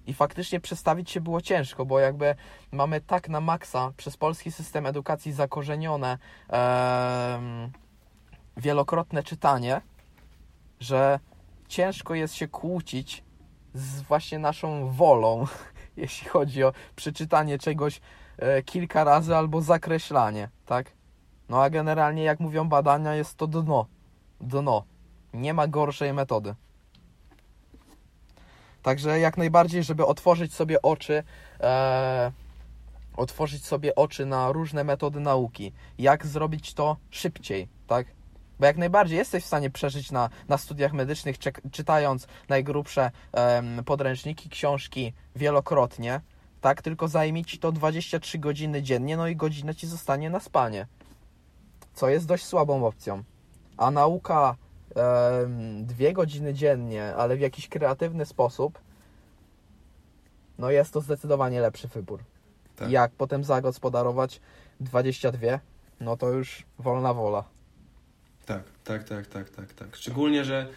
I 0.07 0.15
faktycznie 0.15 0.61
przestawić 0.61 1.11
się 1.11 1.21
było 1.21 1.41
ciężko, 1.41 1.87
bo 1.87 2.01
jakby 2.01 2.35
mamy 2.73 3.01
tak 3.01 3.29
na 3.29 3.41
maksa 3.41 3.93
przez 3.97 4.17
polski 4.17 4.53
system 4.53 4.87
edukacji 4.87 5.33
zakorzenione 5.33 6.19
em, 6.49 7.73
wielokrotne 8.57 9.23
czytanie, 9.23 9.81
że 10.81 11.21
ciężko 11.69 12.15
jest 12.15 12.35
się 12.35 12.49
kłócić 12.49 13.26
z 13.77 14.03
właśnie 14.03 14.39
naszą 14.39 14.91
wolą, 14.91 15.47
jeśli 15.97 16.29
chodzi 16.29 16.65
o 16.65 16.73
przeczytanie 16.97 17.59
czegoś 17.59 18.01
e, 18.39 18.63
kilka 18.63 19.05
razy 19.05 19.37
albo 19.37 19.63
zakreślanie, 19.63 20.49
tak? 20.67 20.93
No 21.49 21.63
a 21.63 21.71
generalnie, 21.71 22.23
jak 22.23 22.41
mówią 22.41 22.69
badania, 22.69 23.15
jest 23.15 23.37
to 23.37 23.47
dno. 23.47 23.87
Dno. 24.41 24.85
Nie 25.35 25.55
ma 25.55 25.67
gorszej 25.67 26.13
metody. 26.13 26.55
Także 28.83 29.21
jak 29.21 29.37
najbardziej, 29.37 29.85
żeby 29.85 30.07
otworzyć 30.07 30.55
sobie 30.55 30.83
oczy, 30.83 31.23
e, 31.61 32.33
otworzyć 33.17 33.67
sobie 33.67 33.95
oczy 33.95 34.27
na 34.27 34.53
różne 34.53 34.85
metody 34.85 35.21
nauki. 35.21 35.73
Jak 35.99 36.27
zrobić 36.27 36.75
to 36.75 36.97
szybciej, 37.11 37.69
tak? 37.87 38.16
Bo 38.61 38.67
jak 38.67 38.77
najbardziej 38.77 39.19
jesteś 39.19 39.45
w 39.45 39.47
stanie 39.47 39.71
przeżyć 39.71 40.11
na, 40.13 40.29
na 40.49 40.59
studiach 40.59 40.93
medycznych, 40.93 41.39
czek- 41.39 41.71
czytając 41.71 42.27
najgrubsze 42.49 43.11
em, 43.33 43.85
podręczniki, 43.85 44.49
książki 44.49 45.13
wielokrotnie, 45.37 46.21
tak? 46.61 46.83
Tylko 46.83 47.09
zajmie 47.09 47.45
ci 47.45 47.59
to 47.59 47.73
23 47.73 48.39
godziny 48.39 48.83
dziennie, 48.83 49.17
no 49.17 49.29
i 49.29 49.37
godzina 49.37 49.75
ci 49.75 49.87
zostanie 49.87 50.31
na 50.31 50.41
spanie. 50.41 50.87
Co 51.95 52.09
jest 52.09 52.27
dość 52.27 52.45
słabą 52.45 52.87
opcją. 52.87 53.23
A 53.77 53.91
nauka 53.91 54.57
em, 54.95 55.87
dwie 55.87 56.13
godziny 56.13 56.55
dziennie, 56.55 57.15
ale 57.17 57.37
w 57.37 57.41
jakiś 57.41 57.69
kreatywny 57.69 58.27
sposób, 58.27 58.79
no 60.59 60.71
jest 60.71 60.93
to 60.93 61.01
zdecydowanie 61.01 61.61
lepszy 61.61 61.89
wybór. 61.89 62.21
Tak. 62.77 62.91
Jak 62.91 63.13
potem 63.13 63.45
zagospodarować 63.45 64.41
22, 64.81 65.61
no 66.01 66.17
to 66.17 66.29
już 66.29 66.65
wolna 66.79 67.15
wola. 67.15 67.45
Tak, 68.47 68.63
tak, 68.85 69.05
tak, 69.05 69.27
tak, 69.27 69.51
tak, 69.51 69.73
tak. 69.73 69.97
Szczególnie, 69.97 70.45
że 70.45 70.69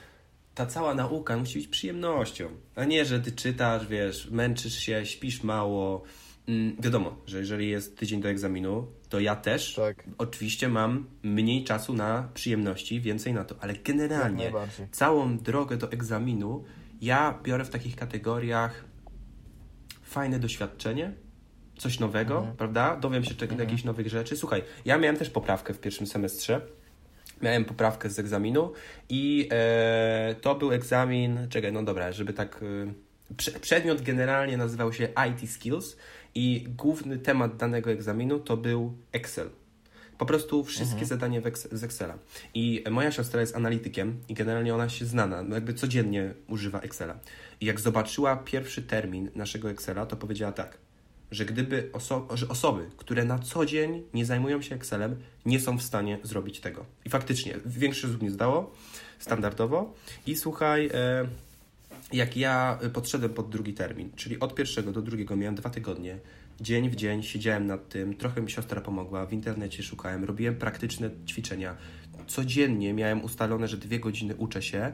ta 0.55 0.65
cała 0.65 0.93
nauka 0.95 1.37
musi 1.37 1.59
być 1.59 1.67
przyjemnością, 1.67 2.49
a 2.75 2.83
nie, 2.85 3.05
że 3.05 3.19
ty 3.19 3.31
czytasz, 3.31 3.87
wiesz, 3.87 4.29
męczysz 4.31 4.79
się, 4.79 5.05
śpisz 5.05 5.43
mało. 5.43 6.03
Mm, 6.47 6.75
wiadomo, 6.79 7.17
że 7.25 7.39
jeżeli 7.39 7.69
jest 7.69 7.97
tydzień 7.97 8.21
do 8.21 8.29
egzaminu, 8.29 8.87
to 9.09 9.19
ja 9.19 9.35
też 9.35 9.73
Tak. 9.75 10.03
oczywiście 10.17 10.69
mam 10.69 11.05
mniej 11.23 11.63
czasu 11.63 11.93
na 11.93 12.29
przyjemności, 12.33 13.01
więcej 13.01 13.33
na 13.33 13.45
to, 13.45 13.55
ale 13.59 13.73
generalnie 13.73 14.51
całą 14.91 15.37
drogę 15.37 15.77
do 15.77 15.91
egzaminu 15.91 16.63
ja 17.01 17.39
biorę 17.43 17.65
w 17.65 17.69
takich 17.69 17.95
kategoriach 17.95 18.83
fajne 20.03 20.39
doświadczenie, 20.39 21.13
coś 21.77 21.99
nowego, 21.99 22.37
Mhm. 22.37 22.57
prawda? 22.57 22.95
Dowiem 22.95 23.23
się 23.23 23.35
czego, 23.35 23.55
jakichś 23.55 23.83
nowych 23.83 24.07
rzeczy. 24.07 24.37
Słuchaj, 24.37 24.63
ja 24.85 24.97
miałem 24.97 25.17
też 25.17 25.29
poprawkę 25.29 25.73
w 25.73 25.79
pierwszym 25.79 26.07
semestrze. 26.07 26.61
Miałem 27.41 27.65
poprawkę 27.65 28.09
z 28.09 28.19
egzaminu 28.19 28.71
i 29.09 29.49
e, 29.51 30.35
to 30.41 30.55
był 30.55 30.71
egzamin, 30.71 31.47
czekaj, 31.49 31.71
no 31.73 31.83
dobra, 31.83 32.11
żeby 32.11 32.33
tak... 32.33 32.63
E, 32.63 32.93
prze- 33.37 33.59
przedmiot 33.59 34.01
generalnie 34.01 34.57
nazywał 34.57 34.93
się 34.93 35.07
IT 35.29 35.51
Skills 35.51 35.97
i 36.35 36.65
główny 36.77 37.17
temat 37.17 37.57
danego 37.57 37.91
egzaminu 37.91 38.39
to 38.39 38.57
był 38.57 38.93
Excel. 39.11 39.49
Po 40.17 40.25
prostu 40.25 40.63
wszystkie 40.63 41.05
zadania 41.05 41.41
w 41.41 41.47
Ex- 41.47 41.67
z 41.71 41.83
Excela. 41.83 42.17
I 42.53 42.83
moja 42.91 43.11
siostra 43.11 43.41
jest 43.41 43.55
analitykiem 43.55 44.17
i 44.29 44.33
generalnie 44.33 44.73
ona 44.75 44.89
się 44.89 45.05
znana, 45.05 45.43
no 45.43 45.55
jakby 45.55 45.73
codziennie 45.73 46.33
używa 46.47 46.79
Excela. 46.79 47.19
I 47.61 47.65
jak 47.65 47.79
zobaczyła 47.79 48.35
pierwszy 48.35 48.81
termin 48.81 49.29
naszego 49.35 49.69
Excela, 49.69 50.05
to 50.05 50.15
powiedziała 50.15 50.51
tak, 50.51 50.77
że 51.31 51.45
gdyby 51.45 51.89
oso- 51.93 52.37
że 52.37 52.47
osoby, 52.47 52.89
które 52.97 53.25
na 53.25 53.39
co 53.39 53.65
dzień 53.65 54.03
nie 54.13 54.25
zajmują 54.25 54.61
się 54.61 54.75
Excelem, 54.75 55.15
nie 55.45 55.59
są 55.59 55.77
w 55.77 55.83
stanie 55.83 56.19
zrobić 56.23 56.59
tego. 56.59 56.85
I 57.05 57.09
faktycznie, 57.09 57.55
większość 57.65 58.13
nich 58.13 58.21
nie 58.21 58.31
zdało, 58.31 58.75
standardowo. 59.19 59.93
I 60.25 60.35
słuchaj, 60.35 60.89
e, 60.93 61.27
jak 62.13 62.37
ja 62.37 62.79
podszedłem 62.93 63.33
pod 63.33 63.49
drugi 63.49 63.73
termin, 63.73 64.11
czyli 64.15 64.39
od 64.39 64.55
pierwszego 64.55 64.91
do 64.91 65.01
drugiego 65.01 65.35
miałem 65.35 65.55
dwa 65.55 65.69
tygodnie, 65.69 66.19
dzień 66.61 66.89
w 66.89 66.95
dzień 66.95 67.23
siedziałem 67.23 67.67
nad 67.67 67.89
tym, 67.89 68.15
trochę 68.15 68.41
mi 68.41 68.51
siostra 68.51 68.81
pomogła, 68.81 69.25
w 69.25 69.33
internecie 69.33 69.83
szukałem, 69.83 70.23
robiłem 70.23 70.55
praktyczne 70.55 71.09
ćwiczenia. 71.27 71.75
Codziennie 72.27 72.93
miałem 72.93 73.23
ustalone, 73.23 73.67
że 73.67 73.77
dwie 73.77 73.99
godziny 73.99 74.35
uczę 74.35 74.61
się. 74.61 74.93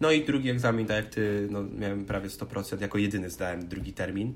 No 0.00 0.10
i 0.10 0.24
drugi 0.24 0.50
egzamin, 0.50 0.86
tak 0.86 0.96
jak 0.96 1.14
ty, 1.14 1.48
no, 1.50 1.62
miałem 1.62 2.04
prawie 2.04 2.28
100%, 2.28 2.80
jako 2.80 2.98
jedyny 2.98 3.30
zdałem 3.30 3.68
drugi 3.68 3.92
termin. 3.92 4.34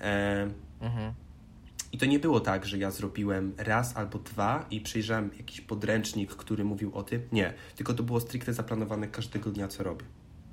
E, 0.00 0.50
Mhm. 0.80 1.14
i 1.92 1.98
to 1.98 2.06
nie 2.06 2.18
było 2.18 2.40
tak, 2.40 2.66
że 2.66 2.78
ja 2.78 2.90
zrobiłem 2.90 3.54
raz 3.58 3.96
albo 3.96 4.18
dwa 4.18 4.66
i 4.70 4.80
przejrzałem 4.80 5.30
jakiś 5.36 5.60
podręcznik, 5.60 6.30
który 6.30 6.64
mówił 6.64 6.94
o 6.94 7.02
tym. 7.02 7.22
Nie, 7.32 7.54
tylko 7.76 7.94
to 7.94 8.02
było 8.02 8.20
stricte 8.20 8.52
zaplanowane 8.52 9.08
każdego 9.08 9.50
dnia, 9.50 9.68
co 9.68 9.82
robię. 9.82 10.04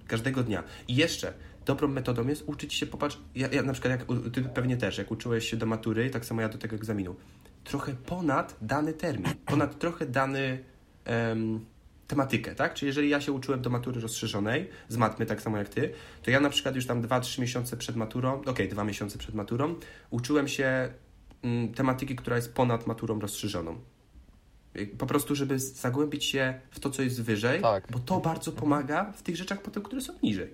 Każdego 0.08 0.44
dnia. 0.44 0.64
I 0.88 0.95
jeszcze 0.95 1.34
dobrą 1.66 1.88
metodą 1.88 2.28
jest 2.28 2.44
uczyć 2.48 2.74
się, 2.74 2.86
popatrz, 2.86 3.20
ja, 3.36 3.48
ja 3.48 3.64
na 3.64 3.74
przykład, 3.74 3.99
jak, 3.99 4.08
ty 4.34 4.41
pewnie 4.41 4.78
też, 4.78 4.98
jak 4.98 5.12
uczyłeś 5.12 5.49
się 5.49 5.58
do 5.58 5.66
matury, 5.66 6.10
tak 6.10 6.26
samo 6.26 6.41
ja 6.41 6.49
do 6.49 6.58
tego 6.58 6.76
egzaminu, 6.76 7.16
trochę 7.64 7.94
ponad 7.94 8.58
dany 8.62 8.94
termin, 8.94 9.34
ponad 9.45 9.80
trochę 9.80 10.06
dany 10.06 10.64
em, 11.06 11.66
tematykę, 12.07 12.55
tak? 12.55 12.73
Czyli 12.73 12.88
jeżeli 12.88 13.09
ja 13.09 13.21
się 13.21 13.31
uczyłem 13.31 13.61
do 13.61 13.69
matury 13.69 14.01
rozszerzonej, 14.01 14.69
z 14.89 14.97
matmy 14.97 15.25
tak 15.25 15.41
samo 15.41 15.57
jak 15.57 15.69
ty, 15.69 15.93
to 16.23 16.31
ja 16.31 16.39
na 16.39 16.49
przykład 16.49 16.75
już 16.75 16.85
tam 16.85 17.01
2-3 17.01 17.41
miesiące 17.41 17.77
przed 17.77 17.95
maturą, 17.95 18.41
okej, 18.45 18.69
dwa 18.69 18.84
miesiące 18.84 19.17
przed 19.17 19.35
maturą, 19.35 19.75
uczyłem 20.09 20.47
się 20.47 20.89
mm, 21.43 21.73
tematyki, 21.73 22.15
która 22.15 22.35
jest 22.35 22.53
ponad 22.53 22.88
maturą 22.88 23.19
rozszerzoną. 23.19 23.79
Po 24.97 25.05
prostu, 25.05 25.35
żeby 25.35 25.59
zagłębić 25.59 26.25
się 26.25 26.59
w 26.71 26.79
to, 26.79 26.89
co 26.89 27.01
jest 27.01 27.21
wyżej, 27.21 27.61
Tak. 27.61 27.88
bo 27.91 27.99
to 27.99 28.19
bardzo 28.19 28.51
pomaga 28.51 29.11
w 29.11 29.21
tych 29.21 29.35
rzeczach 29.35 29.61
potem, 29.61 29.84
które 29.84 30.01
są 30.01 30.13
niżej. 30.23 30.53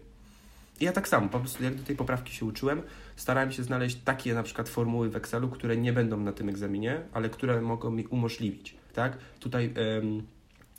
I 0.80 0.86
ja 0.86 0.92
tak 0.92 1.08
samo, 1.08 1.30
po 1.30 1.40
prostu 1.40 1.64
jak 1.64 1.76
do 1.76 1.84
tej 1.84 1.96
poprawki 1.96 2.34
się 2.36 2.46
uczyłem, 2.46 2.82
starałem 3.16 3.52
się 3.52 3.64
znaleźć 3.64 3.96
takie 3.96 4.34
na 4.34 4.44
przykład 4.44 4.70
formuły 4.70 5.10
w 5.10 5.16
Excelu, 5.16 5.50
które 5.50 5.78
nie 5.78 5.94
będą 5.94 6.20
na 6.20 6.32
tym 6.32 6.50
egzaminie, 6.50 7.02
ale 7.14 7.30
które 7.30 7.62
mogą 7.62 7.92
mi 7.92 8.08
umożliwić, 8.08 8.76
tak? 8.94 9.18
Tutaj 9.40 9.74
em, 9.76 10.24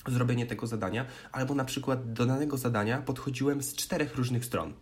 zrobienie 0.08 0.46
tego 0.46 0.66
zadania, 0.66 1.06
albo 1.32 1.54
na 1.54 1.64
przykład 1.64 2.12
do 2.12 2.26
danego 2.26 2.56
zadania 2.56 3.02
podchodziłem 3.02 3.62
z 3.62 3.74
czterech 3.74 4.14
różnych 4.16 4.44
stron. 4.44 4.72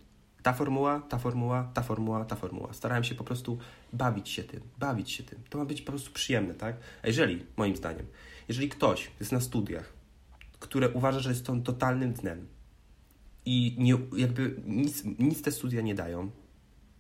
Ta 0.43 0.53
formuła, 0.53 1.01
ta 1.01 1.19
formuła, 1.19 1.71
ta 1.75 1.83
formuła, 1.83 2.25
ta 2.25 2.37
formuła. 2.37 2.73
Starałem 2.73 3.05
się 3.05 3.15
po 3.15 3.25
prostu 3.25 3.59
bawić 3.93 4.29
się 4.29 4.45
tym, 4.45 4.61
bawić 4.79 5.11
się 5.11 5.23
tym. 5.23 5.39
To 5.51 5.59
ma 5.59 5.65
być 5.65 5.83
po 5.83 5.93
prostu 5.93 6.13
przyjemne, 6.13 6.55
tak? 6.55 6.77
A 7.03 7.07
jeżeli, 7.07 7.47
moim 7.57 7.77
zdaniem, 7.77 8.07
jeżeli 8.49 8.69
ktoś 8.69 9.11
jest 9.21 9.33
na 9.33 9.41
studiach, 9.41 9.93
które 10.61 10.91
uważa, 10.91 11.21
że 11.21 11.31
jest 11.31 11.51
on 11.51 11.63
totalnym 11.63 12.13
dnem 12.13 12.47
i 13.45 13.77
nie, 13.79 13.99
jakby 14.17 14.57
nic, 14.67 15.03
nic 15.19 15.43
te 15.43 15.53
studia 15.53 15.81
nie 15.81 15.95
dają, 15.95 16.31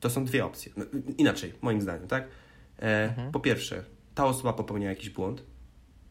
To 0.00 0.10
są 0.10 0.24
dwie 0.24 0.44
opcje. 0.44 0.72
No, 0.76 0.84
inaczej, 1.18 1.52
moim 1.62 1.80
zdaniem, 1.80 2.08
tak? 2.08 2.28
E, 2.78 3.08
Mhm. 3.08 3.32
Po 3.32 3.40
pierwsze, 3.40 3.84
ta 4.14 4.24
osoba 4.24 4.52
popełnia 4.52 4.88
jakiś 4.88 5.10
błąd, 5.10 5.42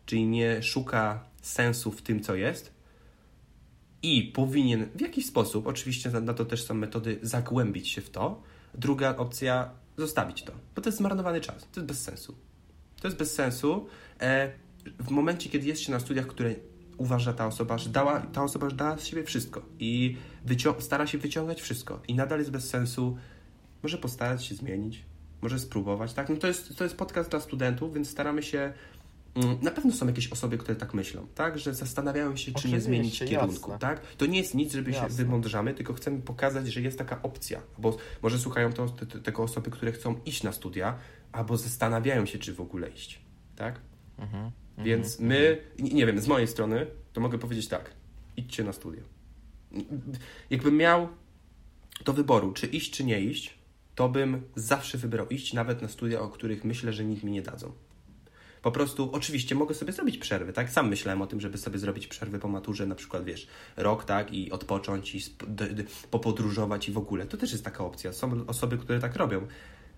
czyli 0.05 0.25
nie 0.27 0.63
szuka 0.63 1.23
sensu 1.41 1.91
w 1.91 2.01
tym, 2.01 2.23
co 2.23 2.35
jest 2.35 2.81
i 4.03 4.23
powinien 4.23 4.89
w 4.95 5.01
jakiś 5.01 5.25
sposób, 5.25 5.67
oczywiście 5.67 6.09
na, 6.09 6.33
to 6.33 6.45
też 6.45 6.63
są 6.63 6.73
metody, 6.73 7.19
zagłębić 7.21 7.89
się 7.89 8.01
w 8.01 8.09
to. 8.09 8.41
Druga 8.73 9.15
opcja, 9.15 9.69
zostawić 9.97 10.43
to, 10.43 10.53
bo 10.75 10.81
to 10.81 10.89
jest 10.89 10.97
zmarnowany 10.97 11.41
czas, 11.41 11.67
to 11.71 11.79
jest 11.79 11.87
bez 11.87 12.03
sensu. 12.03 12.35
To 13.01 13.07
jest 13.07 13.17
bez 13.17 13.33
sensu. 13.33 13.87
E, 14.19 14.51
w 14.99 15.09
momencie, 15.09 15.49
kiedy 15.49 15.67
jest 15.67 15.81
się 15.81 15.91
na 15.91 15.99
studiach, 15.99 16.27
które 16.27 16.55
uważa 16.97 17.33
ta 17.33 17.47
osoba, 17.47 17.77
że 17.77 17.89
dała, 17.89 18.19
ta 18.19 18.43
osoba 18.43 18.69
że 18.69 18.75
dała 18.75 18.97
z 18.97 19.05
siebie 19.05 19.23
wszystko 19.23 19.61
i 19.79 20.17
stara 20.79 21.07
się 21.07 21.17
wyciągać 21.17 21.61
wszystko 21.61 22.01
i 22.07 22.15
nadal 22.15 22.39
jest 22.39 22.51
bez 22.51 22.69
sensu, 22.69 23.17
może 23.83 23.97
postarać 23.97 24.45
się 24.45 24.55
zmienić, 24.55 25.05
może 25.41 25.59
spróbować, 25.59 26.13
tak? 26.13 26.29
No 26.29 26.35
to 26.35 26.47
jest, 26.47 26.77
to 26.77 26.83
jest 26.83 26.95
podcast 26.95 27.29
dla 27.29 27.39
studentów, 27.39 27.93
więc 27.93 28.09
staramy 28.09 28.43
się 28.43 28.73
na 29.61 29.71
pewno 29.71 29.91
są 29.91 30.07
jakieś 30.07 30.31
osoby, 30.31 30.57
które 30.57 30.75
tak 30.75 30.93
myślą, 30.93 31.27
tak? 31.35 31.59
Że 31.59 31.73
zastanawiają 31.73 32.35
się, 32.35 32.51
czy 32.51 32.69
nie 32.69 32.81
zmienić 32.81 33.19
kierunku, 33.19 33.53
jasne. 33.71 33.79
tak? 33.79 34.01
To 34.15 34.25
nie 34.25 34.37
jest 34.37 34.55
nic, 34.55 34.73
żeby 34.73 34.93
się 34.93 34.99
Jasne. 34.99 35.23
wymądrzamy, 35.23 35.73
tylko 35.73 35.93
chcemy 35.93 36.21
pokazać, 36.21 36.67
że 36.67 36.81
jest 36.81 36.97
taka 36.97 37.21
opcja, 37.21 37.61
bo 37.77 37.97
może 38.21 38.39
słuchają 38.39 38.73
to, 38.73 38.89
te, 38.89 39.05
te, 39.05 39.19
tego 39.19 39.43
osoby, 39.43 39.71
które 39.71 39.91
chcą 39.91 40.15
iść 40.25 40.43
na 40.43 40.51
studia, 40.51 40.97
albo 41.31 41.57
zastanawiają 41.57 42.25
się, 42.25 42.39
czy 42.39 42.53
w 42.53 42.61
ogóle 42.61 42.89
iść, 42.89 43.21
tak? 43.55 43.79
Mhm. 44.17 44.51
Więc 44.77 45.19
my, 45.19 45.57
nie, 45.79 45.91
nie 45.91 46.05
wiem, 46.05 46.21
z 46.21 46.27
mojej 46.27 46.47
strony, 46.47 46.87
to 47.13 47.21
mogę 47.21 47.37
powiedzieć 47.37 47.67
tak, 47.67 47.91
idźcie 48.37 48.63
na 48.63 48.73
studia. 48.73 49.03
Jakbym 50.49 50.77
miał 50.77 51.07
do 52.05 52.13
wyboru, 52.13 52.53
czy 52.53 52.67
iść, 52.67 52.91
czy 52.91 53.03
nie 53.03 53.21
iść, 53.21 53.57
to 53.95 54.09
bym 54.09 54.41
zawsze 54.55 54.97
wybrał 54.97 55.27
iść 55.27 55.53
nawet 55.53 55.81
na 55.81 55.87
studia, 55.87 56.21
o 56.21 56.29
których 56.29 56.63
myślę, 56.63 56.93
że 56.93 57.05
nikt 57.05 57.23
mi 57.23 57.31
nie 57.31 57.41
dadzą. 57.41 57.71
Po 58.61 58.71
prostu, 58.71 59.09
oczywiście 59.11 59.55
mogę 59.55 59.75
sobie 59.75 59.93
zrobić 59.93 60.17
przerwy, 60.17 60.53
tak? 60.53 60.69
Sam 60.69 60.89
myślałem 60.89 61.21
o 61.21 61.27
tym, 61.27 61.41
żeby 61.41 61.57
sobie 61.57 61.79
zrobić 61.79 62.07
przerwy 62.07 62.39
po 62.39 62.47
maturze, 62.47 62.85
na 62.85 62.95
przykład, 62.95 63.23
wiesz, 63.23 63.47
rok, 63.77 64.05
tak? 64.05 64.33
I 64.33 64.51
odpocząć, 64.51 65.15
i 65.15 65.21
popodróżować 66.11 66.89
i 66.89 66.91
w 66.91 66.97
ogóle. 66.97 67.25
To 67.25 67.37
też 67.37 67.51
jest 67.51 67.65
taka 67.65 67.85
opcja. 67.85 68.13
Są 68.13 68.45
osoby, 68.47 68.77
które 68.77 68.99
tak 68.99 69.15
robią. 69.15 69.47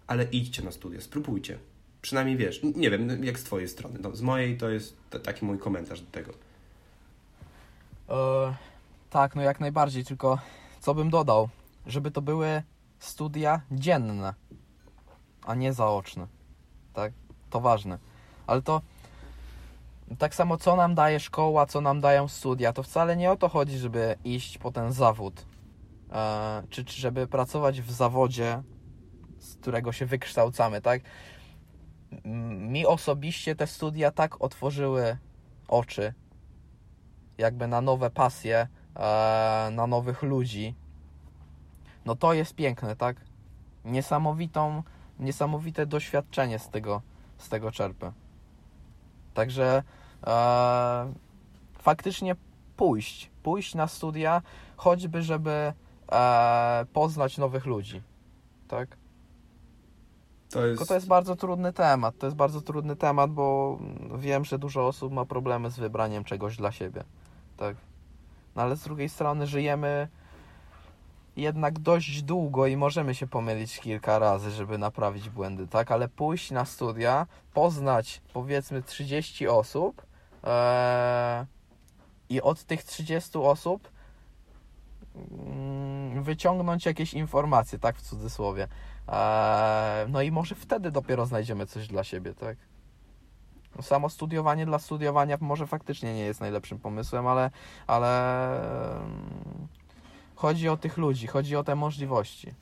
Ale 0.08 0.24
idźcie 0.24 0.62
na 0.62 0.72
studia, 0.72 1.02
spróbujcie. 1.02 1.60
Przynajmniej 2.02 2.38
wiesz, 2.38 2.62
nie 2.76 2.90
wiem, 2.90 3.24
jak 3.24 3.40
z 3.40 3.44
twojej 3.44 3.68
strony. 3.68 4.00
No, 4.02 4.16
z 4.16 4.22
mojej 4.22 4.58
to 4.58 4.70
jest 4.70 4.98
taki 5.24 5.46
mój 5.46 5.60
komentarz 5.60 6.02
do 6.02 6.12
tego. 6.12 6.34
E, 8.10 8.56
tak, 9.10 9.36
no 9.36 9.42
jak 9.42 9.60
najbardziej, 9.60 10.06
tylko 10.06 10.40
co 10.82 10.96
bym 10.96 11.10
dodał? 11.10 11.50
Żeby 11.86 12.12
to 12.12 12.22
były 12.22 12.64
studia 13.00 13.62
dzienne, 13.72 14.34
a 15.42 15.56
nie 15.56 15.74
zaoczne. 15.74 16.28
Tak? 16.94 17.14
To 17.50 17.60
ważne. 17.60 18.13
Ale 18.48 18.62
to 18.62 18.82
tak 20.18 20.36
samo 20.36 20.58
co 20.58 20.76
nam 20.76 20.96
daje 20.96 21.20
szkoła, 21.20 21.66
co 21.66 21.82
nam 21.82 22.02
dają 22.02 22.28
studia, 22.28 22.74
to 22.74 22.84
wcale 22.84 23.18
nie 23.18 23.32
o 23.32 23.36
to 23.36 23.50
chodzi, 23.50 23.78
żeby 23.78 24.16
iść 24.24 24.58
po 24.58 24.72
ten 24.72 24.92
zawód. 24.92 25.46
E, 26.12 26.64
czy, 26.70 26.86
czy 26.86 27.02
żeby 27.02 27.28
pracować 27.28 27.82
w 27.82 27.92
zawodzie, 27.92 28.64
z 29.40 29.56
którego 29.56 29.92
się 29.92 30.06
wykształcamy, 30.06 30.82
tak? 30.82 31.02
Mi 32.56 32.86
osobiście 32.86 33.56
te 33.56 33.68
studia 33.68 34.12
tak 34.12 34.42
otworzyły 34.42 35.18
oczy, 35.68 36.14
jakby 37.38 37.68
na 37.68 37.82
nowe 37.82 38.10
pasje, 38.10 38.68
e, 38.96 39.70
na 39.72 39.88
nowych 39.88 40.24
ludzi. 40.24 40.76
No 42.06 42.16
to 42.16 42.34
jest 42.34 42.56
piękne, 42.56 42.96
tak? 42.96 43.18
Niesamowitą, 43.86 44.84
niesamowite 45.20 45.86
doświadczenie 45.86 46.60
z 46.60 46.70
tego, 46.70 47.02
z 47.38 47.50
tego 47.50 47.72
czerpę. 47.72 48.12
Także 49.34 49.84
e, 50.28 51.14
faktycznie 51.80 52.36
pójść, 52.78 53.32
pójść 53.44 53.76
na 53.76 53.88
studia, 53.88 54.42
choćby 54.78 55.22
żeby 55.22 55.74
e, 56.12 56.86
poznać 56.94 57.38
nowych 57.38 57.66
ludzi, 57.66 58.02
tak? 58.68 58.98
To 60.50 60.66
jest, 60.66 60.80
Tylko 60.80 60.86
to 60.86 60.94
jest 60.94 61.08
bardzo 61.08 61.36
trudny 61.36 61.74
temat. 61.74 62.18
To 62.18 62.28
jest 62.28 62.38
bardzo 62.38 62.62
trudny 62.62 62.96
temat, 62.96 63.32
bo 63.32 63.80
wiem, 64.18 64.46
że 64.46 64.60
dużo 64.60 64.88
osób 64.88 65.14
ma 65.14 65.26
problemy 65.26 65.72
z 65.72 65.80
wybraniem 65.80 66.24
czegoś 66.24 66.58
dla 66.58 66.72
siebie. 66.72 67.04
Tak. 67.58 67.76
No 68.56 68.62
ale 68.62 68.76
z 68.76 68.84
drugiej 68.84 69.10
strony 69.10 69.48
żyjemy 69.48 70.08
jednak 71.36 71.80
dość 71.80 72.22
długo 72.22 72.68
i 72.68 72.78
możemy 72.78 73.16
się 73.16 73.28
pomylić 73.28 73.80
kilka 73.80 74.20
razy, 74.20 74.52
żeby 74.52 74.78
naprawić 74.78 75.30
błędy, 75.30 75.68
tak? 75.68 75.92
Ale 75.92 76.08
pójść 76.08 76.52
na 76.52 76.66
studia, 76.66 77.28
poznać 77.54 78.22
powiedzmy 78.34 78.84
30 78.84 79.48
osób 79.48 80.06
eee, 80.44 81.46
i 82.30 82.42
od 82.42 82.64
tych 82.64 82.84
30 82.84 83.38
osób 83.38 83.90
mm, 85.16 86.24
wyciągnąć 86.24 86.86
jakieś 86.86 87.14
informacje, 87.14 87.80
tak 87.80 87.98
w 87.98 88.02
cudzysłowie. 88.02 88.68
Eee, 89.08 90.10
no 90.10 90.22
i 90.22 90.32
może 90.32 90.56
wtedy 90.56 90.92
dopiero 90.92 91.26
znajdziemy 91.26 91.66
coś 91.66 91.88
dla 91.88 92.04
siebie, 92.04 92.34
tak? 92.34 92.58
No 93.76 93.82
Samo 93.82 94.10
studiowanie 94.10 94.66
dla 94.66 94.80
studiowania 94.80 95.38
może 95.42 95.68
faktycznie 95.68 96.14
nie 96.14 96.26
jest 96.26 96.42
najlepszym 96.42 96.80
pomysłem, 96.80 97.28
ale, 97.28 97.52
ale 97.88 98.12
em, 99.02 99.68
chodzi 100.36 100.70
o 100.70 100.78
tych 100.78 100.98
ludzi, 100.98 101.28
chodzi 101.28 101.56
o 101.56 101.64
te 101.64 101.76
możliwości. 101.76 102.54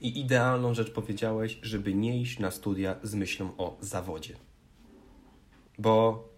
I 0.00 0.20
idealną 0.20 0.74
rzecz 0.74 0.90
powiedziałeś, 0.92 1.58
żeby 1.62 1.94
nie 1.94 2.20
iść 2.20 2.38
na 2.38 2.50
studia 2.50 2.96
z 3.02 3.14
myślą 3.14 3.50
o 3.58 3.76
zawodzie. 3.80 4.36
Bo 5.78 6.28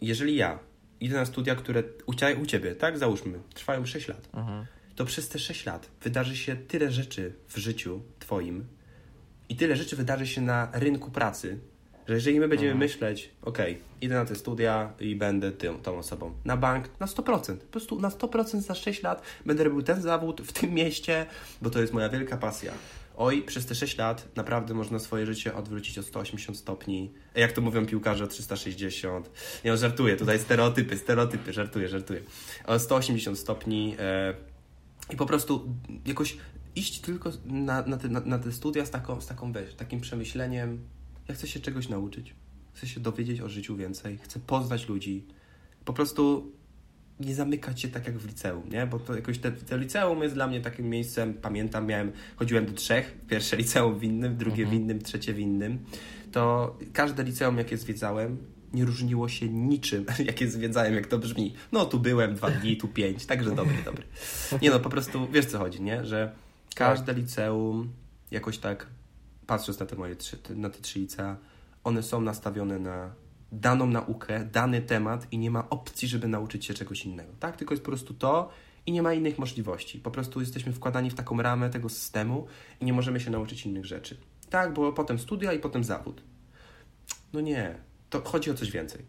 jeżeli 0.00 0.36
ja 0.36 0.58
idę 1.00 1.16
na 1.16 1.24
studia, 1.24 1.54
które 1.54 1.82
u, 2.06 2.46
ciebie, 2.46 2.74
tak, 2.74 2.98
załóżmy, 2.98 3.38
trwają 3.54 3.86
6 3.86 4.08
lat, 4.08 4.28
Mhm. 4.32 4.66
to 4.96 5.04
przez 5.04 5.28
te 5.28 5.38
6 5.38 5.66
lat 5.66 5.90
wydarzy 6.02 6.36
się 6.36 6.56
tyle 6.56 6.92
rzeczy 6.92 7.34
w 7.48 7.56
życiu 7.58 8.02
twoim 8.18 8.66
i 9.48 9.56
tyle 9.56 9.76
rzeczy 9.76 9.96
wydarzy 9.96 10.26
się 10.26 10.40
na 10.40 10.70
rynku 10.72 11.10
pracy, 11.10 11.58
że 12.12 12.16
jeżeli 12.16 12.40
my 12.40 12.48
będziemy 12.48 12.74
myśleć, 12.74 13.30
okej, 13.42 13.78
idę 14.00 14.14
na 14.14 14.24
te 14.24 14.34
studia 14.34 14.92
i 15.00 15.16
będę 15.16 15.52
tym, 15.52 15.78
tą 15.78 15.98
osobą, 15.98 16.32
na 16.44 16.56
bank 16.56 16.88
na 17.00 17.06
100%, 17.06 17.56
po 17.56 17.66
prostu 17.66 18.00
na 18.00 18.08
100% 18.08 18.60
za 18.60 18.74
6 18.74 19.02
lat 19.02 19.22
będę 19.46 19.64
robił 19.64 19.82
ten 19.82 20.02
zawód 20.02 20.40
w 20.40 20.52
tym 20.52 20.74
mieście, 20.74 21.26
bo 21.62 21.70
to 21.70 21.80
jest 21.80 21.92
moja 21.92 22.08
wielka 22.08 22.36
pasja. 22.36 22.72
Oj, 23.16 23.42
przez 23.42 23.66
te 23.66 23.74
6 23.74 23.98
lat 23.98 24.36
naprawdę 24.36 24.74
można 24.74 24.98
swoje 24.98 25.26
życie 25.26 25.54
odwrócić 25.54 25.98
o 25.98 26.02
180 26.02 26.58
stopni. 26.58 27.12
Jak 27.34 27.52
to 27.52 27.60
mówią 27.60 27.86
piłkarze 27.86 28.24
o 28.24 28.26
360. 28.26 29.30
Nie, 29.64 29.70
no, 29.70 29.76
żartuję, 29.76 30.16
tutaj 30.16 30.38
stereotypy, 30.38 30.96
stereotypy, 30.96 31.52
żartuję, 31.52 31.88
żartuję. 31.88 32.20
O 32.66 32.78
180 32.78 33.38
stopni 33.38 33.96
e, 33.98 34.34
i 35.10 35.16
po 35.16 35.26
prostu 35.26 35.68
jakoś 36.06 36.36
iść 36.76 37.00
tylko 37.00 37.30
na, 37.44 37.82
na, 37.82 37.96
te, 37.96 38.08
na, 38.08 38.20
na 38.20 38.38
te 38.38 38.52
studia 38.52 38.86
z 38.86 38.90
taką, 38.90 39.20
z 39.20 39.26
taką 39.26 39.52
wiesz, 39.52 39.74
takim 39.74 40.00
przemyśleniem. 40.00 40.78
Ja 41.28 41.34
chcę 41.34 41.48
się 41.48 41.60
czegoś 41.60 41.88
nauczyć. 41.88 42.34
Chcę 42.72 42.86
się 42.86 43.00
dowiedzieć 43.00 43.40
o 43.40 43.48
życiu 43.48 43.76
więcej. 43.76 44.18
Chcę 44.22 44.40
poznać 44.40 44.88
ludzi. 44.88 45.26
Po 45.84 45.92
prostu 45.92 46.52
nie 47.20 47.34
zamykać 47.34 47.80
się 47.80 47.88
tak 47.88 48.06
jak 48.06 48.18
w 48.18 48.26
liceum, 48.26 48.68
nie? 48.70 48.86
Bo 48.86 48.98
to 48.98 49.16
jakoś 49.16 49.38
te, 49.38 49.52
te 49.52 49.78
liceum 49.78 50.22
jest 50.22 50.34
dla 50.34 50.46
mnie 50.46 50.60
takim 50.60 50.88
miejscem, 50.88 51.34
pamiętam, 51.34 51.86
miałem, 51.86 52.12
chodziłem 52.36 52.66
do 52.66 52.72
trzech, 52.72 53.18
pierwsze 53.28 53.56
liceum 53.56 53.98
w 53.98 54.04
innym, 54.04 54.36
drugie 54.36 54.66
w 54.66 54.72
innym, 54.72 55.02
trzecie 55.02 55.34
w 55.34 55.38
innym, 55.38 55.78
to 56.32 56.76
każde 56.92 57.22
liceum, 57.22 57.58
jakie 57.58 57.76
zwiedzałem, 57.76 58.38
nie 58.72 58.84
różniło 58.84 59.28
się 59.28 59.48
niczym, 59.48 60.06
jakie 60.26 60.50
zwiedzałem, 60.50 60.94
jak 60.94 61.06
to 61.06 61.18
brzmi. 61.18 61.54
No, 61.72 61.84
tu 61.84 62.00
byłem 62.00 62.34
dwa 62.34 62.50
dni, 62.50 62.76
tu 62.76 62.88
pięć, 62.88 63.26
także 63.26 63.54
dobry, 63.54 63.74
dobry. 63.84 64.02
Nie 64.62 64.70
no, 64.70 64.80
po 64.80 64.90
prostu, 64.90 65.28
wiesz 65.32 65.46
co 65.46 65.58
chodzi, 65.58 65.82
nie? 65.82 66.04
Że 66.04 66.32
każde 66.74 67.12
liceum 67.12 67.92
jakoś 68.30 68.58
tak, 68.58 68.86
patrząc 69.52 69.80
na 69.80 69.86
te 69.86 69.96
moje 69.96 70.16
trzy, 70.16 70.36
na 70.56 70.70
te 70.70 70.80
trzy 70.80 71.06
one 71.84 72.02
są 72.02 72.20
nastawione 72.20 72.78
na 72.78 73.14
daną 73.52 73.86
naukę, 73.86 74.44
dany 74.44 74.82
temat 74.82 75.26
i 75.30 75.38
nie 75.38 75.50
ma 75.50 75.70
opcji, 75.70 76.08
żeby 76.08 76.28
nauczyć 76.28 76.64
się 76.64 76.74
czegoś 76.74 77.04
innego, 77.04 77.32
tak? 77.40 77.56
Tylko 77.56 77.74
jest 77.74 77.84
po 77.84 77.90
prostu 77.90 78.14
to 78.14 78.50
i 78.86 78.92
nie 78.92 79.02
ma 79.02 79.12
innych 79.12 79.38
możliwości. 79.38 79.98
Po 79.98 80.10
prostu 80.10 80.40
jesteśmy 80.40 80.72
wkładani 80.72 81.10
w 81.10 81.14
taką 81.14 81.42
ramę 81.42 81.70
tego 81.70 81.88
systemu 81.88 82.46
i 82.80 82.84
nie 82.84 82.92
możemy 82.92 83.20
się 83.20 83.30
nauczyć 83.30 83.66
innych 83.66 83.86
rzeczy. 83.86 84.16
Tak, 84.50 84.72
bo 84.72 84.92
potem 84.92 85.18
studia 85.18 85.52
i 85.52 85.58
potem 85.58 85.84
zawód. 85.84 86.22
No 87.32 87.40
nie, 87.40 87.74
to 88.10 88.22
chodzi 88.24 88.50
o 88.50 88.54
coś 88.54 88.70
więcej. 88.70 89.02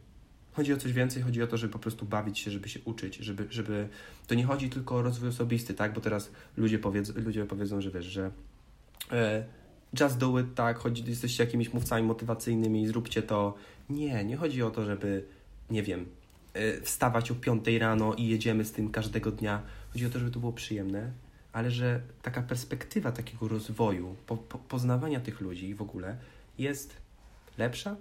Chodzi 0.54 0.74
o 0.74 0.78
coś 0.78 0.94
więcej, 0.94 1.24
chodzi 1.24 1.44
o 1.44 1.48
to, 1.48 1.58
żeby 1.58 1.74
po 1.74 1.80
prostu 1.80 2.06
bawić 2.06 2.40
się, 2.40 2.52
żeby 2.52 2.70
się 2.70 2.80
uczyć, 2.86 3.16
żeby, 3.16 3.48
żeby... 3.50 3.90
To 4.28 4.36
nie 4.36 4.46
chodzi 4.46 4.70
tylko 4.70 4.96
o 4.96 5.02
rozwój 5.02 5.30
osobisty, 5.30 5.74
tak? 5.74 5.94
Bo 5.94 6.02
teraz 6.02 6.32
ludzie, 6.58 6.80
powiedzą, 6.80 7.14
ludzie 7.16 7.46
powiedzą, 7.46 7.82
że 7.82 7.92
wiesz, 7.92 8.06
że 8.06 8.32
e, 9.12 9.63
just 10.00 10.18
do 10.18 10.40
it, 10.40 10.56
tak? 10.56 10.78
Chodzi, 10.78 11.04
jesteście 11.08 11.44
jakimiś 11.44 11.74
mówcami 11.74 12.08
motywacyjnymi, 12.08 12.88
zróbcie 12.88 13.24
to. 13.24 13.56
Nie, 13.90 14.24
nie 14.24 14.38
chodzi 14.38 14.64
o 14.64 14.72
to, 14.72 14.86
żeby, 14.86 15.26
nie 15.70 15.84
wiem, 15.84 16.06
e, 16.54 16.82
wstawać 16.82 17.32
o 17.32 17.36
5 17.36 17.68
rano 17.80 18.14
i 18.14 18.28
jedziemy 18.28 18.66
z 18.66 18.72
tym 18.72 18.92
każdego 18.92 19.32
dnia. 19.32 19.62
Chodzi 19.94 20.06
o 20.06 20.10
to, 20.10 20.20
żeby 20.20 20.32
to 20.32 20.40
było 20.40 20.54
przyjemne, 20.54 21.12
ale 21.52 21.72
że 21.72 22.02
taka 22.22 22.42
perspektywa 22.42 23.12
takiego 23.12 23.48
rozwoju, 23.48 24.16
po, 24.28 24.38
po, 24.38 24.58
poznawania 24.58 25.20
tych 25.20 25.42
ludzi 25.42 25.76
w 25.76 25.82
ogóle 25.82 26.18
jest 26.58 26.98
lepsza. 27.58 27.96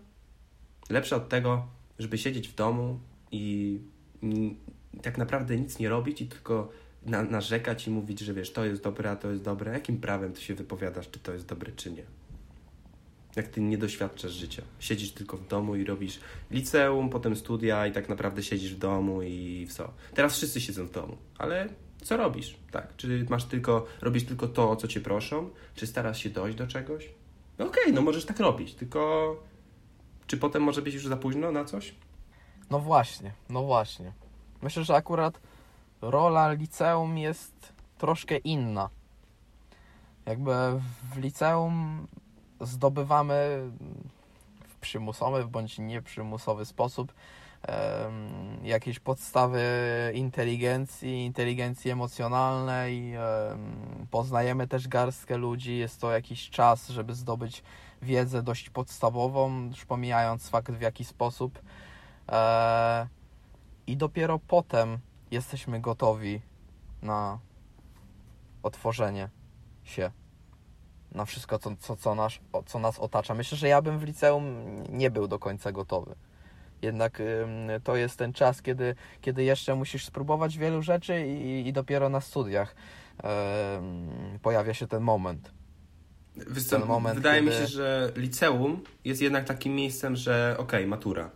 Lepsza 0.90 1.16
od 1.16 1.28
tego, 1.28 1.66
żeby 1.98 2.19
siedzieć 2.19 2.48
w 2.48 2.55
domu 2.55 3.01
i 3.32 3.81
tak 5.02 5.19
naprawdę 5.19 5.56
nic 5.56 5.78
nie 5.78 5.89
robić 5.89 6.20
i 6.20 6.27
tylko 6.27 6.73
na, 7.07 7.23
narzekać 7.23 7.87
i 7.87 7.91
mówić, 7.91 8.20
że 8.20 8.35
wiesz, 8.35 8.53
to 8.53 8.65
jest 8.65 8.83
dobre, 8.83 9.11
a 9.11 9.16
to 9.16 9.31
jest 9.31 9.43
dobre. 9.43 9.73
Jakim 9.73 10.01
prawem 10.01 10.33
ty 10.33 10.41
się 10.41 10.55
wypowiadasz, 10.55 11.11
czy 11.11 11.20
to 11.20 11.33
jest 11.33 11.47
dobre, 11.47 11.73
czy 11.73 11.93
nie? 11.93 12.03
Jak 13.37 13.49
ty 13.49 13.61
nie 13.61 13.79
doświadczasz 13.79 14.33
życia. 14.33 14.62
Siedzisz 14.79 15.12
tylko 15.12 15.37
w 15.37 15.47
domu 15.47 15.77
i 15.77 15.85
robisz 15.85 16.20
liceum, 16.51 17.11
potem 17.11 17.37
studia 17.37 17.87
i 17.87 17.93
tak 17.93 18.09
naprawdę 18.09 18.43
siedzisz 18.43 18.74
w 18.74 18.79
domu 18.79 19.23
i 19.23 19.66
co. 19.70 19.93
Teraz 20.15 20.37
wszyscy 20.37 20.61
siedzą 20.61 20.87
w 20.87 20.91
domu, 20.91 21.16
ale 21.39 21.69
co 22.03 22.16
robisz? 22.16 22.57
Tak, 22.70 22.97
czy 22.97 23.27
masz 23.31 23.45
tylko, 23.45 23.87
robisz 24.01 24.24
tylko 24.24 24.49
to, 24.49 24.70
o 24.70 24.77
co 24.77 24.89
cię 24.89 25.01
proszą? 25.01 25.51
Czy 25.74 25.87
starasz 25.87 26.23
się 26.23 26.31
dojść 26.31 26.59
do 26.59 26.66
czegoś? 26.66 27.09
No 27.59 27.66
okej, 27.66 27.83
okay, 27.83 27.93
no 27.93 28.03
możesz 28.03 28.24
tak 28.24 28.41
robić, 28.41 28.74
tylko 28.74 29.37
czy 30.27 30.37
potem 30.37 30.62
może 30.62 30.83
być 30.83 30.95
już 30.95 31.07
za 31.07 31.16
późno 31.16 31.53
na 31.53 31.65
coś? 31.65 31.95
No 32.70 32.79
właśnie, 32.79 33.33
no 33.49 33.62
właśnie. 33.62 34.12
Myślę, 34.62 34.85
że 34.85 34.95
akurat 34.95 35.41
rola 36.03 36.53
liceum 36.53 37.19
jest 37.19 37.73
troszkę 37.99 38.37
inna. 38.37 38.91
Jakby 40.27 40.53
w 41.12 41.16
liceum 41.16 42.07
zdobywamy 42.61 43.70
w 44.69 44.77
przymusowy 44.77 45.45
bądź 45.45 45.79
nieprzymusowy 45.79 46.65
sposób 46.65 47.12
jakieś 48.62 48.99
podstawy 48.99 49.62
inteligencji, 50.15 51.24
inteligencji 51.24 51.91
emocjonalnej. 51.91 53.15
Poznajemy 54.11 54.69
też 54.69 54.89
garstkę 54.89 55.37
ludzi. 55.37 55.77
Jest 55.77 56.01
to 56.01 56.12
jakiś 56.12 56.51
czas, 56.51 56.89
żeby 56.89 57.15
zdobyć 57.15 57.62
wiedzę 58.03 58.43
dość 58.43 58.70
podstawową, 58.70 59.66
już 59.69 59.85
pomijając 59.85 60.49
fakt 60.49 60.73
w 60.73 60.81
jaki 60.81 61.05
sposób. 61.05 61.59
E, 62.29 63.07
I 63.87 63.97
dopiero 63.97 64.39
potem 64.39 64.99
jesteśmy 65.32 65.80
gotowi 65.80 66.40
na 67.02 67.38
otworzenie 68.62 69.28
się 69.84 70.10
na 71.12 71.24
wszystko, 71.24 71.59
co, 71.59 71.76
co, 71.76 71.96
co, 71.96 72.14
nas, 72.14 72.32
co 72.66 72.78
nas 72.78 72.98
otacza. 72.98 73.34
Myślę, 73.34 73.59
że 73.59 73.68
ja 73.68 73.82
bym 73.82 73.98
w 73.98 74.02
liceum 74.02 74.44
nie 74.88 75.10
był 75.10 75.28
do 75.28 75.38
końca 75.38 75.72
gotowy. 75.72 76.14
Jednak 76.82 77.22
to 77.84 77.96
jest 77.96 78.18
ten 78.18 78.32
czas, 78.32 78.62
kiedy, 78.62 78.94
kiedy 79.20 79.44
jeszcze 79.44 79.74
musisz 79.74 80.04
spróbować 80.04 80.59
wielu 80.59 80.82
rzeczy 80.82 81.26
i, 81.26 81.68
i 81.68 81.72
dopiero 81.72 82.09
na 82.09 82.20
studiach 82.20 82.74
pojawia 84.42 84.74
się 84.74 84.86
ten 84.86 85.02
moment. 85.02 85.50
ten 86.70 86.84
moment 86.84 87.16
wydaje 87.16 87.42
kiedy... 87.42 87.52
mi 87.52 87.62
się, 87.62 87.66
że 87.66 88.12
liceum 88.16 88.80
jest 89.04 89.22
jednak 89.22 89.44
takim 89.44 89.74
miejscem, 89.74 90.16
że 90.16 90.56
okej, 90.59 90.80
okay, 90.80 90.86
matura. 90.86 91.30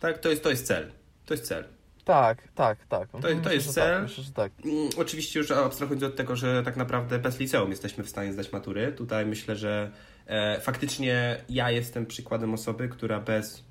Tak, 0.00 0.18
to 0.18 0.28
jest, 0.28 0.42
to 0.42 0.50
jest 0.50 0.66
cel. 0.66 0.92
To 1.26 1.34
jest 1.34 1.46
cel. 1.46 1.64
Tak, 2.10 2.48
tak, 2.54 2.86
tak. 2.86 3.10
To, 3.10 3.18
to 3.18 3.28
Myślę, 3.34 3.54
jest 3.54 3.74
cel. 3.74 3.94
Tak. 3.94 4.02
Myślę, 4.02 4.24
że 4.24 4.32
tak. 4.32 4.52
Mm, 4.64 4.88
oczywiście 4.96 5.38
już 5.38 5.50
abstrahując 5.50 6.02
od 6.02 6.16
tego, 6.16 6.36
że 6.36 6.62
tak 6.62 6.76
naprawdę 6.76 7.18
bez 7.18 7.40
liceum 7.40 7.70
jesteśmy 7.70 8.04
w 8.04 8.08
stanie 8.08 8.32
zdać 8.32 8.52
matury. 8.52 8.92
Tutaj 8.92 9.26
myślę, 9.26 9.56
że 9.56 9.90
e, 10.26 10.60
faktycznie 10.60 11.44
ja 11.48 11.70
jestem 11.70 12.06
przykładem 12.06 12.54
osoby, 12.54 12.88
która 12.88 13.20
bez, 13.20 13.64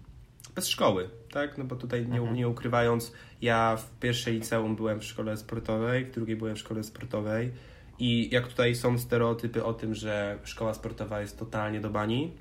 bez 0.56 0.68
szkoły, 0.68 1.10
tak? 1.32 1.58
No 1.58 1.64
bo 1.64 1.76
tutaj 1.76 2.08
nie, 2.08 2.18
mhm. 2.18 2.36
nie 2.36 2.48
ukrywając, 2.48 3.12
ja 3.42 3.78
w 3.78 4.00
pierwszej 4.00 4.34
liceum 4.34 4.76
byłem 4.76 5.00
w 5.00 5.06
szkole 5.06 5.38
sportowej, 5.38 6.06
w 6.06 6.12
drugiej 6.12 6.36
byłem 6.36 6.56
w 6.56 6.60
szkole 6.60 6.84
sportowej 6.84 7.52
i 8.00 8.30
jak 8.32 8.48
tutaj 8.48 8.76
są 8.76 9.00
stereotypy 9.00 9.64
o 9.66 9.74
tym, 9.74 9.96
że 9.96 10.40
szkoła 10.44 10.74
sportowa 10.74 11.22
jest 11.22 11.40
totalnie 11.40 11.82
do 11.82 11.90
bani, 11.90 12.32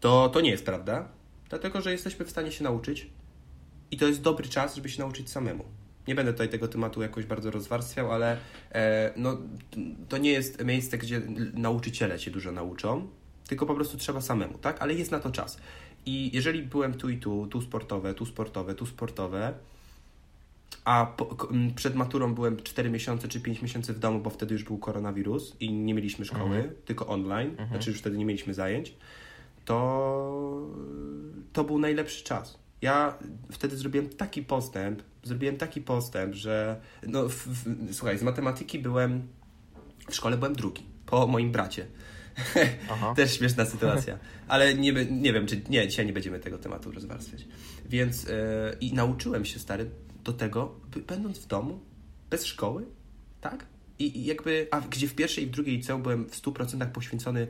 to 0.00 0.28
to 0.28 0.40
nie 0.40 0.50
jest 0.50 0.64
prawda, 0.64 1.08
dlatego 1.48 1.80
że 1.80 1.92
jesteśmy 1.92 2.24
w 2.24 2.30
stanie 2.30 2.52
się 2.52 2.64
nauczyć 2.64 3.15
i 3.90 3.96
to 3.96 4.06
jest 4.06 4.22
dobry 4.22 4.48
czas, 4.48 4.74
żeby 4.74 4.88
się 4.88 5.02
nauczyć 5.02 5.30
samemu. 5.30 5.64
Nie 6.08 6.14
będę 6.14 6.32
tutaj 6.32 6.48
tego 6.48 6.68
tematu 6.68 7.02
jakoś 7.02 7.26
bardzo 7.26 7.50
rozwarstwiał, 7.50 8.12
ale 8.12 8.38
e, 8.72 9.12
no, 9.16 9.38
to 10.08 10.18
nie 10.18 10.30
jest 10.30 10.64
miejsce, 10.64 10.98
gdzie 10.98 11.22
nauczyciele 11.54 12.18
cię 12.18 12.30
dużo 12.30 12.52
nauczą, 12.52 13.08
tylko 13.48 13.66
po 13.66 13.74
prostu 13.74 13.96
trzeba 13.96 14.20
samemu, 14.20 14.58
tak? 14.58 14.82
Ale 14.82 14.94
jest 14.94 15.10
na 15.10 15.20
to 15.20 15.30
czas. 15.30 15.60
I 16.06 16.30
jeżeli 16.34 16.62
byłem 16.62 16.94
tu 16.94 17.08
i 17.08 17.16
tu, 17.16 17.46
tu 17.46 17.62
sportowe, 17.62 18.14
tu 18.14 18.26
sportowe, 18.26 18.74
tu 18.74 18.86
sportowe, 18.86 19.54
a 20.84 21.06
po, 21.16 21.48
przed 21.76 21.94
maturą 21.94 22.34
byłem 22.34 22.62
4 22.62 22.90
miesiące 22.90 23.28
czy 23.28 23.40
5 23.40 23.62
miesięcy 23.62 23.92
w 23.92 23.98
domu, 23.98 24.20
bo 24.20 24.30
wtedy 24.30 24.54
już 24.54 24.64
był 24.64 24.78
koronawirus 24.78 25.56
i 25.60 25.72
nie 25.72 25.94
mieliśmy 25.94 26.24
szkoły, 26.24 26.56
mhm. 26.56 26.74
tylko 26.84 27.06
online, 27.06 27.50
mhm. 27.50 27.68
znaczy 27.68 27.90
już 27.90 27.98
wtedy 27.98 28.18
nie 28.18 28.24
mieliśmy 28.24 28.54
zajęć, 28.54 28.94
to 29.64 30.70
to 31.52 31.64
był 31.64 31.78
najlepszy 31.78 32.24
czas 32.24 32.65
ja 32.82 33.18
wtedy 33.50 33.76
zrobiłem 33.76 34.08
taki 34.08 34.42
postęp, 34.42 35.02
zrobiłem 35.22 35.56
taki 35.56 35.80
postęp, 35.80 36.34
że 36.34 36.80
no, 37.06 37.28
w, 37.28 37.34
w, 37.34 37.94
słuchaj, 37.94 38.18
z 38.18 38.22
matematyki 38.22 38.78
byłem, 38.78 39.28
w 40.10 40.14
szkole 40.14 40.36
byłem 40.36 40.54
drugi, 40.54 40.86
po 41.06 41.26
moim 41.26 41.52
bracie. 41.52 41.86
Też 43.16 43.38
śmieszna 43.38 43.64
sytuacja. 43.74 44.18
Ale 44.48 44.74
nie, 44.74 44.92
nie 45.10 45.32
wiem, 45.32 45.46
czy 45.46 45.62
nie, 45.68 45.88
dzisiaj 45.88 46.06
nie 46.06 46.12
będziemy 46.12 46.40
tego 46.40 46.58
tematu 46.58 46.90
rozwarstwiać. 46.90 47.46
Więc 47.88 48.24
yy, 48.24 48.30
i 48.80 48.92
nauczyłem 48.92 49.44
się, 49.44 49.58
stary, 49.58 49.90
do 50.24 50.32
tego, 50.32 50.80
będąc 51.06 51.38
w 51.38 51.46
domu, 51.46 51.80
bez 52.30 52.46
szkoły, 52.46 52.86
tak? 53.40 53.66
I, 53.98 54.24
jakby, 54.24 54.68
a 54.70 54.80
gdzie 54.80 55.08
w 55.08 55.14
pierwszej 55.14 55.44
i 55.44 55.46
w 55.46 55.50
drugiej 55.50 55.76
liceum 55.76 56.02
byłem 56.02 56.24
w 56.24 56.42
100% 56.42 56.86
poświęcony, 56.86 57.46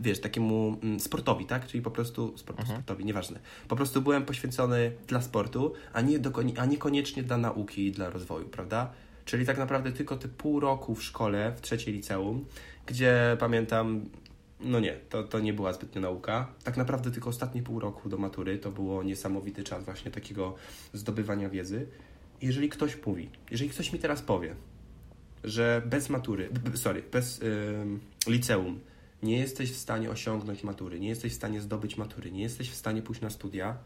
wiesz, 0.00 0.20
takiemu 0.20 0.78
mm, 0.82 1.00
sportowi, 1.00 1.46
tak? 1.46 1.66
Czyli 1.66 1.82
po 1.82 1.90
prostu, 1.90 2.38
sport, 2.38 2.58
mhm. 2.60 2.78
sportowi, 2.78 3.04
nieważne. 3.04 3.40
Po 3.68 3.76
prostu 3.76 4.02
byłem 4.02 4.24
poświęcony 4.24 4.92
dla 5.06 5.22
sportu, 5.22 5.72
a, 5.92 6.00
nie 6.00 6.18
do, 6.18 6.32
a 6.56 6.64
niekoniecznie 6.66 7.22
dla 7.22 7.38
nauki 7.38 7.86
i 7.86 7.92
dla 7.92 8.10
rozwoju, 8.10 8.48
prawda? 8.48 8.92
Czyli 9.24 9.46
tak 9.46 9.58
naprawdę 9.58 9.92
tylko 9.92 10.16
te 10.16 10.28
pół 10.28 10.60
roku 10.60 10.94
w 10.94 11.04
szkole, 11.04 11.52
w 11.56 11.60
trzeciej 11.60 11.94
liceum, 11.94 12.44
gdzie 12.86 13.36
pamiętam, 13.40 14.04
no 14.60 14.80
nie, 14.80 14.92
to, 15.08 15.22
to 15.22 15.40
nie 15.40 15.52
była 15.52 15.72
zbytnio 15.72 16.00
nauka. 16.00 16.52
Tak 16.64 16.76
naprawdę 16.76 17.10
tylko 17.10 17.30
ostatnie 17.30 17.62
pół 17.62 17.80
roku 17.80 18.08
do 18.08 18.18
matury 18.18 18.58
to 18.58 18.70
było 18.70 19.02
niesamowity 19.02 19.64
czas 19.64 19.84
właśnie 19.84 20.10
takiego 20.10 20.54
zdobywania 20.92 21.48
wiedzy. 21.48 21.86
Jeżeli 22.42 22.68
ktoś 22.68 23.06
mówi, 23.06 23.28
jeżeli 23.50 23.70
ktoś 23.70 23.92
mi 23.92 23.98
teraz 23.98 24.22
powie, 24.22 24.54
że 25.44 25.82
bez 25.86 26.08
matury, 26.08 26.48
sorry, 26.74 27.02
bez 27.12 27.40
liceum 28.26 28.80
nie 29.22 29.38
jesteś 29.38 29.72
w 29.72 29.76
stanie 29.76 30.10
osiągnąć 30.10 30.64
matury, 30.64 31.00
nie 31.00 31.08
jesteś 31.08 31.32
w 31.32 31.36
stanie 31.36 31.60
zdobyć 31.60 31.96
matury, 31.96 32.30
nie 32.30 32.42
jesteś 32.42 32.70
w 32.70 32.74
stanie 32.74 33.02
pójść 33.02 33.20
na 33.20 33.30
studia, 33.30 33.76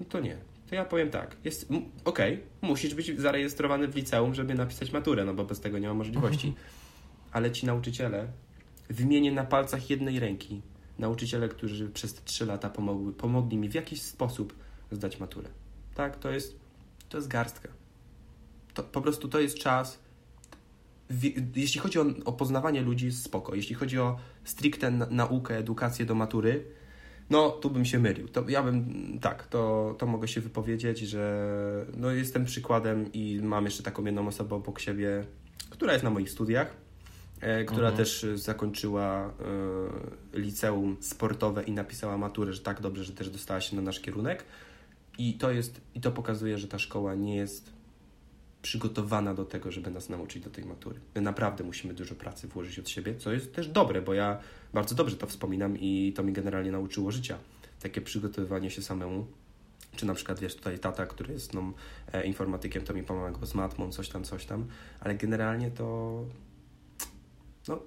no 0.00 0.06
to 0.08 0.20
nie. 0.20 0.38
To 0.68 0.74
ja 0.74 0.84
powiem 0.84 1.10
tak, 1.10 1.36
jest 1.44 1.64
okej, 2.04 2.34
okay, 2.34 2.46
musisz 2.62 2.94
być 2.94 3.20
zarejestrowany 3.20 3.88
w 3.88 3.96
liceum, 3.96 4.34
żeby 4.34 4.54
napisać 4.54 4.92
maturę, 4.92 5.24
no 5.24 5.34
bo 5.34 5.44
bez 5.44 5.60
tego 5.60 5.78
nie 5.78 5.88
ma 5.88 5.94
możliwości. 5.94 6.54
Ale 7.32 7.52
ci 7.52 7.66
nauczyciele, 7.66 8.28
wymienię 8.90 9.32
na 9.32 9.44
palcach 9.44 9.90
jednej 9.90 10.20
ręki, 10.20 10.62
nauczyciele, 10.98 11.48
którzy 11.48 11.90
przez 11.90 12.14
te 12.14 12.20
trzy 12.24 12.46
lata 12.46 12.70
pomogły, 12.70 13.12
pomogli 13.12 13.56
mi 13.56 13.68
w 13.68 13.74
jakiś 13.74 14.02
sposób 14.02 14.54
zdać 14.90 15.20
maturę. 15.20 15.48
Tak, 15.94 16.16
to 16.16 16.30
jest, 16.30 16.56
to 17.08 17.18
jest 17.18 17.28
garstka. 17.28 17.68
To, 18.74 18.82
po 18.82 19.00
prostu 19.00 19.28
to 19.28 19.40
jest 19.40 19.58
czas, 19.58 19.98
jeśli 21.56 21.80
chodzi 21.80 21.98
o, 21.98 22.04
o, 22.24 22.32
poznawanie 22.32 22.82
ludzi, 22.82 23.12
spoko. 23.12 23.54
Jeśli 23.54 23.74
chodzi 23.74 23.98
o 23.98 24.16
stricte 24.44 24.90
naukę, 24.90 25.58
edukację 25.58 26.06
do 26.06 26.14
matury, 26.14 26.64
no 27.30 27.50
tu 27.50 27.70
bym 27.70 27.84
się 27.84 27.98
mylił. 27.98 28.28
To 28.28 28.48
ja 28.48 28.62
bym, 28.62 29.18
tak, 29.20 29.46
to, 29.46 29.94
to 29.98 30.06
mogę 30.06 30.28
się 30.28 30.40
wypowiedzieć, 30.40 30.98
że 30.98 31.86
no, 31.96 32.10
jestem 32.10 32.44
przykładem 32.44 33.12
i 33.12 33.40
mam 33.42 33.64
jeszcze 33.64 33.82
taką 33.82 34.04
jedną 34.04 34.28
osobę 34.28 34.56
obok 34.56 34.80
siebie, 34.80 35.24
która 35.70 35.92
jest 35.92 36.04
na 36.04 36.10
moich 36.10 36.30
studiach, 36.30 36.76
e, 37.40 37.64
która 37.64 37.88
mhm. 37.88 37.96
też 37.96 38.26
zakończyła 38.34 39.32
e, 40.34 40.38
liceum 40.38 40.96
sportowe 41.00 41.62
i 41.62 41.72
napisała 41.72 42.18
maturę, 42.18 42.52
że 42.52 42.60
tak 42.60 42.80
dobrze, 42.80 43.04
że 43.04 43.12
też 43.12 43.30
dostała 43.30 43.60
się 43.60 43.76
na 43.76 43.82
nasz 43.82 44.00
kierunek. 44.00 44.44
I 45.18 45.34
to 45.34 45.50
jest, 45.50 45.80
i 45.94 46.00
to 46.00 46.12
pokazuje, 46.12 46.58
że 46.58 46.68
ta 46.68 46.78
szkoła 46.78 47.14
nie 47.14 47.36
jest 47.36 47.72
przygotowana 48.64 49.34
do 49.34 49.44
tego, 49.44 49.72
żeby 49.72 49.90
nas 49.90 50.08
nauczyć 50.08 50.44
do 50.44 50.50
tej 50.50 50.64
matury. 50.64 51.00
My 51.14 51.20
naprawdę 51.20 51.64
musimy 51.64 51.94
dużo 51.94 52.14
pracy 52.14 52.48
włożyć 52.48 52.78
od 52.78 52.88
siebie, 52.88 53.16
co 53.16 53.32
jest 53.32 53.54
też 53.54 53.68
dobre, 53.68 54.02
bo 54.02 54.14
ja 54.14 54.38
bardzo 54.74 54.94
dobrze 54.94 55.16
to 55.16 55.26
wspominam 55.26 55.78
i 55.78 56.12
to 56.16 56.22
mi 56.22 56.32
generalnie 56.32 56.72
nauczyło 56.72 57.10
życia. 57.10 57.38
Takie 57.82 58.00
przygotowywanie 58.00 58.70
się 58.70 58.82
samemu. 58.82 59.26
Czy 59.96 60.06
na 60.06 60.14
przykład, 60.14 60.40
wiesz, 60.40 60.56
tutaj 60.56 60.78
tata, 60.78 61.06
który 61.06 61.32
jest 61.32 61.54
no, 61.54 61.72
e, 62.12 62.26
informatykiem, 62.26 62.84
to 62.84 62.94
mi 62.94 63.02
pomagał 63.02 63.46
z 63.46 63.54
matmą, 63.54 63.92
coś 63.92 64.08
tam, 64.08 64.24
coś 64.24 64.44
tam, 64.44 64.66
ale 65.00 65.14
generalnie 65.14 65.70
to 65.70 66.24
no, 67.68 67.82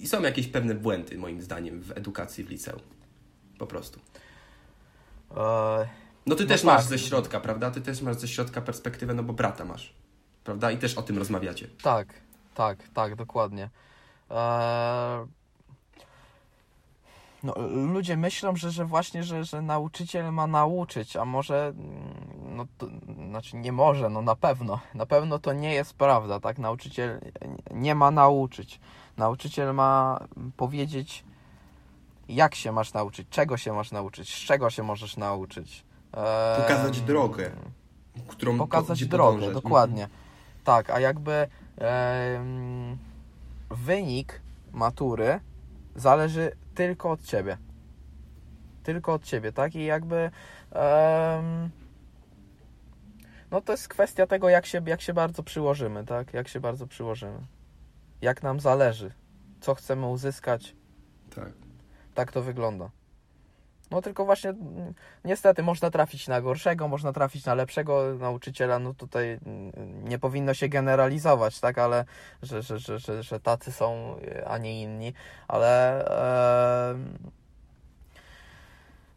i 0.00 0.06
są 0.06 0.22
jakieś 0.22 0.46
pewne 0.46 0.74
błędy, 0.74 1.18
moim 1.18 1.42
zdaniem, 1.42 1.80
w 1.80 1.92
edukacji 1.92 2.44
w 2.44 2.50
liceum. 2.50 2.80
Po 3.58 3.66
prostu. 3.66 4.00
Uh 5.30 5.36
no 6.28 6.34
ty 6.34 6.42
no 6.42 6.48
też 6.48 6.62
tak. 6.62 6.66
masz 6.66 6.84
ze 6.84 6.98
środka, 6.98 7.40
prawda? 7.40 7.70
Ty 7.70 7.80
też 7.80 8.02
masz 8.02 8.16
ze 8.16 8.28
środka 8.28 8.60
perspektywę, 8.60 9.14
no 9.14 9.22
bo 9.22 9.32
brata 9.32 9.64
masz. 9.64 9.94
prawda? 10.44 10.70
I 10.70 10.78
też 10.78 10.98
o 10.98 11.02
tym 11.02 11.18
rozmawiacie. 11.18 11.68
Tak, 11.82 12.08
tak, 12.54 12.78
tak, 12.94 13.16
dokładnie. 13.16 13.70
Eee... 14.30 15.26
No, 17.42 17.54
ludzie 17.68 18.16
myślą, 18.16 18.56
że, 18.56 18.70
że 18.70 18.84
właśnie, 18.84 19.22
że, 19.24 19.44
że 19.44 19.62
nauczyciel 19.62 20.32
ma 20.32 20.46
nauczyć, 20.46 21.16
a 21.16 21.24
może, 21.24 21.66
mm, 21.66 22.56
no 22.56 22.66
to, 22.78 22.86
znaczy 23.28 23.56
nie 23.56 23.72
może, 23.72 24.08
no 24.10 24.22
na 24.22 24.36
pewno, 24.36 24.80
na 24.94 25.06
pewno 25.06 25.38
to 25.38 25.52
nie 25.52 25.74
jest 25.74 25.94
prawda, 25.94 26.40
tak? 26.40 26.58
Nauczyciel 26.58 27.20
nie 27.70 27.94
ma 27.94 28.10
nauczyć. 28.10 28.80
Nauczyciel 29.16 29.74
ma 29.74 30.20
powiedzieć, 30.56 31.24
jak 32.28 32.54
się 32.54 32.72
masz 32.72 32.92
nauczyć, 32.92 33.28
czego 33.30 33.56
się 33.56 33.72
masz 33.72 33.92
nauczyć, 33.92 34.34
z 34.34 34.46
czego 34.46 34.70
się 34.70 34.82
możesz 34.82 35.16
nauczyć. 35.16 35.84
Pokazać 36.56 37.00
drogę, 37.00 37.50
którą 38.28 38.58
Pokazać 38.58 39.04
drogę, 39.04 39.38
podążać. 39.38 39.62
dokładnie. 39.62 40.02
Mhm. 40.04 40.20
Tak, 40.64 40.90
a 40.90 41.00
jakby 41.00 41.46
wynik 43.70 44.40
matury 44.72 45.40
zależy 45.96 46.52
tylko 46.74 47.10
od 47.10 47.22
ciebie. 47.22 47.58
Tylko 48.82 49.12
od 49.12 49.24
ciebie, 49.24 49.52
tak? 49.52 49.74
I 49.74 49.84
jakby 49.84 50.30
no 53.50 53.60
to 53.60 53.72
jest 53.72 53.88
kwestia 53.88 54.26
tego, 54.26 54.48
jak 54.48 54.66
się, 54.66 54.82
jak 54.86 55.00
się 55.00 55.14
bardzo 55.14 55.42
przyłożymy, 55.42 56.04
tak? 56.04 56.34
Jak 56.34 56.48
się 56.48 56.60
bardzo 56.60 56.86
przyłożymy. 56.86 57.38
Jak 58.22 58.42
nam 58.42 58.60
zależy, 58.60 59.12
co 59.60 59.74
chcemy 59.74 60.06
uzyskać. 60.06 60.76
Tak. 61.34 61.52
Tak 62.14 62.32
to 62.32 62.42
wygląda. 62.42 62.90
No 63.90 64.02
tylko 64.02 64.24
właśnie 64.24 64.50
mm, 64.50 64.94
niestety 65.24 65.62
można 65.62 65.90
trafić 65.90 66.28
na 66.28 66.40
gorszego, 66.40 66.88
można 66.88 67.12
trafić 67.12 67.44
na 67.44 67.54
lepszego 67.54 68.14
nauczyciela. 68.18 68.78
No 68.78 68.94
tutaj 68.94 69.40
mm, 69.46 70.08
nie 70.08 70.18
powinno 70.18 70.54
się 70.54 70.68
generalizować, 70.68 71.60
tak, 71.60 71.78
ale 71.78 72.04
że, 72.42 72.62
że, 72.62 72.78
że, 72.78 72.98
że, 72.98 73.22
że 73.22 73.40
tacy 73.40 73.72
są, 73.72 74.16
a 74.46 74.58
nie 74.58 74.82
inni. 74.82 75.12
Ale 75.48 76.04
e... 76.90 76.94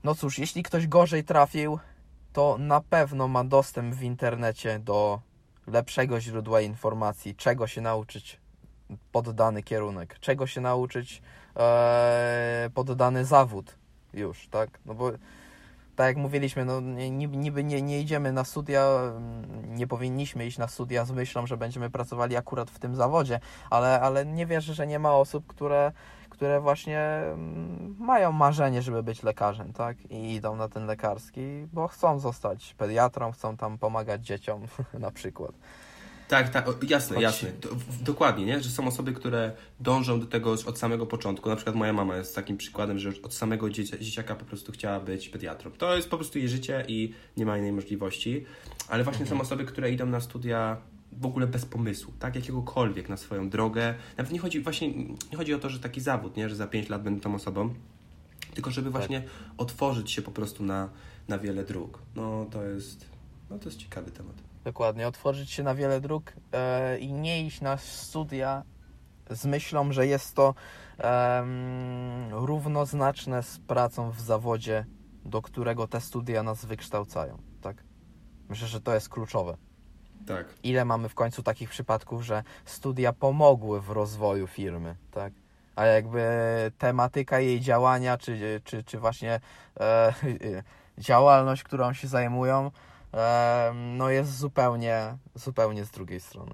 no 0.03 0.15
cóż, 0.15 0.39
jeśli 0.39 0.63
ktoś 0.63 0.87
gorzej 0.87 1.23
trafił, 1.23 1.79
to 2.33 2.57
na 2.59 2.81
pewno 2.81 3.27
ma 3.27 3.43
dostęp 3.43 3.95
w 3.95 4.03
internecie 4.03 4.79
do 4.79 5.21
lepszego 5.67 6.21
źródła 6.21 6.61
informacji, 6.61 7.35
czego 7.35 7.67
się 7.67 7.81
nauczyć 7.81 8.39
pod 9.11 9.31
dany 9.35 9.63
kierunek, 9.63 10.19
czego 10.19 10.47
się 10.47 10.61
nauczyć 10.61 11.21
e... 11.55 12.69
pod 12.73 12.93
dany 12.93 13.25
zawód 13.25 13.80
już, 14.13 14.47
tak? 14.47 14.79
No 14.85 14.93
bo 14.93 15.11
tak 15.95 16.07
jak 16.07 16.17
mówiliśmy, 16.17 16.65
no 16.65 16.81
niby 17.31 17.63
nie, 17.63 17.81
nie 17.81 18.01
idziemy 18.01 18.31
na 18.31 18.43
studia, 18.43 18.85
mm, 18.85 19.75
nie 19.75 19.87
powinniśmy 19.87 20.45
iść 20.45 20.57
na 20.57 20.67
studia 20.67 21.05
z 21.05 21.11
myślą, 21.11 21.47
że 21.47 21.57
będziemy 21.57 21.89
pracowali 21.89 22.37
akurat 22.37 22.71
w 22.71 22.79
tym 22.79 22.95
zawodzie, 22.95 23.39
ale, 23.69 24.01
ale 24.01 24.25
nie 24.25 24.45
wierzę, 24.45 24.73
że 24.73 24.87
nie 24.87 24.99
ma 24.99 25.13
osób, 25.13 25.47
które, 25.47 25.91
które 26.29 26.61
właśnie 26.61 26.99
mm, 26.99 27.95
mają 27.99 28.31
marzenie, 28.31 28.81
żeby 28.81 29.03
być 29.03 29.23
lekarzem, 29.23 29.73
tak? 29.73 29.97
I 30.11 30.33
idą 30.33 30.55
na 30.55 30.69
ten 30.69 30.85
lekarski, 30.85 31.67
bo 31.73 31.87
chcą 31.87 32.19
zostać 32.19 32.73
pediatrą, 32.73 33.31
chcą 33.31 33.57
tam 33.57 33.77
pomagać 33.77 34.25
dzieciom 34.25 34.61
na 34.99 35.11
przykład. 35.11 35.51
Tak, 36.31 36.49
tak, 36.49 36.67
jasne, 36.89 37.21
jasne. 37.21 37.51
dokładnie, 38.01 38.45
nie? 38.45 38.63
Że 38.63 38.69
są 38.69 38.87
osoby, 38.87 39.13
które 39.13 39.51
dążą 39.79 40.19
do 40.19 40.25
tego 40.25 40.51
od 40.51 40.79
samego 40.79 41.05
początku. 41.05 41.49
Na 41.49 41.55
przykład 41.55 41.75
moja 41.75 41.93
mama 41.93 42.17
jest 42.17 42.35
takim 42.35 42.57
przykładem, 42.57 42.99
że 42.99 43.09
od 43.23 43.33
samego 43.33 43.69
dzieciaka 43.69 44.35
po 44.35 44.45
prostu 44.45 44.71
chciała 44.71 44.99
być 44.99 45.29
pediatrą. 45.29 45.71
To 45.71 45.95
jest 45.95 46.09
po 46.09 46.17
prostu 46.17 46.39
jej 46.39 46.49
życie 46.49 46.85
i 46.87 47.13
nie 47.37 47.45
ma 47.45 47.57
innej 47.57 47.71
możliwości. 47.71 48.45
Ale 48.87 49.03
właśnie 49.03 49.21
mhm. 49.21 49.39
są 49.39 49.43
osoby, 49.43 49.65
które 49.65 49.91
idą 49.91 50.05
na 50.05 50.21
studia 50.21 50.77
w 51.11 51.25
ogóle 51.25 51.47
bez 51.47 51.65
pomysłu, 51.65 52.13
tak? 52.19 52.35
Jakiegokolwiek 52.35 53.09
na 53.09 53.17
swoją 53.17 53.49
drogę. 53.49 53.95
Nawet 54.17 54.33
nie 54.33 54.39
chodzi 54.39 54.59
właśnie, 54.59 54.93
nie 55.31 55.37
chodzi 55.37 55.53
o 55.53 55.59
to, 55.59 55.69
że 55.69 55.79
taki 55.79 56.01
zawód, 56.01 56.37
nie? 56.37 56.49
Że 56.49 56.55
za 56.55 56.67
5 56.67 56.89
lat 56.89 57.03
będę 57.03 57.21
tą 57.21 57.35
osobą, 57.35 57.73
tylko 58.53 58.71
żeby 58.71 58.91
tak. 58.91 58.97
właśnie 58.97 59.23
otworzyć 59.57 60.11
się 60.11 60.21
po 60.21 60.31
prostu 60.31 60.63
na, 60.63 60.89
na 61.27 61.39
wiele 61.39 61.63
dróg. 61.63 61.99
No 62.15 62.45
to 62.51 62.63
jest, 62.63 63.05
no 63.49 63.59
to 63.59 63.69
jest 63.69 63.79
ciekawy 63.79 64.11
temat. 64.11 64.50
Dokładnie, 64.63 65.07
otworzyć 65.07 65.51
się 65.51 65.63
na 65.63 65.75
wiele 65.75 66.01
dróg 66.01 66.33
e, 66.51 66.99
i 66.99 67.13
nie 67.13 67.45
iść 67.45 67.61
na 67.61 67.77
studia 67.77 68.63
z 69.29 69.45
myślą, 69.45 69.91
że 69.91 70.07
jest 70.07 70.35
to 70.35 70.53
równoznaczne 72.31 73.43
z 73.43 73.59
pracą 73.59 74.11
w 74.11 74.21
zawodzie, 74.21 74.85
do 75.25 75.41
którego 75.41 75.87
te 75.87 76.01
studia 76.01 76.43
nas 76.43 76.65
wykształcają. 76.65 77.37
Tak? 77.61 77.83
Myślę, 78.49 78.67
że 78.67 78.81
to 78.81 78.93
jest 78.93 79.09
kluczowe. 79.09 79.57
Tak. 80.27 80.45
Ile 80.63 80.85
mamy 80.85 81.09
w 81.09 81.15
końcu 81.15 81.43
takich 81.43 81.69
przypadków, 81.69 82.23
że 82.23 82.43
studia 82.65 83.13
pomogły 83.13 83.81
w 83.81 83.89
rozwoju 83.89 84.47
firmy, 84.47 84.95
tak? 85.11 85.33
A 85.75 85.85
jakby 85.85 86.21
tematyka 86.77 87.39
jej 87.39 87.61
działania, 87.61 88.17
czy, 88.17 88.61
czy, 88.63 88.83
czy 88.83 88.99
właśnie 88.99 89.39
e, 89.79 90.13
działalność, 90.97 91.63
którą 91.63 91.93
się 91.93 92.07
zajmują, 92.07 92.71
no 93.73 94.09
jest 94.09 94.37
zupełnie, 94.37 95.17
zupełnie 95.35 95.85
z 95.85 95.91
drugiej 95.91 96.19
strony. 96.19 96.51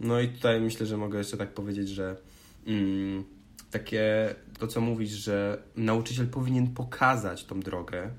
No 0.00 0.20
i 0.20 0.28
tutaj 0.28 0.60
myślę, 0.60 0.86
że 0.86 0.96
mogę 0.96 1.18
jeszcze 1.18 1.36
tak 1.36 1.54
powiedzieć, 1.54 1.88
że 1.88 2.16
mm, 2.66 3.24
takie 3.70 4.34
to, 4.58 4.66
co 4.66 4.80
mówisz, 4.80 5.10
że 5.10 5.62
nauczyciel 5.76 6.28
powinien 6.28 6.74
pokazać 6.74 7.44
tą 7.44 7.60
drogę, 7.60 8.10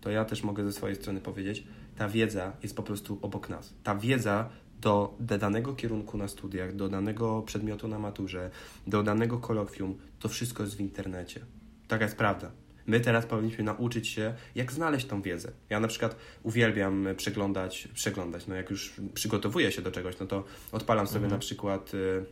to 0.00 0.10
ja 0.10 0.24
też 0.24 0.42
mogę 0.42 0.64
ze 0.64 0.72
swojej 0.72 0.96
strony 0.96 1.20
powiedzieć, 1.20 1.64
ta 1.96 2.08
wiedza 2.08 2.52
jest 2.62 2.76
po 2.76 2.82
prostu 2.82 3.18
obok 3.22 3.48
nas. 3.48 3.74
Ta 3.82 3.94
wiedza 3.94 4.48
do, 4.80 5.14
do 5.20 5.38
danego 5.38 5.74
kierunku 5.74 6.18
na 6.18 6.28
studiach, 6.28 6.76
do 6.76 6.88
danego 6.88 7.42
przedmiotu 7.42 7.88
na 7.88 7.98
maturze, 7.98 8.50
do 8.86 9.02
danego 9.02 9.38
kolokwium, 9.38 9.98
to 10.18 10.28
wszystko 10.28 10.62
jest 10.62 10.76
w 10.76 10.80
internecie. 10.80 11.40
Taka 11.88 12.04
jest 12.04 12.16
prawda. 12.16 12.50
My 12.86 13.00
teraz 13.00 13.26
powinniśmy 13.26 13.64
nauczyć 13.64 14.08
się, 14.08 14.34
jak 14.54 14.72
znaleźć 14.72 15.06
tą 15.06 15.22
wiedzę. 15.22 15.52
Ja 15.70 15.80
na 15.80 15.88
przykład 15.88 16.16
uwielbiam 16.42 17.08
przeglądać, 17.16 17.88
przeglądać, 17.94 18.46
no 18.46 18.54
jak 18.54 18.70
już 18.70 18.92
przygotowuję 19.14 19.72
się 19.72 19.82
do 19.82 19.90
czegoś, 19.90 20.18
no 20.18 20.26
to 20.26 20.44
odpalam 20.72 21.06
sobie 21.06 21.24
mhm. 21.24 21.32
na 21.32 21.38
przykład 21.38 21.94
y, 21.94 22.24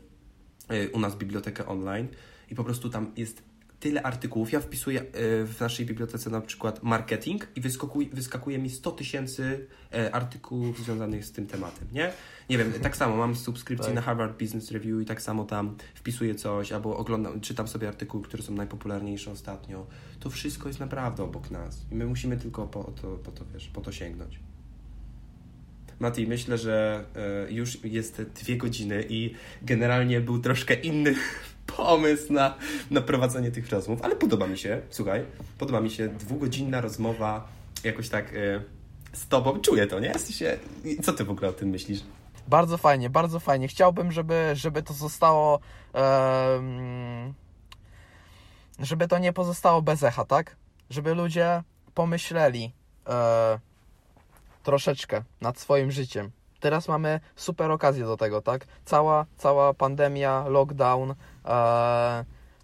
y, 0.75 0.91
u 0.91 1.01
nas 1.01 1.17
bibliotekę 1.17 1.67
online 1.67 2.09
i 2.51 2.55
po 2.55 2.65
prostu 2.65 2.91
tam 2.91 3.13
jest 3.17 3.48
tyle 3.81 4.03
artykułów. 4.03 4.53
Ja 4.53 4.61
wpisuję 4.61 5.01
e, 5.01 5.05
w 5.45 5.61
naszej 5.61 5.87
bibliotece 5.87 6.31
na 6.31 6.41
przykład 6.41 6.83
marketing 6.83 7.49
i 7.57 7.61
wyskakuje, 7.61 8.09
wyskakuje 8.09 8.59
mi 8.59 8.71
100 8.71 8.91
tysięcy 8.91 9.67
e, 9.93 10.15
artykułów 10.15 10.85
związanych 10.85 11.25
z 11.25 11.33
tym 11.33 11.47
tematem, 11.47 11.89
nie? 11.93 12.13
Nie 12.51 12.59
wiem, 12.59 12.73
tak 12.73 12.97
samo 12.97 13.17
mam 13.17 13.37
subskrypcję 13.37 13.87
tak. 13.87 13.95
na 13.95 14.01
Harvard 14.01 14.39
Business 14.43 14.71
Review 14.71 15.03
i 15.03 15.05
tak 15.05 15.23
samo 15.23 15.45
tam 15.45 15.77
wpisuję 15.95 16.35
coś 16.35 16.73
albo 16.73 16.97
oglądam, 16.97 17.41
czytam 17.41 17.69
sobie 17.69 17.89
artykuły, 17.89 18.25
które 18.25 18.43
są 18.43 18.53
najpopularniejsze 18.53 19.31
ostatnio. 19.31 19.87
To 20.21 20.31
wszystko 20.31 20.69
jest 20.69 20.81
naprawdę 20.81 21.23
obok 21.23 21.51
nas 21.51 21.87
i 21.93 21.95
my 21.95 22.07
musimy 22.07 22.37
tylko 22.37 22.67
po 22.67 22.85
to, 22.85 23.17
po 23.17 23.31
to, 23.31 23.45
wiesz, 23.55 23.69
po 23.69 23.81
to 23.81 23.93
sięgnąć. 23.93 24.41
Mati, 26.01 26.27
myślę, 26.27 26.59
że 26.59 27.05
e, 27.47 27.53
już 27.53 27.85
jest 27.85 28.23
dwie 28.23 28.57
godziny 28.57 29.05
i 29.09 29.35
generalnie 29.63 30.21
był 30.21 30.39
troszkę 30.39 30.75
inny 30.75 31.15
pomysł 31.77 32.33
na, 32.33 32.55
na 32.91 33.01
prowadzenie 33.01 33.51
tych 33.51 33.71
rozmów, 33.71 34.03
ale 34.03 34.17
podoba 34.17 34.47
mi 34.47 34.59
się, 34.59 34.81
słuchaj, 34.91 35.25
podoba 35.59 35.81
mi 35.81 35.91
się 35.91 36.09
dwugodzinna 36.09 36.81
rozmowa 36.81 37.49
jakoś 37.85 38.09
tak 38.09 38.33
y, 38.33 38.63
z 39.13 39.29
tobą, 39.29 39.61
czuję 39.61 39.87
to, 39.87 40.01
nie? 40.01 40.15
Się, 40.31 40.59
co 41.03 41.13
ty 41.13 41.25
w 41.25 41.31
ogóle 41.31 41.49
o 41.49 41.53
tym 41.53 41.69
myślisz? 41.69 42.01
Bardzo 42.49 42.79
fajnie, 42.79 43.11
bardzo 43.11 43.41
fajnie. 43.41 43.69
Chciałbym, 43.69 44.13
żeby, 44.13 44.51
żeby 44.55 44.83
to 44.83 44.95
zostało 44.95 45.61
żeby 48.79 49.09
to 49.09 49.19
nie 49.19 49.33
pozostało 49.33 49.83
bez 49.83 50.03
echa, 50.03 50.25
tak? 50.25 50.57
Żeby 50.91 51.15
ludzie 51.15 51.63
pomyśleli 51.95 52.73
e, 53.09 53.59
troszeczkę 54.63 55.23
nad 55.41 55.59
swoim 55.59 55.91
życiem, 55.91 56.31
teraz 56.61 56.89
mamy 56.89 57.21
super 57.37 57.71
okazję 57.71 58.05
do 58.05 58.17
tego, 58.17 58.43
tak? 58.43 58.67
Cała, 58.85 59.27
cała 59.37 59.75
pandemia, 59.75 60.45
lockdown, 60.49 61.15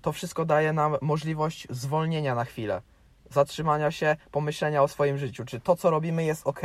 to 0.03 0.13
wszystko 0.13 0.45
daje 0.45 0.73
nam 0.73 0.97
możliwość 1.01 1.67
zwolnienia 1.71 2.35
na 2.35 2.45
chwilę. 2.45 2.83
Zatrzymania 3.31 3.91
się, 3.91 4.17
pomyślenia 4.31 4.83
o 4.83 4.89
swoim 4.89 5.19
życiu. 5.19 5.45
Czy 5.45 5.61
to, 5.61 5.77
co 5.77 5.91
robimy, 5.91 6.25
jest 6.25 6.47
ok? 6.47 6.61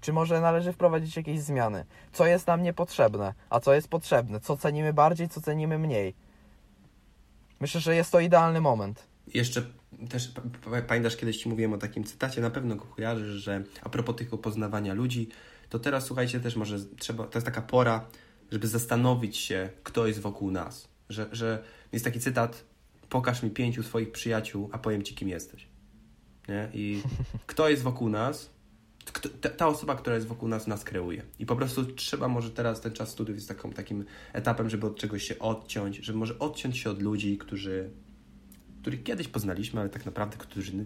Czy 0.00 0.12
może 0.12 0.40
należy 0.40 0.72
wprowadzić 0.72 1.16
jakieś 1.16 1.40
zmiany? 1.40 1.84
Co 2.12 2.26
jest 2.26 2.46
nam 2.46 2.62
niepotrzebne, 2.62 3.34
a 3.50 3.60
co 3.60 3.74
jest 3.74 3.88
potrzebne? 3.88 4.40
Co 4.40 4.56
cenimy 4.56 4.92
bardziej, 4.92 5.28
co 5.28 5.40
cenimy 5.40 5.78
mniej? 5.78 6.14
Myślę, 7.60 7.80
że 7.80 7.96
jest 7.96 8.12
to 8.12 8.20
idealny 8.20 8.60
moment. 8.60 9.06
Jeszcze 9.34 9.62
też 10.10 10.32
pamiętasz, 10.88 11.16
kiedyś 11.16 11.36
Ci 11.42 11.48
mówiłem 11.48 11.72
o 11.72 11.78
takim 11.78 12.04
cytacie, 12.04 12.40
na 12.40 12.50
pewno 12.50 12.76
go 12.76 12.84
kojarzysz, 12.84 13.42
że 13.42 13.62
a 13.82 13.88
propos 13.88 14.16
tych 14.16 14.30
poznawania 14.30 14.94
ludzi, 14.94 15.28
to 15.68 15.78
teraz 15.78 16.04
słuchajcie, 16.04 16.40
też 16.40 16.56
może 16.56 16.78
trzeba, 16.98 17.24
to 17.24 17.38
jest 17.38 17.46
taka 17.46 17.62
pora, 17.62 18.06
żeby 18.52 18.68
zastanowić 18.68 19.36
się, 19.36 19.70
kto 19.82 20.06
jest 20.06 20.20
wokół 20.20 20.50
nas. 20.50 20.88
Że, 21.08 21.28
że 21.32 21.62
jest 21.92 22.04
taki 22.04 22.20
cytat, 22.20 22.64
pokaż 23.08 23.42
mi 23.42 23.50
pięciu 23.50 23.82
swoich 23.82 24.12
przyjaciół, 24.12 24.68
a 24.72 24.78
powiem 24.78 25.02
ci, 25.02 25.14
kim 25.14 25.28
jesteś. 25.28 25.68
Nie? 26.48 26.68
I 26.74 27.02
kto 27.46 27.68
jest 27.68 27.82
wokół 27.82 28.08
nas, 28.08 28.50
kto- 29.12 29.48
ta, 29.56 29.66
osoba, 29.66 29.94
która 29.94 30.14
jest 30.14 30.26
wokół 30.26 30.48
nas, 30.48 30.66
nas 30.66 30.84
kreuje. 30.84 31.22
I 31.38 31.46
po 31.46 31.56
prostu 31.56 31.84
trzeba 31.84 32.28
może 32.28 32.50
teraz, 32.50 32.80
ten 32.80 32.92
czas 32.92 33.08
studiów 33.08 33.36
jest 33.36 33.48
taką, 33.48 33.70
takim 33.70 34.04
etapem, 34.32 34.70
żeby 34.70 34.86
od 34.86 34.96
czegoś 34.96 35.22
się 35.22 35.38
odciąć, 35.38 35.96
żeby 35.96 36.18
może 36.18 36.38
odciąć 36.38 36.78
się 36.78 36.90
od 36.90 37.02
ludzi, 37.02 37.38
którzy, 37.38 37.90
których 38.80 39.02
kiedyś 39.02 39.28
poznaliśmy, 39.28 39.80
ale 39.80 39.90
tak 39.90 40.06
naprawdę, 40.06 40.36
którzy 40.36 40.84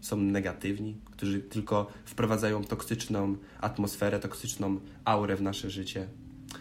są 0.00 0.16
negatywni, 0.16 0.96
którzy 1.10 1.40
tylko 1.40 1.86
wprowadzają 2.04 2.64
toksyczną 2.64 3.36
atmosferę, 3.60 4.20
toksyczną 4.20 4.80
aurę 5.04 5.36
w 5.36 5.42
nasze 5.42 5.70
życie. 5.70 6.08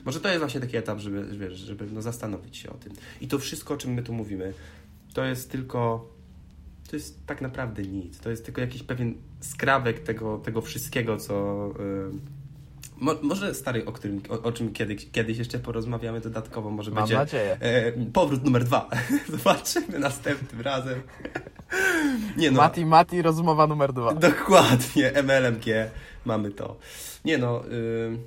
Może 0.06 0.20
to 0.20 0.28
jest 0.28 0.40
właśnie 0.40 0.60
taki 0.60 0.78
etap, 0.78 1.00
żeby, 1.00 1.38
wiesz, 1.38 1.58
żeby 1.58 1.86
no, 1.92 2.02
zastanowić 2.02 2.58
się 2.58 2.70
o 2.70 2.74
tym. 2.74 2.94
I 3.22 3.28
to 3.28 3.40
wszystko, 3.40 3.74
o 3.74 3.78
czym 3.78 3.94
my 3.94 4.04
tu 4.04 4.14
mówimy, 4.14 4.54
to 5.14 5.26
jest 5.26 5.52
tylko 5.52 6.10
to 6.90 6.96
jest 6.96 7.26
tak 7.26 7.42
naprawdę 7.42 7.84
nic. 7.84 8.20
To 8.20 8.30
jest 8.30 8.46
tylko 8.46 8.62
jakiś 8.62 8.84
pewien 8.84 9.14
skrawek 9.40 10.00
tego, 10.00 10.38
tego 10.38 10.62
wszystkiego, 10.62 11.18
co. 11.18 11.68
y, 11.80 12.40
mo, 12.98 13.16
może 13.22 13.56
stary, 13.56 13.86
o, 13.86 13.92
którym, 13.92 14.22
o, 14.30 14.42
o 14.42 14.52
czym 14.52 14.74
kiedyś, 14.74 15.12
kiedyś 15.12 15.38
jeszcze 15.38 15.60
porozmawiamy 15.60 16.22
dodatkowo, 16.22 16.70
może 16.70 16.92
Mam 16.92 17.00
będzie 17.04 17.16
nadzieję. 17.16 17.58
e, 17.60 17.92
powrót 17.92 18.44
numer 18.46 18.64
dwa. 18.64 18.90
Zobaczymy 19.38 20.00
następnym 20.00 20.62
razem. 20.62 21.02
Nie 22.38 22.52
no. 22.52 22.58
Mati, 22.58 22.86
Mati, 22.86 23.22
rozmowa 23.22 23.68
numer 23.68 23.94
dwa. 23.94 24.14
Dokładnie, 24.14 25.12
MLMG, 25.24 25.66
mamy 26.26 26.52
to. 26.52 26.78
Nie 27.26 27.38
no, 27.38 27.66
y, 27.68 28.18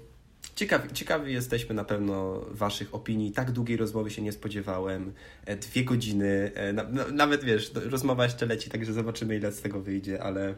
ciekawi, 0.54 0.92
ciekawi 0.92 1.32
jesteśmy 1.32 1.74
na 1.74 1.84
pewno 1.84 2.40
Waszych 2.50 2.94
opinii. 2.94 3.32
Tak 3.32 3.50
długiej 3.52 3.76
rozmowy 3.76 4.10
się 4.10 4.22
nie 4.22 4.32
spodziewałem. 4.32 5.12
E, 5.46 5.56
Dwie 5.56 5.84
godziny, 5.84 6.52
e, 6.54 6.72
na, 6.72 6.84
no, 6.90 7.02
nawet 7.12 7.44
wiesz, 7.44 7.72
rozmowa 7.74 8.24
jeszcze 8.24 8.46
leci, 8.46 8.70
także 8.70 8.92
zobaczymy 8.92 9.36
ile 9.36 9.52
z 9.52 9.60
tego 9.60 9.80
wyjdzie, 9.80 10.22
ale 10.22 10.54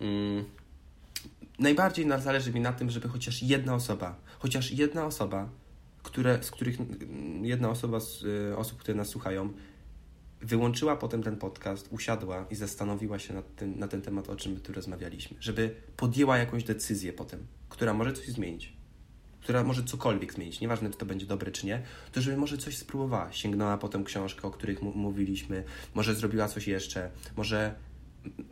mm, 0.00 0.44
najbardziej 1.58 2.06
na- 2.06 2.18
zależy 2.18 2.52
mi 2.52 2.60
na 2.60 2.72
tym, 2.72 2.90
żeby 2.90 3.08
chociaż 3.08 3.42
jedna 3.42 3.74
osoba, 3.74 4.16
chociaż 4.38 4.72
jedna 4.72 5.06
osoba, 5.06 5.48
które, 6.02 6.42
z 6.42 6.50
których 6.50 6.80
mm, 6.80 7.44
jedna 7.44 7.70
osoba 7.70 8.00
z 8.00 8.22
y, 8.22 8.56
osób, 8.56 8.78
które 8.78 8.96
nas 8.98 9.08
słuchają, 9.08 9.52
wyłączyła 10.40 10.96
potem 10.96 11.22
ten 11.22 11.36
podcast, 11.36 11.88
usiadła 11.90 12.46
i 12.50 12.54
zastanowiła 12.54 13.18
się 13.18 13.34
nad 13.34 13.56
tym, 13.56 13.78
na 13.78 13.88
ten 13.88 14.02
temat, 14.02 14.28
o 14.30 14.36
czym 14.36 14.52
my 14.52 14.60
tu 14.60 14.72
rozmawialiśmy. 14.72 15.36
Żeby 15.40 15.74
podjęła 15.96 16.38
jakąś 16.38 16.64
decyzję 16.64 17.12
potem, 17.12 17.46
która 17.68 17.94
może 17.94 18.12
coś 18.12 18.26
zmienić. 18.28 18.75
Która 19.46 19.64
może 19.64 19.84
cokolwiek 19.84 20.32
zmienić. 20.32 20.60
Nieważne, 20.60 20.90
czy 20.90 20.96
to 20.96 21.06
będzie 21.06 21.26
dobre, 21.26 21.52
czy 21.52 21.66
nie. 21.66 21.82
To 22.12 22.20
żeby 22.20 22.36
może 22.36 22.58
coś 22.58 22.76
spróbowała. 22.76 23.32
Sięgnęła 23.32 23.78
potem 23.78 24.04
książkę, 24.04 24.48
o 24.48 24.50
których 24.50 24.82
mówiliśmy. 24.82 25.64
Może 25.94 26.14
zrobiła 26.14 26.48
coś 26.48 26.68
jeszcze. 26.68 27.10
Może 27.36 27.74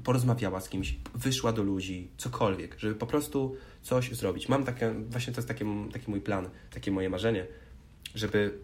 porozmawiała 0.04 0.60
z 0.60 0.68
kimś. 0.68 0.96
Wyszła 1.14 1.52
do 1.52 1.62
ludzi. 1.62 2.08
Cokolwiek. 2.16 2.78
Żeby 2.78 2.94
po 2.94 3.06
prostu 3.06 3.56
coś 3.82 4.12
zrobić. 4.12 4.48
Mam 4.48 4.64
takie, 4.64 4.94
właśnie 5.08 5.32
to 5.32 5.38
jest 5.38 5.48
taki, 5.48 5.64
taki 5.92 6.10
mój 6.10 6.20
plan, 6.20 6.48
takie 6.70 6.90
moje 6.90 7.10
marzenie, 7.10 7.46
żeby 8.14 8.58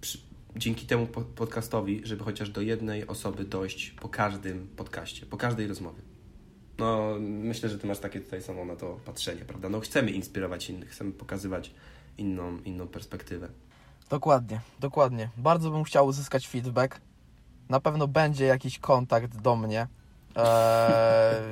przy, 0.00 0.18
dzięki 0.56 0.86
temu 0.86 1.06
po- 1.06 1.20
podcastowi, 1.20 2.00
żeby 2.04 2.24
chociaż 2.24 2.50
do 2.50 2.60
jednej 2.60 3.06
osoby 3.06 3.44
dojść 3.44 3.90
po 3.90 4.08
każdym 4.08 4.68
podcaście, 4.76 5.26
po 5.26 5.36
każdej 5.36 5.66
rozmowie. 5.66 6.07
No, 6.78 7.14
myślę, 7.20 7.68
że 7.68 7.78
ty 7.78 7.86
masz 7.86 7.98
takie 7.98 8.20
tutaj 8.20 8.42
samo 8.42 8.64
na 8.64 8.76
to 8.76 8.98
patrzenie, 9.04 9.44
prawda? 9.44 9.68
No, 9.68 9.80
chcemy 9.80 10.10
inspirować 10.10 10.70
innych, 10.70 10.90
chcemy 10.90 11.12
pokazywać 11.12 11.70
inną, 12.18 12.58
inną 12.64 12.88
perspektywę. 12.88 13.48
Dokładnie, 14.10 14.60
dokładnie. 14.80 15.28
Bardzo 15.36 15.70
bym 15.70 15.84
chciał 15.84 16.06
uzyskać 16.06 16.48
feedback. 16.48 17.00
Na 17.68 17.80
pewno 17.80 18.08
będzie 18.08 18.44
jakiś 18.44 18.78
kontakt 18.78 19.36
do 19.36 19.56
mnie. 19.56 19.80
e, 19.80 19.86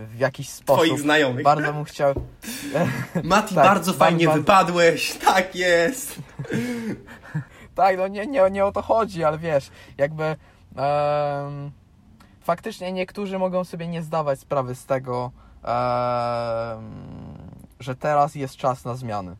w 0.09 0.19
jakiś 0.19 0.49
sposób. 0.61 0.85
Twoich 0.85 1.01
znajomych. 1.01 1.45
Bardzo 1.45 1.73
bym 1.73 1.85
chciał. 1.85 2.15
Mati, 3.25 3.55
Tak, 3.55 3.65
bardzo 3.65 3.93
ba- 3.93 3.99
fajnie 3.99 4.27
ba- 4.27 4.35
wypadłeś, 4.35 5.13
tak 5.25 5.55
jest. 5.57 6.19
Tak, 7.75 7.97
no 7.99 8.09
nie, 8.09 8.27
nie, 8.27 8.51
nie 8.51 8.65
o 8.65 8.73
to 8.73 8.83
chodzi, 8.83 9.25
ale 9.25 9.39
wiesz, 9.39 9.71
jakby 9.99 10.37
faktycznie 12.47 12.93
niektórzy 12.93 13.39
mogą 13.39 13.65
sobie 13.65 13.89
nie 13.89 14.03
zdawać 14.03 14.41
sprawy 14.41 14.75
z 14.75 14.87
tego, 14.87 15.31
że 17.81 17.97
teraz 17.99 18.35
jest 18.35 18.57
czas 18.57 18.85
na 18.85 18.95
zmiany. 18.95 19.37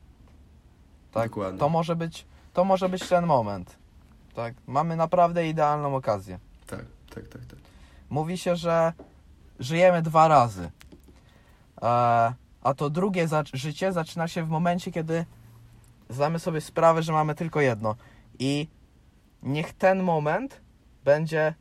Tak? 1.13 1.29
Dokładnie. 1.29 1.59
To 1.61 1.69
może 1.69 1.97
być, 1.97 2.27
to 2.53 2.65
może 2.65 2.89
być 2.89 3.09
ten 3.09 3.27
moment. 3.27 3.77
Tak? 4.35 4.55
Mamy 4.67 4.97
naprawdę 4.97 5.49
idealną 5.49 5.97
okazję. 5.97 6.39
Tak, 6.67 6.85
tak, 7.15 7.29
tak, 7.29 7.45
tak. 7.47 7.59
Mówi 8.11 8.39
się, 8.39 8.57
że 8.57 8.93
żyjemy 9.61 10.03
dwa 10.03 10.29
razy. 10.29 10.71
E, 11.83 11.89
a 12.63 12.75
to 12.77 12.91
drugie 12.91 13.29
za- 13.29 13.45
życie 13.53 13.93
zaczyna 13.93 14.29
się 14.29 14.45
w 14.45 14.49
momencie, 14.49 14.93
kiedy 14.93 15.25
zdamy 16.09 16.39
sobie 16.39 16.61
sprawę, 16.61 17.03
że 17.03 17.13
mamy 17.13 17.35
tylko 17.35 17.61
jedno. 17.61 17.95
I 18.39 18.69
niech 19.43 19.73
ten 19.73 20.03
moment 20.03 20.61
będzie 21.05 21.55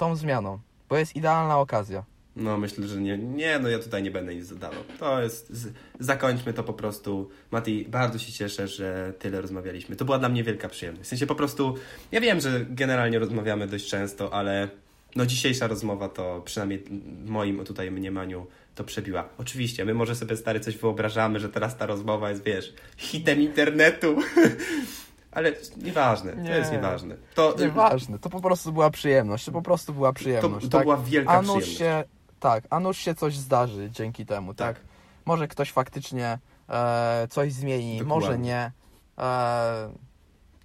tą 0.00 0.16
zmianą, 0.16 0.58
bo 0.88 0.96
jest 0.96 1.16
idealna 1.16 1.58
okazja. 1.58 2.04
No, 2.36 2.58
myślę, 2.58 2.88
że 2.88 3.00
nie, 3.00 3.18
nie, 3.18 3.58
no 3.58 3.68
ja 3.68 3.78
tutaj 3.78 4.02
nie 4.02 4.10
będę 4.10 4.34
nic 4.34 4.44
zadawał. 4.44 4.84
To 4.98 5.22
jest, 5.22 5.50
z, 5.50 5.72
zakończmy 6.00 6.52
to 6.52 6.62
po 6.62 6.72
prostu. 6.72 7.30
Mati, 7.50 7.84
bardzo 7.88 8.18
się 8.18 8.32
cieszę, 8.32 8.68
że 8.68 9.12
tyle 9.18 9.40
rozmawialiśmy. 9.40 9.96
To 9.96 10.04
była 10.04 10.18
dla 10.18 10.28
mnie 10.28 10.44
wielka 10.44 10.68
przyjemność. 10.68 11.06
W 11.06 11.10
sensie 11.10 11.26
po 11.26 11.34
prostu, 11.34 11.74
ja 12.12 12.20
wiem, 12.20 12.40
że 12.40 12.66
generalnie 12.70 13.18
rozmawiamy 13.18 13.66
dość 13.66 13.88
często, 13.88 14.34
ale 14.34 14.68
no 15.16 15.26
dzisiejsza 15.26 15.66
rozmowa 15.66 16.08
to 16.08 16.42
przynajmniej 16.44 16.84
w 17.24 17.30
moim 17.30 17.64
tutaj 17.64 17.90
mniemaniu 17.90 18.46
to 18.74 18.84
przebiła. 18.84 19.28
Oczywiście, 19.38 19.84
my 19.84 19.94
może 19.94 20.14
sobie 20.14 20.36
stary 20.36 20.60
coś 20.60 20.76
wyobrażamy, 20.76 21.40
że 21.40 21.48
teraz 21.48 21.76
ta 21.76 21.86
rozmowa 21.86 22.30
jest, 22.30 22.44
wiesz, 22.44 22.74
hitem 22.96 23.40
internetu. 23.40 24.16
Ale 25.32 25.52
nieważne, 25.76 26.32
to 26.32 26.40
Nie. 26.40 26.50
jest 26.50 26.72
nieważne. 26.72 27.16
To, 27.34 27.54
Nieważne, 27.58 28.18
to 28.18 28.30
po 28.30 28.40
prostu 28.40 28.72
była 28.72 28.90
przyjemność, 28.90 29.44
to 29.44 29.52
po 29.52 29.62
prostu 29.62 29.94
była 29.94 30.08
to, 30.08 30.12
przyjemność. 30.14 30.66
to 30.66 30.70
tak? 30.72 30.82
była 30.82 30.96
wielka 30.96 31.30
a 31.32 31.42
nuż 31.42 31.64
przyjemność. 31.64 31.78
się, 31.78 32.04
tak, 32.40 32.64
a 32.70 32.80
nuż 32.80 32.98
się 32.98 33.14
coś 33.14 33.36
zdarzy 33.36 33.90
dzięki 33.90 34.26
temu, 34.26 34.54
tak? 34.54 34.76
Tak. 34.76 34.86
Może 35.24 35.48
ktoś 35.48 35.72
faktycznie 35.72 36.38
e, 36.68 37.26
coś 37.30 37.52
zmieni, 37.52 37.98
Dokładnie. 37.98 38.26
może 38.26 38.38
nie, 38.38 38.72
e, 39.18 39.92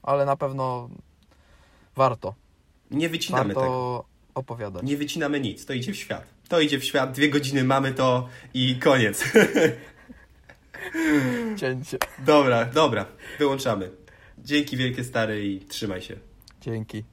ale 0.03 0.25
na 0.25 0.35
pewno 0.37 0.89
warto, 1.95 2.33
Nie 2.91 3.09
wycinamy 3.09 3.53
warto 3.53 3.61
tego. 3.61 4.05
opowiadać. 4.35 4.83
Nie 4.83 4.97
wycinamy 4.97 5.39
nic, 5.39 5.65
to 5.65 5.73
idzie 5.73 5.91
w 5.91 5.95
świat. 5.95 6.23
To 6.49 6.59
idzie 6.59 6.79
w 6.79 6.83
świat, 6.83 7.11
dwie 7.11 7.29
godziny 7.29 7.63
mamy 7.63 7.91
to 7.93 8.27
i 8.53 8.75
koniec. 8.79 9.23
Cięcie. 11.57 11.97
dobra, 12.19 12.65
dobra, 12.65 13.05
wyłączamy. 13.39 13.91
Dzięki 14.45 14.77
wielkie 14.77 15.03
stary 15.03 15.45
i 15.45 15.59
trzymaj 15.59 16.01
się. 16.01 16.15
Dzięki. 16.61 17.03